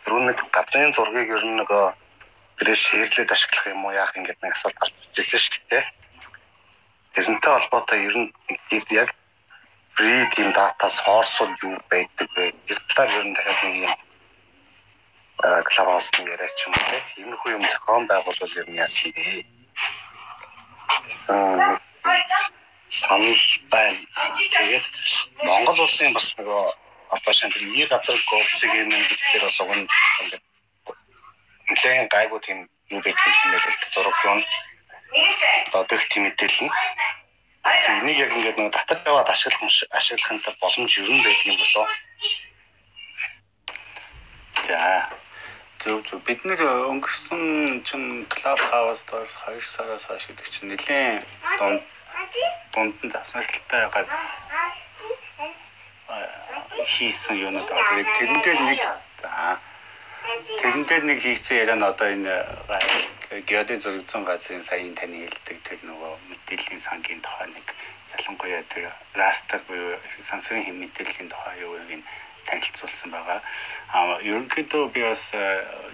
Түрүү 0.04 0.22
нэг 0.28 0.38
газрын 0.52 0.92
зургийг 0.92 1.30
ер 1.32 1.44
нь 1.48 1.58
нөгөө 1.60 1.84
тэрээ 2.60 2.78
шеэрлээд 2.84 3.32
ашиглах 3.32 3.66
юм 3.72 3.86
уу 3.86 3.96
яах 3.96 4.14
ингээд 4.20 4.44
нэг 4.44 4.54
асуулт 4.54 4.78
гарч 4.78 4.94
ирсэн 5.18 5.40
шүү 5.40 5.64
дээ. 5.72 5.84
Тэрнтэй 7.16 7.52
холбоотой 7.54 8.00
ер 8.08 8.16
нь 8.20 8.30
яг 8.92 9.10
free 9.96 10.22
тийм 10.34 10.50
дата 10.58 10.88
source-ууд 10.90 11.58
юу 11.64 11.78
байдаг 11.90 12.30
вэ? 12.36 12.52
Тэр 12.68 12.80
талаар 12.90 13.18
ер 13.18 13.26
нь 13.26 13.34
дахиад 13.36 13.62
нэг 13.64 13.76
юм 13.88 13.94
клабхаус 15.70 16.08
яриач 16.34 16.58
юм 16.66 16.74
уу? 16.74 17.00
Тиймэрхүү 17.14 17.50
юм 17.58 17.64
зохион 17.68 18.04
байгуулвал 18.08 18.58
ер 18.62 18.68
нь 18.70 18.80
яасан 18.86 19.12
бэ? 19.16 19.54
гэсэн 21.06 21.80
санал 22.90 23.42
байна. 23.74 24.00
Тэгээд 24.54 24.86
Монгол 25.44 25.80
улсын 25.86 26.14
бас 26.14 26.28
нөгөө 26.38 26.64
одоо 27.16 27.34
шинэ 27.34 27.58
ий 27.78 27.86
газар 27.92 28.18
говцгийн 28.30 28.92
юм 28.96 29.04
гэдгээр 29.10 29.44
бол 29.46 29.62
уг 29.64 29.72
нь 29.78 29.88
нэлээд 31.70 32.14
гайгүй 32.14 32.40
тийм 32.46 32.60
юу 32.94 33.02
гэдэг 33.02 33.34
юм 33.44 33.52
бэ 33.52 33.58
зураг 33.94 34.18
юм. 34.26 34.40
одоо 35.68 35.82
объектив 35.82 36.22
мэдээлэл 36.24 36.66
нь 36.66 36.72
энийг 37.64 38.18
яг 38.20 38.32
ингээд 38.36 38.58
нэг 38.60 38.74
татаж 38.76 39.00
аваад 39.08 39.30
ашиглах 39.32 39.72
ашиглахын 39.96 40.40
тулд 40.44 40.60
боломж 40.60 40.92
ер 41.00 41.08
нь 41.08 41.24
байдаг 41.24 41.48
юм 41.48 41.58
болоо. 41.62 41.88
За. 44.68 45.08
Зөв 45.80 46.04
зөв. 46.08 46.20
Бид 46.28 46.44
нэр 46.44 46.60
өнгөрсөн 46.92 47.84
чинь 47.88 48.28
клуб 48.28 48.60
хаус 48.60 49.04
доос 49.08 49.32
2 49.48 49.64
сараас 49.64 50.04
хойш 50.08 50.28
гэдэг 50.28 50.48
чинь 50.52 50.70
нэлээд 50.72 51.24
дунд 51.60 51.84
дунд 52.72 52.96
нь 53.04 53.12
завсарлалтай 53.12 53.88
байгаад 53.88 54.10
хийсэн 56.88 57.36
юмуд 57.48 57.68
аа. 57.72 57.84
Тэгээд 57.88 58.10
тэрэн 58.16 58.40
дээр 58.44 58.60
нэг 58.68 58.80
за 59.20 59.60
тэрэн 60.24 60.84
дээр 60.88 61.04
нэг 61.04 61.20
хийсэн 61.20 61.58
яриа 61.64 61.76
нь 61.76 61.84
одоо 61.84 62.08
энэ 62.08 62.34
геодэ 63.50 63.76
зөрөгцөн 63.76 64.24
газрын 64.24 64.64
саяын 64.64 64.96
таны 64.96 65.28
хэлдэг 65.28 65.58
тэр 65.68 65.80
нөгөө 65.84 66.14
мэдээллийн 66.32 66.80
сангийн 66.80 67.20
тухай 67.20 67.48
нэг 67.52 67.68
ялангуяа 68.16 68.64
тэр 68.72 68.88
растер 69.20 69.60
буюу 69.68 70.00
сансрын 70.22 70.64
хэм 70.64 70.80
мэдээллийн 70.80 71.28
тухай 71.28 71.60
юу 71.66 71.76
гин 71.90 72.04
танилцуулсан 72.48 73.12
байгаа. 73.12 73.40
Аа 73.92 74.20
ерөнхийдөө 74.24 74.84
би 74.96 75.02
бас 75.04 75.32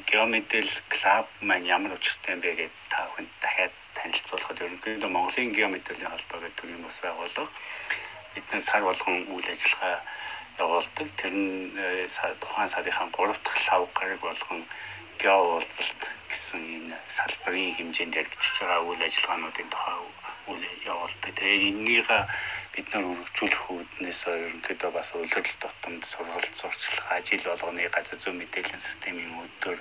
геомедэл 0.09 0.73
клуб 0.93 1.25
маань 1.41 1.65
ямар 1.65 1.97
учиртай 1.97 2.37
юм 2.37 2.41
бэ 2.45 2.53
гэдээ 2.53 2.89
та 2.93 3.05
бүхэнд 3.09 3.31
дахиад 3.41 3.73
танилцуулахад 3.97 4.61
ерөнхийдөө 4.65 5.09
Монголын 5.09 5.53
геомедлийн 5.57 6.11
холбоо 6.13 6.39
гэдэг 6.45 6.69
юм 6.69 6.83
бас 6.85 6.97
байгуулга 7.01 7.45
бидний 8.33 8.61
сар 8.61 8.83
болгон 8.85 9.25
үйл 9.33 9.47
ажиллагаа 9.53 10.01
явуулдаг. 10.59 11.07
Тэр 11.17 11.33
нь 11.33 11.71
э, 11.75 12.07
тухайн 12.39 12.67
сарынхаа 12.67 13.09
3 13.09 13.33
дахь 13.43 13.61
лав 13.71 13.83
гараг 13.97 14.19
болгон 14.19 14.61
гео 15.19 15.39
уулзалт 15.59 16.01
гэсэн 16.29 16.61
энэ 16.77 16.97
салбарын 17.07 17.75
хэмжээнд 17.75 18.19
яригдчихж 18.19 18.55
байгаа 18.61 18.87
үйл 18.87 19.03
ажиллагаануудын 19.07 19.69
тухай 19.73 19.97
үйл 20.51 20.63
явуулдаг. 20.85 21.31
Тэгээд 21.35 21.67
энийг 21.69 22.07
бид 22.73 22.87
нар 22.93 23.03
үргэлжлүүлэх 23.11 23.63
үүднээс 23.75 24.21
ерөнхийдөө 24.29 24.91
бас 24.95 25.09
улирал 25.17 25.51
дотомд 25.59 26.03
сургалт 26.05 26.53
зурчлах 26.55 27.07
ажил 27.17 27.43
болгоны 27.49 27.89
газар 27.89 28.19
зүйн 28.21 28.39
мэдээллийн 28.39 28.79
системийн 28.79 29.33
өдөр 29.43 29.77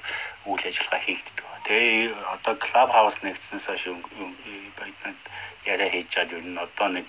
үйл 0.51 0.65
ажиллагаа 0.67 1.03
хийгддэг. 1.07 1.47
Тэгээ 1.69 2.17
одоо 2.35 2.55
клуб 2.57 2.91
хаус 2.91 3.17
нэгдснээс 3.23 3.67
хойш 3.69 3.85
бид 3.93 4.97
нар 5.05 5.17
яриа 5.69 5.89
хийж 5.93 6.09
чад 6.09 6.33
ер 6.33 6.43
нь 6.43 6.59
одоо 6.59 6.89
нэг 6.97 7.07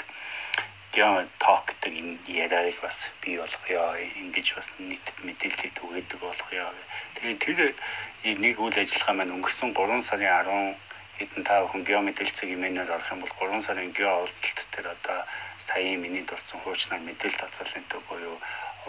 гео 0.94 1.26
ток 1.38 1.66
гэдэг 1.70 1.94
энэ 1.94 2.18
яриаг 2.28 2.78
бас 2.82 3.10
бий 3.22 3.38
болгоё. 3.38 3.84
Ингэж 4.22 4.48
бас 4.57 4.68
нийтэд 4.80 5.18
мэдээлэл 5.24 5.78
түгээдэг 5.78 6.20
болгоё. 6.20 6.68
Тэгээ 7.16 7.38
тэр 7.38 7.60
нэг 8.24 8.56
үйл 8.60 8.78
ажиллагаа 8.78 9.16
маань 9.16 9.36
өнгөрсөн 9.38 9.72
3 9.78 10.02
сарын 10.02 10.34
10 10.49 10.76
хэдэн 11.20 11.44
та 11.44 11.61
бүхэн 11.61 11.84
гео 11.84 12.02
мэдээлцэг 12.02 12.49
имэнээр 12.49 12.90
орох 12.90 13.11
юм 13.11 13.22
бол 13.22 13.34
3 13.38 13.61
сарын 13.61 13.91
гео 13.91 14.24
уулзалт 14.24 14.68
дээр 14.74 14.88
одоо 14.95 15.20
саяын 15.60 16.02
миний 16.02 16.24
дурдсан 16.26 16.60
хуучнаар 16.64 17.03
мэдээлэл 17.06 17.41
тацаалын 17.44 17.86
төв 17.91 18.02
буюу 18.10 18.38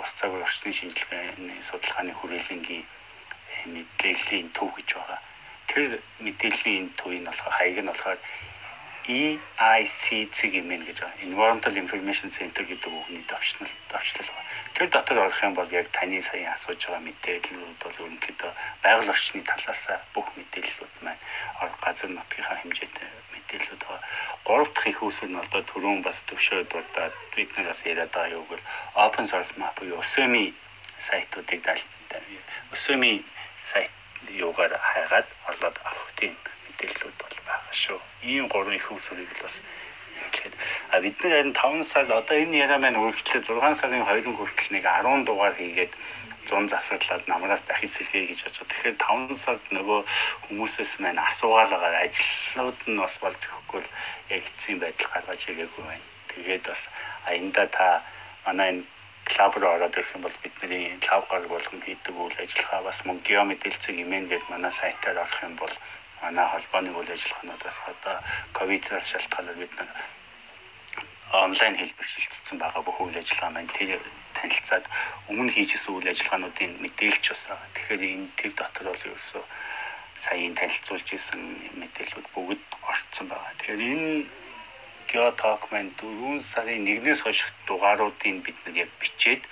ус 0.00 0.12
цагаар 0.14 0.46
орчны 0.46 0.72
шинжилгээний 0.72 1.60
судалгааны 1.60 2.14
хүрээлэнгийн 2.14 2.84
э, 2.86 3.56
мэдээллийн 3.74 4.48
төв 4.56 4.70
гэж 4.78 4.88
байгаа. 4.96 5.20
Тэр 5.66 6.00
мэдээллийн 6.24 6.86
төвийг 6.96 7.22
нь 7.22 7.28
болохоор 7.28 7.54
хаяг 7.58 7.78
нь 7.82 7.90
болохоор 7.90 8.18
EIC 9.06 10.04
имэн 10.60 10.84
гэж 10.84 10.96
байгаа. 11.00 11.22
Environmental 11.24 11.74
Information 11.76 12.28
Center 12.28 12.64
гэдэг 12.64 12.90
үгний 12.90 13.24
давчнал 13.28 13.70
давчлал 13.88 14.28
байна. 14.28 14.48
Тэр 14.74 14.88
дотор 14.88 15.18
орох 15.18 15.42
юм 15.42 15.54
бол 15.54 15.70
яг 15.72 15.88
таны 15.88 16.20
сая 16.22 16.52
асууж 16.52 16.80
байгаа 16.86 17.02
мэдээллүүд 17.04 17.78
бол 17.80 17.96
ерөнхийдөө 18.04 18.52
байгаль 18.82 19.12
орчны 19.12 19.42
талаас 19.44 19.82
бүх 20.14 20.28
мэдээллүүд 20.36 20.94
маань 21.04 21.22
газар 21.84 22.10
нутгийнхаа 22.10 22.56
хэмжээтэй 22.60 23.08
мэдээллүүд 23.32 23.82
байгаа. 23.84 24.02
Гурав 24.44 24.68
дахь 24.72 24.88
их 24.88 25.02
үүсвэр 25.02 25.30
нь 25.30 25.42
одоо 25.42 25.62
түрүүн 25.64 26.00
бас 26.06 26.22
төвшөөд 26.28 26.68
болдоод 26.72 27.14
бид 27.36 27.50
нар 27.56 27.66
бас 27.72 27.80
яриад 27.84 28.12
байгаа 28.14 28.36
юу 28.36 28.44
гэвэл 28.48 28.68
open 28.94 29.26
source 29.26 29.52
map 29.60 29.74
буюу 29.76 30.00
Usemi 30.00 30.54
сайтуудыг 30.96 31.60
дал 31.66 31.82
Usemi 32.72 33.24
сайт 33.64 33.90
юугаар 34.28 34.72
хайгаад 34.78 35.28
орлоод 35.48 35.76
авах 35.84 36.10
тийм 36.16 36.32
мэдээллүүд 36.66 37.16
шүү. 37.72 38.00
Ийм 38.22 38.48
гурван 38.48 38.76
их 38.76 38.90
усрыг 38.92 39.28
л 39.28 39.42
бас 39.42 39.60
хэлээд 40.30 40.54
а 40.90 41.00
бид 41.00 41.16
нар 41.24 41.32
харин 41.32 41.54
5 41.54 41.84
сар 41.84 42.06
одоо 42.12 42.36
энэ 42.36 42.56
яриа 42.64 42.78
маань 42.78 43.00
үргэлжлээ 43.00 43.42
6 43.44 43.80
сарын 43.80 44.04
2-ын 44.06 44.36
хүртэл 44.36 44.70
нэг 44.74 44.84
10 44.84 45.24
дугаар 45.26 45.54
хийгээд 45.56 45.92
100 46.46 46.68
завсарлаад 46.72 47.24
намраас 47.28 47.62
дахиж 47.62 47.90
сэргээ 47.94 48.26
гэж 48.30 48.40
бодож. 48.44 48.66
Тэгэхээр 48.68 48.96
5 48.96 49.36
сард 49.44 49.64
нөгөө 49.70 50.00
хүмүүсээс 50.48 50.92
маань 51.02 51.20
асуугаалгаар 51.28 51.96
ажлууд 52.04 52.78
нь 52.90 53.00
бас 53.00 53.14
болж 53.22 53.40
өгөхгүй 53.40 53.80
л 53.84 53.90
яг 54.34 54.42
эцсийн 54.48 54.78
байдал 54.80 55.10
гаргаж 55.12 55.40
ирээгүй 55.46 55.84
байна. 55.84 56.06
Тэгээд 56.30 56.64
бас 56.66 56.82
аянда 57.28 57.64
та 57.76 58.02
манай 58.46 58.68
энэ 58.72 58.82
клуб 59.30 59.54
руу 59.62 59.72
ороод 59.76 59.94
ирэх 59.94 60.14
юм 60.16 60.22
бол 60.26 60.36
бидний 60.42 60.98
клуб 61.04 61.24
гараг 61.30 61.48
болгон 61.48 61.80
хийдэг 61.86 62.14
үйл 62.18 62.42
ажиллагаа 62.42 62.82
бас 62.88 62.98
мөн 63.06 63.18
геомэдэлцэг 63.28 63.94
имэн 64.02 64.26
гэдэг 64.26 64.50
манай 64.50 64.72
сайтаар 64.72 65.22
орох 65.22 65.38
юм 65.46 65.54
бол 65.54 65.74
манай 66.22 66.46
холбооны 66.48 66.90
үйл 66.92 67.10
ажиллагаанууд 67.14 67.62
бас 67.64 67.78
одоо 67.92 68.16
ковидоос 68.56 69.06
шалтгаалаад 69.12 69.58
бид 69.58 69.72
нар 69.78 69.90
онлайн 71.32 71.76
хэлбэршилтсэн 71.78 72.58
байгаа 72.58 72.82
бүх 72.82 72.98
үйл 73.00 73.20
ажиллагаа 73.20 73.54
маань 73.54 73.70
тэр 73.78 74.00
танилцаад 74.34 74.84
өмнө 75.30 75.52
хийжсэн 75.54 75.94
үйл 75.94 76.10
ажиллагаануудын 76.10 76.72
мэдээлж 76.82 77.24
бас 77.30 77.42
байгаа. 77.48 77.68
Тэгэхээр 77.74 78.02
энэ 78.10 78.26
тэр 78.38 78.52
дотор 78.58 78.86
бол 78.90 79.06
ерөөсөө 79.06 79.44
саяын 80.24 80.54
танилцуулж 80.58 81.08
исэн 81.14 81.42
мэдээлэлүүд 81.80 82.28
бүгд 82.34 82.64
орцсон 82.90 83.26
байгаа. 83.30 83.54
Тэгэхээр 83.58 83.82
энэ 83.94 84.26
Geotalk 85.10 85.62
маань 85.70 85.90
4 85.98 86.38
сарын 86.38 86.86
1-ээс 86.86 87.20
хойш 87.26 87.40
дугааруудыг 87.66 88.46
бид 88.46 88.58
нар 88.66 88.86
яг 88.86 88.90
бичээд 89.02 89.42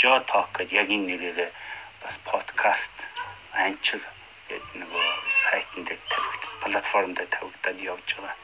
Geotalk 0.00 0.52
гэдэг 0.56 0.72
яг 0.80 0.88
энэ 0.88 1.08
нэрээр 1.16 1.52
бас 2.00 2.16
подкаст 2.24 2.96
анчир 3.52 4.00
гэдэг 4.48 4.72
нөгөө 4.80 5.04
сайтн 5.28 5.82
дээр 5.86 6.00
тавигдсан 6.10 6.56
платформ 6.62 7.12
дээр 7.14 7.30
тавигдаад 7.30 7.78
явж 7.80 8.08
байгаа. 8.16 8.36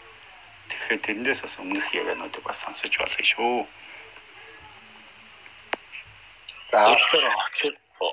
Тэгэхээр 0.69 1.01
тэрнээс 1.07 1.41
бас 1.43 1.55
өмнөх 1.63 1.87
яриануудыг 1.95 2.43
бас 2.45 2.63
сонсож 2.63 2.93
болно 2.99 3.25
шүү. 3.25 3.67
За 6.71 6.93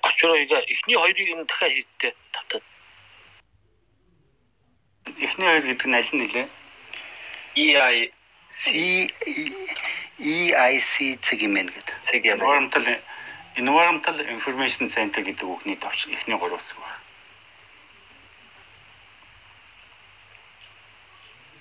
очроо 0.07 0.35
ига 0.35 0.59
эхний 0.73 0.95
хоёрыг 0.95 1.27
юм 1.27 1.45
дахиад 1.45 1.71
хийдтэй 1.71 2.13
тавтаад. 2.31 2.63
Эхний 5.19 5.47
хоёр 5.47 5.63
гэдэг 5.67 5.87
нь 5.87 5.95
аль 5.95 6.11
нь 6.13 6.19
нэлээ? 6.21 6.47
EI 7.55 8.11
C 8.49 8.63
EIC 10.19 11.19
цэг 11.21 11.39
юм 11.43 11.55
гээд. 11.55 11.89
цэг 12.01 12.23
юм. 12.25 12.39
Environmental 12.39 12.85
Environmental 13.55 14.17
Information 14.35 14.87
Center 14.87 15.21
гэдэг 15.23 15.43
үгний 15.43 15.75
товч 15.75 16.07
эхний 16.07 16.37
гурав 16.39 16.59
хэсэг 16.59 16.79
байна. 16.79 17.04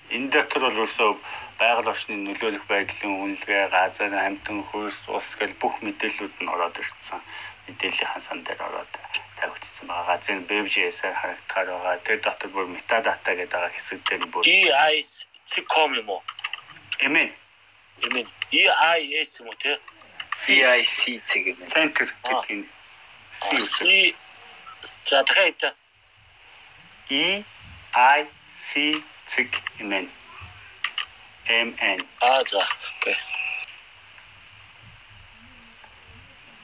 Энэ 0.09 0.29
дотор 0.29 0.61
бол 0.61 0.75
ерөөсөө 0.75 1.11
байгаль 1.59 1.91
орчны 1.91 2.15
нөлөөлөх 2.21 2.65
байдлын 2.69 3.13
үнэлгээ, 3.23 3.63
газар 3.73 4.13
амтан 4.13 4.61
хөрс, 4.69 5.09
ус 5.09 5.29
гэл 5.39 5.55
бүх 5.61 5.81
мэдээллүүд 5.85 6.35
нь 6.43 6.51
ороод 6.53 6.77
ирсэн. 6.77 7.21
Мэдээллийн 7.65 8.11
хасан 8.13 8.43
дээр 8.45 8.61
ороод 8.61 8.91
тавигдсан 9.39 9.87
байгаа. 9.87 10.17
Газрын 10.17 10.45
BBJ-ээр 10.49 11.15
харагдахаар 11.21 11.67
байгаа. 11.73 12.03
Тэр 12.05 12.19
дотор 12.21 12.49
бүр 12.53 12.67
метадата 12.69 13.31
гэдэг 13.33 13.51
байгаа 13.53 13.71
хэсэг 13.73 13.99
дээр 14.05 14.21
нь 14.21 14.31
бүр 14.31 14.43
EIS.com 14.45 15.91
юм 15.97 16.09
уу? 16.09 16.21
эмээ 17.01 17.29
Эмэн 18.03 18.27
EIS 18.51 19.39
юм 19.39 19.47
уу 19.49 19.57
те? 19.63 19.79
CIC 20.35 21.19
цэг 21.19 21.43
юм. 21.47 21.57
центр 21.65 22.05
гэдэг 22.23 22.51
нь 22.59 22.67
C. 23.31 23.63
C 23.63 24.15
За 25.05 25.23
дахиад. 25.23 25.75
E 27.09 27.43
I 27.93 28.25
C 28.49 29.01
цэг 29.27 29.49
эмэн 29.79 30.07
M 31.47 31.75
N 31.79 31.99
Аа 32.21 32.43
за. 32.43 32.61
Окей. 32.97 33.15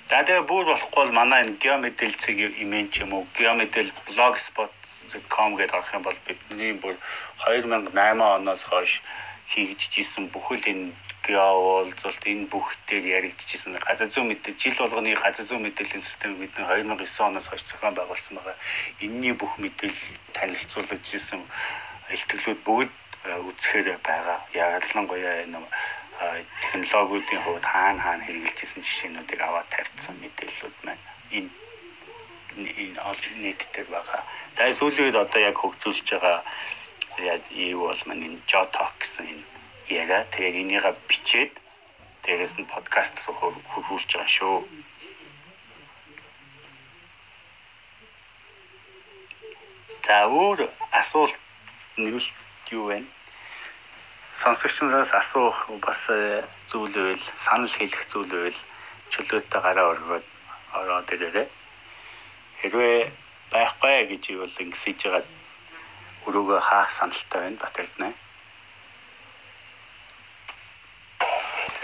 За 0.10 0.24
тэгээ 0.26 0.44
бүр 0.50 0.66
болохгүй 0.66 1.06
бол 1.06 1.12
манай 1.14 1.46
энэ 1.46 1.62
геомедэл 1.62 2.18
цэг 2.18 2.38
имэн 2.64 2.90
ч 2.92 3.06
юм 3.06 3.14
уу 3.14 3.24
геомедэл 3.38 3.94
blogspot.com 4.10 5.56
гэдэг 5.56 5.76
орох 5.78 5.94
юм 5.94 6.04
бол 6.04 6.18
бидний 6.26 6.74
бүр 6.74 6.98
2008 7.46 7.94
оноос 8.20 8.64
хойш 8.66 9.06
хийгдчихсэн 9.54 10.34
бүхэл 10.34 10.66
энэ 10.66 10.92
геоолзолт 11.22 12.24
энэ 12.26 12.50
бүх 12.50 12.74
дээр 12.90 13.06
яригдчихсэн 13.22 13.78
газар 13.78 14.10
зүйн 14.10 14.34
мэдээ 14.34 14.58
жил 14.58 14.76
болгоны 14.82 15.14
газар 15.14 15.46
зүйн 15.46 15.62
мэдээллийн 15.62 16.02
систем 16.02 16.34
бидний 16.42 16.66
2009 16.66 17.30
оноос 17.30 17.48
хойш 17.48 17.64
зохион 17.70 17.94
байгуулсан 17.94 18.36
байгаа. 18.36 18.58
Энийний 19.00 19.38
бүх 19.38 19.62
мэдээлэл 19.62 20.02
танилцуулж 20.34 21.06
ирсэн 21.14 21.46
илтгэлүүд 22.16 22.60
бүгд 22.68 22.92
э, 23.26 23.40
үзэхээр 23.48 24.00
байгаа. 24.04 24.40
Ялангуяа 24.54 25.44
энэ 25.44 25.60
э, 25.60 26.44
технологиудын 26.62 27.42
хувьд 27.44 27.66
хаана 27.66 28.02
хаана 28.02 28.26
хэрэгжилжсэн 28.26 28.84
жишээнүүдийг 28.84 29.42
аваад 29.42 29.68
тавьсан 29.72 30.16
мэдээллүүд 30.22 30.78
маань 30.86 31.06
энэ 31.38 31.50
энэ 32.58 33.00
олон 33.00 33.36
нийт 33.42 33.62
дээр 33.74 33.90
байгаа. 33.96 34.22
Тэгээ 34.56 34.78
сүүлийн 34.80 35.08
үед 35.08 35.18
одоо 35.24 35.42
яг 35.42 35.56
хөгжүүлж 35.60 36.08
байгаа 36.12 36.40
яг 37.20 37.42
юу 37.52 37.88
бол 37.88 38.04
манай 38.06 38.38
Jotalk 38.48 38.96
гэсэн 39.00 39.26
энэ 39.32 39.46
яриа. 39.88 40.28
Тэгээд 40.32 40.62
энийг 40.62 40.86
бичээд 41.08 41.54
дээрээс 42.24 42.60
нь 42.60 42.72
подкаст 42.74 43.16
руу 43.28 43.56
хөрвүүлж 43.72 44.10
байгаа 44.12 44.32
шүү. 44.36 44.58
За 50.06 50.28
өөр 50.28 50.68
асуулт 50.92 51.40
нэмэлт 52.06 52.36
юу 52.72 52.86
вэ? 52.90 53.04
Сонсогчноос 54.34 55.12
асуух 55.14 55.70
бас 55.86 56.10
э, 56.10 56.44
зүйл 56.70 56.94
байвал 56.96 57.26
санал 57.38 57.70
хэлэх 57.70 58.04
зүйл 58.08 58.32
байвал 58.32 58.60
чөлөөтэй 59.12 59.62
гараа 59.62 59.92
өргөөд 59.94 60.26
ороод 60.80 61.08
ирээрэй. 61.14 61.48
Хэрвээ 62.62 63.12
байхгүй 63.52 64.08
гэж 64.12 64.24
ивэл 64.32 64.62
ингэсэж 64.64 65.00
байгаа 65.04 65.24
өрөөгөө 66.28 66.60
хаах 66.62 66.92
саналтай 66.92 67.42
байна 67.42 67.62
Батэрднэ. 67.62 68.14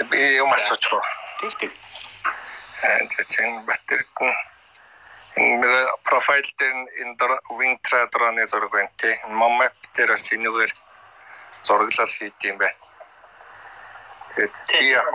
Би 0.10 0.20
юм 0.38 0.54
асууж 0.54 0.84
байгаа. 0.92 1.14
Тэг 1.40 1.54
тэг. 1.60 1.72
За 2.82 3.24
чинь 3.26 3.66
батэрд 3.66 4.10
нь 4.22 4.22
энэ 4.22 4.38
нэг 4.38 4.57
профайл 6.04 6.50
дээр 6.58 6.78
энэ 7.02 7.16
Wintra 7.58 8.08
дроны 8.10 8.46
зураг 8.48 8.72
байна 8.72 8.92
тий. 8.98 9.14
Momap 9.30 9.76
дээр 9.94 10.10
бас 10.10 10.34
энэгээр 10.34 10.72
зураглал 11.62 12.14
хийдэм 12.18 12.58
байна. 12.58 12.82
Тэгээд 14.34 14.56
би 14.70 14.86
яг 14.98 15.08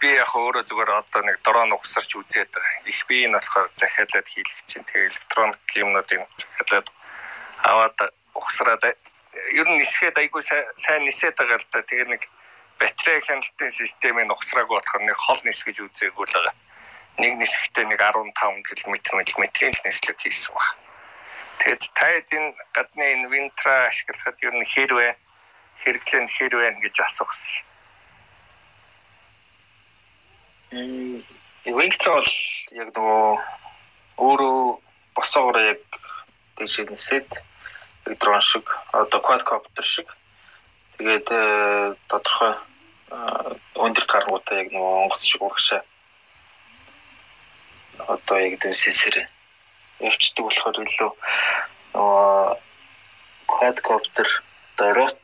би 0.00 0.08
яг 0.14 0.30
өөрөө 0.34 0.62
зүгээр 0.66 0.90
одоо 0.90 1.22
нэг 1.22 1.36
дрон 1.42 1.72
угсарч 1.72 2.14
үзээд. 2.14 2.54
Их 2.86 3.00
би 3.06 3.26
энэ 3.26 3.38
болохоор 3.38 3.70
захиалаад 3.74 4.26
хийлгэх 4.28 4.62
чинь 4.70 4.86
тэгээ 4.86 5.10
электроник 5.10 5.62
юмнуудыг 5.74 6.20
захиалаад 6.38 6.86
аваад 7.70 7.98
угсраад 8.34 8.82
ер 9.58 9.66
нь 9.66 9.78
нисгээд 9.82 10.18
айгүй 10.18 10.42
сайн 10.42 11.02
нисээд 11.02 11.34
байгаа 11.38 11.58
л 11.58 11.66
да. 11.74 11.82
Тэгээ 11.82 12.06
нэг 12.06 12.22
батарей 12.78 13.20
хяналтын 13.22 13.70
системийн 13.70 14.30
угсрааг 14.30 14.68
болохоор 14.70 15.02
нэг 15.02 15.16
хол 15.18 15.40
нисгэж 15.42 15.76
үзээгүй 15.82 16.26
л 16.26 16.34
байгаа 16.38 16.54
нэг 17.18 17.32
нисгтээ 17.40 17.84
нэг 17.88 18.00
15 18.00 18.62
км 18.78 18.94
метрийн 19.40 19.74
нислэг 19.84 20.18
хийсэн 20.20 20.54
баг. 20.54 20.76
Тэгэд 21.58 21.82
таад 21.92 22.28
энэ 22.32 22.54
гадны 22.72 23.04
энэ 23.14 23.28
винтра 23.28 23.88
ашиглахад 23.88 24.38
ер 24.46 24.54
нь 24.54 24.64
хэрвээ 24.64 25.12
хэрэглэн 25.82 26.26
хэрвээ 26.28 26.70
гэж 26.84 26.96
асуусан. 27.04 27.64
Мм 30.72 31.20
винтра 31.66 32.10
бол 32.16 32.32
яг 32.80 32.88
нөгөө 32.96 33.28
өөрөө 34.24 34.58
босоогоор 35.16 35.58
яг 35.74 35.82
тийш 36.56 36.80
нисээд 36.80 37.28
дрон 38.20 38.40
шиг 38.40 38.64
одоо 38.92 39.20
quadcopter 39.20 39.84
шиг 39.84 40.08
тэгээд 40.96 41.28
тодорхой 42.08 42.54
өндөрт 43.84 44.10
гаргуудаа 44.14 44.56
яг 44.62 44.68
нөгөө 44.72 44.94
онгоц 45.02 45.22
шиг 45.28 45.42
урагшаа 45.42 45.82
одоо 48.08 48.38
яг 48.38 48.60
тэр 48.60 48.74
сенсор 48.74 49.16
явцдаг 50.00 50.44
болохоор 50.44 50.76
илүү 50.86 51.10
нөгөө 51.94 52.58
quadcopter 53.52 54.28
дөрөт 54.78 55.18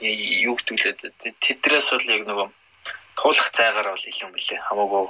юу 0.00 0.54
гэдгэлээ 0.56 0.94
тэдрээс 1.44 1.88
бол 1.94 2.08
яг 2.16 2.22
нөгөө 2.28 2.48
туулах 3.18 3.48
цайгаар 3.56 3.88
бол 3.90 4.08
илүү 4.10 4.28
мөлий 4.30 4.60
хамаагүй 4.66 5.04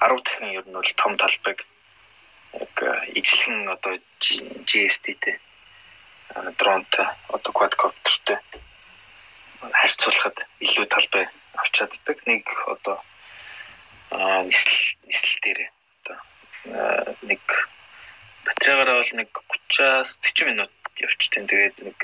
10 0.00 0.24
дахин 0.24 0.56
ер 0.58 0.64
нь 0.66 0.76
бол 0.78 0.92
том 1.00 1.12
талбайг 1.20 1.58
яг 2.64 2.74
ижлэгэн 3.18 3.68
одоо 3.74 3.94
GST-тэй 4.68 5.36
дронтой 6.58 7.06
одоо 7.34 7.52
quadcopterтэй 7.58 8.38
харьцуулахад 9.60 10.36
илүү 10.64 10.86
талбай 10.94 11.24
авч 11.60 11.72
чаддаг 11.78 12.18
нэг 12.26 12.44
одоо 12.74 12.96
нислэл 14.50 14.80
нислэл 15.08 15.38
дээр 15.44 15.60
нэг 16.64 17.42
батарейгаараа 18.44 19.00
бол 19.00 19.12
нэг 19.16 19.30
30-аас 19.70 20.18
40 20.20 20.48
минут 20.50 20.72
явчихтэн. 20.96 21.46
Тэгээд 21.46 21.76
нэг 21.86 21.98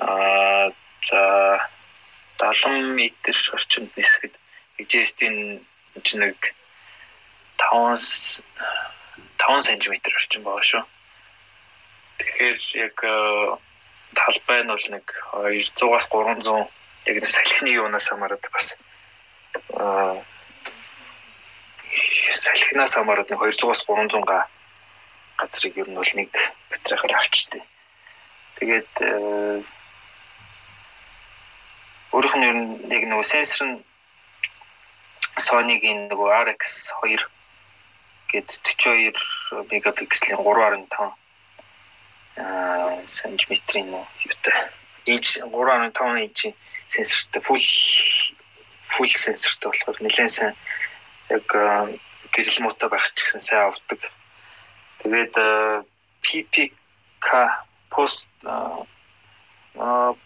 аа 0.00 0.72
за 1.02 1.20
70 2.38 2.92
м 2.92 2.98
орчимд 3.56 3.90
нисгэд 3.96 4.34
GST-ийн 4.76 5.64
чинь 6.04 6.20
нэг 6.20 6.36
5 7.56 8.44
5 9.40 9.60
см 9.64 9.92
орчим 10.16 10.42
байгаа 10.44 10.64
шүү. 10.64 10.84
Тэгэхээр 12.18 12.58
яг 12.84 12.96
талбай 14.16 14.60
нь 14.64 14.72
бол 14.72 14.86
нэг 14.92 15.06
200-аас 15.32 16.06
300 16.12 16.68
яг 17.08 17.16
нэг 17.16 17.26
салхины 17.26 17.70
юунаас 17.72 18.08
хамаарат 18.08 18.44
бас 18.52 18.76
аа 19.72 20.20
салхинаас 22.44 22.94
хамаарат 22.96 23.30
нэг 23.30 23.40
200-аас 23.40 23.82
300 23.88 24.24
га 24.28 24.38
газрыг 25.38 25.74
ер 25.76 25.88
нь 25.90 25.98
бол 26.00 26.12
нэг 26.16 26.30
батарейгаар 26.70 27.14
авчихдээ. 27.16 27.62
Тэгээд 28.58 28.92
өөрийнх 32.14 32.36
нь 32.36 32.46
ер 32.48 32.56
нь 32.56 32.68
яг 32.96 33.04
нөгөө 33.08 33.26
сенсор 33.32 33.66
нь 33.68 33.84
Sony-гийн 35.36 36.08
нөгөө 36.08 36.28
RX2 36.48 37.20
гээд 38.32 38.48
42 38.64 39.68
мегапикселийн 39.70 40.40
3.5 40.40 41.12
аа 42.40 42.96
сантиметрийн 43.06 43.92
юутай 44.28 44.56
инч 45.06 45.26
3.5 45.38 46.24
инчийн 46.26 46.54
сенсортой 46.88 47.42
full 47.46 47.66
full 48.92 49.12
сенсортой 49.24 49.70
болохоор 49.70 49.98
нэлээд 50.02 50.32
сайн 50.32 50.54
яг 51.30 51.46
гэрэл 52.32 52.58
муутай 52.62 52.88
байх 52.90 53.06
ч 53.14 53.24
гэсэн 53.24 53.42
сайн 53.42 53.70
авдаг. 53.70 54.00
Тэгээд 55.02 55.34
PPK 56.22 57.28
пост 57.90 58.30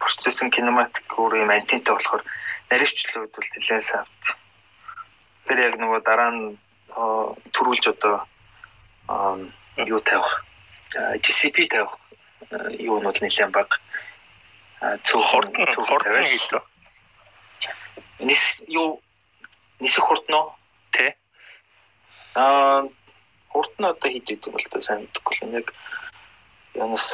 процессинг 0.00 0.52
кинематик 0.54 1.06
өөр 1.18 1.42
юм 1.44 1.50
антинтай 1.50 1.94
болохоор 1.94 2.22
наривчлууд 2.70 3.32
бол 3.34 3.48
сайн 3.70 4.02
авдаг. 4.02 4.36
Тэр 5.46 5.58
яг 5.66 5.74
нөгөө 5.78 6.00
дараа 6.06 6.30
нь 6.30 6.58
төрүүлж 7.54 7.84
одоо 7.94 8.26
юу 9.76 10.00
тавих 10.00 10.44
GCP 11.24 11.66
тавих 11.70 11.94
юунууд 12.78 13.18
нэлээд 13.22 13.50
баг 13.50 13.80
цөөх 14.80 15.24
хурдан 15.30 15.66
хурдан 15.66 16.24
хийдэг. 16.24 16.62
Нис 18.20 18.62
юу 18.68 19.00
нисэх 19.80 20.04
хурдан 20.04 20.34
уу? 20.36 20.59
Тэ. 20.94 21.14
Аа 22.34 22.88
хурд 23.52 23.72
нь 23.78 23.90
одоо 23.92 24.08
хийж 24.10 24.26
идэв 24.30 24.52
бол 24.54 24.66
тоо 24.70 24.82
сайн 24.82 25.02
мэдэхгүй 25.02 25.34
л 25.42 25.58
яг 25.60 25.68
янаас 26.78 27.08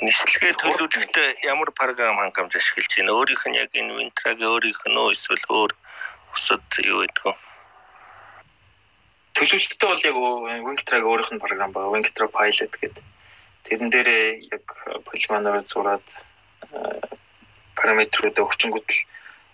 нислэгээ 0.00 0.52
төлөвлөлтөд 0.56 1.44
ямар 1.44 1.70
програм 1.76 2.16
хангамж 2.16 2.56
ашиглаж 2.56 2.88
байна? 2.96 3.12
Өөрийнх 3.12 3.44
нь 3.48 3.60
яг 3.60 3.70
энэ 3.76 3.96
Wintra-гийн 3.96 4.48
өөрийнх 4.48 4.82
нь 4.88 5.00
үү 5.00 5.12
эсвэл 5.12 5.44
өөр 5.52 5.72
бусад 6.32 6.64
юу 6.80 7.04
гэдэг 7.04 7.24
вэ? 7.28 7.34
төлөвлөлтөд 9.36 9.82
бол 9.84 10.08
яг 10.08 10.16
Wintra-гийн 10.64 11.10
өөрийнх 11.10 11.32
нь 11.36 11.42
програм 11.44 11.72
байгаа. 11.72 11.92
Wintra 11.94 12.26
Pilot 12.32 12.72
гэдэг. 12.80 13.04
Тэрэн 13.64 13.88
дээрээ 13.92 14.24
яг 14.56 14.64
полимоноор 15.04 15.60
зураад 15.68 16.06
параметруудаа 17.76 18.44
өчнгөд 18.48 18.88
л 18.88 18.98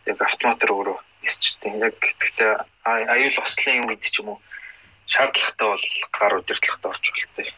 яг 0.07 0.19
автоматар 0.23 0.71
өөрөө 0.73 0.99
эсчтэй. 1.27 1.73
Яг 1.83 1.99
гэхдээ 1.99 2.53
аюул 2.87 3.39
ослын 3.43 3.87
үед 3.91 4.03
ч 4.07 4.23
юм 4.23 4.35
уу 4.35 4.39
шаардлагатай 5.07 5.67
бол 5.67 5.87
гар 6.15 6.33
удирдлагад 6.39 6.87
орж 6.87 7.05
болтой. 7.11 7.49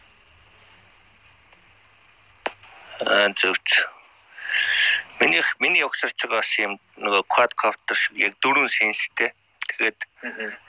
Аа 3.05 3.29
зөвч. 3.37 3.85
Миний 5.19 5.43
миний 5.59 5.83
огсорч 5.85 6.17
байгаа 6.25 6.41
бас 6.41 6.51
юм 6.57 6.73
нөгөө 6.97 7.23
quadcopter 7.33 7.95
шиг 7.95 8.17
яг 8.17 8.33
дөрвөн 8.41 8.69
сенстэй. 8.69 9.33
Тэгээд 9.69 9.99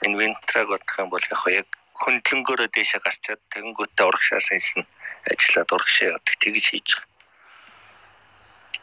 энэ 0.05 0.17
винтраг 0.19 0.67
бодох 0.69 0.99
юм 1.01 1.09
бол 1.09 1.25
яг 1.49 1.67
хөндлөнгөөрөө 2.01 2.69
дээшээ 2.73 3.01
гарчаад 3.05 3.41
тэгэнгүүтээ 3.53 4.05
урагшаа 4.09 4.41
сенсэн 4.41 4.81
ажиллаад 5.29 5.69
урагшаа 5.75 6.07
явдаг 6.17 6.35
тэгж 6.41 6.65
хийж 6.69 6.87
байгаа. 6.97 7.09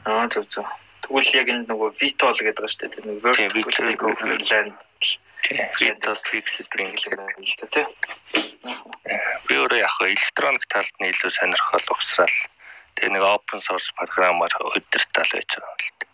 Аа 0.09 0.27
зөв 0.33 0.45
зөв. 0.53 0.67
Тэгвэл 1.03 1.31
яг 1.41 1.49
энэ 1.53 1.69
нөгөө 1.71 1.91
Vitol 2.01 2.35
гэдэг 2.35 2.59
байгаа 2.59 2.73
шүү 2.73 2.89
дээ. 2.91 3.07
Нэг 3.07 3.19
vertical 3.23 3.89
equivalent 3.95 4.77
Vitol 5.79 6.19
fixed 6.29 6.73
ring 6.75 6.95
гэдэг 6.99 7.71
тийм. 7.71 7.89
Би 9.47 9.55
өөрөө 9.55 9.79
яг 9.79 9.95
электроник 10.03 10.65
талд 10.67 10.95
нь 10.99 11.11
илүү 11.11 11.31
сонирхол 11.31 11.87
ухсраал 11.95 12.39
тэгээ 12.99 13.15
нэг 13.15 13.25
open 13.25 13.61
source 13.63 13.95
програмаар 13.95 14.53
удиртал 14.75 15.31
байж 15.33 15.51
байгаа 15.55 15.71
юм 15.71 15.79
л 15.79 15.95
дээ. 15.99 16.11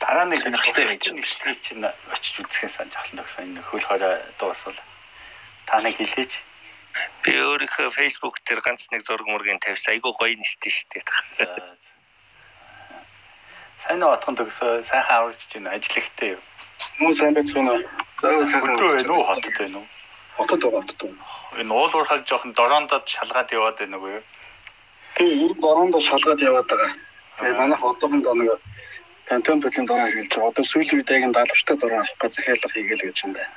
Дараа 0.00 0.26
нэг 0.26 0.40
сонирхолтой 0.40 0.84
байж 0.88 1.02
байгаа 1.12 1.54
чинь 1.60 1.84
очиж 1.84 2.34
үзэхээс 2.40 2.74
санаж 2.80 2.94
ахлаа 2.96 3.24
гэсэн 3.28 3.52
энэ 3.52 3.62
хөл 3.68 3.84
хорой 3.84 4.16
дуусвал 4.40 4.80
та 5.68 5.80
нэг 5.84 6.00
хэлээч 6.00 6.32
Би 7.24 7.32
өөрийнхөө 7.34 7.88
Facebook 7.98 8.36
дээр 8.46 8.60
ганц 8.62 8.86
нэг 8.92 9.02
зураг 9.02 9.26
мөргийн 9.26 9.58
тавьсан. 9.58 9.96
Айгуу 9.96 10.14
гоё 10.14 10.36
нэртэй 10.38 10.70
шүү 10.70 10.88
дээ. 10.92 11.02
Сайн 13.84 14.00
уу 14.00 14.14
отхон 14.16 14.36
төгсөө 14.38 14.80
сайхан 14.88 15.16
аварч 15.16 15.40
чинь 15.52 15.68
ажил 15.68 15.98
ихтэй 16.00 16.30
юу? 16.32 16.42
Мөн 17.00 17.14
сайн 17.18 17.34
байцгаана. 17.36 17.74
За 18.16 18.32
сайхан. 18.48 18.76
Байна 18.80 19.12
уу 19.12 19.24
хотод 19.28 19.56
байна 19.60 19.78
уу? 19.78 19.86
Хотод 20.38 20.60
байгаа 20.64 20.82
хотод. 20.88 21.12
Энэ 21.60 21.74
уулуурхаг 21.80 22.24
жоохон 22.24 22.56
дороондод 22.56 23.04
шалгаад 23.14 23.52
яваад 23.52 23.76
байна 23.76 23.98
уу? 24.00 24.22
Тэгээ 25.16 25.36
ер 25.44 25.52
нь 25.52 25.60
дороондоо 25.60 26.00
шалгаад 26.00 26.40
яваад 26.40 26.66
байгаа. 26.72 26.92
Тэгээ 27.36 27.60
манайх 27.60 27.84
одоохондоо 27.84 28.34
нэг 28.40 28.48
пантеон 29.28 29.60
төлөв 29.60 29.84
дороо 29.84 30.06
хэрэглэж 30.08 30.32
байгаа. 30.32 30.48
Одоо 30.48 30.64
сүүлийн 30.64 30.98
үед 31.04 31.12
яг 31.12 31.22
энэ 31.28 31.36
даалгавчтай 31.36 31.76
дороо 31.76 31.98
авах 32.00 32.16
гэж 32.24 32.32
захиалга 32.32 32.72
хийгээл 32.72 33.04
гэж 33.04 33.18
юм 33.24 33.32
байна. 33.36 33.52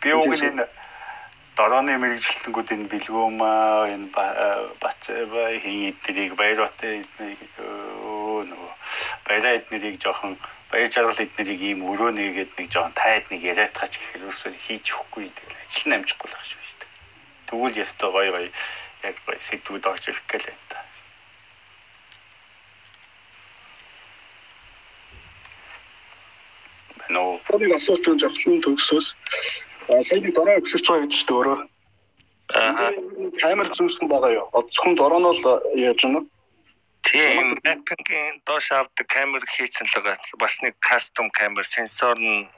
Би 0.00 0.08
уг 0.16 0.24
нь 0.24 0.40
энэ 0.40 0.64
дорооны 1.52 1.92
мэрэгчлэлтгүүд 2.00 2.68
энэ 2.74 2.90
бэлгөөмаа 2.92 3.92
энэ 3.92 4.08
бач 4.80 5.00
хин 5.04 5.92
эднийг 5.92 6.32
өө 6.32 6.64
нөгөө 7.60 8.13
баяраа 9.26 9.58
эднэрийг 9.58 9.96
жоохон 10.02 10.36
баяр 10.70 10.90
жаргал 10.90 11.24
эднэрийг 11.24 11.60
ийм 11.62 11.80
өрөө 11.90 12.10
нэгээд 12.14 12.50
нэг 12.58 12.68
жоохон 12.72 12.94
таад 12.98 13.24
нэг 13.30 13.40
яриадгач 13.42 13.92
гэхээр 13.98 14.28
өсөө 14.30 14.52
хийж 14.64 14.86
өгөхгүй 14.94 15.30
тэгэл 15.30 15.62
ажил 15.62 15.86
нь 15.88 15.96
амжихгүй 15.96 16.28
л 16.28 16.34
байх 16.34 16.46
шүү 16.46 16.60
дээ. 16.80 16.90
Тэгвэл 17.48 17.80
ястой 17.84 18.10
гоё 18.10 18.30
гоё 18.34 18.50
яг 19.08 19.16
гоё 19.26 19.40
сэдвүүд 19.40 19.84
орж 19.90 20.02
ирэх 20.08 20.24
гээл 20.30 20.48
байна 20.48 20.66
та. 20.70 20.78
Бэнэ 27.00 27.20
үү? 27.20 27.34
Нэг 27.60 27.72
асуулт 27.78 28.06
нь 28.08 28.20
жохлон 28.22 28.58
төгсөөс 28.64 29.06
саяны 30.08 30.32
дороо 30.32 30.56
өсөрч 30.58 30.86
байгаа 30.88 31.06
гэж 31.06 31.22
дээ 31.28 31.36
өөрөө. 31.36 31.58
Аа. 32.54 32.90
Камер 33.40 33.68
зүүсэн 33.76 34.08
байгаа 34.08 34.32
юу? 34.32 34.48
Зөвхөн 34.52 34.94
дороо 34.96 35.20
нь 35.20 35.28
л 35.28 35.40
яаж 35.76 36.00
юм 36.04 36.12
бэ? 36.16 36.20
Тийм 37.04 37.60
backpack-ийн 37.64 38.40
доош 38.46 38.72
авдаг 38.72 39.06
камер 39.06 39.44
хийсэн 39.44 39.86
л 39.86 40.00
байгаа. 40.00 40.16
Бас 40.40 40.54
нэг 40.64 40.74
custom 40.80 41.28
камер 41.30 41.64
сенсор 41.68 42.16
нь 42.18 42.48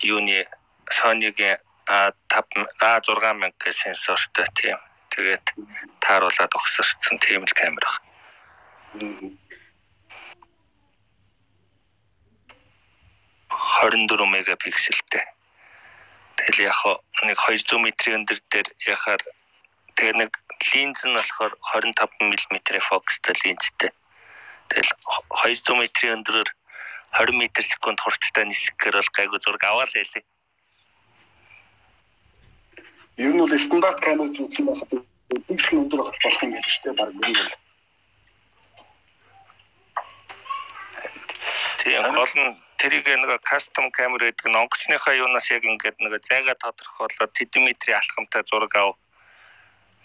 юуны 0.00 0.48
Sony-гийн 0.88 1.60
A5 1.86 2.48
A6000 2.80 3.52
гэх 3.60 3.74
сенсортой 3.76 4.46
тийм. 4.56 4.78
Тэгээд 5.12 5.46
тааруулаад 6.00 6.52
огсорцсон 6.58 7.18
тийм 7.20 7.44
л 7.44 7.54
камер 7.60 7.84
байна. 7.84 9.36
24 13.50 14.26
мегапикселтэй. 14.26 15.24
Тэгэл 16.36 16.72
яг 16.72 16.80
нэг 17.22 17.36
200 17.36 17.76
м-ийн 17.76 18.24
өндөр 18.24 18.38
дээр 18.48 18.68
яхаар 18.88 19.20
тэгээ 20.00 20.16
нэг 20.16 20.32
линз 20.72 21.00
нь 21.04 21.12
болохоор 21.12 21.52
25 21.76 22.08
мм-ийн 22.24 22.80
фокустай 22.80 23.36
линзтэй. 23.44 23.92
Тэгэл 24.72 24.92
200 25.44 25.76
м-ийн 25.76 26.16
өндөрөөр 26.16 26.50
20 27.20 27.36
м 27.36 27.42
секунд 27.60 28.00
хурдтай 28.00 28.44
нисгэхээр 28.48 28.96
бол 28.96 29.12
гайгүй 29.12 29.40
зураг 29.44 29.64
аваад 29.68 29.92
байлээ. 29.92 30.24
Ер 33.20 33.32
нь 33.36 33.42
бол 33.44 33.58
стандарт 33.60 34.00
камер 34.00 34.32
зүүсэн 34.32 34.64
байхад 34.64 34.90
дигшн 35.48 35.84
өндөр 35.84 36.00
болох 36.00 36.16
болох 36.24 36.42
юм 36.48 36.56
шүү 36.56 36.80
дээ. 36.84 36.96
Бараг 36.96 37.16
нь 37.20 37.36
бол. 37.36 37.52
Тийм 41.84 42.08
гол 42.16 42.34
нь 42.40 42.56
тэрийг 42.80 43.04
нэг 43.04 43.44
кастом 43.44 43.92
камер 43.92 44.24
гэдэг 44.24 44.48
нь 44.48 44.60
онгоцныхаа 44.64 45.14
юунаас 45.20 45.52
яг 45.52 45.64
ингээд 45.68 46.00
нэг 46.00 46.24
зайгаа 46.24 46.56
тодорхойлоод 46.56 47.36
тэдэн 47.36 47.68
метрийн 47.68 48.00
алхамтай 48.00 48.42
зураг 48.48 48.72
ав 48.80 48.96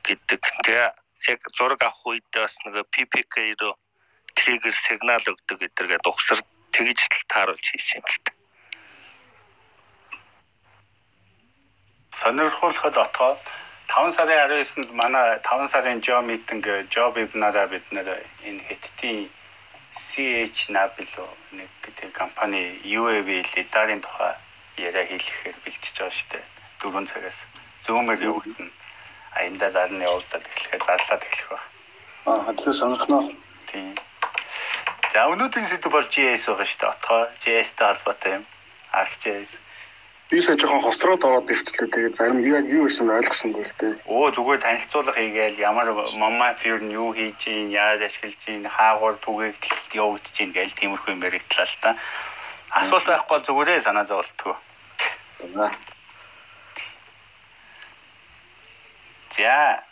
гэдэг. 0.07 0.41
Тэгээ 0.65 0.89
яг 1.33 1.41
зураг 1.57 1.81
авах 1.81 2.05
үед 2.05 2.25
бас 2.33 2.55
нэг 2.65 2.85
PPK 2.93 3.57
руу 3.59 3.73
триггер 4.37 4.75
сигнал 4.75 5.25
өгдөг 5.25 5.57
гэдэргээд 5.59 6.05
ухсар 6.05 6.39
тэгж 6.71 6.99
л 7.09 7.23
тааруулж 7.31 7.65
хийсэн 7.65 8.01
юм 8.01 8.07
л 8.07 8.19
та. 8.23 8.31
сонирхолтой 12.15 12.91
отгоо 13.05 13.37
5 13.87 14.11
сарын 14.15 14.49
19-нд 14.49 14.91
манай 15.01 15.39
5 15.43 15.67
сарын 15.73 15.99
job 16.05 16.23
meeting 16.29 16.63
job 16.93 17.11
вебинараа 17.15 17.67
бид 17.67 17.85
нэр 17.91 18.07
энэ 18.47 18.61
хэттийн 18.67 19.29
CH 20.05 20.71
Nabil 20.75 21.11
нэг 21.57 21.69
гэдэг 21.83 22.09
компани 22.11 22.61
UAV 22.83 23.29
лидарын 23.55 24.01
тухай 24.01 24.33
яриа 24.77 25.05
хийлгэхээр 25.07 25.57
бэлтжиж 25.63 25.95
байгаа 25.99 26.15
шүү 26.17 26.29
дээ. 26.31 26.43
4 26.83 27.11
цагаас 27.11 27.37
зүүмээр 27.85 28.25
явагдана. 28.27 28.71
Аянда 29.35 29.69
зарны 29.69 30.03
явагдаад 30.03 30.43
эхлэхээр 30.47 30.83
зарлаад 30.87 31.23
эхлэх 31.27 31.49
баг. 31.51 31.63
Аа 32.25 32.53
тэгэхээр 32.55 32.79
сонирхноо. 32.79 33.23
Тийм. 33.69 33.93
За 35.13 35.27
өнөөдрийн 35.31 35.69
сэдв 35.69 35.91
бол 35.91 36.07
GS 36.13 36.43
байгаа 36.47 36.67
шүү 36.67 36.79
дээ. 36.79 36.91
Отгоо 36.95 37.21
GS-тэй 37.43 37.87
холбоотой 37.87 38.31
юм. 38.39 38.43
ArcGIS. 38.95 39.51
Би 40.29 40.41
сая 40.41 40.57
жоохон 40.57 40.81
хостроод 40.81 41.21
ороод 41.23 41.51
ирчлээ. 41.53 41.87
Тэгээд 41.93 42.17
зарим 42.17 42.39
яг 42.41 42.65
юу 42.65 42.89
гэсэн 42.89 43.13
ойлгосонгүй 43.13 43.63
л 43.63 43.77
дээ. 43.77 43.93
Оо 44.09 44.33
зүгээр 44.33 44.59
танилцуулга 44.65 45.13
хийгээл 45.13 45.61
ямар 45.61 45.87
мама 46.17 46.57
фир 46.57 46.81
нь 46.81 46.97
юу 46.97 47.13
хийж 47.13 47.45
ийн, 47.45 47.69
яаж 47.69 48.01
ашиглаж 48.01 48.41
ийн, 48.49 48.65
хаагур 48.65 49.21
түгээгдэлд 49.21 49.91
явагдаж 49.93 50.35
ийн 50.41 50.51
гээл 50.51 50.77
тиймэрхүү 50.79 51.13
юм 51.13 51.21
яриглаа 51.29 51.67
л 51.69 51.77
та. 51.83 51.91
Асуулт 52.73 53.05
байхгүй 53.05 53.29
бол 53.37 53.45
зүгээрээ 53.45 53.85
санаа 53.85 54.05
зовлтгоо. 54.09 54.57
За. 55.53 55.69
За. 59.29 59.83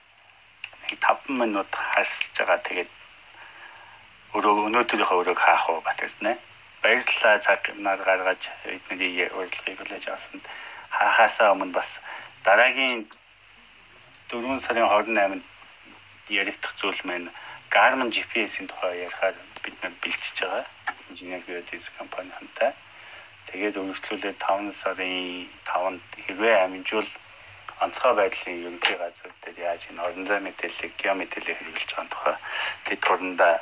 Нэг 0.90 1.00
5 1.00 1.30
минут 1.30 1.72
хасж 1.72 2.38
байгаа. 2.38 2.60
Тэгээд 2.68 2.92
өрөө 4.38 4.56
өнөөдрийнхөө 4.68 5.20
өрөөг 5.22 5.40
хаах 5.40 5.70
уу 5.70 5.82
батэрнэ. 5.82 6.38
Баярлалаа 6.82 7.40
цаг 7.40 7.62
нар 7.86 8.00
гаргаж 8.04 8.50
бидний 8.66 9.26
урилгыг 9.32 9.78
хүлээж 9.80 10.06
авсанд 10.10 10.44
хаахаасаа 10.90 11.54
өмнө 11.54 11.74
бас 11.74 12.00
дараагийн 12.46 13.08
4 14.30 14.60
сарын 14.66 14.90
28-нд 14.90 15.44
яригдах 16.30 16.74
зүйл 16.76 17.02
маань 17.08 17.30
Garmin 17.74 18.14
GPS-ийн 18.14 18.68
тухай 18.70 19.06
ярихаар 19.06 19.36
бид 19.64 19.76
нар 19.82 19.94
бэлтжиж 20.02 20.38
байгаа. 20.42 20.66
Инженер 21.10 21.42
Geodesic 21.48 21.94
компанийнхантай. 21.98 22.72
Тэгээд 23.50 23.80
үргэлжлүүлээд 23.82 24.38
5 24.38 24.70
сарын 24.82 25.50
5-нд 25.66 26.04
хэрвээ 26.26 26.56
амжуул 26.66 27.10
онцгой 27.82 28.14
байдлын 28.20 28.62
ерөнхий 28.62 28.98
газар 29.02 29.32
дээр 29.42 29.58
яаж 29.70 29.82
энэ 29.90 30.02
орон 30.06 30.26
зай 30.30 30.40
мэдээллийг 30.44 30.94
геомэдэрлэг 31.02 31.58
хэрэгжилж 31.58 31.92
байгаа 31.96 32.12
тухай 32.14 32.36
тэд 32.86 33.02
хурандаа 33.06 33.56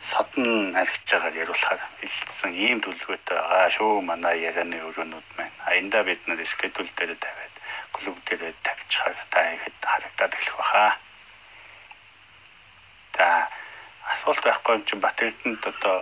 содон 0.00 0.76
архиж 0.76 1.10
байгаа 1.10 1.32
яриулахаар 1.42 1.80
бэлдсэн 2.00 2.52
ийм 2.54 2.78
төлөвлөгөөтэй 2.80 3.38
байгаа 3.38 3.70
шүү 3.76 4.00
манай 4.10 4.36
ярианы 4.48 4.78
өрөөнүүд 4.88 5.28
маань. 5.36 5.56
Аянда 5.70 6.06
бид 6.06 6.22
нар 6.28 6.40
скедул 6.46 6.90
дээр 6.96 7.12
тавиад 7.24 7.54
клуб 7.92 8.16
дээр 8.26 8.54
тавьчихаар 8.62 9.18
та 9.30 9.40
ихэд 9.54 9.76
харагдаад 9.82 10.32
эхлэх 10.38 10.56
баха. 10.60 10.86
За 13.16 13.26
асуулт 14.14 14.42
байхгүй 14.46 14.74
юм 14.76 14.84
чинь 14.86 15.02
бат 15.02 15.18
эрдэнд 15.22 15.62
одоо 15.66 15.96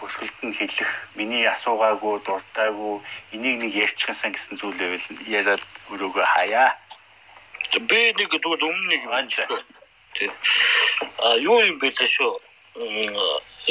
төгсгөлд 0.00 0.38
нь 0.48 0.56
хэлэх 0.56 0.90
миний 1.18 1.44
асуугаагүй 1.44 2.24
дуртаагүй 2.24 2.94
энийг 3.36 3.56
нэг 3.60 3.72
ярьчихсан 3.84 4.32
гэсэн 4.32 4.56
зүйл 4.56 4.80
байвал 4.80 5.06
яриад 5.28 5.62
өрөөгөө 5.92 6.24
хаяа. 6.24 6.72
Би 7.88 8.00
нэг 8.16 8.32
тэгвэл 8.32 8.64
өмнө 8.64 8.88
нэг 8.88 9.02
Анчаа. 9.12 9.48
А 11.20 11.36
юу 11.36 11.60
юм 11.68 11.76
бэ 11.78 11.92
шүү. 11.92 12.32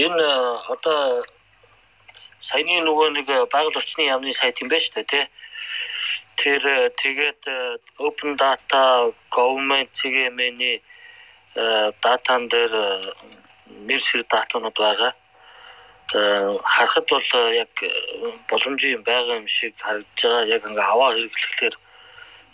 Энэ 0.06 0.26
одоо 0.74 1.26
саяны 2.46 2.86
нөгөө 2.86 3.08
нэг 3.18 3.28
байгаль 3.50 3.80
орчны 3.82 4.06
яамны 4.06 4.34
сайт 4.38 4.62
юм 4.62 4.70
байна 4.70 4.86
шүү 4.86 4.96
дээ 5.02 5.10
тий. 5.10 5.26
Тэр 6.40 6.62
тэгээд 7.02 7.42
open 7.98 8.38
data 8.38 9.10
government 9.34 9.90
CGM-ийн 9.98 10.78
датан 12.06 12.48
дээр 12.54 12.74
нэр 13.88 14.00
шир 14.00 14.24
датанууд 14.30 14.78
байгаа. 14.78 15.12
Э, 15.12 15.29
Харахад 16.12 17.08
бол 17.08 17.22
э, 17.22 17.56
яг 17.58 17.70
э, 17.84 17.90
боломжийн 18.50 19.04
байгаа 19.04 19.38
юм 19.38 19.48
шиг 19.48 19.76
харагдаж 19.78 20.22
байгаа. 20.24 20.46
Яг 20.50 20.66
ингээ 20.66 20.88
аваа 20.90 21.14
хэрэглэхээр 21.14 21.76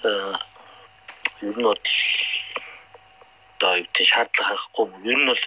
э, 0.03 0.35
ер 1.47 1.55
нь 1.55 1.63
бол 1.63 1.79
одоо 3.55 3.71
юу 3.79 3.87
гэдэг 3.87 4.05
шаардлага 4.11 4.59
харахгүй 4.59 4.85
ер 5.07 5.19
нь 5.23 5.29
бол 5.31 5.43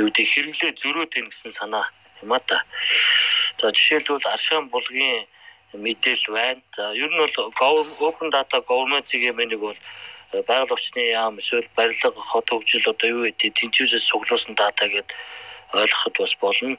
юу 0.00 0.08
гэдэг 0.08 0.26
хэрэглээ 0.32 0.72
зөрөөд 0.80 1.12
ийн 1.12 1.28
гэсэн 1.28 1.52
санаа 1.52 1.84
юм 2.24 2.32
а 2.32 2.40
та. 2.40 2.64
За 3.60 3.68
жишээлбэл 3.68 4.32
Аршаан 4.32 4.72
булгийн 4.72 5.28
мэдээлэл 5.76 6.32
байна. 6.32 6.62
За 6.72 6.96
ер 6.96 7.12
нь 7.12 7.20
бол 7.20 7.36
open 8.00 8.32
data 8.32 8.64
government 8.64 9.12
CGM-ийг 9.12 9.60
бол 9.60 9.76
байгаль 10.32 10.72
орчны 10.72 11.04
яам 11.12 11.36
эсвэл 11.36 11.68
барилга 11.76 12.16
хот 12.16 12.48
хөгжил 12.48 12.88
одоо 12.88 13.08
юу 13.12 13.22
гэдэг 13.28 13.52
тэнцвэрээс 13.60 14.08
цуглуулсан 14.08 14.56
дата 14.56 14.88
гэдээ 14.88 15.44
ойлгоход 15.72 16.14
бас 16.18 16.34
болно. 16.40 16.76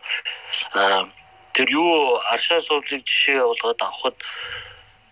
А 0.74 1.10
тэр 1.54 1.68
юу 1.72 2.20
Аршаан 2.34 2.62
суулгыг 2.62 3.04
жишээ 3.04 3.42
болгоод 3.44 3.82
авахад 3.82 4.18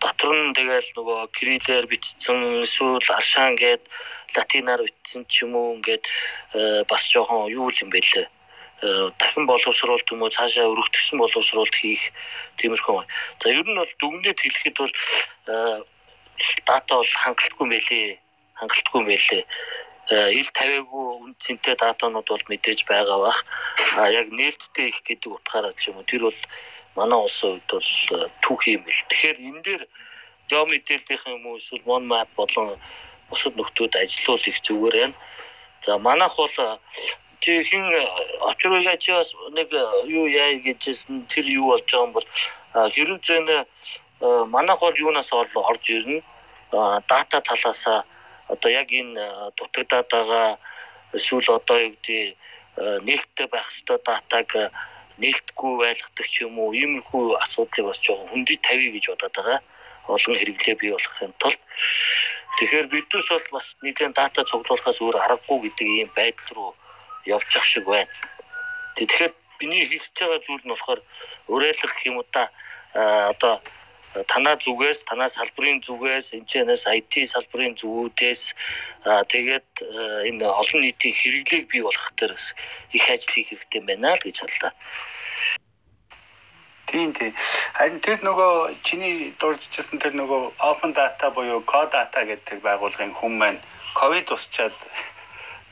дотор 0.00 0.32
нь 0.36 0.54
тэгэл 0.54 0.88
нөгөө 0.96 1.20
кириллээр 1.36 1.86
бичсэн 1.90 2.62
эсвэл 2.62 3.02
аршаан 3.18 3.56
гээд 3.56 3.82
латинаар 4.36 4.82
бичсэн 4.84 5.24
ч 5.28 5.44
юм 5.44 5.56
уу 5.56 5.76
ингээд 5.76 6.04
бас 6.90 7.02
жоохон 7.10 7.50
юу 7.50 7.72
юм 7.72 7.90
бэ 7.90 8.00
лээ 8.00 8.26
дахин 9.18 9.46
боловсруулалт 9.46 10.10
юм 10.12 10.22
уу 10.22 10.28
цаашаа 10.28 10.68
өргөтгсөн 10.68 11.18
боловсруулалт 11.18 11.76
хийх 11.80 12.12
тиймэрхүү. 12.60 13.00
За 13.40 13.48
ер 13.48 13.64
нь 13.64 13.78
бол 13.80 13.92
дүгнэлт 14.00 14.40
хэлэхэд 14.40 14.76
бол 14.76 14.92
дата 16.68 16.92
бол 16.94 17.12
хангалтгүй 17.24 17.66
мэлээ. 17.72 18.20
Хангалтгүй 18.60 19.00
мэлээ. 19.08 19.42
Э, 20.08 20.30
ил 20.30 20.46
тавиагүй 20.54 21.06
үнцэнтэй 21.26 21.74
датанууд 21.74 22.28
бол 22.30 22.44
мэдээж 22.46 22.86
байгаа 22.86 23.18
бах. 23.26 23.42
А 23.98 24.06
яг 24.06 24.30
нээлттэй 24.30 24.94
их 24.94 25.02
гэдэг 25.02 25.34
утгаараа 25.34 25.74
ч 25.74 25.90
юм 25.90 25.98
уу 25.98 26.06
тэр 26.06 26.30
бол 26.30 26.40
манай 26.94 27.18
улсын 27.18 27.58
хувьд 27.58 27.70
бол 27.74 27.90
түүх 28.38 28.62
юм 28.70 28.82
бэл. 28.86 29.02
Тэгэхээр 29.10 29.38
энэ 29.50 29.62
дээр 29.66 29.82
гео 30.46 30.62
мэдээллийнхэн 30.70 31.34
юм 31.42 31.44
уу 31.50 31.58
эсвэл 31.58 31.82
mon 31.90 32.06
map 32.06 32.30
болон 32.38 32.78
бусад 33.30 33.58
нөхдүүд 33.58 33.98
ажиллуул 33.98 34.46
их 34.46 34.58
зүгээр 34.62 34.94
байна. 34.94 35.16
За 35.82 35.98
манайх 35.98 36.34
бол 36.38 36.54
хин 37.42 37.84
очроо 38.46 38.78
яаж 38.86 39.10
бас 39.10 39.34
нэг 39.58 39.74
юу 40.06 40.26
яа 40.30 40.54
гэжсэн 40.54 41.26
тэр 41.26 41.46
юу 41.50 41.74
болж 41.74 41.82
байгаа 41.90 42.06
юм 42.06 42.12
бол 42.14 42.26
хэрэг 42.94 43.20
зэнэ 43.26 43.56
манайх 44.54 44.78
бол 44.78 44.94
юунаас 44.94 45.34
орж 45.34 45.84
ирнэ 45.90 46.22
дата 47.10 47.42
талаасаа 47.42 48.06
одоо 48.52 48.70
яг 48.70 48.88
энэ 48.92 49.52
дутагдаад 49.56 50.08
байгаа 50.10 50.48
эсвэл 51.16 51.48
одоо 51.58 51.76
юу 51.84 51.92
гэдэг 51.94 52.36
нээлттэй 53.06 53.46
байх 53.50 53.66
ёстой 53.72 53.98
датаг 54.04 54.48
нээлтгүй 55.22 55.72
байлгадаг 55.80 56.26
ч 56.28 56.44
юм 56.46 56.58
уу 56.60 56.76
иймэрхүү 56.76 57.40
асуудлыг 57.44 57.86
бас 57.88 58.00
жоохон 58.04 58.28
хүндэт 58.30 58.60
тавья 58.68 58.90
гэж 58.92 59.04
бодоод 59.08 59.34
байгаа 59.36 59.60
олон 60.14 60.36
хэрэглээ 60.38 60.76
бий 60.80 60.90
болгохын 60.92 61.32
тулд 61.40 61.60
тэгэхээр 62.58 62.86
биднес 62.92 63.28
бол 63.32 63.48
бас 63.56 63.66
нэгэн 63.82 64.12
дата 64.12 64.44
цуглуулахаас 64.44 64.98
өөр 65.00 65.16
аргагүй 65.24 65.58
гэдэг 65.64 65.88
ийм 65.88 66.10
байдал 66.16 66.50
руу 66.56 66.72
явж 67.26 67.56
ах 67.56 67.64
шиг 67.64 67.84
байна. 67.84 68.08
Тэгэхээр 68.96 69.32
миний 69.60 69.84
хийж 69.86 70.04
байгаа 70.14 70.40
зүйл 70.40 70.64
нь 70.64 70.72
болохоор 70.72 71.00
уриалах 71.48 71.92
гэх 71.92 72.06
юм 72.06 72.16
уу 72.16 72.26
та 72.32 72.48
одоо 73.32 73.60
танаа 74.24 74.56
зүгээс 74.56 75.04
танаа 75.10 75.28
салбарын 75.28 75.80
зүгээс 75.84 76.26
энэчнээс 76.36 76.84
IT 76.98 77.12
салбарын 77.32 77.74
зүгүүдээс 77.80 78.42
тэгээд 79.32 79.68
энэ 80.28 80.44
олон 80.46 80.80
нийтийн 80.80 81.14
хэрэглээг 81.14 81.64
бий 81.68 81.82
болгох 81.84 82.10
дээр 82.16 82.34
их 82.96 83.04
ажил 83.12 83.34
хийх 83.34 83.48
хэрэгтэй 83.52 83.80
байна 83.84 84.16
л 84.16 84.24
гэж 84.24 84.36
харлаа. 84.40 84.72
Тийм 86.86 87.12
тийм. 87.12 87.34
Харин 87.74 88.00
тэр 88.00 88.22
нөгөө 88.22 88.78
чиний 88.86 89.34
дурдчихсан 89.42 89.98
тэр 89.98 90.14
нөгөө 90.14 90.54
open 90.62 90.94
data 90.94 91.34
буюу 91.34 91.60
code 91.66 91.90
data 91.90 92.22
гэдэг 92.22 92.62
байгууллагын 92.62 93.10
хүн 93.10 93.34
маань 93.40 93.60
ковид 93.98 94.30
усчаад 94.30 94.76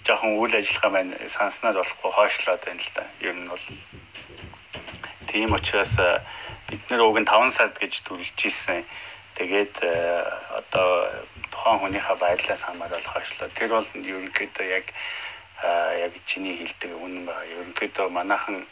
жоохон 0.02 0.36
үйл 0.42 0.58
ажиллагаа 0.58 0.90
маань 0.90 1.14
санснаар 1.30 1.78
болохгүй 1.78 2.10
хойшлоод 2.18 2.62
байна 2.66 2.82
л 2.82 2.90
да. 2.98 3.04
Ер 3.22 3.36
нь 3.38 3.46
бол 3.46 3.64
тийм 5.30 5.54
учраас 5.54 5.94
бид 6.68 6.82
нэр 6.90 7.02
уг 7.04 7.18
нь 7.20 7.28
5 7.28 7.50
сард 7.56 7.74
гэж 7.78 8.04
дүрлж 8.06 8.38
ийсэн. 8.48 8.84
Тэгээд 9.34 9.74
одоо 10.60 11.10
тухайн 11.50 11.78
хүнийхээ 11.82 12.16
байдлаас 12.22 12.62
хамаарал 12.64 13.06
хойшлоо. 13.12 13.48
Тэр 13.58 13.70
бол 13.74 13.88
ерөнхийдөө 13.92 14.66
яг 14.78 14.86
яг 16.04 16.12
чиний 16.26 16.54
хэлдэг 16.58 16.90
үнэн 16.94 17.24
байна. 17.26 17.44
Ерөнхийдөө 17.52 18.06
манайхан 18.14 18.66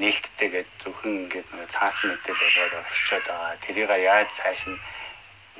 нээлттэй 0.00 0.48
гэж 0.52 0.68
зөвхөн 0.82 1.28
ингээд 1.28 1.48
нэг 1.56 1.68
цаас 1.72 1.96
мэдээ 2.04 2.34
болоод 2.36 2.74
орчоод 2.80 3.24
байгаа. 3.28 3.56
Тэрийг 3.64 3.90
яаж 3.92 4.28
цааш 4.32 4.62
нь 4.72 4.78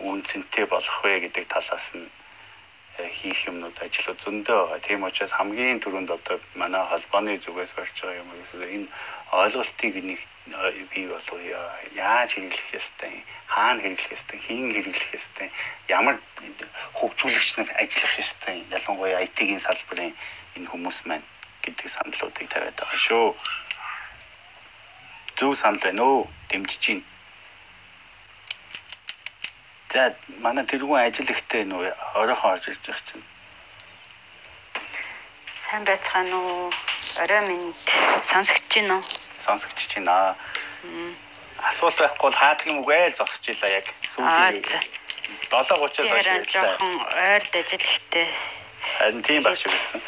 үнцэнтэй 0.09 0.65
болгох 0.69 0.99
вэ 1.05 1.29
гэдэг 1.29 1.45
талаас 1.49 1.97
нь 1.97 2.09
хийх 3.17 3.49
юмнууд 3.49 3.77
ажлууд 3.81 4.21
зөндөө 4.21 4.61
байгаа. 4.61 4.81
Тийм 4.85 5.05
учраас 5.09 5.33
хамгийн 5.37 5.81
түрүүнд 5.81 6.11
одоо 6.17 6.37
манай 6.61 6.85
холбооны 6.85 7.37
зүгээс 7.41 7.73
барьж 7.77 7.97
байгаа 8.01 8.21
юм 8.21 8.29
уу 8.33 8.65
энэ 8.65 8.89
ойлголтыг 9.33 9.95
нэг 10.05 10.21
бий 10.93 11.07
болгоё. 11.09 11.61
Яаж 11.95 12.35
хэрэглэх 12.35 12.75
ёстой, 12.75 13.25
хаана 13.47 13.83
хэрэглэх 13.83 14.13
ёстой, 14.13 14.39
хэн 14.39 14.73
хэрэглэх 14.75 15.15
ёстой, 15.15 15.51
ямар 15.89 16.17
хөгжүүлэгч 16.95 17.51
нар 17.59 17.71
ажиллах 17.83 18.15
ёстой. 18.19 18.65
Ялангуяа 18.71 19.25
IT-ийн 19.27 19.59
салбарын 19.59 20.15
энэ 20.57 20.71
хүмүүс 20.71 21.07
маань 21.07 21.27
гэдэг 21.63 21.89
саналуудыг 21.91 22.47
тавиад 22.49 22.79
байгаа 22.79 23.01
шүү. 23.01 23.27
Зөв 25.37 25.53
санал 25.59 25.83
байна 25.83 26.03
уу? 26.05 26.31
Дэмжиж 26.49 26.79
чинь 26.79 27.03
За 29.97 30.13
манай 30.45 30.65
тэргүүн 30.69 31.09
ажил 31.09 31.31
ихтэй 31.33 31.65
нөө 31.65 31.89
оройхон 32.21 32.53
орж 32.53 32.65
ирж 32.69 32.83
байгаа 32.85 33.07
чинь. 33.09 33.25
Сайн 35.65 35.83
байцгаана 35.89 36.37
уу? 36.37 36.69
Орой 37.23 37.43
минь 37.49 37.73
сонсогч 38.31 38.67
байна 38.75 38.99
уу? 38.99 39.26
Сонсогч 39.39 39.95
байна. 39.95 40.37
Асуулт 41.71 41.97
байхгүй 41.97 42.29
бол 42.29 42.41
хаадаг 42.41 42.67
юм 42.69 42.81
үгүй 42.85 43.01
л 43.09 43.17
зогсож 43.17 43.49
илаа 43.49 43.71
яг 43.81 43.87
сүүлийн 44.13 44.61
7:30-аас 45.51 45.71
хойш 46.11 46.27
ярьлаа. 46.27 46.53
жоохон 46.53 46.95
ойрд 47.27 47.53
ажил 47.61 47.87
ихтэй. 47.91 48.29
Харин 48.99 49.23
тийм 49.23 49.43
байх 49.43 49.59
шиг 49.59 49.73
байсан. 49.73 50.01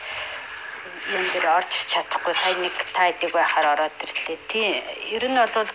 Юм 1.15 1.25
дээр 1.33 1.47
орж 1.59 1.73
чадахгүй 1.93 2.35
сайн 2.35 2.59
нэг 2.63 2.75
та 2.95 3.09
идэг 3.11 3.31
байхаар 3.33 3.67
ороод 3.75 3.97
ирлээ. 4.05 4.39
Тийм 4.53 4.75
ер 5.17 5.25
нь 5.31 5.39
бол 5.55 5.71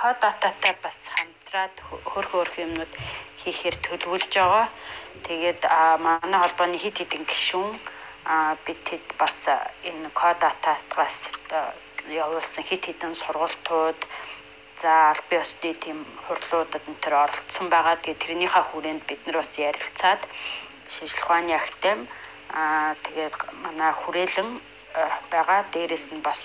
код 0.00 0.16
дататай 0.20 0.74
бас 0.82 1.10
хамтраад 1.14 1.74
хөрх 2.10 2.30
хөрх 2.32 2.54
юмнууд 2.64 2.92
хийхээр 3.42 3.76
төлөвлөж 3.84 4.32
байгаа. 4.32 4.68
Тэгээд 5.26 5.60
манай 5.98 6.38
холбооны 6.40 6.78
хит 6.78 6.96
хитэн 6.98 7.24
гишүүн 7.26 7.74
бид 8.64 8.82
хэд 8.88 9.06
бас 9.18 9.48
энэ 9.88 10.08
код 10.14 10.38
датагаас 10.38 11.28
явуулсан 12.08 12.64
хит 12.64 12.84
хитэн 12.86 13.14
сургалтууд 13.14 14.00
за 14.82 15.10
аль 15.10 15.22
бие 15.30 15.40
усны 15.40 15.74
тийм 15.74 15.98
хурлуудад 16.26 16.82
энэ 16.88 17.02
төр 17.02 17.14
оролцсон 17.24 17.66
байгаа. 17.70 17.96
Тэгээд 18.02 18.22
тэрнийхээ 18.22 18.64
хүрээнд 18.66 19.02
бид 19.06 19.20
нар 19.26 19.36
бас 19.38 19.52
ярилцаад 19.58 20.22
шинжлэх 20.90 21.24
ухааны 21.24 21.54
актем 21.54 21.98
аа 22.50 22.94
тэгээд 23.06 23.34
манай 23.62 23.92
хүрээлэн 23.94 24.50
байгаа. 25.30 25.60
Дээрээс 25.72 26.06
нь 26.12 26.24
бас 26.26 26.40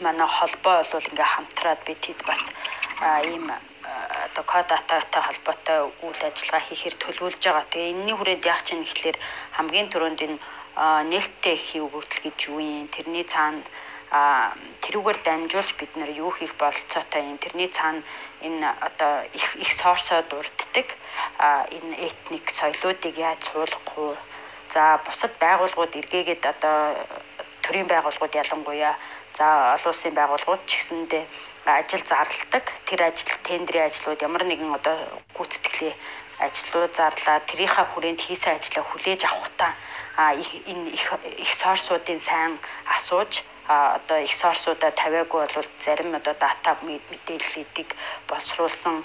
манай 0.00 0.26
холбоо 0.26 0.82
бол 0.92 1.08
ингээ 1.10 1.28
хамтраад 1.34 1.80
бид 1.86 2.00
хэд 2.04 2.20
бас 2.26 2.42
ийм 3.30 3.46
одоо 4.26 4.44
код 4.50 4.66
дататай 4.66 5.22
холбоотой 5.22 5.80
үйл 6.02 6.20
ажиллагаа 6.28 6.62
хийхээр 6.66 6.96
төлөвлөж 6.98 7.42
байгаа. 7.44 7.70
Тэгээ 7.70 7.92
энэний 7.92 8.16
хүрээнд 8.16 8.44
яах 8.50 8.62
чинь 8.66 8.82
гэхлээр 8.82 9.18
хамгийн 9.56 9.88
түрүүнд 9.92 10.20
энэ 10.26 10.38
нээлттэй 11.10 11.56
хийх 11.56 11.86
өгөгдөл 11.86 12.24
гэж 12.26 12.38
юу 12.50 12.58
юм? 12.58 12.88
Тэрний 12.90 13.22
цаана 13.22 13.62
тэрүүгээр 14.14 15.18
дамжуулж 15.26 15.70
бид 15.78 15.92
нар 15.98 16.10
юу 16.14 16.30
хийх 16.30 16.54
болцоотой 16.54 17.22
юм 17.26 17.38
тэрний 17.38 17.66
цаана 17.66 18.02
энэ 18.46 18.68
одоо 18.86 19.12
их 19.34 19.46
их 19.56 19.70
сорсоо 19.72 20.22
дурддаг 20.30 20.88
энэ 21.76 21.94
этник 22.08 22.44
соёлоодыг 22.58 23.14
яаж 23.18 23.42
суулгах 23.50 23.96
вэ 23.96 24.16
за 24.70 24.82
бусад 25.06 25.32
байгууллагууд 25.44 25.98
эргээгээд 26.00 26.42
одоо 26.52 26.76
төрийн 27.64 27.88
байгууллагууд 27.90 28.38
ялангуяа 28.42 28.94
за 29.38 29.74
олон 29.74 29.90
улсын 29.90 30.14
байгууллагууд 30.14 30.62
ч 30.68 30.78
гэсэндээ 30.78 31.24
ажил 31.64 32.04
зарладаг. 32.04 32.64
Тэр 32.86 33.00
ажил 33.08 33.32
тендерийн 33.42 33.86
ажлууд 33.88 34.20
ямар 34.22 34.44
нэгэн 34.44 34.74
одоо 34.78 34.96
гүйцэтгэлийн 35.36 35.96
ажлууд 36.38 36.92
зарлаа. 36.94 37.40
Тэрийнхаа 37.48 37.86
хүрээнд 37.88 38.20
хийсэн 38.20 38.54
ажлаа 38.54 38.84
хүлээж 38.84 39.24
авахтаа 39.24 39.72
энэ 40.16 40.90
их 40.94 41.04
их 41.42 41.52
сорсуудын 41.54 42.20
сайн 42.20 42.58
асууж 42.96 43.42
а 43.66 43.96
одоо 43.96 44.18
их 44.20 44.34
сорсуудаа 44.34 44.90
тавиагүй 44.90 45.46
бол 45.54 45.68
зарим 45.80 46.14
одоо 46.14 46.34
дата 46.34 46.76
мэдээллүүдийг 46.82 47.90
боловсруулсан 48.28 49.04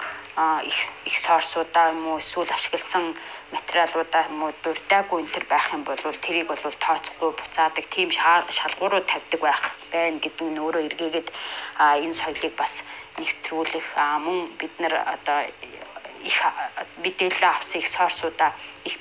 их 0.63 0.79
их 1.05 1.17
сорсуудаа 1.17 1.91
юм 1.91 2.07
уу 2.07 2.17
эсвэл 2.19 2.51
ашигласан 2.51 3.15
материалуудаа 3.51 4.23
юм 4.27 4.43
уу 4.43 4.53
дурдаагүй 4.63 5.19
энэ 5.21 5.31
төр 5.33 5.45
байх 5.49 5.65
юм 5.73 5.83
бол 5.83 6.03
тэрийг 6.25 6.47
бол 6.47 6.75
тооцохгүй 6.85 7.31
буцаадаг 7.39 7.85
тийм 7.95 8.09
шалгуурууд 8.57 9.05
тавьдаг 9.07 9.39
байх 9.47 9.63
байна 9.91 10.19
гэдэг 10.19 10.47
нь 10.51 10.59
өөрөө 10.59 10.83
эргээгээд 10.87 11.27
энэ 12.03 12.19
соёлыг 12.19 12.53
бас 12.59 12.83
нэвтрүүлэх 13.17 13.87
мөн 14.25 14.39
бид 14.59 14.73
нар 14.79 14.93
одоо 15.15 15.39
их 16.23 16.37
мэдээлэл 17.03 17.47
авсан 17.47 17.79
их 17.79 17.87
сорсуудаа 17.87 18.51
их 18.83 18.95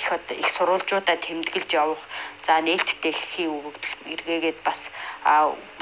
их 0.00 0.12
одоо 0.12 0.36
их 0.36 0.48
сурвалжуудаа 0.50 1.16
тэмдэглэж 1.16 1.70
явах. 1.74 2.02
За 2.46 2.60
нээлттэй 2.60 3.12
хийх 3.12 3.50
өгөгдөл 3.56 3.94
эргээгээд 4.12 4.58
бас 4.66 4.90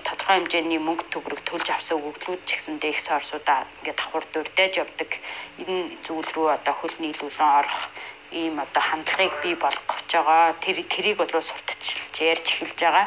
тодорхой 0.06 0.36
хэмжээний 0.38 0.80
мөнгө 0.82 1.04
төгрөг 1.12 1.40
төлж 1.48 1.66
авсан 1.70 1.98
өгөгдлүүд 1.98 2.42
ч 2.46 2.50
гэсэндээ 2.56 2.90
их 2.94 3.00
сорсуудаа 3.00 3.60
ингээд 3.80 3.98
давхар 3.98 4.24
дурдаж 4.32 4.72
явдаг. 4.82 5.10
Энэ 5.62 5.96
зүйл 6.04 6.28
рүү 6.34 6.48
одоо 6.56 6.74
хөл 6.76 6.96
нийлүүлэн 7.02 7.50
орох 7.60 7.80
ийм 8.40 8.54
одоо 8.64 8.82
хандлагыг 8.82 9.34
бий 9.42 9.54
болгож 9.54 10.08
байгаа. 10.12 10.56
Тэр 10.64 10.78
тэрийг 10.92 11.16
бол 11.18 11.32
сурталчилж 11.32 12.14
ярьж 12.32 12.46
эхэлж 12.52 12.78
байгаа. 12.82 13.06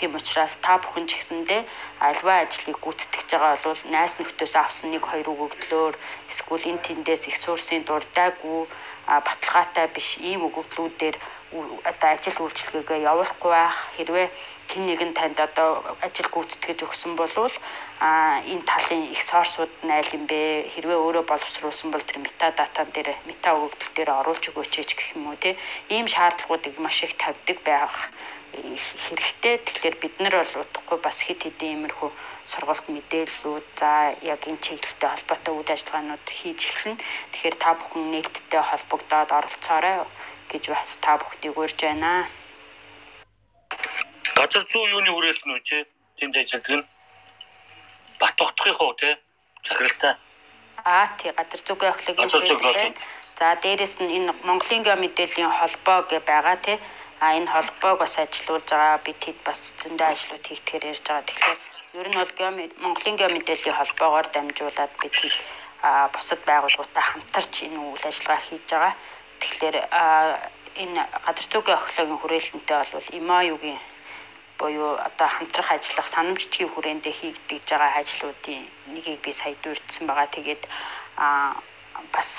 Тийм 0.00 0.14
учраас 0.16 0.56
та 0.64 0.80
бүхэн 0.80 1.04
ч 1.10 1.20
гэсэндээ 1.20 1.62
альва 2.08 2.34
ажлыг 2.40 2.78
гүйцэтгэж 2.80 3.28
байгаа 3.36 3.56
бол 3.68 3.82
найс 3.92 4.16
нөхдөөс 4.16 4.54
авсан 4.56 4.88
нэг 4.96 5.04
хоёр 5.04 5.28
үг 5.28 5.40
өгдлөөр 5.46 5.94
эсвэл 6.30 6.64
эн 6.72 6.78
тэндээс 6.80 7.28
их 7.28 7.36
суурсын 7.36 7.84
дурдаагүй 7.84 8.64
баталгаатай 9.26 9.86
биш 9.90 10.08
ийм 10.22 10.46
үг 10.46 10.54
өгдлүүдээр 10.62 11.16
ү- 11.56 11.82
одоо 11.90 12.08
ажил 12.14 12.38
үйлчлэгээгээ 12.46 13.06
явуулахгүй 13.10 13.50
байх. 13.50 13.78
Хэрвээ 13.98 14.26
хэн 14.70 14.84
нэгэн 14.86 15.12
танд 15.18 15.38
одоо 15.42 15.82
ажил 16.06 16.30
гүйцэтгэж 16.30 16.78
өгсөн 16.86 17.18
болвол 17.18 17.54
а 17.98 18.38
энэ 18.46 18.62
талын 18.70 19.02
их 19.10 19.22
сорсууд 19.26 19.72
нь 19.82 19.90
аль 19.90 20.14
юм 20.14 20.24
бэ? 20.30 20.70
Хэрвээ 20.72 20.98
өөрөө 21.02 21.24
боловсруулсан 21.26 21.90
бол 21.90 22.06
тэр 22.06 22.22
метадатан 22.22 22.86
дээр 22.94 23.10
мета 23.26 23.50
өгөгдөл 23.58 23.94
дээр 23.98 24.10
оруулж 24.22 24.44
өгөөч 24.54 24.74
гэх 24.94 25.18
юм 25.18 25.26
уу 25.26 25.36
те 25.42 25.58
ийм 25.90 26.06
шаардлагуудыг 26.06 26.78
маш 26.78 27.02
их 27.02 27.18
тавьдаг 27.18 27.58
байх. 27.66 27.94
Хэрэгтэй. 28.54 29.58
Тэгэхээр 29.66 29.96
бид 30.02 30.14
нар 30.22 30.34
бол 30.38 30.62
удахгүй 30.62 30.98
бас 31.02 31.18
хит 31.26 31.42
хитэн 31.42 31.70
иймэрхүү 31.74 32.10
сургалт 32.50 32.86
мэдээллүүд 32.94 33.66
за 33.80 33.90
яг 34.34 34.40
энэ 34.50 34.62
чиглэлтэй 34.64 35.08
холбоотой 35.10 35.54
үйл 35.54 35.70
ажиллагаанууд 35.74 36.26
хийж 36.38 36.60
эхэлнэ 36.70 37.02
тэгэхээр 37.32 37.56
та 37.62 37.70
бүхэн 37.78 38.04
нийтдээ 38.12 38.62
холбогдоод 38.66 39.30
оролцоорой 39.38 39.96
гэж 40.50 40.64
бас 40.74 40.90
та 41.04 41.12
бүхнийг 41.20 41.54
урьж 41.62 41.78
байна. 41.86 42.26
газар 44.38 44.64
зүй 44.70 44.84
юуны 44.96 45.10
үү 45.14 45.60
чи 45.68 45.76
тэнд 46.18 46.34
ажилладаг 46.40 46.72
нь 46.78 46.84
бат 48.20 48.34
тогтохын 48.40 48.76
хуу 48.76 48.92
те 49.00 49.08
захиралтай 49.66 50.14
Аа 50.84 51.06
тий 51.18 51.32
газар 51.32 51.60
зүгийн 51.66 51.92
охлогийн. 51.92 52.94
За 53.38 53.54
дээрэс 53.62 53.94
нь 54.00 54.12
энэ 54.16 54.32
Монголын 54.46 54.82
гео 54.84 54.96
мэдээллийн 55.00 55.52
холбоо 55.58 55.98
гэ 56.08 56.18
байгаа 56.28 56.56
тий. 56.64 56.76
А 57.20 57.36
энэ 57.36 57.52
холбоог 57.52 57.98
бас 58.00 58.14
ажилуулж 58.18 58.68
байгаа 58.72 58.98
бид 59.04 59.20
хэд 59.24 59.38
бас 59.48 59.60
зөндөө 59.80 60.08
ажлууд 60.08 60.44
хийгдэхээр 60.46 60.88
ярьж 60.92 61.04
байгаа. 61.04 61.28
Тэгэхээр 61.28 61.60
ер 62.00 62.08
нь 62.08 62.18
бол 62.20 62.32
Монголын 62.82 63.16
гео 63.18 63.28
мэдээллийн 63.32 63.76
холбоогоор 63.78 64.26
дамжуулаад 64.32 64.92
бид 65.02 65.16
а 65.82 66.08
бусад 66.14 66.40
байгууллагуудаа 66.48 67.04
хамтарч 67.08 67.54
энэ 67.66 67.78
үйл 67.80 68.04
ажиллагаа 68.10 68.40
хийж 68.46 68.64
байгаа. 68.72 68.94
Тэгэхээр 69.40 69.76
энэ 70.82 71.02
газар 71.26 71.46
зүйн 71.52 71.76
охлогийн 71.76 72.20
хүрээлэнтэй 72.20 72.76
бол 72.92 73.08
ИМАЮгийн 73.18 73.80
буюу 74.58 74.92
одоо 75.08 75.28
хамтрах 75.28 75.70
ажиллах 75.72 76.08
санамжчгийн 76.08 76.72
хүрээндээ 76.72 77.14
хийгдэж 77.20 77.66
байгаа 77.68 78.00
ажлуудын 78.00 78.62
нэгийг 78.92 79.20
би 79.24 79.32
сая 79.32 79.54
дурдсан 79.62 80.04
байгаа. 80.06 80.28
Тэгээд 80.36 80.62
а 81.16 81.52
бас 82.14 82.30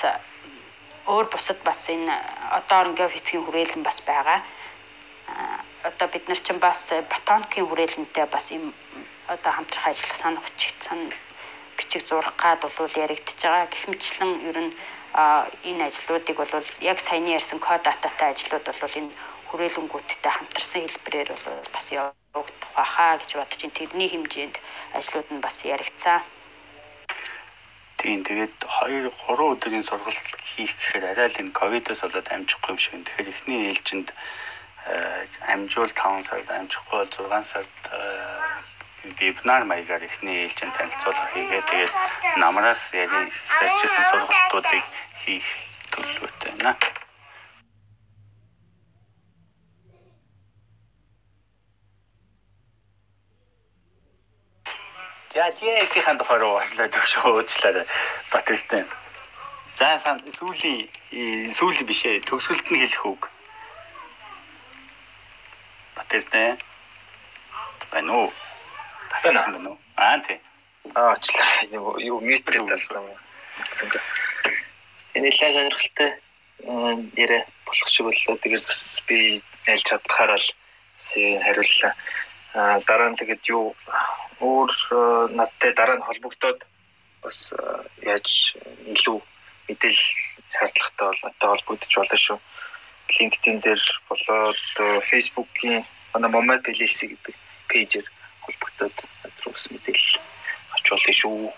өөр 1.06 1.26
бусад 1.34 1.58
бас 1.68 1.80
энэ 1.94 2.14
одоо 2.58 2.78
ингээ 2.90 3.14
физикийн 3.14 3.44
хүрээлэн 3.44 3.82
бас 3.86 3.98
байгаа. 4.10 4.38
Одоо 5.82 6.08
бид 6.08 6.28
нар 6.28 6.38
чинь 6.38 6.58
бас 6.58 6.90
батонкийн 7.10 7.66
хүрээлэнтэй 7.66 8.26
бас 8.26 8.50
юм 8.50 8.74
одоо 9.26 9.52
хамтрах 9.52 9.86
ажиллах 9.90 10.16
санах 10.16 10.42
бичиг 10.46 10.74
сан 10.80 11.10
бичиг 11.76 12.06
зурах 12.06 12.36
гад 12.36 12.60
бол 12.60 12.98
яригдчихэж 13.04 13.42
байгаа. 13.42 13.66
Гэх 13.66 13.84
мэтлэн 13.90 14.32
ер 14.48 14.58
нь 14.62 14.72
энэ 15.68 15.86
ажлуудыг 15.88 16.36
бол 16.38 16.52
яг 16.80 16.98
саяны 17.00 17.34
ярьсан 17.38 17.58
код 17.58 17.82
дататай 17.82 18.30
ажлууд 18.30 18.64
бол 18.64 18.98
энэ 19.00 19.10
хүрээлэнгүүдтэй 19.48 20.32
хамтарсан 20.32 20.80
хэлбэрээр 20.86 21.28
бол 21.34 21.46
бас 21.74 21.86
явагдах 21.92 22.70
байхаа 22.76 23.18
гэж 23.18 23.30
бодож 23.36 23.60
ин 23.64 23.72
тэрний 23.76 24.08
хэмжээнд 24.08 24.56
ажлууд 24.98 25.28
нь 25.34 25.44
бас 25.44 25.56
яригдсан. 25.64 26.22
Тийм 28.00 28.24
тэгээд 28.26 28.54
2 28.66 29.12
3 29.14 29.52
өдрийн 29.52 29.84
сургалт 29.86 30.26
хийх 30.42 30.72
гэхээр 30.74 31.04
арай 31.12 31.28
л 31.28 31.40
энэ 31.42 31.52
ковидос 31.52 32.00
болоод 32.02 32.28
амжихгүй 32.34 32.70
юм 32.74 32.78
шиг. 32.80 32.92
байна. 32.92 33.06
Тэгэхээр 33.06 33.32
эхний 33.32 33.60
ээлжинд 33.70 34.08
э, 34.10 34.14
амжуул 35.52 35.92
5 35.92 36.22
сард 36.28 36.50
амжихгүй 36.50 36.98
бол 36.98 37.06
6 37.06 37.44
сард 37.52 37.70
э, 37.90 38.42
вебинар 39.18 39.64
маягаар 39.64 40.02
эхний 40.08 40.46
ээлжинд 40.46 40.74
танилцуулга 40.76 41.26
хийгээ 41.34 41.62
тэгээд 41.70 41.94
намраас 42.42 42.82
ярин 42.94 43.26
ярьжсэн 43.66 44.04
сургалтуудыг 44.10 44.84
хийх 45.24 45.46
төлөвлөгөөтэй 45.92 46.52
байна. 46.58 46.74
За 55.32 55.50
TS-ийн 55.50 56.18
тухай 56.18 56.38
руу 56.38 56.60
ослоо 56.60 56.88
төвш 56.92 57.12
уучлаарай. 57.24 57.86
Батэрстэй. 58.32 58.84
За 59.80 59.96
сүүлийн 60.36 60.86
э, 61.10 61.48
сүүлийн 61.48 61.88
биш 61.88 62.04
ээ 62.04 62.20
төгсгөлд 62.28 62.68
нь 62.68 62.80
хэлэх 62.84 63.04
үг. 63.08 63.22
Батэрстэй. 66.12 66.56
Байна 67.90 68.12
уу? 68.12 68.32
Тасалсан 69.08 69.52
байна 69.56 69.70
уу? 69.70 69.78
Аа 69.96 70.20
тий. 70.20 70.38
Аа 70.94 71.16
очлаа. 71.16 71.48
Юу 72.04 72.20
мьютээр 72.20 72.68
дарсан 72.68 73.00
юм. 73.00 73.16
Тэгсэнгүй. 73.56 74.00
Энэ 75.16 75.24
нэлээд 75.24 75.54
сонирхолтой 75.56 76.10
э, 76.12 76.16
яриа 77.16 77.46
болох 77.64 77.88
шиг 77.88 78.04
боллоо. 78.04 78.36
Тэгээд 78.44 78.64
бас 78.68 79.00
би 79.08 79.40
ялж 79.72 79.82
чадхаар 79.88 80.36
л 80.36 80.48
хариуллаа. 81.44 81.92
Аа 82.60 82.76
дараа 82.84 83.08
нь 83.08 83.16
тэгээд 83.16 83.42
юу 83.48 83.72
өөр 84.44 84.72
э, 84.92 85.00
надтай 85.32 85.72
дараа 85.72 85.96
нь 85.96 86.04
холбогдоод 86.04 86.60
бас 87.24 87.56
э, 87.56 87.56
яаж 88.04 88.28
илүү 88.84 89.16
мэдээлэл 89.64 90.04
шаардлагатай 90.60 91.06
бол 91.08 91.20
надтай 91.24 91.48
холбогдож 91.48 91.92
болно 91.96 92.18
шүү. 92.20 92.38
LinkedIn 93.16 93.64
дээр 93.64 93.82
болоод 94.12 94.60
э, 94.76 95.00
Facebook-ийн 95.08 95.88
манай 96.14 96.30
Момад 96.30 96.62
Плейси 96.62 97.06
гэдэг 97.12 97.34
пэйжээр 97.68 98.06
холбогдоод 98.44 98.96
бас 99.52 99.66
мэдээлэл 99.72 100.20
авч 100.74 100.86
болно 100.90 101.12
шүү. 101.20 101.52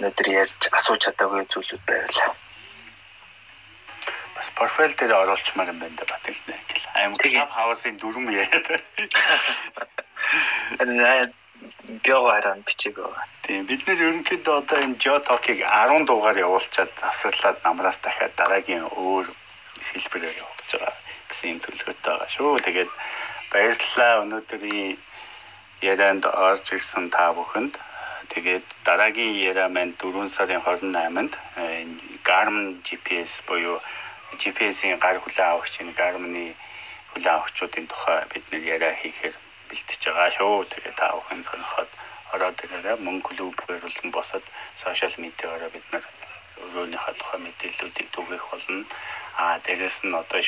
Өнөөдөр 0.00 0.28
ярьж 0.32 0.60
асууж 0.72 1.00
чадаагүй 1.04 1.44
зүйлүүд 1.52 1.82
байвал. 1.86 2.34
Бас 4.34 4.48
профайл 4.56 4.94
дээр 4.96 5.12
оруулчмаар 5.20 5.72
юм 5.72 5.78
байна 5.82 5.96
да 6.00 6.04
Батэрстэй. 6.08 6.56
Аим 6.96 7.12
Тэгээ. 7.12 7.44
клуб 7.44 7.52
хаусын 7.52 7.96
дүрм 8.00 8.26
яриад. 8.32 8.66
Хараад 12.40 12.64
бичээг. 12.64 12.96
Тийм 13.44 13.66
бид 13.68 13.84
нэр 13.86 14.00
ерөнхийдөө 14.08 14.54
одоо 14.64 14.78
энэ 14.80 14.96
Geotalk-ыг 15.02 15.60
10 15.60 16.08
дугаар 16.08 16.38
явуулчаад 16.46 16.88
завсарлаад 16.96 17.58
намраас 17.64 17.98
дахиад 18.00 18.32
дараагийн 18.40 18.88
өөр 18.88 19.26
хэлбэрээр 19.88 20.40
явуулж 20.42 20.70
байгаа 20.72 20.94
гэсэн 21.28 21.50
юм 21.52 21.60
төлөвлөгөөтэй 21.62 22.10
байгаа 22.10 22.30
шүү. 22.34 22.52
Тэгээд 22.66 22.90
баярлалаа 23.52 24.12
өнөөдрийн 24.24 24.98
ярианд 25.90 26.24
орж 26.26 26.66
ирсэн 26.76 27.10
та 27.14 27.32
бүхэнд. 27.36 27.74
Тэгээд 28.32 28.66
дараагийн 28.86 29.34
яриа 29.48 29.68
маань 29.68 29.94
4 29.98 30.28
сарын 30.36 30.62
28-нд 30.62 31.32
э, 31.58 31.86
Garmin 32.22 32.78
GPS 32.86 33.42
буюу 33.48 33.78
GPS-ийн 34.38 34.98
гар 35.02 35.18
хүлээн 35.18 35.50
авагчийн 35.50 35.90
Garmin-ы 35.98 36.54
хүлээн 37.10 37.34
авагчдын 37.34 37.86
тухай 37.90 38.22
бид 38.30 38.44
нэр 38.50 38.62
яриа 38.74 38.94
хийхээр 38.94 39.34
бэлтэж 39.68 40.00
байгаа 40.06 40.30
шүү. 40.36 40.64
Тэгээд 40.70 40.96
та 41.00 41.10
бүхэн 41.16 41.42
сонирхоод 41.42 41.90
ороод 42.34 42.62
ирээрэй. 42.64 42.96
Мөн 43.02 43.18
клубээр 43.26 43.82
болон 43.82 44.08
босод 44.14 44.44
сошиал 44.78 45.14
медиагаар 45.18 45.70
бид 45.74 45.86
нар 45.90 46.04
өөрийнхөө 46.76 47.14
тухай 47.18 47.40
мэдээллүүдийг 47.44 48.08
түгэх 48.14 48.44
болно. 48.50 48.84
Аа 49.42 49.56
дээрэс 49.64 50.04
нь 50.04 50.14
одоо 50.14 50.40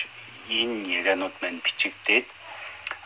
энэ 0.48 0.88
ярианууд 0.98 1.34
маань 1.40 1.64
бичигдээд 1.64 2.26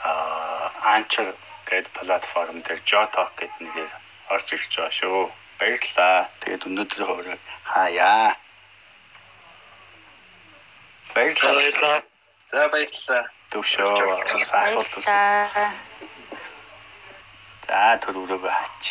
аа 0.04 0.72
Anchor 0.94 1.28
гэдэг 1.68 1.92
платформ 1.96 2.58
дээр 2.62 2.80
Jotalk 2.90 3.32
гэдэг 3.38 3.60
нэрээр 3.60 3.92
орж 4.34 4.46
ирж 4.54 4.72
байгаа 4.76 4.94
шүү. 4.98 5.22
Баярлалаа. 5.58 6.28
Тэгээд 6.40 6.66
өнөөдрийн 6.68 7.06
хоорыг 7.08 7.40
хаяа. 7.64 8.36
Баярлалаа. 11.14 12.02
За 12.50 12.68
баярлалаа. 12.68 13.24
Төвшөө 13.50 13.88
асуулт. 14.62 14.92
Баярлалаа. 15.06 15.72
За 17.66 17.98
төрөөрөө 18.02 18.40
хаач. 18.46 18.84